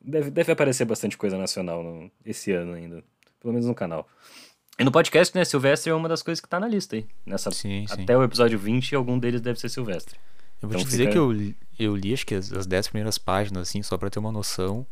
Deve, 0.00 0.30
deve 0.30 0.52
aparecer 0.52 0.84
bastante 0.84 1.16
coisa 1.16 1.38
nacional 1.38 1.82
no, 1.82 2.10
esse 2.24 2.52
ano 2.52 2.74
ainda, 2.74 3.02
pelo 3.40 3.52
menos 3.52 3.66
no 3.66 3.74
canal. 3.74 4.06
E 4.78 4.84
no 4.84 4.90
podcast, 4.90 5.34
né, 5.36 5.44
Silvestre 5.44 5.90
é 5.90 5.94
uma 5.94 6.08
das 6.08 6.22
coisas 6.22 6.40
que 6.40 6.48
tá 6.48 6.58
na 6.58 6.66
lista 6.66 6.96
aí. 6.96 7.06
Nessa, 7.24 7.50
sim, 7.50 7.86
sim. 7.86 8.02
Até 8.02 8.16
o 8.16 8.24
episódio 8.24 8.58
20, 8.58 8.94
algum 8.96 9.18
deles 9.18 9.40
deve 9.40 9.58
ser 9.58 9.68
Silvestre. 9.68 10.16
Eu 10.60 10.68
vou 10.68 10.76
então 10.76 10.84
te 10.84 10.90
dizer 10.90 11.04
fica... 11.04 11.12
que 11.12 11.18
eu, 11.18 11.54
eu 11.78 11.96
li 11.96 12.12
acho 12.12 12.26
que 12.26 12.34
as, 12.34 12.52
as 12.52 12.66
10 12.66 12.88
primeiras 12.88 13.16
páginas, 13.16 13.68
assim, 13.68 13.82
só 13.82 13.96
pra 13.96 14.10
ter 14.10 14.18
uma 14.18 14.32
noção. 14.32 14.86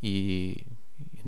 E 0.00 0.64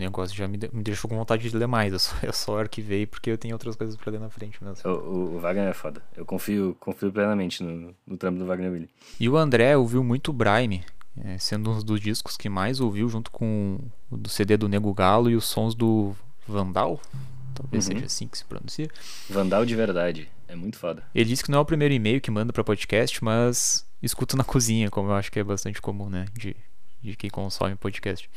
negócio 0.01 0.35
já 0.35 0.47
me, 0.47 0.57
me 0.71 0.83
deixou 0.83 1.09
com 1.09 1.15
vontade 1.15 1.49
de 1.49 1.55
ler 1.55 1.67
mais. 1.67 1.93
Eu 1.93 1.99
só, 1.99 2.15
eu 2.23 2.33
só 2.33 2.59
arquivei 2.59 3.05
porque 3.05 3.29
eu 3.29 3.37
tenho 3.37 3.55
outras 3.55 3.75
coisas 3.75 3.95
pra 3.95 4.11
ler 4.11 4.19
na 4.19 4.29
frente 4.29 4.63
mesmo. 4.63 4.77
O, 4.89 4.95
o, 4.95 5.35
o 5.35 5.39
Wagner 5.39 5.69
é 5.69 5.73
foda. 5.73 6.01
Eu 6.15 6.25
confio, 6.25 6.75
confio 6.79 7.11
plenamente 7.11 7.63
no, 7.63 7.95
no 8.05 8.17
trampo 8.17 8.39
do 8.39 8.45
Wagner 8.45 8.71
Willi. 8.71 8.89
E 9.19 9.29
o 9.29 9.37
André 9.37 9.77
ouviu 9.77 10.03
muito 10.03 10.33
Brime, 10.33 10.83
é, 11.23 11.37
sendo 11.37 11.71
um 11.71 11.79
dos 11.79 11.99
discos 11.99 12.37
que 12.37 12.49
mais 12.49 12.79
ouviu, 12.79 13.07
junto 13.09 13.31
com 13.31 13.79
o 14.09 14.17
do 14.17 14.29
CD 14.29 14.57
do 14.57 14.67
Nego 14.69 14.93
Galo 14.93 15.29
e 15.29 15.35
os 15.35 15.45
sons 15.45 15.75
do 15.75 16.15
Vandal. 16.47 16.99
Talvez 17.53 17.87
uhum. 17.87 17.93
seja 17.93 18.05
assim 18.05 18.27
que 18.27 18.37
se 18.37 18.45
pronuncia. 18.45 18.89
Vandal 19.29 19.65
de 19.65 19.75
verdade. 19.75 20.29
É 20.47 20.55
muito 20.55 20.77
foda. 20.77 21.03
Ele 21.15 21.29
disse 21.29 21.43
que 21.43 21.51
não 21.51 21.59
é 21.59 21.61
o 21.61 21.65
primeiro 21.65 21.93
e-mail 21.93 22.19
que 22.19 22.29
manda 22.29 22.51
para 22.51 22.63
podcast, 22.63 23.23
mas 23.23 23.85
escuta 24.03 24.35
na 24.35 24.43
cozinha, 24.43 24.89
como 24.89 25.09
eu 25.09 25.13
acho 25.13 25.31
que 25.31 25.39
é 25.39 25.43
bastante 25.43 25.81
comum, 25.81 26.09
né? 26.09 26.25
De, 26.33 26.55
de 27.01 27.15
quem 27.15 27.29
consome 27.29 27.75
podcast. 27.75 28.29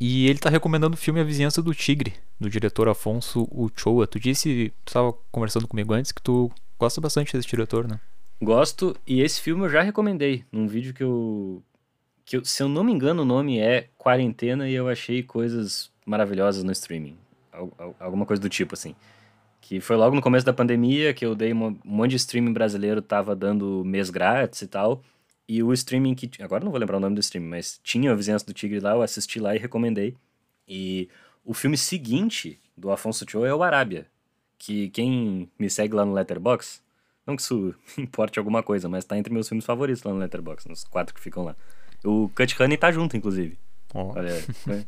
E 0.00 0.28
ele 0.28 0.38
tá 0.38 0.50
recomendando 0.50 0.94
o 0.94 0.98
filme 0.98 1.20
A 1.20 1.24
Vizinhança 1.24 1.62
do 1.62 1.74
Tigre, 1.74 2.14
do 2.38 2.50
diretor 2.50 2.88
Afonso 2.88 3.48
Uchoa. 3.50 4.06
Tu 4.06 4.18
disse, 4.18 4.72
tu 4.84 4.92
tava 4.92 5.14
conversando 5.30 5.68
comigo 5.68 5.94
antes, 5.94 6.12
que 6.12 6.22
tu 6.22 6.50
gosta 6.78 7.00
bastante 7.00 7.36
desse 7.36 7.48
diretor, 7.48 7.86
né? 7.86 8.00
Gosto, 8.42 8.96
e 9.06 9.22
esse 9.22 9.40
filme 9.40 9.64
eu 9.64 9.70
já 9.70 9.82
recomendei 9.82 10.44
num 10.50 10.66
vídeo 10.66 10.92
que 10.92 11.02
eu. 11.02 11.62
Que 12.26 12.36
eu, 12.36 12.44
se 12.44 12.62
eu 12.62 12.68
não 12.68 12.82
me 12.82 12.92
engano, 12.92 13.22
o 13.22 13.24
nome 13.24 13.58
é 13.58 13.88
Quarentena 13.96 14.68
e 14.68 14.74
eu 14.74 14.88
achei 14.88 15.22
coisas 15.22 15.90
maravilhosas 16.04 16.64
no 16.64 16.72
streaming. 16.72 17.16
Alguma 18.00 18.26
coisa 18.26 18.42
do 18.42 18.48
tipo, 18.48 18.74
assim. 18.74 18.94
Que 19.60 19.80
foi 19.80 19.96
logo 19.96 20.14
no 20.14 20.22
começo 20.22 20.44
da 20.44 20.52
pandemia 20.52 21.14
que 21.14 21.24
eu 21.24 21.34
dei 21.34 21.52
um 21.54 21.78
monte 21.84 22.10
de 22.10 22.16
streaming 22.16 22.52
brasileiro, 22.52 23.00
tava 23.00 23.36
dando 23.36 23.82
mês 23.84 24.10
grátis 24.10 24.62
e 24.62 24.66
tal. 24.66 25.02
E 25.46 25.62
o 25.62 25.72
streaming 25.72 26.14
que. 26.14 26.30
Agora 26.42 26.64
não 26.64 26.70
vou 26.70 26.80
lembrar 26.80 26.96
o 26.96 27.00
nome 27.00 27.14
do 27.14 27.20
streaming, 27.20 27.48
mas 27.48 27.80
tinha 27.82 28.10
a 28.10 28.14
Vizinhança 28.14 28.46
do 28.46 28.54
Tigre 28.54 28.80
lá, 28.80 28.92
eu 28.92 29.02
assisti 29.02 29.38
lá 29.38 29.54
e 29.54 29.58
recomendei. 29.58 30.16
E 30.66 31.08
o 31.44 31.52
filme 31.52 31.76
seguinte 31.76 32.58
do 32.76 32.90
Afonso 32.90 33.24
Cho 33.28 33.44
é 33.44 33.54
o 33.54 33.62
Arábia. 33.62 34.06
Que 34.56 34.88
quem 34.90 35.50
me 35.58 35.68
segue 35.68 35.94
lá 35.94 36.04
no 36.04 36.14
Letterbox, 36.14 36.82
não 37.26 37.36
que 37.36 37.42
isso 37.42 37.74
importe 37.98 38.38
alguma 38.38 38.62
coisa, 38.62 38.88
mas 38.88 39.04
tá 39.04 39.18
entre 39.18 39.32
meus 39.32 39.48
filmes 39.48 39.64
favoritos 39.64 40.02
lá 40.02 40.12
no 40.12 40.18
Letterbox, 40.18 40.64
nos 40.66 40.84
quatro 40.84 41.14
que 41.14 41.20
ficam 41.20 41.44
lá. 41.44 41.56
O 42.04 42.30
Cut 42.34 42.62
Honey 42.62 42.76
tá 42.76 42.90
junto, 42.90 43.16
inclusive. 43.16 43.58
Oh. 43.94 44.12
Olha, 44.16 44.86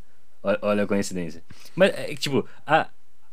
olha 0.63 0.85
a 0.85 0.87
coincidência. 0.87 1.43
Mas, 1.75 1.93
é, 1.95 2.15
tipo, 2.15 2.47
a, 2.67 2.89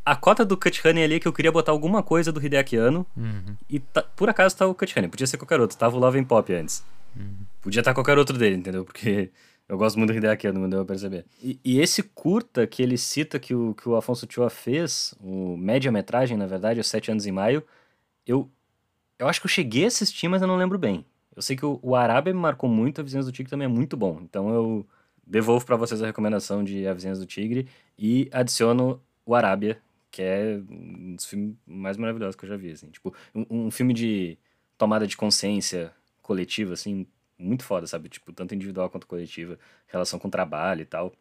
a 0.06 0.16
cota 0.16 0.46
do 0.46 0.58
Cut 0.58 0.86
Honey 0.86 1.04
ali 1.04 1.16
é 1.16 1.20
que 1.20 1.28
eu 1.28 1.34
queria 1.34 1.52
botar 1.52 1.72
alguma 1.72 2.02
coisa 2.02 2.32
do 2.32 2.44
Hideaki 2.44 2.78
Anno. 2.78 3.06
Uhum. 3.16 3.56
E 3.70 3.80
tá, 3.80 4.02
por 4.02 4.30
acaso 4.30 4.56
tá 4.56 4.68
o 4.68 4.76
Cut 4.76 4.98
Honey. 4.98 5.10
Podia 5.10 5.28
ser 5.28 5.38
qualquer 5.38 5.60
outro. 5.60 5.78
Tava 5.78 5.96
o 5.96 6.00
Love 6.00 6.20
and 6.20 6.26
Pop 6.26 6.54
antes. 6.54 6.84
Uhum. 7.16 7.46
Podia 7.62 7.82
estar 7.82 7.94
qualquer 7.94 8.18
outro 8.18 8.38
dele, 8.38 8.56
entendeu? 8.56 8.84
Porque 8.84 9.32
eu 9.68 9.78
gosto 9.78 9.98
muito 9.98 10.12
do 10.12 10.18
Hideaki 10.18 10.52
não 10.52 10.70
deu 10.70 10.82
a 10.82 10.86
perceber. 10.86 11.26
E, 11.42 11.60
e, 11.64 11.80
esse 11.80 12.04
curta 12.04 12.68
que 12.68 12.82
ele 12.82 12.98
cita 12.98 13.40
que 13.40 13.54
o, 13.54 13.74
que 13.74 13.88
o 13.88 13.96
Afonso 13.96 14.28
Chua 14.30 14.50
fez, 14.50 15.14
o 15.20 15.56
média-metragem, 15.58 16.38
na 16.38 16.46
verdade, 16.46 16.80
os 16.80 16.88
Sete 16.88 17.12
Anos 17.12 17.26
em 17.26 17.32
Maio, 17.32 17.64
eu, 18.26 18.50
eu 19.18 19.28
acho 19.28 19.40
que 19.40 19.46
eu 19.46 19.52
cheguei 19.52 19.86
a 19.86 19.88
assistir, 19.88 20.28
mas 20.28 20.42
eu 20.42 20.48
não 20.48 20.58
lembro 20.58 20.78
bem. 20.78 21.06
Eu 21.36 21.42
sei 21.42 21.56
que 21.56 21.66
o, 21.66 21.80
o 21.82 21.96
Arábia 21.96 22.34
me 22.34 22.40
marcou 22.40 22.70
muito, 22.70 23.02
a 23.02 23.04
Vizinhança 23.04 23.30
do 23.30 23.34
Tigre 23.34 23.50
também 23.50 23.66
é 23.66 23.70
muito 23.70 23.98
bom. 23.98 24.20
Então 24.22 24.54
eu 24.54 24.86
devolvo 25.26 25.66
para 25.66 25.76
vocês 25.76 26.02
a 26.02 26.06
recomendação 26.06 26.64
de 26.64 26.86
A 26.88 26.94
Vizinhança 26.94 27.22
do 27.22 27.28
Tigre 27.28 27.68
e 27.98 28.30
adiciono 28.32 29.02
o 29.26 29.34
Arábia, 29.34 29.82
que 30.12 30.22
é 30.22 30.62
um 30.70 31.16
dos 31.16 31.26
filmes 31.26 31.56
mais 31.66 31.98
maravilhosos 31.98 32.36
que 32.36 32.46
eu 32.46 32.50
já 32.50 32.58
vi. 32.58 32.72
Assim. 32.72 32.90
Tipo, 32.90 33.14
um, 33.34 33.66
um 33.68 33.72
filme 33.72 33.94
de 33.94 34.38
tomada 34.78 35.08
de 35.08 35.18
consciência 35.18 35.92
coletiva, 36.24 36.74
assim, 36.74 37.06
muito 37.38 37.64
foda, 37.64 37.86
sabe? 37.86 38.10
Tipo, 38.10 38.34
tanto 38.34 38.56
individual 38.56 38.90
quanto 38.90 39.06
coletiva, 39.06 39.60
relação 39.86 40.18
com 40.18 40.30
trabalho 40.30 40.82
e 40.82 40.86
tal. 40.86 41.14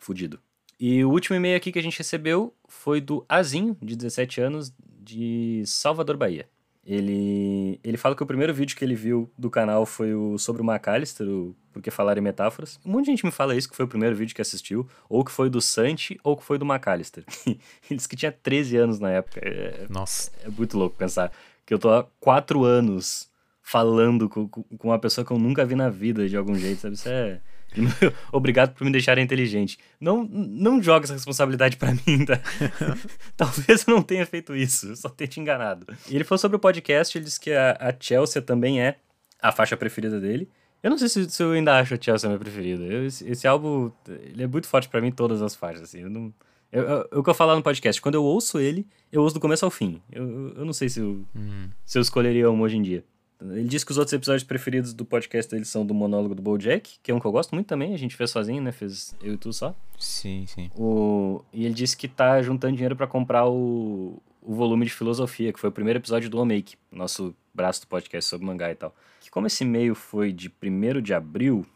Fudido. 0.00 0.40
E 0.80 1.04
o 1.04 1.10
último 1.10 1.36
e-mail 1.36 1.56
aqui 1.56 1.70
que 1.70 1.78
a 1.78 1.82
gente 1.82 1.98
recebeu 1.98 2.54
foi 2.66 3.00
do 3.00 3.24
Azinho, 3.28 3.76
de 3.82 3.94
17 3.94 4.40
anos, 4.40 4.72
de 4.78 5.62
Salvador, 5.66 6.16
Bahia. 6.16 6.48
Ele, 6.82 7.78
ele 7.84 7.98
fala 7.98 8.16
que 8.16 8.22
o 8.22 8.26
primeiro 8.26 8.54
vídeo 8.54 8.74
que 8.74 8.82
ele 8.82 8.94
viu 8.94 9.30
do 9.36 9.50
canal 9.50 9.84
foi 9.84 10.14
o 10.14 10.38
sobre 10.38 10.62
o 10.62 10.64
McAllister, 10.64 11.28
o 11.28 11.54
Porque 11.72 11.90
Falar 11.90 12.16
em 12.16 12.22
Metáforas. 12.22 12.80
Um 12.84 12.92
monte 12.92 13.04
de 13.04 13.10
gente 13.10 13.26
me 13.26 13.30
fala 13.30 13.54
isso, 13.54 13.68
que 13.68 13.76
foi 13.76 13.84
o 13.84 13.88
primeiro 13.88 14.16
vídeo 14.16 14.34
que 14.34 14.40
assistiu, 14.40 14.88
ou 15.08 15.22
que 15.22 15.30
foi 15.30 15.50
do 15.50 15.60
Santi, 15.60 16.18
ou 16.24 16.36
que 16.36 16.42
foi 16.42 16.56
do 16.56 16.64
McAllister. 16.64 17.24
ele 17.46 17.60
disse 17.90 18.08
que 18.08 18.16
tinha 18.16 18.32
13 18.32 18.76
anos 18.78 18.98
na 18.98 19.10
época. 19.10 19.38
É, 19.40 19.86
Nossa. 19.90 20.32
É 20.42 20.48
muito 20.48 20.78
louco 20.78 20.96
pensar 20.96 21.30
que 21.66 21.74
eu 21.74 21.78
tô 21.78 21.90
há 21.90 22.04
4 22.18 22.64
anos 22.64 23.29
falando 23.70 24.28
com, 24.28 24.48
com 24.48 24.88
uma 24.88 24.98
pessoa 24.98 25.24
que 25.24 25.30
eu 25.30 25.38
nunca 25.38 25.64
vi 25.64 25.76
na 25.76 25.88
vida 25.88 26.28
de 26.28 26.36
algum 26.36 26.56
jeito, 26.56 26.80
sabe? 26.80 26.94
Isso 26.94 27.08
é. 27.08 27.40
Obrigado 28.32 28.74
por 28.74 28.84
me 28.84 28.90
deixarem 28.90 29.22
inteligente. 29.22 29.78
Não, 30.00 30.24
não 30.24 30.82
joga 30.82 31.06
essa 31.06 31.12
responsabilidade 31.12 31.76
para 31.76 31.92
mim, 31.92 32.24
tá? 32.24 32.40
Talvez 33.36 33.86
eu 33.86 33.94
não 33.94 34.02
tenha 34.02 34.26
feito 34.26 34.56
isso, 34.56 34.88
eu 34.88 34.96
só 34.96 35.08
tenha 35.08 35.28
te 35.28 35.38
enganado. 35.38 35.86
E 36.08 36.16
ele 36.16 36.24
falou 36.24 36.40
sobre 36.40 36.56
o 36.56 36.58
podcast, 36.58 37.16
ele 37.16 37.24
disse 37.24 37.38
que 37.38 37.52
a, 37.52 37.76
a 37.78 37.94
Chelsea 37.96 38.42
também 38.42 38.82
é 38.82 38.96
a 39.40 39.52
faixa 39.52 39.76
preferida 39.76 40.18
dele. 40.18 40.48
Eu 40.82 40.90
não 40.90 40.98
sei 40.98 41.08
se, 41.08 41.30
se 41.30 41.40
eu 41.40 41.52
ainda 41.52 41.78
acho 41.78 41.94
a 41.94 41.98
Chelsea 42.00 42.26
a 42.26 42.28
minha 42.28 42.40
preferida. 42.40 42.82
Eu, 42.82 43.06
esse, 43.06 43.28
esse, 43.28 43.46
álbum, 43.46 43.92
ele 44.08 44.42
é 44.42 44.46
muito 44.48 44.66
forte 44.66 44.88
para 44.88 45.00
mim, 45.00 45.12
todas 45.12 45.42
as 45.42 45.54
faixas, 45.54 45.82
assim. 45.82 46.00
Eu 46.00 46.10
não, 46.10 46.34
eu, 46.72 46.82
eu, 46.82 47.08
o 47.20 47.22
que 47.22 47.30
eu 47.30 47.34
falar 47.34 47.54
no 47.54 47.62
podcast, 47.62 48.02
quando 48.02 48.16
eu 48.16 48.24
ouço 48.24 48.58
ele, 48.58 48.84
eu 49.12 49.22
ouço 49.22 49.34
do 49.34 49.40
começo 49.40 49.64
ao 49.64 49.70
fim. 49.70 50.02
Eu, 50.10 50.54
eu, 50.56 50.64
não 50.64 50.72
sei 50.72 50.88
se 50.88 50.98
eu, 50.98 51.24
uhum. 51.36 51.68
se 51.84 51.98
eu 51.98 52.02
escolheria 52.02 52.50
um 52.50 52.60
hoje 52.62 52.76
em 52.76 52.82
dia. 52.82 53.04
Ele 53.42 53.68
disse 53.68 53.86
que 53.86 53.92
os 53.92 53.98
outros 53.98 54.12
episódios 54.12 54.44
preferidos 54.44 54.92
do 54.92 55.04
podcast 55.04 55.50
dele 55.50 55.64
são 55.64 55.84
do 55.84 55.94
monólogo 55.94 56.34
do 56.34 56.42
Bojack, 56.42 56.98
que 57.02 57.10
é 57.10 57.14
um 57.14 57.18
que 57.18 57.26
eu 57.26 57.32
gosto 57.32 57.54
muito 57.54 57.66
também, 57.66 57.94
a 57.94 57.98
gente 57.98 58.14
fez 58.14 58.30
sozinho, 58.30 58.62
né? 58.62 58.70
Fez 58.70 59.14
eu 59.22 59.34
e 59.34 59.36
tu 59.36 59.52
só. 59.52 59.74
Sim, 59.98 60.44
sim. 60.46 60.70
O... 60.76 61.42
E 61.52 61.64
ele 61.64 61.74
disse 61.74 61.96
que 61.96 62.06
tá 62.06 62.42
juntando 62.42 62.74
dinheiro 62.74 62.94
para 62.94 63.06
comprar 63.06 63.48
o... 63.48 64.20
o 64.42 64.54
volume 64.54 64.84
de 64.84 64.92
filosofia, 64.92 65.52
que 65.52 65.60
foi 65.60 65.70
o 65.70 65.72
primeiro 65.72 65.98
episódio 65.98 66.28
do 66.28 66.38
Omake, 66.38 66.76
nosso 66.92 67.34
braço 67.54 67.80
do 67.80 67.86
podcast 67.86 68.28
sobre 68.28 68.46
mangá 68.46 68.70
e 68.70 68.74
tal. 68.74 68.94
Que 69.20 69.30
como 69.30 69.46
esse 69.46 69.64
e-mail 69.64 69.94
foi 69.94 70.32
de 70.32 70.52
1 70.62 71.00
de 71.00 71.14
abril, 71.14 71.66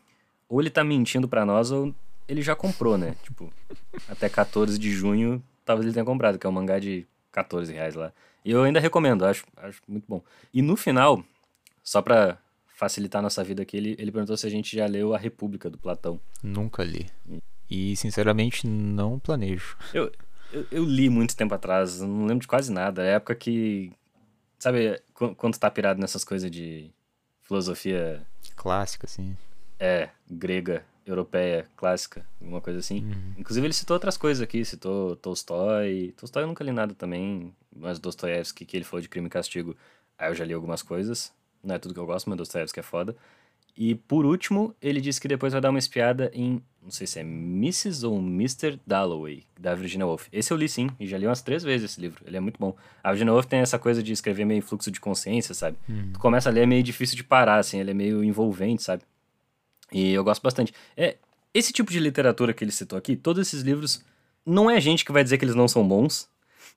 ou 0.49 0.61
ele 0.61 0.71
tá 0.71 0.85
mentindo 0.85 1.27
para 1.27 1.47
nós, 1.47 1.71
ou 1.71 1.95
ele 2.29 2.43
já 2.43 2.55
comprou, 2.55 2.99
né? 2.99 3.17
tipo, 3.25 3.53
até 4.09 4.29
14 4.29 4.79
de 4.79 4.91
junho, 4.91 5.43
talvez 5.65 5.87
ele 5.87 5.95
tenha 5.95 6.05
comprado, 6.05 6.39
que 6.39 6.47
é 6.47 6.51
um 6.51 6.53
mangá 6.53 6.79
de 6.79 7.07
14 7.33 7.73
reais 7.73 7.95
lá. 7.95 8.13
E 8.45 8.51
eu 8.51 8.63
ainda 8.63 8.79
recomendo, 8.79 9.25
acho, 9.25 9.47
acho 9.57 9.81
muito 9.89 10.05
bom. 10.07 10.23
E 10.53 10.61
no 10.61 10.77
final, 10.77 11.25
só 11.85 12.01
para 12.01 12.39
facilitar 12.75 13.21
a 13.21 13.23
nossa 13.23 13.45
vida 13.45 13.63
aqui, 13.63 13.77
ele, 13.77 13.95
ele 13.99 14.11
perguntou 14.11 14.37
se 14.37 14.47
a 14.47 14.51
gente 14.51 14.75
já 14.75 14.87
leu 14.87 15.15
A 15.15 15.19
República, 15.19 15.71
do 15.71 15.79
Platão. 15.79 16.19
Nunca 16.43 16.83
li. 16.83 17.07
E, 17.71 17.95
sinceramente, 17.97 18.67
não 18.67 19.19
planejo. 19.19 19.77
Eu, 19.93 20.11
eu, 20.53 20.67
eu, 20.73 20.85
li 20.85 21.09
muito 21.09 21.37
tempo 21.37 21.55
atrás, 21.55 22.01
não 22.01 22.27
lembro 22.27 22.41
de 22.41 22.49
quase 22.49 22.73
nada. 22.73 23.05
É 23.05 23.13
época 23.13 23.35
que. 23.35 23.93
Sabe, 24.59 25.01
quando 25.37 25.59
tá 25.59 25.71
pirado 25.71 26.01
nessas 26.01 26.25
coisas 26.25 26.51
de 26.51 26.91
filosofia. 27.43 28.27
Clássica, 28.57 29.07
assim. 29.07 29.37
É, 29.79 30.09
grega, 30.31 30.85
europeia, 31.07 31.69
clássica, 31.77 32.27
alguma 32.41 32.61
coisa 32.61 32.79
assim. 32.79 33.05
Uhum. 33.05 33.35
Inclusive, 33.37 33.67
ele 33.67 33.75
citou 33.75 33.95
outras 33.95 34.17
coisas 34.17 34.43
aqui, 34.43 34.65
citou 34.65 35.17
Tolstói. 35.17 36.15
Tolstói 36.17 36.43
eu 36.43 36.47
nunca 36.47 36.65
li 36.65 36.73
nada 36.73 36.95
também, 36.95 37.55
mas 37.75 37.99
Dostoiévski, 37.99 38.65
que 38.65 38.77
ele 38.77 38.85
falou 38.85 39.03
de 39.03 39.09
crime 39.09 39.27
e 39.27 39.31
castigo. 39.31 39.77
Aí 40.19 40.31
eu 40.31 40.35
já 40.35 40.45
li 40.45 40.55
algumas 40.55 40.83
coisas. 40.83 41.33
Não 41.65 41.75
é 41.75 41.79
tudo 41.79 41.95
que 41.95 42.01
eu 42.01 42.07
gosto, 42.07 42.29
mas 42.29 42.37
Dostoiévski 42.37 42.81
é 42.81 42.83
foda. 42.83 43.17
E 43.77 43.95
por 43.95 44.25
último, 44.25 44.75
ele 44.81 45.01
disse 45.01 45.21
que 45.21 45.27
depois 45.27 45.53
vai 45.53 45.61
dar 45.61 45.71
uma 45.71 45.79
espiada 45.79 46.31
em, 46.33 46.63
não 46.81 46.91
sei 46.91 47.07
se 47.09 47.19
é 47.19 47.23
Mrs. 47.23 48.07
ou 48.07 48.19
Mr. 48.19 48.79
Dalloway, 48.87 49.43
da 49.59 49.75
Virginia 49.75 50.07
Woolf. 50.07 50.29
Esse 50.33 50.53
eu 50.53 50.57
li 50.57 50.69
sim, 50.69 50.89
e 51.01 51.07
já 51.07 51.19
li 51.19 51.27
umas 51.27 51.43
três 51.43 51.65
vezes 51.65 51.91
esse 51.91 52.01
livro. 52.01 52.23
Ele 52.25 52.37
é 52.37 52.41
muito 52.41 52.59
bom. 52.61 52.77
A 53.03 53.11
Virginia 53.11 53.33
Woolf 53.33 53.47
tem 53.47 53.61
essa 53.61 53.79
coisa 53.79 54.01
de 54.01 54.13
escrever 54.13 54.45
meio 54.45 54.63
fluxo 54.63 54.91
de 54.93 55.01
consciência, 55.01 55.55
sabe? 55.55 55.77
Hum. 55.89 56.11
Tu 56.13 56.21
começa 56.21 56.49
a 56.49 56.53
ler, 56.53 56.63
é 56.63 56.67
meio 56.67 56.85
difícil 56.85 57.17
de 57.17 57.25
parar, 57.25 57.59
assim, 57.59 57.81
ele 57.81 57.91
é 57.91 57.95
meio 57.95 58.23
envolvente, 58.23 58.83
sabe? 58.83 59.03
E 59.93 60.13
eu 60.13 60.23
gosto 60.23 60.43
bastante. 60.43 60.73
É, 60.97 61.17
esse 61.53 61.73
tipo 61.73 61.91
de 61.91 61.99
literatura 61.99 62.53
que 62.53 62.63
ele 62.63 62.73
citou 62.73 62.97
aqui, 62.97 63.17
todos 63.17 63.47
esses 63.47 63.63
livros, 63.63 64.05
não 64.47 64.71
é 64.71 64.81
gente 64.81 65.05
que 65.05 65.13
vai 65.13 65.25
dizer 65.25 65.37
que 65.39 65.45
eles 65.45 65.55
não 65.57 65.67
são 65.67 65.87
bons, 65.87 66.29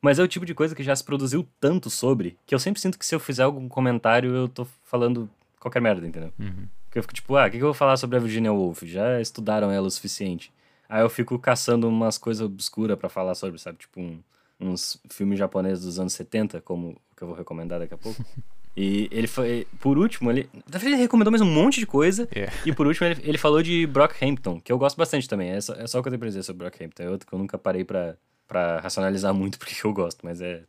mas 0.02 0.20
é 0.20 0.24
o 0.24 0.28
tipo 0.28 0.46
de 0.46 0.54
coisa 0.54 0.76
que 0.76 0.84
já 0.84 0.96
se 0.96 1.04
produziu 1.04 1.48
tanto 1.60 1.90
sobre, 1.90 2.38
que 2.46 2.54
eu 2.54 2.60
sempre 2.60 2.82
sinto 2.82 2.98
que 2.98 3.06
se 3.06 3.16
eu 3.16 3.20
fizer 3.20 3.44
algum 3.44 3.68
comentário, 3.68 4.36
eu 4.36 4.48
tô 4.48 4.66
falando 4.84 5.30
qualquer 5.60 5.82
merda, 5.82 6.06
entendeu? 6.06 6.32
Uhum. 6.40 6.68
Porque 6.86 7.00
eu 7.00 7.04
fico 7.04 7.14
tipo, 7.14 7.36
ah, 7.36 7.48
o 7.48 7.52
que, 7.52 7.58
que 7.58 7.64
eu 7.64 7.68
vou 7.68 7.74
falar 7.74 7.98
sobre 7.98 8.18
a 8.18 8.20
Virginia 8.20 8.54
Woolf? 8.54 8.84
Já 8.84 9.20
estudaram 9.20 9.72
ela 9.72 9.88
o 9.88 9.92
suficiente. 9.92 10.52
Aí 10.88 11.02
eu 11.02 11.10
fico 11.10 11.38
caçando 11.38 11.88
umas 11.88 12.18
coisas 12.18 12.46
obscuras 12.46 12.98
para 12.98 13.10
falar 13.10 13.36
sobre, 13.36 13.60
sabe? 13.60 13.80
Tipo 13.80 14.00
um, 14.00 14.20
uns 14.60 15.00
filmes 15.10 15.38
japoneses 15.38 15.84
dos 15.84 16.00
anos 16.00 16.14
70, 16.14 16.62
como 16.62 16.90
o 16.90 17.16
que 17.16 17.24
eu 17.24 17.28
vou 17.28 17.36
recomendar 17.36 17.80
daqui 17.80 17.94
a 17.94 17.98
pouco. 17.98 18.24
E 18.80 19.10
ele 19.12 19.26
foi, 19.26 19.66
por 19.80 19.98
último, 19.98 20.30
ele. 20.30 20.48
Na 20.54 20.78
verdade, 20.78 20.94
ele 20.94 21.02
recomendou 21.02 21.32
mais 21.32 21.42
um 21.42 21.52
monte 21.52 21.80
de 21.80 21.88
coisa. 21.88 22.30
Yeah. 22.32 22.54
É. 22.64 22.70
E 22.70 22.72
por 22.72 22.86
último, 22.86 23.08
ele, 23.08 23.20
ele 23.24 23.38
falou 23.40 23.64
de 23.64 23.88
Brockhampton, 23.88 24.62
que 24.62 24.72
eu 24.72 24.78
gosto 24.78 24.96
bastante 24.96 25.28
também. 25.28 25.50
É 25.50 25.60
só, 25.60 25.74
é 25.74 25.88
só 25.88 25.98
o 25.98 26.04
que 26.04 26.10
eu 26.10 26.12
tenho 26.12 26.20
pra 26.20 26.28
dizer 26.28 26.44
sobre 26.44 26.60
Brockhampton. 26.60 27.02
É 27.02 27.10
outro 27.10 27.28
que 27.28 27.34
eu 27.34 27.40
nunca 27.40 27.58
parei 27.58 27.84
pra, 27.84 28.16
pra 28.48 28.80
racionalizar 28.80 29.34
muito 29.34 29.60
porque 29.60 29.76
eu 29.84 29.94
gosto, 29.94 30.20
mas 30.24 30.42
é, 30.42 30.64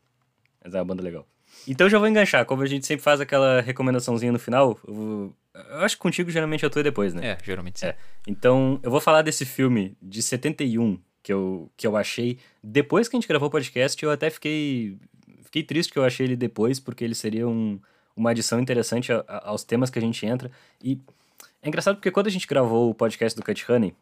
mas 0.62 0.74
é 0.74 0.79
uma 0.79 0.85
banda 0.85 1.03
legal. 1.03 1.26
Então 1.66 1.87
eu 1.87 1.91
já 1.91 1.99
vou 1.99 2.09
enganchar. 2.09 2.45
Como 2.45 2.62
a 2.62 2.66
gente 2.66 2.87
sempre 2.87 3.03
faz 3.03 3.20
aquela 3.20 3.61
recomendaçãozinha 3.61 4.33
no 4.33 4.39
final, 4.39 4.79
eu, 4.87 4.95
vou... 4.95 5.37
eu 5.55 5.81
acho 5.81 5.97
que 5.97 6.03
contigo 6.03 6.31
geralmente 6.31 6.62
eu 6.62 6.70
tô 6.70 6.83
depois, 6.83 7.14
né? 7.14 7.31
É, 7.31 7.39
geralmente 7.43 7.81
sim. 7.81 7.87
É. 7.87 7.97
Então 8.26 8.79
eu 8.83 8.91
vou 8.91 9.01
falar 9.01 9.22
desse 9.22 9.45
filme 9.45 9.97
de 10.01 10.22
71 10.22 10.99
que 11.22 11.33
eu, 11.33 11.70
que 11.76 11.87
eu 11.87 11.97
achei. 11.97 12.39
Depois 12.62 13.09
que 13.09 13.16
a 13.16 13.20
gente 13.20 13.29
gravou 13.29 13.49
o 13.49 13.51
podcast, 13.51 14.03
eu 14.03 14.11
até 14.11 14.31
fiquei, 14.31 14.97
fiquei 15.43 15.62
triste 15.62 15.93
que 15.93 15.99
eu 15.99 16.05
achei 16.05 16.26
ele 16.26 16.37
depois, 16.37 16.81
porque 16.81 17.05
ele 17.05 17.14
seria 17.14 17.47
um, 17.49 17.81
uma 18.16 18.31
adição 18.31 18.61
interessante 18.61 19.12
a, 19.12 19.24
a, 19.29 19.49
aos 19.49 19.64
temas 19.64 19.91
que 19.91 19.99
a 19.99 20.03
gente 20.03 20.24
entra. 20.24 20.51
E 20.83 20.99
é 21.62 21.68
engraçado 21.68 21.97
porque 21.97 22.11
quando 22.11 22.29
a 22.29 22.31
gente 22.31 22.47
gravou 22.47 22.91
o 22.91 22.95
podcast 22.95 23.39
do 23.39 23.45
Cut 23.45 23.70
Honey, 23.70 23.95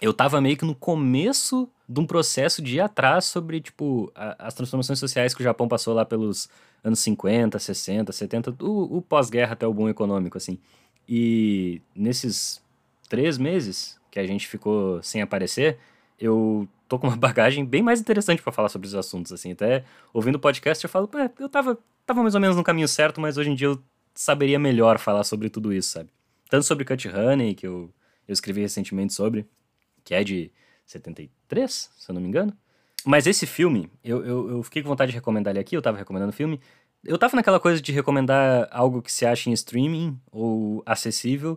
eu 0.00 0.14
tava 0.14 0.40
meio 0.40 0.56
que 0.56 0.64
no 0.64 0.74
começo 0.74 1.68
de 1.88 2.00
um 2.00 2.06
processo 2.06 2.62
de 2.62 2.76
ir 2.76 2.80
atrás 2.80 3.26
sobre, 3.26 3.60
tipo, 3.60 4.10
a, 4.14 4.46
as 4.46 4.54
transformações 4.54 4.98
sociais 4.98 5.34
que 5.34 5.40
o 5.40 5.44
Japão 5.44 5.68
passou 5.68 5.92
lá 5.92 6.04
pelos 6.04 6.48
anos 6.82 7.00
50, 7.00 7.58
60, 7.58 8.10
70, 8.12 8.56
o, 8.64 8.98
o 8.98 9.02
pós-guerra 9.02 9.52
até 9.52 9.66
o 9.66 9.74
bom 9.74 9.88
econômico, 9.88 10.38
assim. 10.38 10.58
E 11.08 11.82
nesses 11.94 12.62
três 13.08 13.36
meses 13.36 13.98
que 14.10 14.18
a 14.18 14.26
gente 14.26 14.48
ficou 14.48 15.02
sem 15.02 15.20
aparecer, 15.20 15.78
eu 16.18 16.66
tô 16.88 16.98
com 16.98 17.08
uma 17.08 17.16
bagagem 17.18 17.64
bem 17.64 17.82
mais 17.82 18.00
interessante 18.00 18.42
para 18.42 18.52
falar 18.52 18.68
sobre 18.68 18.86
os 18.86 18.94
assuntos, 18.94 19.32
assim. 19.32 19.52
Até 19.52 19.84
ouvindo 20.14 20.36
o 20.36 20.40
podcast 20.40 20.82
eu 20.82 20.88
falo, 20.88 21.10
eu 21.38 21.48
tava, 21.48 21.78
tava 22.06 22.22
mais 22.22 22.34
ou 22.34 22.40
menos 22.40 22.56
no 22.56 22.64
caminho 22.64 22.88
certo, 22.88 23.20
mas 23.20 23.36
hoje 23.36 23.50
em 23.50 23.54
dia 23.54 23.68
eu 23.68 23.82
saberia 24.14 24.58
melhor 24.58 24.98
falar 24.98 25.24
sobre 25.24 25.50
tudo 25.50 25.72
isso, 25.72 25.90
sabe? 25.90 26.10
Tanto 26.48 26.64
sobre 26.64 26.84
Cut 26.84 27.08
Honey, 27.08 27.54
que 27.54 27.66
eu, 27.66 27.90
eu 28.26 28.32
escrevi 28.32 28.60
recentemente 28.60 29.12
sobre, 29.12 29.46
que 30.10 30.14
é 30.16 30.24
de 30.24 30.50
73, 30.86 31.72
se 31.96 32.10
eu 32.10 32.12
não 32.12 32.20
me 32.20 32.26
engano. 32.26 32.52
Mas 33.04 33.28
esse 33.28 33.46
filme, 33.46 33.88
eu, 34.02 34.26
eu, 34.26 34.50
eu 34.50 34.62
fiquei 34.64 34.82
com 34.82 34.88
vontade 34.88 35.12
de 35.12 35.16
recomendar 35.16 35.52
ele 35.52 35.60
aqui, 35.60 35.76
eu 35.76 35.80
tava 35.80 35.96
recomendando 35.96 36.30
o 36.30 36.36
filme. 36.36 36.60
Eu 37.04 37.16
tava 37.16 37.36
naquela 37.36 37.60
coisa 37.60 37.80
de 37.80 37.92
recomendar 37.92 38.68
algo 38.72 39.00
que 39.00 39.12
se 39.12 39.24
acha 39.24 39.48
em 39.48 39.52
streaming 39.52 40.20
ou 40.32 40.82
acessível. 40.84 41.56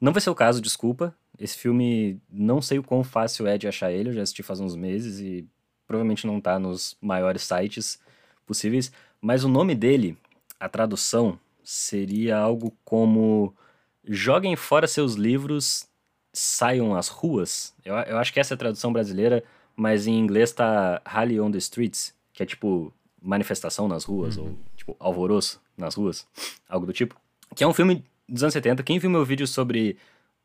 Não 0.00 0.10
vai 0.10 0.22
ser 0.22 0.30
o 0.30 0.34
caso, 0.34 0.62
desculpa. 0.62 1.14
Esse 1.38 1.58
filme, 1.58 2.18
não 2.30 2.62
sei 2.62 2.78
o 2.78 2.82
quão 2.82 3.04
fácil 3.04 3.46
é 3.46 3.58
de 3.58 3.68
achar 3.68 3.92
ele, 3.92 4.08
eu 4.08 4.14
já 4.14 4.22
assisti 4.22 4.42
faz 4.42 4.58
uns 4.58 4.74
meses 4.74 5.20
e 5.20 5.46
provavelmente 5.86 6.26
não 6.26 6.40
tá 6.40 6.58
nos 6.58 6.96
maiores 6.98 7.42
sites 7.42 8.00
possíveis. 8.46 8.90
Mas 9.20 9.44
o 9.44 9.48
nome 9.48 9.74
dele, 9.74 10.16
a 10.58 10.66
tradução, 10.66 11.38
seria 11.62 12.38
algo 12.38 12.74
como 12.86 13.54
Joguem 14.02 14.56
fora 14.56 14.86
seus 14.86 15.14
livros 15.14 15.91
saiam 16.32 16.94
às 16.94 17.08
ruas. 17.08 17.74
Eu, 17.84 17.94
eu 17.94 18.18
acho 18.18 18.32
que 18.32 18.40
essa 18.40 18.54
é 18.54 18.56
a 18.56 18.58
tradução 18.58 18.92
brasileira, 18.92 19.44
mas 19.76 20.06
em 20.06 20.18
inglês 20.18 20.52
tá 20.52 21.00
Rally 21.04 21.40
on 21.40 21.50
the 21.50 21.58
Streets, 21.58 22.14
que 22.32 22.42
é 22.42 22.46
tipo 22.46 22.92
manifestação 23.20 23.86
nas 23.86 24.04
ruas, 24.04 24.36
uhum. 24.36 24.44
ou 24.44 24.58
tipo 24.76 24.96
alvoroço 24.98 25.60
nas 25.76 25.94
ruas, 25.94 26.26
algo 26.68 26.86
do 26.86 26.92
tipo. 26.92 27.16
Que 27.54 27.64
é 27.64 27.66
um 27.66 27.74
filme 27.74 28.04
dos 28.28 28.42
anos 28.42 28.52
70. 28.52 28.82
Quem 28.82 28.98
viu 28.98 29.10
meu 29.10 29.24
vídeo 29.24 29.46
sobre 29.46 29.96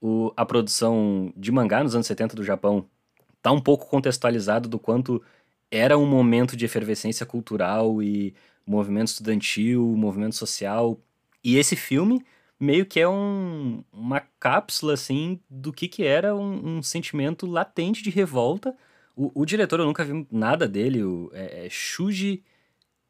o, 0.01 0.31
a 0.35 0.45
produção 0.45 1.31
de 1.35 1.51
mangá 1.51 1.83
nos 1.83 1.95
anos 1.95 2.07
70 2.07 2.35
do 2.35 2.43
Japão 2.43 2.85
tá 3.41 3.51
um 3.51 3.61
pouco 3.61 3.87
contextualizado 3.87 4.67
do 4.67 4.77
quanto 4.77 5.21
era 5.71 5.97
um 5.97 6.05
momento 6.05 6.55
de 6.55 6.65
efervescência 6.65 7.25
cultural 7.25 8.01
e 8.01 8.33
movimento 8.65 9.07
estudantil, 9.09 9.83
movimento 9.95 10.35
social. 10.35 10.99
E 11.43 11.57
esse 11.57 11.75
filme 11.75 12.23
meio 12.59 12.85
que 12.85 12.99
é 12.99 13.07
um, 13.07 13.83
uma 13.91 14.21
cápsula, 14.39 14.93
assim, 14.93 15.39
do 15.49 15.71
que 15.71 15.87
que 15.87 16.03
era 16.03 16.35
um, 16.35 16.77
um 16.77 16.83
sentimento 16.83 17.45
latente 17.45 18.03
de 18.03 18.09
revolta. 18.09 18.75
O, 19.15 19.41
o, 19.41 19.45
diretor, 19.45 19.79
eu 19.79 19.85
nunca 19.85 20.03
vi 20.03 20.27
nada 20.31 20.67
dele, 20.67 21.03
o, 21.03 21.29
é, 21.33 21.65
é 21.65 21.69
Shuji 21.69 22.43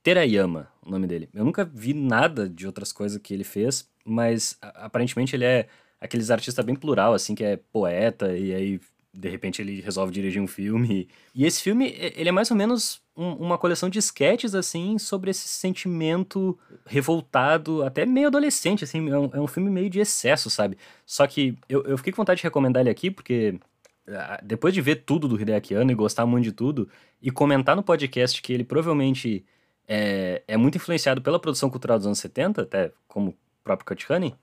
Terayama, 0.04 0.72
o 0.86 0.90
nome 0.90 1.08
dele. 1.08 1.30
Eu 1.34 1.44
nunca 1.46 1.66
vi 1.66 1.94
nada 1.94 2.48
de 2.50 2.66
outras 2.66 2.92
coisas 2.92 3.22
que 3.22 3.34
ele 3.34 3.44
fez, 3.44 3.90
mas 4.06 4.58
aparentemente 4.62 5.36
ele 5.36 5.46
é 5.46 5.68
aqueles 6.00 6.30
artistas 6.30 6.64
bem 6.64 6.76
plural, 6.76 7.14
assim, 7.14 7.36
que 7.36 7.44
é 7.44 7.58
poeta 7.58 8.38
e 8.38 8.54
aí 8.54 8.80
de 9.18 9.30
repente 9.30 9.62
ele 9.62 9.82
resolve 9.82 10.14
dirigir 10.14 10.40
um 10.40 10.48
filme. 10.48 11.08
E 11.34 11.44
esse 11.44 11.62
filme, 11.62 11.96
ele 12.16 12.30
é 12.30 12.32
mais 12.32 12.52
ou 12.52 12.58
menos 12.58 13.02
um, 13.16 13.32
uma 13.34 13.58
coleção 13.58 13.90
de 13.90 13.98
sketches, 13.98 14.54
assim, 14.54 15.00
sobre 15.00 15.32
esse 15.32 15.48
sentimento 15.48 16.58
revoltado, 16.86 17.82
até 17.84 18.06
meio 18.06 18.28
adolescente, 18.28 18.84
assim, 18.84 19.10
é 19.10 19.18
um, 19.18 19.30
é 19.34 19.42
um 19.42 19.48
filme 19.48 19.72
meio 19.72 19.90
de 19.90 20.00
excesso, 20.00 20.52
sabe? 20.52 20.78
Só 21.04 21.26
que 21.26 21.58
eu, 21.68 21.84
eu 21.86 21.98
fiquei 21.98 22.14
com 22.14 22.18
vontade 22.18 22.38
de 22.38 22.44
recomendar 22.44 22.82
ele 22.82 22.92
aqui, 22.92 23.10
porque 23.10 23.60
ah, 24.08 24.40
depois 24.44 24.72
de 24.72 24.82
ver 24.82 24.98
tudo 24.98 25.28
do 25.28 25.42
Hideaki 25.42 25.74
Anno 25.74 25.92
e 25.92 25.96
gostar 25.96 26.28
muito 26.28 26.44
de 26.44 26.52
tudo, 26.52 26.88
e 27.20 27.32
comentar 27.32 27.76
no 27.76 27.82
podcast 27.82 28.40
que 28.40 28.54
ele 28.54 28.64
provavelmente 28.64 29.44
é, 29.88 30.44
é 30.48 30.56
muito 30.58 30.76
influenciado 30.76 31.24
pela 31.24 31.40
produção 31.40 31.72
cultural 31.72 31.98
dos 31.98 32.06
anos 32.06 32.20
70, 32.20 32.62
até 32.62 32.92
como 33.08 33.32
o 33.32 33.36
próprio 33.64 33.88
Kurt 33.88 34.08
Honey, 34.12 34.36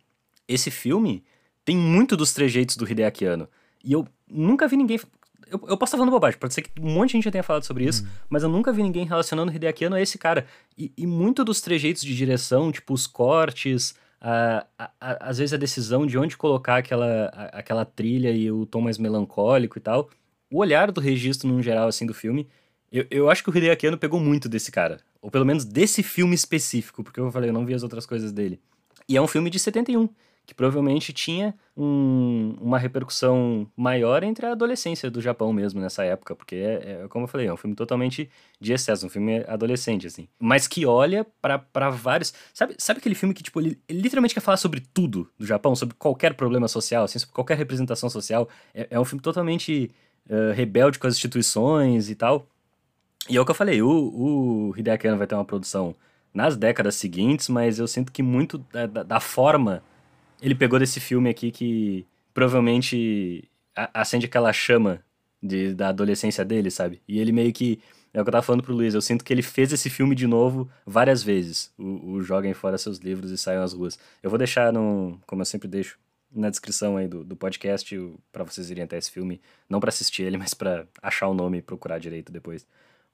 esse 0.48 0.68
filme 0.68 1.22
tem 1.64 1.76
muito 1.76 2.16
dos 2.16 2.32
trejeitos 2.32 2.76
do 2.76 2.90
Hideaki 2.90 3.24
Anno. 3.24 3.48
E 3.84 3.92
eu 3.92 4.08
nunca 4.28 4.66
vi 4.66 4.76
ninguém. 4.76 4.98
Eu, 5.46 5.60
eu 5.68 5.76
posso 5.76 5.90
estar 5.90 5.98
falando 5.98 6.10
bobagem, 6.10 6.38
pode 6.40 6.54
ser 6.54 6.62
que 6.62 6.70
um 6.80 6.90
monte 6.90 7.10
de 7.10 7.12
gente 7.14 7.24
já 7.24 7.30
tenha 7.30 7.44
falado 7.44 7.64
sobre 7.64 7.84
isso, 7.84 8.02
uhum. 8.02 8.08
mas 8.30 8.42
eu 8.42 8.48
nunca 8.48 8.72
vi 8.72 8.82
ninguém 8.82 9.04
relacionando 9.04 9.52
o 9.52 9.54
Hideaki 9.54 9.84
Anno 9.84 9.96
a 9.96 10.00
esse 10.00 10.16
cara. 10.16 10.46
E, 10.76 10.90
e 10.96 11.06
muito 11.06 11.44
dos 11.44 11.60
trejeitos 11.60 12.02
de 12.02 12.16
direção, 12.16 12.72
tipo 12.72 12.94
os 12.94 13.06
cortes, 13.06 13.94
a, 14.20 14.66
a, 14.78 14.90
a, 14.98 15.28
às 15.28 15.38
vezes 15.38 15.52
a 15.52 15.58
decisão 15.58 16.06
de 16.06 16.16
onde 16.16 16.34
colocar 16.36 16.78
aquela, 16.78 17.26
aquela 17.52 17.84
trilha 17.84 18.30
e 18.30 18.50
o 18.50 18.64
tom 18.64 18.80
mais 18.80 18.96
melancólico 18.96 19.76
e 19.76 19.80
tal, 19.80 20.08
o 20.50 20.58
olhar 20.58 20.90
do 20.90 21.00
registro, 21.00 21.46
num 21.46 21.62
geral, 21.62 21.88
assim, 21.88 22.06
do 22.06 22.14
filme, 22.14 22.48
eu, 22.90 23.06
eu 23.10 23.30
acho 23.30 23.44
que 23.44 23.50
o 23.50 23.56
Hideaki 23.56 23.86
Anno 23.86 23.98
pegou 23.98 24.18
muito 24.18 24.48
desse 24.48 24.72
cara. 24.72 24.98
Ou 25.20 25.30
pelo 25.30 25.44
menos 25.44 25.64
desse 25.64 26.02
filme 26.02 26.34
específico, 26.34 27.04
porque 27.04 27.20
eu 27.20 27.30
falei, 27.30 27.50
eu 27.50 27.54
não 27.54 27.66
vi 27.66 27.74
as 27.74 27.82
outras 27.82 28.06
coisas 28.06 28.32
dele. 28.32 28.58
E 29.08 29.16
é 29.16 29.20
um 29.20 29.26
filme 29.26 29.50
de 29.50 29.58
71 29.58 30.08
que 30.46 30.54
provavelmente 30.54 31.12
tinha 31.12 31.54
um, 31.76 32.56
uma 32.60 32.78
repercussão 32.78 33.66
maior 33.76 34.22
entre 34.22 34.46
a 34.46 34.52
adolescência 34.52 35.10
do 35.10 35.20
Japão 35.20 35.52
mesmo 35.52 35.80
nessa 35.80 36.04
época, 36.04 36.36
porque 36.36 36.56
é, 36.56 37.02
é, 37.04 37.08
como 37.08 37.24
eu 37.24 37.28
falei, 37.28 37.46
é 37.46 37.52
um 37.52 37.56
filme 37.56 37.74
totalmente 37.74 38.30
de 38.60 38.72
excesso, 38.72 39.06
um 39.06 39.08
filme 39.08 39.42
adolescente, 39.48 40.06
assim. 40.06 40.28
Mas 40.38 40.68
que 40.68 40.84
olha 40.84 41.26
para 41.40 41.90
vários. 41.90 42.34
Sabe, 42.52 42.74
sabe 42.78 42.98
aquele 42.98 43.14
filme 43.14 43.34
que, 43.34 43.42
tipo, 43.42 43.60
ele, 43.60 43.80
ele, 43.88 44.02
literalmente 44.02 44.34
quer 44.34 44.40
falar 44.40 44.58
sobre 44.58 44.80
tudo 44.80 45.30
do 45.38 45.46
Japão, 45.46 45.74
sobre 45.74 45.94
qualquer 45.96 46.34
problema 46.34 46.68
social, 46.68 47.04
assim, 47.04 47.18
sobre 47.18 47.34
qualquer 47.34 47.56
representação 47.56 48.10
social? 48.10 48.48
É, 48.74 48.88
é 48.90 49.00
um 49.00 49.04
filme 49.04 49.22
totalmente 49.22 49.90
uh, 50.28 50.52
rebelde 50.52 50.98
com 50.98 51.06
as 51.06 51.14
instituições 51.14 52.10
e 52.10 52.14
tal. 52.14 52.46
E 53.28 53.36
é 53.36 53.40
o 53.40 53.44
que 53.44 53.50
eu 53.50 53.54
falei, 53.54 53.80
o, 53.80 53.88
o 53.88 54.74
Hideaki 54.76 55.08
Anno 55.08 55.16
vai 55.16 55.26
ter 55.26 55.34
uma 55.34 55.44
produção 55.44 55.96
nas 56.34 56.56
décadas 56.56 56.96
seguintes, 56.96 57.48
mas 57.48 57.78
eu 57.78 57.86
sinto 57.86 58.12
que 58.12 58.22
muito 58.22 58.58
da, 58.58 58.86
da, 58.86 59.02
da 59.02 59.20
forma 59.20 59.82
ele 60.44 60.54
pegou 60.54 60.78
desse 60.78 61.00
filme 61.00 61.30
aqui 61.30 61.50
que 61.50 62.06
provavelmente 62.34 63.44
acende 63.74 64.26
aquela 64.26 64.52
chama 64.52 65.02
de, 65.42 65.74
da 65.74 65.88
adolescência 65.88 66.44
dele, 66.44 66.70
sabe? 66.70 67.00
E 67.08 67.18
ele 67.18 67.32
meio 67.32 67.52
que 67.52 67.80
É 68.12 68.20
o 68.20 68.24
que 68.24 68.28
eu 68.28 68.32
tava 68.32 68.42
falando 68.42 68.62
pro 68.62 68.72
Luiz. 68.72 68.94
Eu 68.94 69.02
sinto 69.02 69.24
que 69.24 69.32
ele 69.32 69.42
fez 69.42 69.72
esse 69.72 69.90
filme 69.90 70.14
de 70.14 70.26
novo 70.26 70.70
várias 70.86 71.22
vezes. 71.22 71.72
O, 71.76 72.12
o 72.12 72.22
Joguem 72.22 72.54
Fora 72.54 72.78
Seus 72.78 72.98
Livros 72.98 73.30
e 73.32 73.36
Saiam 73.38 73.62
às 73.62 73.72
Ruas. 73.72 73.98
Eu 74.22 74.30
vou 74.30 74.38
deixar, 74.38 74.72
no, 74.72 75.18
como 75.26 75.42
eu 75.42 75.46
sempre 75.46 75.66
deixo, 75.66 75.98
na 76.30 76.48
descrição 76.50 76.96
aí 76.96 77.08
do, 77.08 77.24
do 77.24 77.34
podcast 77.36 77.96
para 78.30 78.44
vocês 78.44 78.70
irem 78.70 78.84
até 78.84 78.96
esse 78.98 79.10
filme. 79.10 79.40
Não 79.68 79.80
para 79.80 79.88
assistir 79.88 80.22
ele, 80.22 80.36
mas 80.36 80.54
para 80.54 80.86
achar 81.02 81.26
o 81.26 81.34
nome 81.34 81.58
e 81.58 81.62
procurar 81.62 81.98
direito 81.98 82.30
depois. 82.30 82.66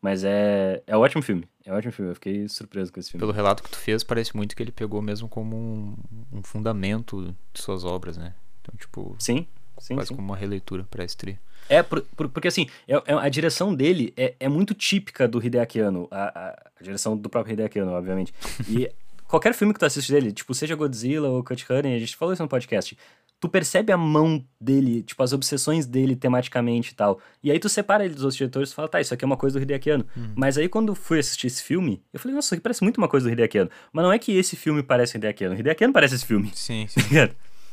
Mas 0.03 0.25
é, 0.25 0.83
é 0.87 0.97
um 0.97 1.01
ótimo 1.01 1.23
filme. 1.23 1.47
É 1.65 1.73
um 1.73 1.77
ótimo 1.77 1.93
filme. 1.93 2.11
Eu 2.11 2.15
fiquei 2.15 2.49
surpreso 2.49 2.93
com 2.93 2.99
esse 2.99 3.11
filme. 3.11 3.21
Pelo 3.21 3.33
relato 3.33 3.63
que 3.63 3.71
tu 3.71 3.77
fez, 3.77 4.03
parece 4.03 4.35
muito 4.35 4.57
que 4.57 4.63
ele 4.63 4.73
pegou 4.73 5.03
mesmo 5.03 5.29
como 5.29 5.57
um, 5.57 5.97
um 6.33 6.43
fundamento 6.43 7.35
de 7.53 7.61
suas 7.61 7.85
obras, 7.85 8.17
né? 8.17 8.35
Então, 8.63 8.75
tipo. 8.79 9.15
Sim, 9.19 9.47
sim. 9.79 9.95
Quase 9.95 10.09
sim. 10.09 10.15
como 10.17 10.29
uma 10.29 10.37
releitura 10.37 10.85
para 10.91 11.05
esse 11.05 11.17
tri. 11.17 11.39
É, 11.69 11.83
por, 11.83 12.03
por, 12.17 12.29
porque 12.29 12.49
assim, 12.49 12.67
é, 12.89 12.95
é, 12.95 13.13
a 13.13 13.29
direção 13.29 13.75
dele 13.75 14.13
é, 14.17 14.35
é 14.41 14.49
muito 14.49 14.75
típica 14.75 15.29
do 15.29 15.45
Hideaki 15.45 15.81
Anno. 15.81 16.09
A, 16.11 16.23
a, 16.25 16.49
a 16.51 16.83
direção 16.83 17.17
do 17.17 17.29
próprio 17.29 17.53
Hideaki 17.53 17.79
Anno, 17.79 17.93
obviamente. 17.93 18.33
E 18.67 18.91
qualquer 19.29 19.55
filme 19.55 19.75
que 19.75 19.79
tu 19.79 19.87
assiste 19.87 20.11
dele, 20.11 20.33
tipo, 20.33 20.55
seja 20.55 20.75
Godzilla 20.75 21.29
ou 21.29 21.45
Cut 21.45 21.65
Honey, 21.71 21.95
a 21.95 21.99
gente 21.99 22.17
falou 22.17 22.33
isso 22.33 22.43
no 22.43 22.49
podcast, 22.49 22.97
tu 23.41 23.49
percebe 23.49 23.91
a 23.91 23.97
mão 23.97 24.45
dele, 24.61 25.03
tipo, 25.03 25.23
as 25.23 25.33
obsessões 25.33 25.87
dele 25.87 26.15
tematicamente 26.15 26.93
e 26.93 26.95
tal. 26.95 27.19
E 27.43 27.51
aí 27.51 27.59
tu 27.59 27.71
separa 27.71 28.05
ele 28.05 28.13
dos 28.13 28.23
outros 28.23 28.37
diretores 28.37 28.71
e 28.71 28.75
fala, 28.75 28.87
tá, 28.87 29.01
isso 29.01 29.15
aqui 29.15 29.25
é 29.25 29.27
uma 29.27 29.37
coisa 29.37 29.59
do 29.59 29.63
Hideaki 29.63 29.91
Anno. 29.91 30.07
Uhum. 30.15 30.33
Mas 30.37 30.59
aí 30.59 30.69
quando 30.69 30.95
fui 30.95 31.19
assistir 31.19 31.47
esse 31.47 31.63
filme, 31.63 32.03
eu 32.13 32.21
falei, 32.21 32.35
nossa, 32.35 32.49
isso 32.49 32.55
aqui 32.55 32.63
parece 32.63 32.85
muito 32.85 32.99
uma 32.99 33.09
coisa 33.09 33.27
do 33.27 33.33
Hideaki 33.33 33.59
Anno. 33.59 33.71
Mas 33.93 34.05
não 34.05 34.13
é 34.13 34.19
que 34.19 34.37
esse 34.37 34.57
filme 34.57 34.83
parece 34.83 35.15
o 35.15 35.17
Hideaki 35.17 35.45
Anno. 35.45 35.57
O 35.57 35.59
Hideaki 35.59 35.85
Anno 35.85 35.93
parece 35.95 36.17
esse 36.17 36.27
filme. 36.27 36.51
Sim, 36.55 36.87
sim. 36.89 37.01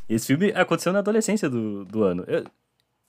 esse 0.08 0.26
filme 0.26 0.54
aconteceu 0.56 0.94
na 0.94 1.00
adolescência 1.00 1.50
do, 1.50 1.84
do 1.84 2.02
ano. 2.04 2.24
Eu, 2.28 2.46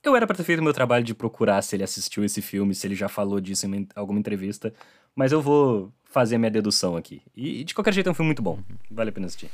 eu 0.03 0.15
era 0.15 0.27
pra 0.27 0.35
ter 0.35 0.43
feito 0.43 0.59
o 0.59 0.63
meu 0.63 0.73
trabalho 0.73 1.05
de 1.05 1.13
procurar 1.13 1.61
se 1.61 1.77
ele 1.77 1.83
assistiu 1.83 2.25
esse 2.25 2.41
filme, 2.41 2.75
se 2.75 2.85
ele 2.85 2.95
já 2.95 3.07
falou 3.07 3.39
disso 3.39 3.65
em 3.67 3.87
alguma 3.95 4.19
entrevista, 4.19 4.73
mas 5.15 5.31
eu 5.31 5.41
vou 5.41 5.93
fazer 6.03 6.35
a 6.35 6.39
minha 6.39 6.51
dedução 6.51 6.97
aqui. 6.97 7.21
E, 7.35 7.63
de 7.63 7.73
qualquer 7.73 7.93
jeito 7.93 8.07
é 8.07 8.11
um 8.11 8.15
filme 8.15 8.27
muito 8.27 8.41
bom. 8.41 8.59
Vale 8.91 9.11
a 9.11 9.13
pena 9.13 9.27
assistir. 9.27 9.49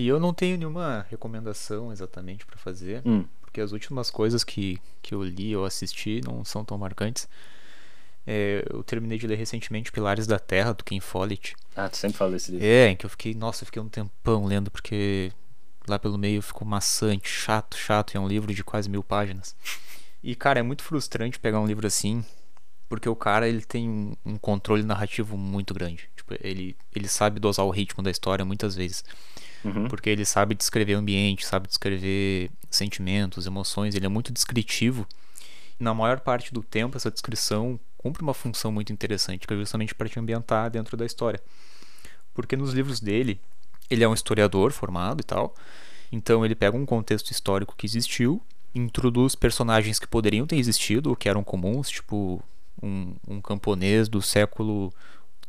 E 0.00 0.08
eu 0.08 0.18
não 0.18 0.32
tenho 0.32 0.56
nenhuma 0.56 1.04
recomendação 1.10 1.92
exatamente 1.92 2.46
para 2.46 2.56
fazer, 2.56 3.02
hum. 3.04 3.22
porque 3.42 3.60
as 3.60 3.70
últimas 3.70 4.10
coisas 4.10 4.42
que, 4.42 4.80
que 5.02 5.14
eu 5.14 5.22
li 5.22 5.54
ou 5.54 5.66
assisti 5.66 6.22
não 6.24 6.42
são 6.42 6.64
tão 6.64 6.78
marcantes. 6.78 7.28
É, 8.26 8.64
eu 8.70 8.82
terminei 8.82 9.18
de 9.18 9.26
ler 9.26 9.36
recentemente 9.36 9.92
Pilares 9.92 10.26
da 10.26 10.38
Terra, 10.38 10.72
do 10.72 10.82
Ken 10.84 11.00
Follett. 11.00 11.54
Ah, 11.76 11.86
tu 11.86 11.98
sempre 11.98 12.16
fala 12.16 12.30
desse 12.30 12.50
livro. 12.50 12.66
É, 12.66 12.88
em 12.88 12.96
que 12.96 13.04
eu 13.04 13.10
fiquei, 13.10 13.34
nossa, 13.34 13.62
eu 13.62 13.66
fiquei 13.66 13.82
um 13.82 13.90
tempão 13.90 14.46
lendo, 14.46 14.70
porque 14.70 15.32
lá 15.86 15.98
pelo 15.98 16.16
meio 16.16 16.40
ficou 16.40 16.66
maçante, 16.66 17.28
chato, 17.28 17.76
chato, 17.76 18.14
e 18.14 18.16
é 18.16 18.20
um 18.20 18.28
livro 18.28 18.54
de 18.54 18.64
quase 18.64 18.88
mil 18.88 19.04
páginas. 19.04 19.54
E, 20.22 20.34
cara, 20.34 20.60
é 20.60 20.62
muito 20.62 20.82
frustrante 20.82 21.38
pegar 21.38 21.60
um 21.60 21.66
livro 21.66 21.86
assim, 21.86 22.24
porque 22.88 23.08
o 23.08 23.16
cara 23.16 23.46
ele 23.46 23.66
tem 23.66 23.86
um, 23.86 24.16
um 24.24 24.38
controle 24.38 24.82
narrativo 24.82 25.36
muito 25.36 25.74
grande. 25.74 26.08
Tipo, 26.16 26.34
ele, 26.40 26.74
ele 26.94 27.06
sabe 27.06 27.38
dosar 27.38 27.66
o 27.66 27.70
ritmo 27.70 28.02
da 28.02 28.10
história 28.10 28.46
muitas 28.46 28.74
vezes. 28.74 29.04
Uhum. 29.64 29.88
Porque 29.88 30.08
ele 30.10 30.24
sabe 30.24 30.54
descrever 30.54 30.94
o 30.94 30.98
ambiente, 30.98 31.46
sabe 31.46 31.68
descrever 31.68 32.50
sentimentos, 32.70 33.46
emoções, 33.46 33.94
ele 33.94 34.06
é 34.06 34.08
muito 34.08 34.32
descritivo. 34.32 35.06
E 35.78 35.84
na 35.84 35.92
maior 35.92 36.20
parte 36.20 36.52
do 36.52 36.62
tempo, 36.62 36.96
essa 36.96 37.10
descrição 37.10 37.78
cumpre 37.98 38.22
uma 38.22 38.32
função 38.32 38.72
muito 38.72 38.92
interessante, 38.92 39.46
que 39.46 39.52
é 39.52 39.56
justamente 39.56 39.94
para 39.94 40.08
te 40.08 40.18
ambientar 40.18 40.70
dentro 40.70 40.96
da 40.96 41.04
história. 41.04 41.40
Porque 42.32 42.56
nos 42.56 42.72
livros 42.72 43.00
dele, 43.00 43.40
ele 43.90 44.04
é 44.04 44.08
um 44.08 44.14
historiador 44.14 44.72
formado 44.72 45.20
e 45.20 45.24
tal. 45.24 45.54
Então 46.12 46.44
ele 46.44 46.54
pega 46.54 46.76
um 46.76 46.86
contexto 46.86 47.30
histórico 47.30 47.74
que 47.76 47.86
existiu, 47.86 48.42
introduz 48.74 49.34
personagens 49.34 49.98
que 49.98 50.06
poderiam 50.06 50.46
ter 50.46 50.56
existido, 50.56 51.10
ou 51.10 51.16
que 51.16 51.28
eram 51.28 51.44
comuns, 51.44 51.90
tipo 51.90 52.42
um, 52.82 53.14
um 53.26 53.40
camponês 53.40 54.08
do 54.08 54.22
século 54.22 54.92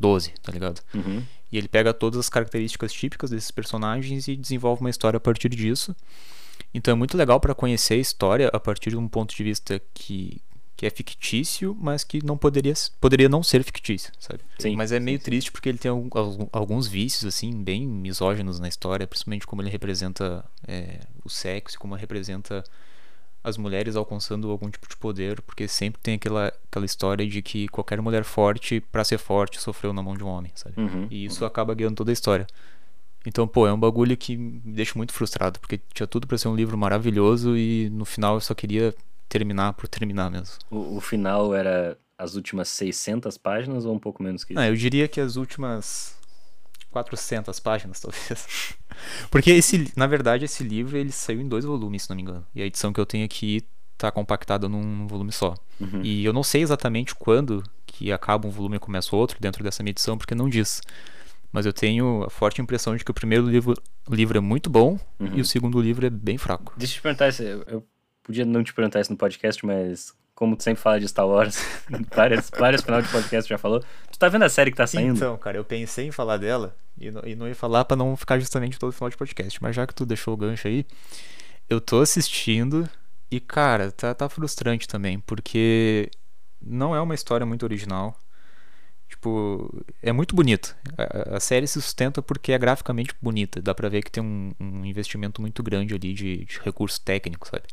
XII, 0.02 0.34
tá 0.42 0.52
ligado? 0.52 0.82
Uhum. 0.94 1.24
E 1.52 1.58
ele 1.58 1.68
pega 1.68 1.94
todas 1.94 2.20
as 2.20 2.30
características 2.30 2.94
típicas 2.94 3.30
desses 3.30 3.52
personagens 3.52 4.28
e 4.28 4.36
desenvolve 4.36 4.82
uma 4.82 4.90
história 4.90 5.18
a 5.18 5.20
partir 5.20 5.50
disso. 5.50 5.96
Então 6.74 6.94
é 6.94 6.96
muito 6.96 7.18
legal 7.18 7.40
para 7.40 7.54
conhecer 7.54 7.96
a 7.96 7.98
história 7.98 8.50
a 8.54 8.60
partir 8.60 8.92
de 8.92 8.98
um 8.98 9.08
ponto 9.08 9.36
de 9.36 9.44
vista 9.44 9.82
que, 9.94 10.42
que 10.78 10.86
é 10.86 10.90
fictício, 10.90 11.76
mas 11.80 12.04
que 12.04 12.24
não 12.24 12.38
poderia, 12.38 12.74
poderia 13.00 13.28
não 13.28 13.44
ser 13.44 13.64
fictício, 13.64 14.12
sabe? 14.20 14.40
Sim, 14.58 14.76
mas 14.76 14.92
é 14.92 15.00
meio 15.00 15.18
sim, 15.18 15.26
triste 15.26 15.52
porque 15.52 15.68
ele 15.68 15.78
tem 15.78 15.92
alguns 16.52 16.88
vícios 16.88 17.26
assim 17.26 17.62
bem 17.62 17.86
misóginos 17.86 18.60
na 18.60 18.70
história, 18.70 19.06
principalmente 19.06 19.46
como 19.46 19.62
ele 19.62 19.70
representa 19.70 20.46
é, 20.66 21.00
o 21.26 21.30
sexo, 21.30 21.78
como 21.78 21.96
ele 21.96 22.02
representa 22.02 22.64
as 23.44 23.58
mulheres 23.58 23.96
alcançando 23.96 24.50
algum 24.52 24.70
tipo 24.70 24.88
de 24.88 24.96
poder, 24.96 25.42
porque 25.42 25.68
sempre 25.68 26.00
tem 26.02 26.16
aquela, 26.16 26.54
aquela 26.70 26.86
história 26.86 27.28
de 27.28 27.42
que 27.42 27.68
qualquer 27.68 28.02
mulher 28.02 28.24
forte, 28.24 28.80
para 28.80 29.04
ser 29.04 29.18
forte, 29.18 29.60
sofreu 29.60 29.92
na 29.94 30.04
mão 30.04 30.16
de 30.16 30.24
um 30.24 30.28
homem, 30.28 30.52
sabe? 30.56 30.80
Uhum, 30.80 31.08
e 31.10 31.26
isso 31.26 31.42
uhum. 31.42 31.48
acaba 31.48 31.74
guiando 31.74 31.96
toda 31.96 32.12
a 32.12 32.14
história. 32.14 32.46
Então, 33.26 33.48
pô, 33.48 33.68
é 33.68 33.74
um 33.74 33.80
bagulho 33.80 34.16
que 34.18 34.36
me 34.36 34.74
deixa 34.74 34.94
muito 34.96 35.14
frustrado, 35.14 35.60
porque 35.60 35.80
tinha 35.94 36.08
tudo 36.08 36.28
para 36.28 36.38
ser 36.38 36.48
um 36.48 36.56
livro 36.56 36.78
maravilhoso 36.78 37.56
e 37.56 37.90
no 37.92 38.06
final 38.06 38.36
eu 38.36 38.42
só 38.42 38.54
queria 38.54 38.96
terminar 39.30 39.74
por 39.74 39.88
terminar 39.88 40.30
mesmo. 40.30 40.56
O, 40.70 40.98
o 40.98 41.02
final 41.02 41.54
era 41.54 41.98
as 42.18 42.36
últimas 42.36 42.70
600 42.70 43.38
páginas 43.38 43.86
ou 43.86 43.94
um 43.94 44.00
pouco 44.00 44.22
menos 44.22 44.44
que 44.44 44.54
isso? 44.54 44.60
Ah, 44.60 44.68
eu 44.68 44.76
diria 44.76 45.08
que 45.08 45.20
as 45.20 45.36
últimas 45.36 46.16
400 46.92 47.60
páginas, 47.60 48.00
talvez. 48.02 48.76
Porque 49.30 49.52
esse, 49.52 49.92
na 49.96 50.08
verdade, 50.08 50.46
esse 50.46 50.64
livro 50.64 50.98
ele 50.98 51.12
saiu 51.12 51.42
em 51.42 51.48
dois 51.48 51.66
volumes, 51.66 52.04
se 52.04 52.10
não 52.10 52.16
me 52.16 52.22
engano. 52.22 52.46
E 52.54 52.62
a 52.62 52.66
edição 52.66 52.94
que 52.94 53.00
eu 53.00 53.06
tenho 53.06 53.26
aqui 53.26 53.64
tá 53.98 54.12
compactada 54.12 54.68
num 54.68 55.08
volume 55.08 55.32
só. 55.32 55.56
Uhum. 55.80 56.02
E 56.04 56.26
eu 56.26 56.34
não 56.34 56.44
sei 56.44 56.62
exatamente 56.62 57.16
quando 57.16 57.64
que 57.86 58.12
acaba 58.12 58.48
um 58.48 58.52
volume 58.52 58.78
e 58.78 58.80
começa 58.80 59.16
outro 59.16 59.38
dentro 59.40 59.64
dessa 59.64 59.84
minha 59.84 59.92
edição, 59.92 60.18
porque 60.18 60.36
não 60.36 60.50
diz. 60.50 60.82
Mas 61.52 61.66
eu 61.66 61.74
tenho 61.74 62.24
a 62.24 62.30
forte 62.30 62.62
impressão 62.62 62.96
de 62.96 63.04
que 63.04 63.12
o 63.12 63.14
primeiro 63.14 63.48
livro, 63.48 63.76
livro 64.10 64.38
é 64.38 64.42
muito 64.42 64.70
bom 64.70 65.00
uhum. 65.20 65.36
e 65.36 65.42
o 65.42 65.46
segundo 65.46 65.80
livro 65.82 66.06
é 66.06 66.10
bem 66.10 66.38
fraco. 66.38 66.74
Deixa 66.78 66.94
eu 66.94 66.96
te 66.96 67.02
perguntar, 67.02 67.44
eu, 67.44 67.64
eu 67.68 67.88
podia 68.24 68.46
não 68.46 68.64
te 68.64 68.74
perguntar 68.74 69.02
isso 69.02 69.12
no 69.12 69.18
podcast, 69.18 69.66
mas 69.66 70.14
como 70.42 70.56
tu 70.56 70.64
sempre 70.64 70.82
fala 70.82 71.00
de 71.00 71.08
Star 71.08 71.28
Wars, 71.28 71.64
várias, 72.16 72.50
várias 72.50 72.82
final 72.82 73.00
de 73.00 73.08
podcast 73.10 73.48
já 73.48 73.60
falou. 73.60 73.80
Tu 74.12 74.18
tá 74.18 74.28
vendo 74.28 74.42
a 74.42 74.50
série 74.50 74.72
que 74.72 74.78
tá 74.78 74.88
saindo? 74.88 75.16
Então, 75.16 75.38
cara, 75.38 75.56
eu 75.56 75.64
pensei 75.64 76.08
em 76.08 76.12
falar 76.12 76.38
dela 76.38 76.76
e 76.98 77.12
não, 77.12 77.22
e 77.24 77.36
não 77.36 77.48
ia 77.48 77.54
falar 77.54 77.86
para 77.86 77.96
não 77.96 78.18
ficar 78.18 78.40
justamente 78.40 78.80
todo 78.80 78.92
final 78.92 79.12
de 79.12 79.16
podcast. 79.16 79.62
Mas 79.62 79.76
já 79.76 79.86
que 79.86 79.94
tu 79.94 80.04
deixou 80.04 80.34
o 80.34 80.38
gancho 80.38 80.68
aí, 80.68 80.84
eu 81.70 81.80
tô 81.80 82.02
assistindo 82.02 82.90
e, 83.30 83.40
cara, 83.40 83.92
tá, 83.92 84.16
tá 84.16 84.28
frustrante 84.28 84.88
também, 84.88 85.20
porque 85.20 86.10
não 86.60 86.96
é 86.96 87.00
uma 87.00 87.14
história 87.14 87.46
muito 87.46 87.62
original. 87.62 88.18
Tipo, 89.22 89.86
é 90.02 90.12
muito 90.12 90.36
bonito. 90.36 90.76
A, 90.98 91.36
a, 91.36 91.40
série 91.40 91.68
se 91.68 91.80
sustenta 91.80 92.24
porque 92.24 92.54
é 92.54 92.58
graficamente 92.58 93.14
bonita. 93.22 93.62
Dá 93.62 93.76
pra 93.76 93.88
ver 93.88 94.02
que 94.02 94.10
tem 94.10 94.24
um, 94.24 94.52
um 94.60 94.84
investimento 94.84 95.40
muito 95.40 95.62
grande 95.62 95.94
ali 95.94 96.12
de, 96.12 96.44
de 96.44 96.60
recurso 96.64 97.00
técnico, 97.00 97.48
sabe? 97.48 97.66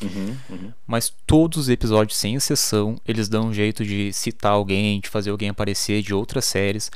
Uhum, 0.00 0.36
uhum. 0.48 0.72
Mas 0.86 1.12
todos 1.26 1.58
os 1.58 1.68
episódios, 1.68 2.16
sem 2.16 2.36
exceção, 2.36 2.96
eles 3.06 3.28
dão 3.28 3.48
um 3.48 3.52
jeito 3.52 3.84
de 3.84 4.14
citar 4.14 4.52
alguém, 4.52 4.98
de 4.98 5.10
fazer 5.10 5.28
alguém 5.28 5.50
aparecer 5.50 6.00
de 6.00 6.14
outras 6.14 6.46
séries. 6.46 6.90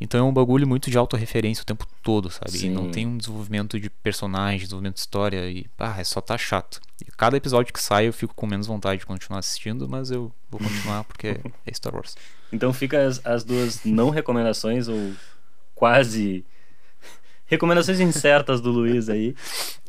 Então 0.00 0.26
é 0.26 0.28
um 0.28 0.32
bagulho 0.32 0.66
muito 0.66 0.90
de 0.90 0.96
autorreferência 0.96 1.62
o 1.62 1.66
tempo 1.66 1.86
todo, 2.02 2.30
sabe? 2.30 2.52
Sim. 2.52 2.68
E 2.68 2.70
não 2.70 2.90
tem 2.90 3.06
um 3.06 3.18
desenvolvimento 3.18 3.78
de 3.78 3.90
personagem, 3.90 4.60
desenvolvimento 4.60 4.94
de 4.94 5.00
história. 5.00 5.50
E, 5.50 5.66
ah, 5.78 6.00
é 6.00 6.04
só 6.04 6.20
tá 6.22 6.38
chato. 6.38 6.80
E 7.02 7.10
cada 7.16 7.36
episódio 7.36 7.72
que 7.72 7.82
sai 7.82 8.08
eu 8.08 8.12
fico 8.12 8.34
com 8.34 8.46
menos 8.46 8.66
vontade 8.66 9.00
de 9.00 9.06
continuar 9.06 9.40
assistindo, 9.40 9.86
mas 9.86 10.10
eu 10.10 10.32
vou 10.50 10.58
continuar 10.58 11.04
porque 11.04 11.38
é 11.66 11.74
Star 11.74 11.94
Wars. 11.94 12.16
Então 12.50 12.72
fica 12.72 13.06
as, 13.06 13.24
as 13.24 13.44
duas 13.44 13.84
não 13.84 14.08
recomendações, 14.08 14.88
ou 14.88 15.12
quase 15.74 16.44
recomendações 17.44 18.00
incertas 18.00 18.60
do 18.60 18.70
Luiz 18.70 19.08
aí. 19.08 19.34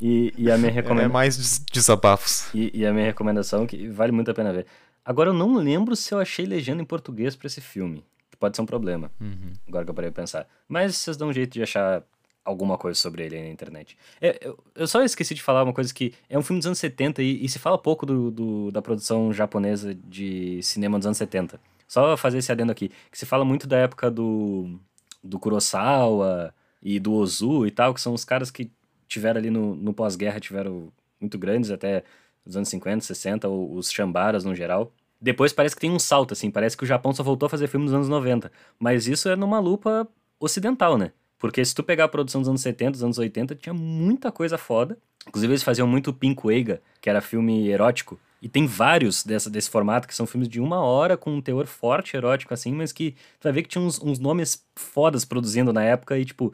E, 0.02 0.34
e 0.38 0.52
a 0.52 0.58
minha 0.58 0.72
recomendação. 0.72 1.10
É 1.10 1.14
mais 1.14 1.64
desabafos. 1.72 2.48
E, 2.54 2.72
e, 2.74 2.86
a 2.86 2.92
minha 2.92 3.06
recomendação, 3.06 3.66
que 3.66 3.88
vale 3.88 4.12
muito 4.12 4.30
a 4.30 4.34
pena 4.34 4.52
ver. 4.52 4.66
Agora 5.06 5.30
eu 5.30 5.34
não 5.34 5.56
lembro 5.56 5.96
se 5.96 6.14
eu 6.14 6.20
achei 6.20 6.46
legenda 6.46 6.82
em 6.82 6.86
português 6.86 7.36
para 7.36 7.48
esse 7.48 7.62
filme. 7.62 8.04
Pode 8.42 8.56
ser 8.56 8.64
um 8.64 8.66
problema. 8.66 9.12
Uhum. 9.22 9.54
Agora 9.68 9.86
que 9.86 9.92
eu 9.92 9.94
parei 9.94 10.10
pra 10.10 10.24
pensar. 10.24 10.48
Mas 10.68 10.98
vocês 10.98 11.16
dão 11.16 11.30
um 11.30 11.34
jeito 11.34 11.54
de 11.54 11.62
achar 11.62 12.04
alguma 12.44 12.76
coisa 12.76 13.00
sobre 13.00 13.24
ele 13.24 13.36
aí 13.36 13.44
na 13.44 13.50
internet. 13.50 13.96
É, 14.20 14.40
eu, 14.42 14.58
eu, 14.74 14.88
só 14.88 15.04
esqueci 15.04 15.36
de 15.36 15.44
falar 15.44 15.62
uma 15.62 15.72
coisa 15.72 15.94
que 15.94 16.12
é 16.28 16.40
um 16.40 16.42
filme 16.42 16.60
dos 16.60 16.66
anos 16.66 16.80
70 16.80 17.22
e, 17.22 17.46
e 17.46 17.48
se 17.48 17.60
fala 17.60 17.78
pouco 17.78 18.04
do, 18.04 18.32
do, 18.32 18.72
da 18.72 18.82
produção 18.82 19.32
japonesa 19.32 19.94
de 19.94 20.60
cinema 20.64 20.98
dos 20.98 21.06
anos 21.06 21.20
70. 21.20 21.62
Só 21.88 22.18
fazer 22.18 22.40
esse 22.40 22.52
adendo 22.52 22.72
aqui, 22.72 22.90
que 23.12 23.18
se 23.20 23.28
fala 23.28 23.46
muito 23.46 23.68
da 23.68 23.78
época 23.78 24.10
do, 24.10 24.80
do 25.24 25.38
Kurosawa 25.38 26.52
e 26.82 27.00
do 27.00 27.14
Ozu 27.14 27.68
e 27.68 27.70
tal, 27.70 27.94
que 27.94 28.02
são 28.02 28.12
os 28.12 28.26
caras 28.26 28.50
que 28.50 28.72
tiveram 29.08 29.40
ali 29.40 29.52
no, 29.52 29.76
no 29.76 29.94
pós-guerra, 29.94 30.40
tiveram 30.40 30.92
muito 31.20 31.38
grandes, 31.38 31.70
até 31.70 32.04
os 32.44 32.58
anos 32.58 32.70
50, 32.70 33.06
60, 33.06 33.48
os 33.48 33.92
chambaras 33.92 34.44
no 34.44 34.56
geral. 34.56 34.92
Depois 35.22 35.54
parece 35.54 35.76
que 35.76 35.82
tem 35.82 35.92
um 35.92 36.00
salto, 36.00 36.34
assim, 36.34 36.50
parece 36.50 36.76
que 36.76 36.84
o 36.84 36.88
Japão 36.88 37.14
só 37.14 37.22
voltou 37.24 37.46
a 37.46 37.50
fazer 37.50 37.68
filme 37.68 37.86
nos 37.86 37.94
anos 37.94 38.10
90. 38.10 38.52
Mas 38.80 39.08
isso 39.08 39.30
é 39.30 39.36
numa 39.36 39.60
lupa 39.60 40.08
ocidental, 40.40 40.98
né? 40.98 41.12
Porque 41.38 41.64
se 41.64 41.74
tu 41.74 41.84
pegar 41.84 42.06
a 42.06 42.08
produção 42.08 42.42
dos 42.42 42.50
anos 42.50 42.62
70, 42.62 42.92
dos 42.92 43.04
anos 43.04 43.18
80, 43.18 43.56
tinha 43.56 43.74
muita 43.74 44.32
coisa 44.32 44.58
foda. 44.58 44.98
Inclusive 45.28 45.54
eles 45.54 45.64
faziam 45.64 45.88
muito 45.88 46.14
Pink 46.14 46.48
Eiga, 46.50 46.82
que 47.00 47.10
era 47.10 47.22
filme 47.22 47.70
erótico, 47.70 48.20
E 48.42 48.50
tem 48.50 48.66
vários 48.66 49.24
dessa, 49.24 49.52
desse 49.52 49.70
formato 49.70 50.08
que 50.08 50.16
são 50.16 50.26
filmes 50.26 50.50
de 50.50 50.60
uma 50.60 50.80
hora 50.80 51.16
com 51.16 51.32
um 51.32 51.42
teor 51.42 51.68
forte, 51.68 52.18
erótico, 52.18 52.54
assim, 52.54 52.74
mas 52.74 52.92
que 52.92 53.12
tu 53.40 53.44
vai 53.44 53.52
ver 53.52 53.62
que 53.62 53.70
tinha 53.70 53.84
uns, 53.84 54.02
uns 54.02 54.18
nomes 54.18 54.66
fodas 54.76 55.24
produzindo 55.24 55.72
na 55.72 55.84
época 55.84 56.18
e, 56.18 56.26
tipo, 56.26 56.52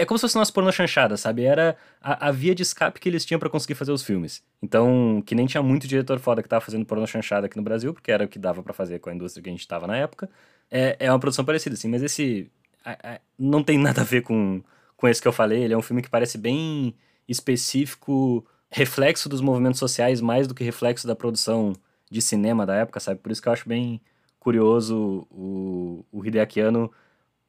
é 0.00 0.04
como 0.06 0.18
se 0.18 0.22
fosse 0.22 0.36
nossa 0.36 0.52
porno 0.52 0.72
chanchada, 0.72 1.16
sabe? 1.16 1.44
Era 1.44 1.76
a, 2.00 2.28
a, 2.28 2.30
via 2.30 2.54
de 2.54 2.62
escape 2.62 2.98
que 2.98 3.08
eles 3.08 3.24
tinham 3.24 3.38
para 3.38 3.50
conseguir 3.50 3.74
fazer 3.74 3.92
os 3.92 4.02
filmes. 4.02 4.42
Então, 4.62 5.22
que 5.26 5.34
nem 5.34 5.46
tinha 5.46 5.62
muito 5.62 5.86
diretor 5.86 6.18
foda 6.18 6.42
que 6.42 6.48
tava 6.48 6.64
fazendo 6.64 6.86
porno 6.86 7.06
chanchada 7.06 7.46
aqui 7.46 7.56
no 7.56 7.62
Brasil, 7.62 7.92
porque 7.92 8.10
era 8.10 8.24
o 8.24 8.28
que 8.28 8.38
dava 8.38 8.62
para 8.62 8.72
fazer 8.72 8.98
com 8.98 9.10
a 9.10 9.14
indústria 9.14 9.42
que 9.42 9.50
a 9.50 9.52
gente 9.52 9.68
tava 9.68 9.86
na 9.86 9.96
época. 9.96 10.30
É, 10.70 10.96
é 10.98 11.12
uma 11.12 11.18
produção 11.18 11.44
parecida, 11.44 11.74
assim, 11.74 11.88
mas 11.88 12.02
esse 12.02 12.50
a, 12.84 13.14
a, 13.14 13.20
não 13.38 13.62
tem 13.62 13.78
nada 13.78 14.00
a 14.00 14.04
ver 14.04 14.22
com, 14.22 14.62
com 14.96 15.08
esse 15.08 15.20
que 15.20 15.28
eu 15.28 15.32
falei. 15.32 15.64
Ele 15.64 15.74
é 15.74 15.76
um 15.76 15.82
filme 15.82 16.00
que 16.00 16.08
parece 16.08 16.38
bem 16.38 16.94
específico 17.28 18.46
reflexo 18.70 19.28
dos 19.28 19.40
movimentos 19.40 19.78
sociais 19.78 20.20
mais 20.20 20.46
do 20.46 20.54
que 20.54 20.64
reflexo 20.64 21.06
da 21.06 21.16
produção 21.16 21.74
de 22.10 22.22
cinema 22.22 22.64
da 22.64 22.74
época, 22.76 23.00
sabe? 23.00 23.20
Por 23.20 23.30
isso 23.32 23.42
que 23.42 23.48
eu 23.48 23.52
acho 23.52 23.68
bem 23.68 24.00
curioso 24.38 25.26
o, 25.30 26.04
o 26.10 26.24
Hideaki 26.24 26.60
Anno 26.60 26.90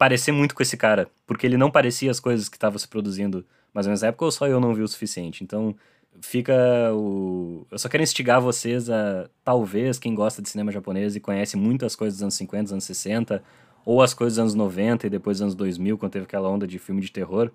parecer 0.01 0.31
muito 0.31 0.55
com 0.55 0.63
esse 0.63 0.75
cara, 0.75 1.07
porque 1.27 1.45
ele 1.45 1.57
não 1.57 1.69
parecia 1.69 2.09
as 2.09 2.19
coisas 2.19 2.49
que 2.49 2.57
estavam 2.57 2.79
se 2.79 2.87
produzindo 2.87 3.45
mais 3.71 3.85
ou 3.85 3.91
menos 3.91 4.01
na 4.01 4.07
época, 4.07 4.25
ou 4.25 4.31
só 4.31 4.47
eu 4.47 4.59
não 4.59 4.73
vi 4.73 4.81
o 4.81 4.87
suficiente. 4.87 5.43
Então, 5.43 5.75
fica 6.21 6.55
o... 6.91 7.67
Eu 7.69 7.77
só 7.77 7.87
quero 7.87 8.01
instigar 8.01 8.41
vocês 8.41 8.89
a, 8.89 9.29
talvez, 9.43 9.99
quem 9.99 10.15
gosta 10.15 10.41
de 10.41 10.49
cinema 10.49 10.71
japonês 10.71 11.15
e 11.15 11.19
conhece 11.19 11.55
muitas 11.55 11.95
coisas 11.95 12.17
dos 12.17 12.23
anos 12.23 12.33
50, 12.33 12.63
dos 12.63 12.71
anos 12.71 12.83
60, 12.83 13.43
ou 13.85 14.01
as 14.01 14.11
coisas 14.11 14.37
dos 14.37 14.39
anos 14.39 14.55
90 14.55 15.05
e 15.05 15.09
depois 15.11 15.37
dos 15.37 15.43
anos 15.43 15.53
2000, 15.53 15.95
quando 15.99 16.13
teve 16.13 16.25
aquela 16.25 16.49
onda 16.49 16.65
de 16.65 16.79
filme 16.79 16.99
de 16.99 17.11
terror, 17.11 17.51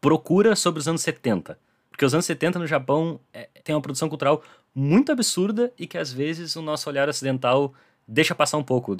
procura 0.00 0.54
sobre 0.54 0.78
os 0.78 0.86
anos 0.86 1.02
70 1.02 1.58
porque 1.90 2.06
os 2.06 2.14
anos 2.14 2.24
70 2.24 2.58
no 2.58 2.66
Japão 2.66 3.20
é, 3.30 3.46
tem 3.62 3.74
uma 3.74 3.82
produção 3.82 4.08
cultural 4.08 4.42
muito 4.74 5.12
absurda 5.12 5.70
e 5.78 5.86
que 5.86 5.98
às 5.98 6.10
vezes 6.10 6.56
o 6.56 6.62
nosso 6.62 6.88
olhar 6.88 7.10
ocidental 7.10 7.74
deixa 8.10 8.34
passar 8.34 8.58
um 8.58 8.62
pouco. 8.62 8.96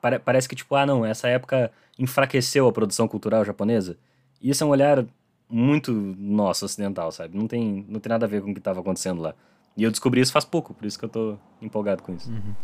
Pare 0.00 0.18
parece 0.18 0.48
que, 0.48 0.56
tipo, 0.56 0.74
ah, 0.74 0.86
não, 0.86 1.04
essa 1.04 1.28
época 1.28 1.70
enfraqueceu 1.98 2.66
a 2.66 2.72
produção 2.72 3.06
cultural 3.06 3.44
japonesa. 3.44 3.96
E 4.40 4.50
isso 4.50 4.64
é 4.64 4.66
um 4.66 4.70
olhar 4.70 5.04
muito 5.48 5.92
nosso 5.92 6.64
ocidental, 6.64 7.12
sabe? 7.12 7.36
Não 7.36 7.46
tem, 7.46 7.84
não 7.88 8.00
tem 8.00 8.10
nada 8.10 8.24
a 8.26 8.28
ver 8.28 8.42
com 8.42 8.50
o 8.50 8.54
que 8.54 8.60
estava 8.60 8.80
acontecendo 8.80 9.20
lá. 9.20 9.34
E 9.76 9.82
eu 9.82 9.90
descobri 9.90 10.20
isso 10.20 10.32
faz 10.32 10.44
pouco, 10.44 10.72
por 10.72 10.86
isso 10.86 10.96
que 10.96 11.04
eu 11.04 11.08
tô 11.08 11.36
empolgado 11.60 12.02
com 12.02 12.14
isso. 12.14 12.30
Uhum. 12.30 12.54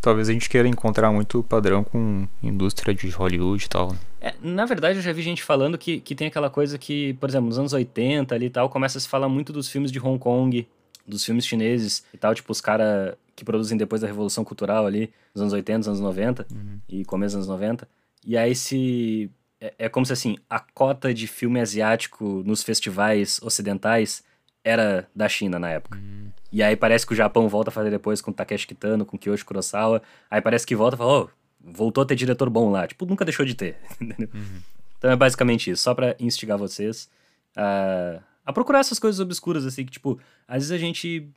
Talvez 0.00 0.30
a 0.30 0.32
gente 0.32 0.48
queira 0.48 0.66
encontrar 0.66 1.12
muito 1.12 1.42
padrão 1.42 1.84
com 1.84 2.26
indústria 2.42 2.94
de 2.94 3.08
Hollywood 3.10 3.64
e 3.64 3.68
tal. 3.68 3.92
Né? 3.92 3.98
É, 4.20 4.34
na 4.42 4.64
verdade, 4.64 4.98
eu 4.98 5.02
já 5.02 5.12
vi 5.12 5.20
gente 5.20 5.42
falando 5.42 5.76
que, 5.76 6.00
que 6.00 6.14
tem 6.14 6.26
aquela 6.26 6.48
coisa 6.48 6.78
que, 6.78 7.12
por 7.14 7.28
exemplo, 7.28 7.48
nos 7.48 7.58
anos 7.58 7.74
80 7.74 8.34
ali 8.34 8.46
e 8.46 8.50
tal, 8.50 8.70
começa 8.70 8.96
a 8.96 9.00
se 9.00 9.08
falar 9.08 9.28
muito 9.28 9.52
dos 9.52 9.68
filmes 9.68 9.92
de 9.92 10.00
Hong 10.00 10.18
Kong, 10.18 10.66
dos 11.06 11.24
filmes 11.24 11.46
chineses 11.46 12.04
e 12.12 12.18
tal, 12.18 12.34
tipo 12.34 12.50
os 12.50 12.60
caras 12.60 13.14
que 13.36 13.44
produzem 13.44 13.76
depois 13.76 14.00
da 14.00 14.06
Revolução 14.06 14.44
Cultural 14.44 14.86
ali, 14.86 15.12
nos 15.34 15.42
anos 15.42 15.52
80, 15.52 15.78
nos 15.78 15.88
anos 15.88 16.00
90 16.00 16.46
uhum. 16.50 16.78
e 16.88 17.04
começo 17.04 17.36
dos 17.36 17.48
anos 17.48 17.60
90. 17.60 17.88
E 18.24 18.36
aí 18.36 18.54
se... 18.54 19.30
É, 19.60 19.74
é 19.78 19.88
como 19.88 20.04
se, 20.06 20.12
assim, 20.12 20.36
a 20.48 20.60
cota 20.60 21.12
de 21.12 21.26
filme 21.26 21.60
asiático 21.60 22.42
nos 22.44 22.62
festivais 22.62 23.40
ocidentais 23.42 24.22
era 24.62 25.08
da 25.14 25.28
China 25.28 25.58
na 25.58 25.70
época. 25.70 25.98
Uhum. 25.98 26.30
E 26.50 26.62
aí 26.62 26.76
parece 26.76 27.06
que 27.06 27.12
o 27.12 27.16
Japão 27.16 27.48
volta 27.48 27.70
a 27.70 27.72
fazer 27.72 27.90
depois 27.90 28.20
com 28.20 28.32
Takeshi 28.32 28.66
Kitano, 28.66 29.04
com 29.04 29.18
Kiyoshi 29.18 29.44
Kurosawa. 29.44 30.02
Aí 30.30 30.40
parece 30.40 30.66
que 30.66 30.74
volta 30.74 30.96
e 30.96 30.98
fala, 30.98 31.24
oh, 31.24 31.28
voltou 31.60 32.02
a 32.02 32.06
ter 32.06 32.14
diretor 32.14 32.48
bom 32.48 32.70
lá. 32.70 32.86
Tipo, 32.86 33.04
nunca 33.04 33.24
deixou 33.24 33.44
de 33.44 33.54
ter. 33.54 33.76
Uhum. 34.00 34.60
Então 34.96 35.12
é 35.12 35.16
basicamente 35.16 35.70
isso. 35.70 35.82
Só 35.82 35.94
pra 35.94 36.16
instigar 36.18 36.56
vocês 36.56 37.10
a, 37.54 38.20
a 38.44 38.52
procurar 38.52 38.80
essas 38.80 38.98
coisas 38.98 39.20
obscuras, 39.20 39.64
assim, 39.64 39.84
que, 39.84 39.92
tipo, 39.92 40.18
às 40.46 40.56
vezes 40.56 40.72
a 40.72 40.78
gente 40.78 41.28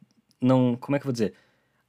não... 0.41 0.75
Como 0.75 0.95
é 0.95 0.99
que 0.99 1.03
eu 1.03 1.07
vou 1.07 1.13
dizer? 1.13 1.33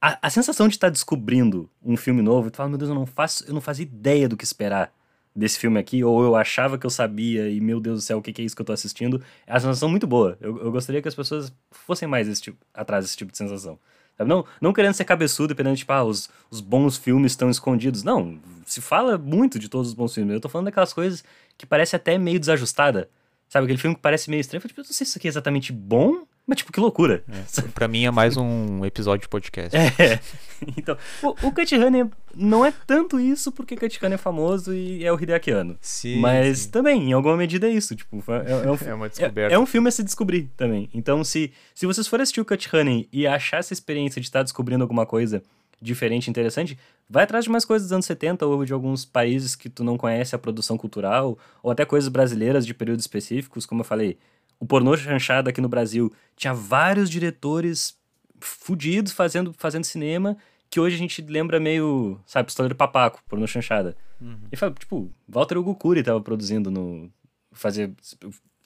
A, 0.01 0.27
a 0.27 0.29
sensação 0.29 0.67
de 0.67 0.75
estar 0.75 0.87
tá 0.87 0.91
descobrindo 0.91 1.69
um 1.83 1.97
filme 1.97 2.21
novo, 2.21 2.49
tu 2.49 2.57
fala, 2.57 2.69
meu 2.69 2.77
Deus, 2.77 2.89
eu 2.89 2.95
não 2.95 3.05
faço, 3.05 3.45
eu 3.45 3.53
não 3.53 3.61
fazia 3.61 3.83
ideia 3.83 4.29
do 4.29 4.37
que 4.37 4.43
esperar 4.43 4.93
desse 5.35 5.59
filme 5.59 5.79
aqui, 5.79 6.03
ou 6.03 6.23
eu 6.23 6.35
achava 6.35 6.77
que 6.77 6.85
eu 6.85 6.89
sabia 6.89 7.49
e, 7.49 7.59
meu 7.59 7.79
Deus 7.79 7.99
do 7.99 8.01
céu, 8.01 8.17
o 8.17 8.21
que, 8.21 8.33
que 8.33 8.41
é 8.41 8.45
isso 8.45 8.55
que 8.55 8.61
eu 8.61 8.65
tô 8.65 8.73
assistindo, 8.73 9.21
é 9.45 9.53
uma 9.53 9.59
sensação 9.59 9.89
muito 9.89 10.07
boa. 10.07 10.37
Eu, 10.41 10.57
eu 10.59 10.71
gostaria 10.71 11.01
que 11.01 11.07
as 11.07 11.15
pessoas 11.15 11.53
fossem 11.71 12.07
mais 12.07 12.27
esse 12.27 12.41
tipo, 12.41 12.57
atrás 12.73 13.05
desse 13.05 13.17
tipo 13.17 13.31
de 13.31 13.37
sensação. 13.37 13.79
Não, 14.25 14.45
não 14.59 14.73
querendo 14.73 14.93
ser 14.93 15.05
cabeçudo, 15.05 15.49
dependendo, 15.49 15.77
tipo, 15.77 15.93
ah, 15.93 16.03
os, 16.03 16.29
os 16.51 16.59
bons 16.59 16.97
filmes 16.97 17.31
estão 17.31 17.49
escondidos. 17.49 18.03
Não, 18.03 18.37
se 18.65 18.81
fala 18.81 19.17
muito 19.17 19.57
de 19.57 19.69
todos 19.69 19.89
os 19.89 19.93
bons 19.93 20.13
filmes. 20.13 20.33
Eu 20.33 20.41
tô 20.41 20.49
falando 20.49 20.65
daquelas 20.65 20.91
coisas 20.91 21.23
que 21.57 21.65
parece 21.65 21.95
até 21.95 22.17
meio 22.17 22.39
desajustada. 22.39 23.09
Sabe, 23.49 23.65
aquele 23.65 23.79
filme 23.79 23.95
que 23.95 24.01
parece 24.01 24.29
meio 24.29 24.41
estranho. 24.41 24.61
Eu, 24.63 24.67
tipo, 24.67 24.79
eu 24.79 24.83
não 24.83 24.93
sei 24.93 25.05
se 25.05 25.09
isso 25.11 25.17
aqui 25.17 25.27
é 25.27 25.29
exatamente 25.29 25.73
bom 25.73 26.25
mas, 26.49 26.57
tipo, 26.57 26.71
que 26.71 26.79
loucura. 26.79 27.23
É, 27.29 27.61
pra 27.75 27.87
mim 27.87 28.05
é 28.05 28.09
mais 28.09 28.35
um 28.35 28.83
episódio 28.83 29.21
de 29.21 29.29
podcast. 29.29 29.77
É. 29.77 30.19
Então, 30.75 30.97
o, 31.23 31.29
o 31.47 31.51
Cut 31.53 31.73
Honey 31.73 32.03
não 32.35 32.65
é 32.65 32.73
tanto 32.85 33.17
isso 33.17 33.49
porque 33.49 33.77
Cut 33.77 33.97
Honey 34.03 34.15
é 34.15 34.17
famoso 34.17 34.73
e 34.73 35.05
é 35.05 35.13
o 35.13 35.17
Hideaki 35.17 35.51
Anno. 35.51 35.77
Sim. 35.79 36.19
Mas 36.19 36.59
sim. 36.59 36.69
também, 36.69 37.09
em 37.09 37.13
alguma 37.13 37.37
medida, 37.37 37.65
é 37.65 37.71
isso. 37.71 37.95
Tipo, 37.95 38.21
é, 38.27 38.51
é, 38.51 38.69
um, 38.69 38.89
é 38.89 38.93
uma 38.93 39.07
descoberta. 39.07 39.53
É, 39.53 39.55
é, 39.55 39.59
um 39.59 39.65
filme 39.65 39.87
a 39.87 39.91
se 39.91 40.03
descobrir 40.03 40.51
também. 40.57 40.89
Então, 40.93 41.23
se, 41.23 41.53
se 41.73 41.85
vocês 41.85 42.05
forem 42.09 42.23
assistir 42.23 42.41
o 42.41 42.45
Cut 42.45 42.75
Honey 42.75 43.07
e 43.09 43.25
achar 43.25 43.59
essa 43.59 43.71
experiência 43.71 44.19
de 44.19 44.27
estar 44.27 44.43
descobrindo 44.43 44.83
alguma 44.83 45.05
coisa 45.05 45.41
diferente, 45.81 46.29
interessante, 46.29 46.77
vai 47.09 47.23
atrás 47.23 47.45
de 47.45 47.51
mais 47.51 47.65
coisas 47.65 47.87
dos 47.87 47.93
anos 47.93 48.05
70 48.05 48.45
ou 48.45 48.65
de 48.65 48.73
alguns 48.73 49.05
países 49.05 49.55
que 49.55 49.69
tu 49.69 49.83
não 49.83 49.97
conhece 49.97 50.35
a 50.35 50.39
produção 50.39 50.77
cultural, 50.77 51.37
ou 51.63 51.71
até 51.71 51.85
coisas 51.85 52.09
brasileiras 52.09 52.65
de 52.65 52.73
períodos 52.73 53.03
específicos, 53.03 53.65
como 53.65 53.81
eu 53.81 53.85
falei 53.85 54.17
o 54.59 54.65
pornô 54.65 54.95
chanchado 54.97 55.49
aqui 55.49 55.61
no 55.61 55.69
Brasil 55.69 56.11
tinha 56.35 56.53
vários 56.53 57.09
diretores 57.09 57.97
fudidos 58.41 59.13
fazendo, 59.13 59.53
fazendo 59.57 59.85
cinema 59.85 60.37
que 60.69 60.79
hoje 60.79 60.95
a 60.95 60.99
gente 60.99 61.21
lembra 61.23 61.59
meio, 61.59 62.19
sabe, 62.27 62.45
Pistoleiro 62.45 62.75
Papaco, 62.75 63.23
pornô 63.27 63.47
chanchada. 63.47 63.97
Uhum. 64.21 64.37
E 64.51 64.55
fala, 64.55 64.71
tipo, 64.73 65.11
Walter 65.27 65.57
Hugo 65.57 65.73
Cury 65.73 66.03
tava 66.03 66.21
produzindo 66.21 66.69
no... 66.69 67.09
Fazer... 67.51 67.91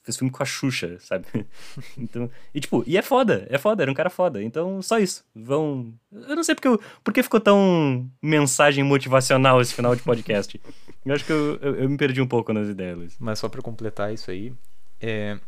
Fez 0.04 0.18
filme 0.18 0.32
com 0.32 0.44
a 0.44 0.46
Xuxa, 0.46 0.98
sabe? 1.00 1.26
então, 1.98 2.30
e 2.54 2.60
tipo, 2.60 2.84
e 2.86 2.98
é 2.98 3.02
foda, 3.02 3.48
é 3.50 3.58
foda, 3.58 3.84
era 3.84 3.92
um 3.92 3.96
cara 3.96 4.10
foda. 4.10 4.44
Então, 4.44 4.82
só 4.82 5.00
isso. 5.00 5.24
Vão. 5.34 5.94
Eu 6.12 6.36
não 6.36 6.44
sei 6.44 6.54
porque, 6.56 6.68
eu, 6.68 6.80
porque 7.04 7.24
ficou 7.24 7.40
tão 7.40 8.10
mensagem 8.22 8.84
motivacional 8.84 9.62
esse 9.62 9.74
final 9.74 9.96
de 9.96 10.02
podcast. 10.02 10.60
eu 11.06 11.14
acho 11.14 11.26
que 11.26 11.32
eu, 11.32 11.56
eu, 11.62 11.76
eu 11.76 11.90
me 11.90 11.98
perdi 11.98 12.22
um 12.22 12.28
pouco 12.28 12.52
nas 12.52 12.68
ideias, 12.68 12.98
Luiz. 12.98 13.16
Mas 13.18 13.40
só 13.40 13.48
para 13.48 13.62
completar 13.62 14.14
isso 14.14 14.30
aí, 14.30 14.54
é, 15.00 15.40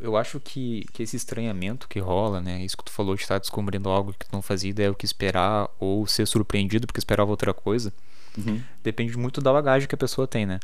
eu 0.00 0.16
acho 0.16 0.40
que, 0.40 0.84
que 0.92 1.02
esse 1.02 1.16
estranhamento 1.16 1.88
que 1.88 1.98
rola, 1.98 2.40
né? 2.40 2.64
Isso 2.64 2.76
que 2.76 2.84
tu 2.84 2.92
falou 2.92 3.14
de 3.14 3.22
estar 3.22 3.38
descobrindo 3.38 3.88
algo 3.88 4.12
que 4.12 4.26
tu 4.26 4.32
não 4.32 4.42
fazia 4.42 4.70
ideia 4.70 4.90
o 4.90 4.94
que 4.94 5.04
esperar, 5.04 5.68
ou 5.78 6.06
ser 6.06 6.26
surpreendido 6.26 6.86
porque 6.86 7.00
esperava 7.00 7.30
outra 7.30 7.54
coisa, 7.54 7.92
uhum. 8.36 8.60
depende 8.82 9.16
muito 9.16 9.40
da 9.40 9.52
bagagem 9.52 9.88
que 9.88 9.94
a 9.94 9.98
pessoa 9.98 10.26
tem, 10.26 10.46
né? 10.46 10.58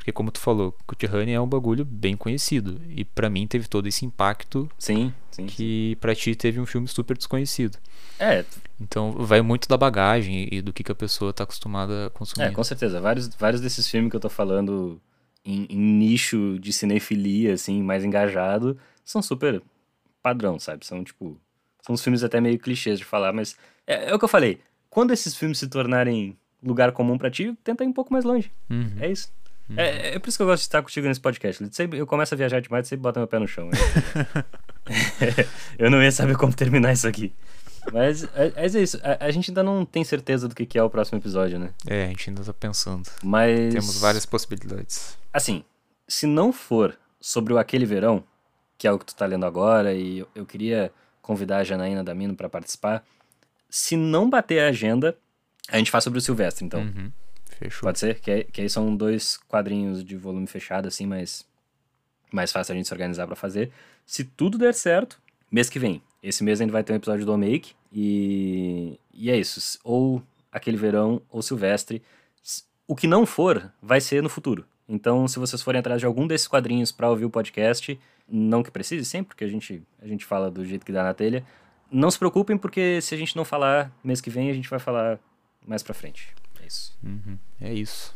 Porque 0.00 0.12
como 0.12 0.30
tu 0.30 0.40
falou, 0.40 0.74
Honey 1.12 1.34
é 1.34 1.40
um 1.40 1.46
bagulho 1.46 1.84
bem 1.84 2.16
conhecido. 2.16 2.80
E 2.88 3.04
para 3.04 3.28
mim 3.28 3.46
teve 3.46 3.68
todo 3.68 3.86
esse 3.86 4.06
impacto 4.06 4.66
sim, 4.78 5.12
sim 5.30 5.44
que 5.44 5.94
para 6.00 6.14
ti 6.14 6.34
teve 6.34 6.58
um 6.58 6.64
filme 6.64 6.88
super 6.88 7.14
desconhecido. 7.14 7.76
É. 8.18 8.42
Então 8.80 9.12
vai 9.12 9.42
muito 9.42 9.68
da 9.68 9.76
bagagem 9.76 10.48
e 10.50 10.62
do 10.62 10.72
que, 10.72 10.82
que 10.82 10.90
a 10.90 10.94
pessoa 10.94 11.34
tá 11.34 11.44
acostumada 11.44 12.06
a 12.06 12.10
consumir. 12.10 12.46
É, 12.46 12.50
com 12.50 12.64
certeza. 12.64 12.98
Vários, 12.98 13.28
vários 13.34 13.60
desses 13.60 13.86
filmes 13.86 14.08
que 14.10 14.16
eu 14.16 14.20
tô 14.20 14.30
falando 14.30 14.98
em, 15.44 15.66
em, 15.68 15.76
nicho 15.78 16.58
de 16.58 16.72
cinefilia, 16.72 17.52
assim, 17.52 17.82
mais 17.82 18.02
engajado, 18.02 18.78
são 19.04 19.20
super 19.20 19.62
padrão, 20.22 20.58
sabe? 20.58 20.86
São, 20.86 21.04
tipo... 21.04 21.38
São 21.82 21.92
uns 21.92 22.02
filmes 22.02 22.24
até 22.24 22.40
meio 22.40 22.58
clichês 22.58 22.98
de 22.98 23.04
falar, 23.04 23.34
mas... 23.34 23.54
É, 23.86 24.08
é 24.08 24.14
o 24.14 24.18
que 24.18 24.24
eu 24.24 24.28
falei. 24.30 24.60
Quando 24.88 25.12
esses 25.12 25.36
filmes 25.36 25.58
se 25.58 25.68
tornarem 25.68 26.38
lugar 26.62 26.90
comum 26.92 27.18
para 27.18 27.30
ti, 27.30 27.54
tenta 27.62 27.84
ir 27.84 27.86
um 27.86 27.92
pouco 27.92 28.10
mais 28.10 28.24
longe. 28.24 28.50
Uhum. 28.70 28.96
É 28.98 29.10
isso. 29.10 29.30
É, 29.76 30.14
é, 30.14 30.18
por 30.18 30.28
isso 30.28 30.38
que 30.38 30.42
eu 30.42 30.46
gosto 30.46 30.62
de 30.62 30.66
estar 30.66 30.82
contigo 30.82 31.06
nesse 31.06 31.20
podcast. 31.20 31.62
Eu 31.92 32.06
começo 32.06 32.34
a 32.34 32.36
viajar 32.36 32.60
demais, 32.60 32.88
você 32.88 32.96
bota 32.96 33.20
meu 33.20 33.26
pé 33.26 33.38
no 33.38 33.46
chão. 33.46 33.70
eu 35.78 35.90
não 35.90 36.02
ia 36.02 36.12
saber 36.12 36.36
como 36.36 36.52
terminar 36.52 36.92
isso 36.92 37.06
aqui. 37.06 37.32
Mas, 37.92 38.24
é, 38.34 38.52
mas 38.54 38.74
é 38.74 38.82
isso. 38.82 39.00
A, 39.02 39.26
a, 39.26 39.30
gente 39.30 39.50
ainda 39.50 39.62
não 39.62 39.84
tem 39.84 40.04
certeza 40.04 40.46
do 40.46 40.54
que, 40.54 40.66
que 40.66 40.78
é 40.78 40.82
o 40.82 40.90
próximo 40.90 41.18
episódio, 41.18 41.58
né? 41.58 41.70
É, 41.86 42.04
a 42.04 42.08
gente 42.08 42.30
ainda 42.30 42.44
tá 42.44 42.52
pensando. 42.52 43.08
Mas. 43.22 43.72
Temos 43.72 43.98
várias 43.98 44.26
possibilidades. 44.26 45.16
Assim, 45.32 45.64
se 46.06 46.26
não 46.26 46.52
for 46.52 46.96
sobre 47.20 47.52
o 47.52 47.58
Aquele 47.58 47.86
Verão, 47.86 48.22
que 48.76 48.86
é 48.86 48.92
o 48.92 48.98
que 48.98 49.06
tu 49.06 49.14
tá 49.14 49.26
lendo 49.26 49.46
agora, 49.46 49.94
e 49.94 50.18
eu, 50.18 50.28
eu 50.34 50.46
queria 50.46 50.92
convidar 51.22 51.58
a 51.58 51.64
Janaína 51.64 52.04
Damino 52.04 52.34
para 52.34 52.48
participar. 52.48 53.04
Se 53.68 53.96
não 53.96 54.28
bater 54.28 54.60
a 54.60 54.68
agenda, 54.68 55.16
a 55.68 55.78
gente 55.78 55.90
faz 55.90 56.04
sobre 56.04 56.18
o 56.18 56.22
Silvestre, 56.22 56.64
então. 56.64 56.80
Uhum. 56.80 57.10
Fechou. 57.60 57.82
Pode 57.82 57.98
ser? 57.98 58.18
Que, 58.20 58.44
que 58.44 58.62
aí 58.62 58.70
são 58.70 58.96
dois 58.96 59.36
quadrinhos 59.46 60.02
de 60.02 60.16
volume 60.16 60.46
fechado, 60.46 60.88
assim, 60.88 61.06
mas 61.06 61.46
mais 62.32 62.50
fácil 62.50 62.72
a 62.72 62.76
gente 62.76 62.88
se 62.88 62.94
organizar 62.94 63.26
para 63.26 63.36
fazer. 63.36 63.70
Se 64.06 64.24
tudo 64.24 64.56
der 64.56 64.72
certo, 64.72 65.20
mês 65.50 65.68
que 65.68 65.78
vem. 65.78 66.02
Esse 66.22 66.42
mês 66.42 66.58
a 66.58 66.64
gente 66.64 66.72
vai 66.72 66.82
ter 66.82 66.94
um 66.94 66.96
episódio 66.96 67.26
do 67.26 67.36
Make 67.36 67.74
e, 67.92 68.98
e 69.12 69.30
é 69.30 69.36
isso. 69.36 69.78
Ou 69.84 70.22
aquele 70.50 70.78
verão 70.78 71.20
ou 71.28 71.42
Silvestre. 71.42 72.02
O 72.88 72.96
que 72.96 73.06
não 73.06 73.26
for, 73.26 73.70
vai 73.82 74.00
ser 74.00 74.22
no 74.22 74.30
futuro. 74.30 74.64
Então, 74.88 75.28
se 75.28 75.38
vocês 75.38 75.60
forem 75.62 75.78
atrás 75.78 76.00
de 76.00 76.06
algum 76.06 76.26
desses 76.26 76.48
quadrinhos 76.48 76.90
para 76.90 77.10
ouvir 77.10 77.26
o 77.26 77.30
podcast, 77.30 78.00
não 78.26 78.62
que 78.62 78.70
precise 78.70 79.04
sempre, 79.04 79.28
porque 79.28 79.44
a 79.44 79.48
gente, 79.48 79.82
a 80.00 80.06
gente 80.06 80.24
fala 80.24 80.50
do 80.50 80.64
jeito 80.64 80.84
que 80.84 80.92
dá 80.92 81.04
na 81.04 81.14
telha, 81.14 81.44
não 81.92 82.10
se 82.10 82.18
preocupem, 82.18 82.56
porque 82.56 83.00
se 83.02 83.14
a 83.14 83.18
gente 83.18 83.36
não 83.36 83.44
falar 83.44 83.92
mês 84.02 84.20
que 84.20 84.30
vem, 84.30 84.50
a 84.50 84.54
gente 84.54 84.68
vai 84.68 84.78
falar 84.78 85.18
mais 85.66 85.82
pra 85.82 85.94
frente. 85.94 86.34
É 86.70 86.72
isso. 86.72 86.98
Uhum. 87.02 87.38
É 87.60 87.74
isso. 87.74 88.14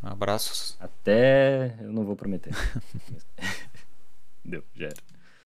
Abraços. 0.00 0.76
Até. 0.78 1.76
Eu 1.80 1.92
não 1.92 2.04
vou 2.04 2.14
prometer. 2.14 2.54
Deu, 4.44 4.64
já 4.74 4.86
era. 4.86 5.19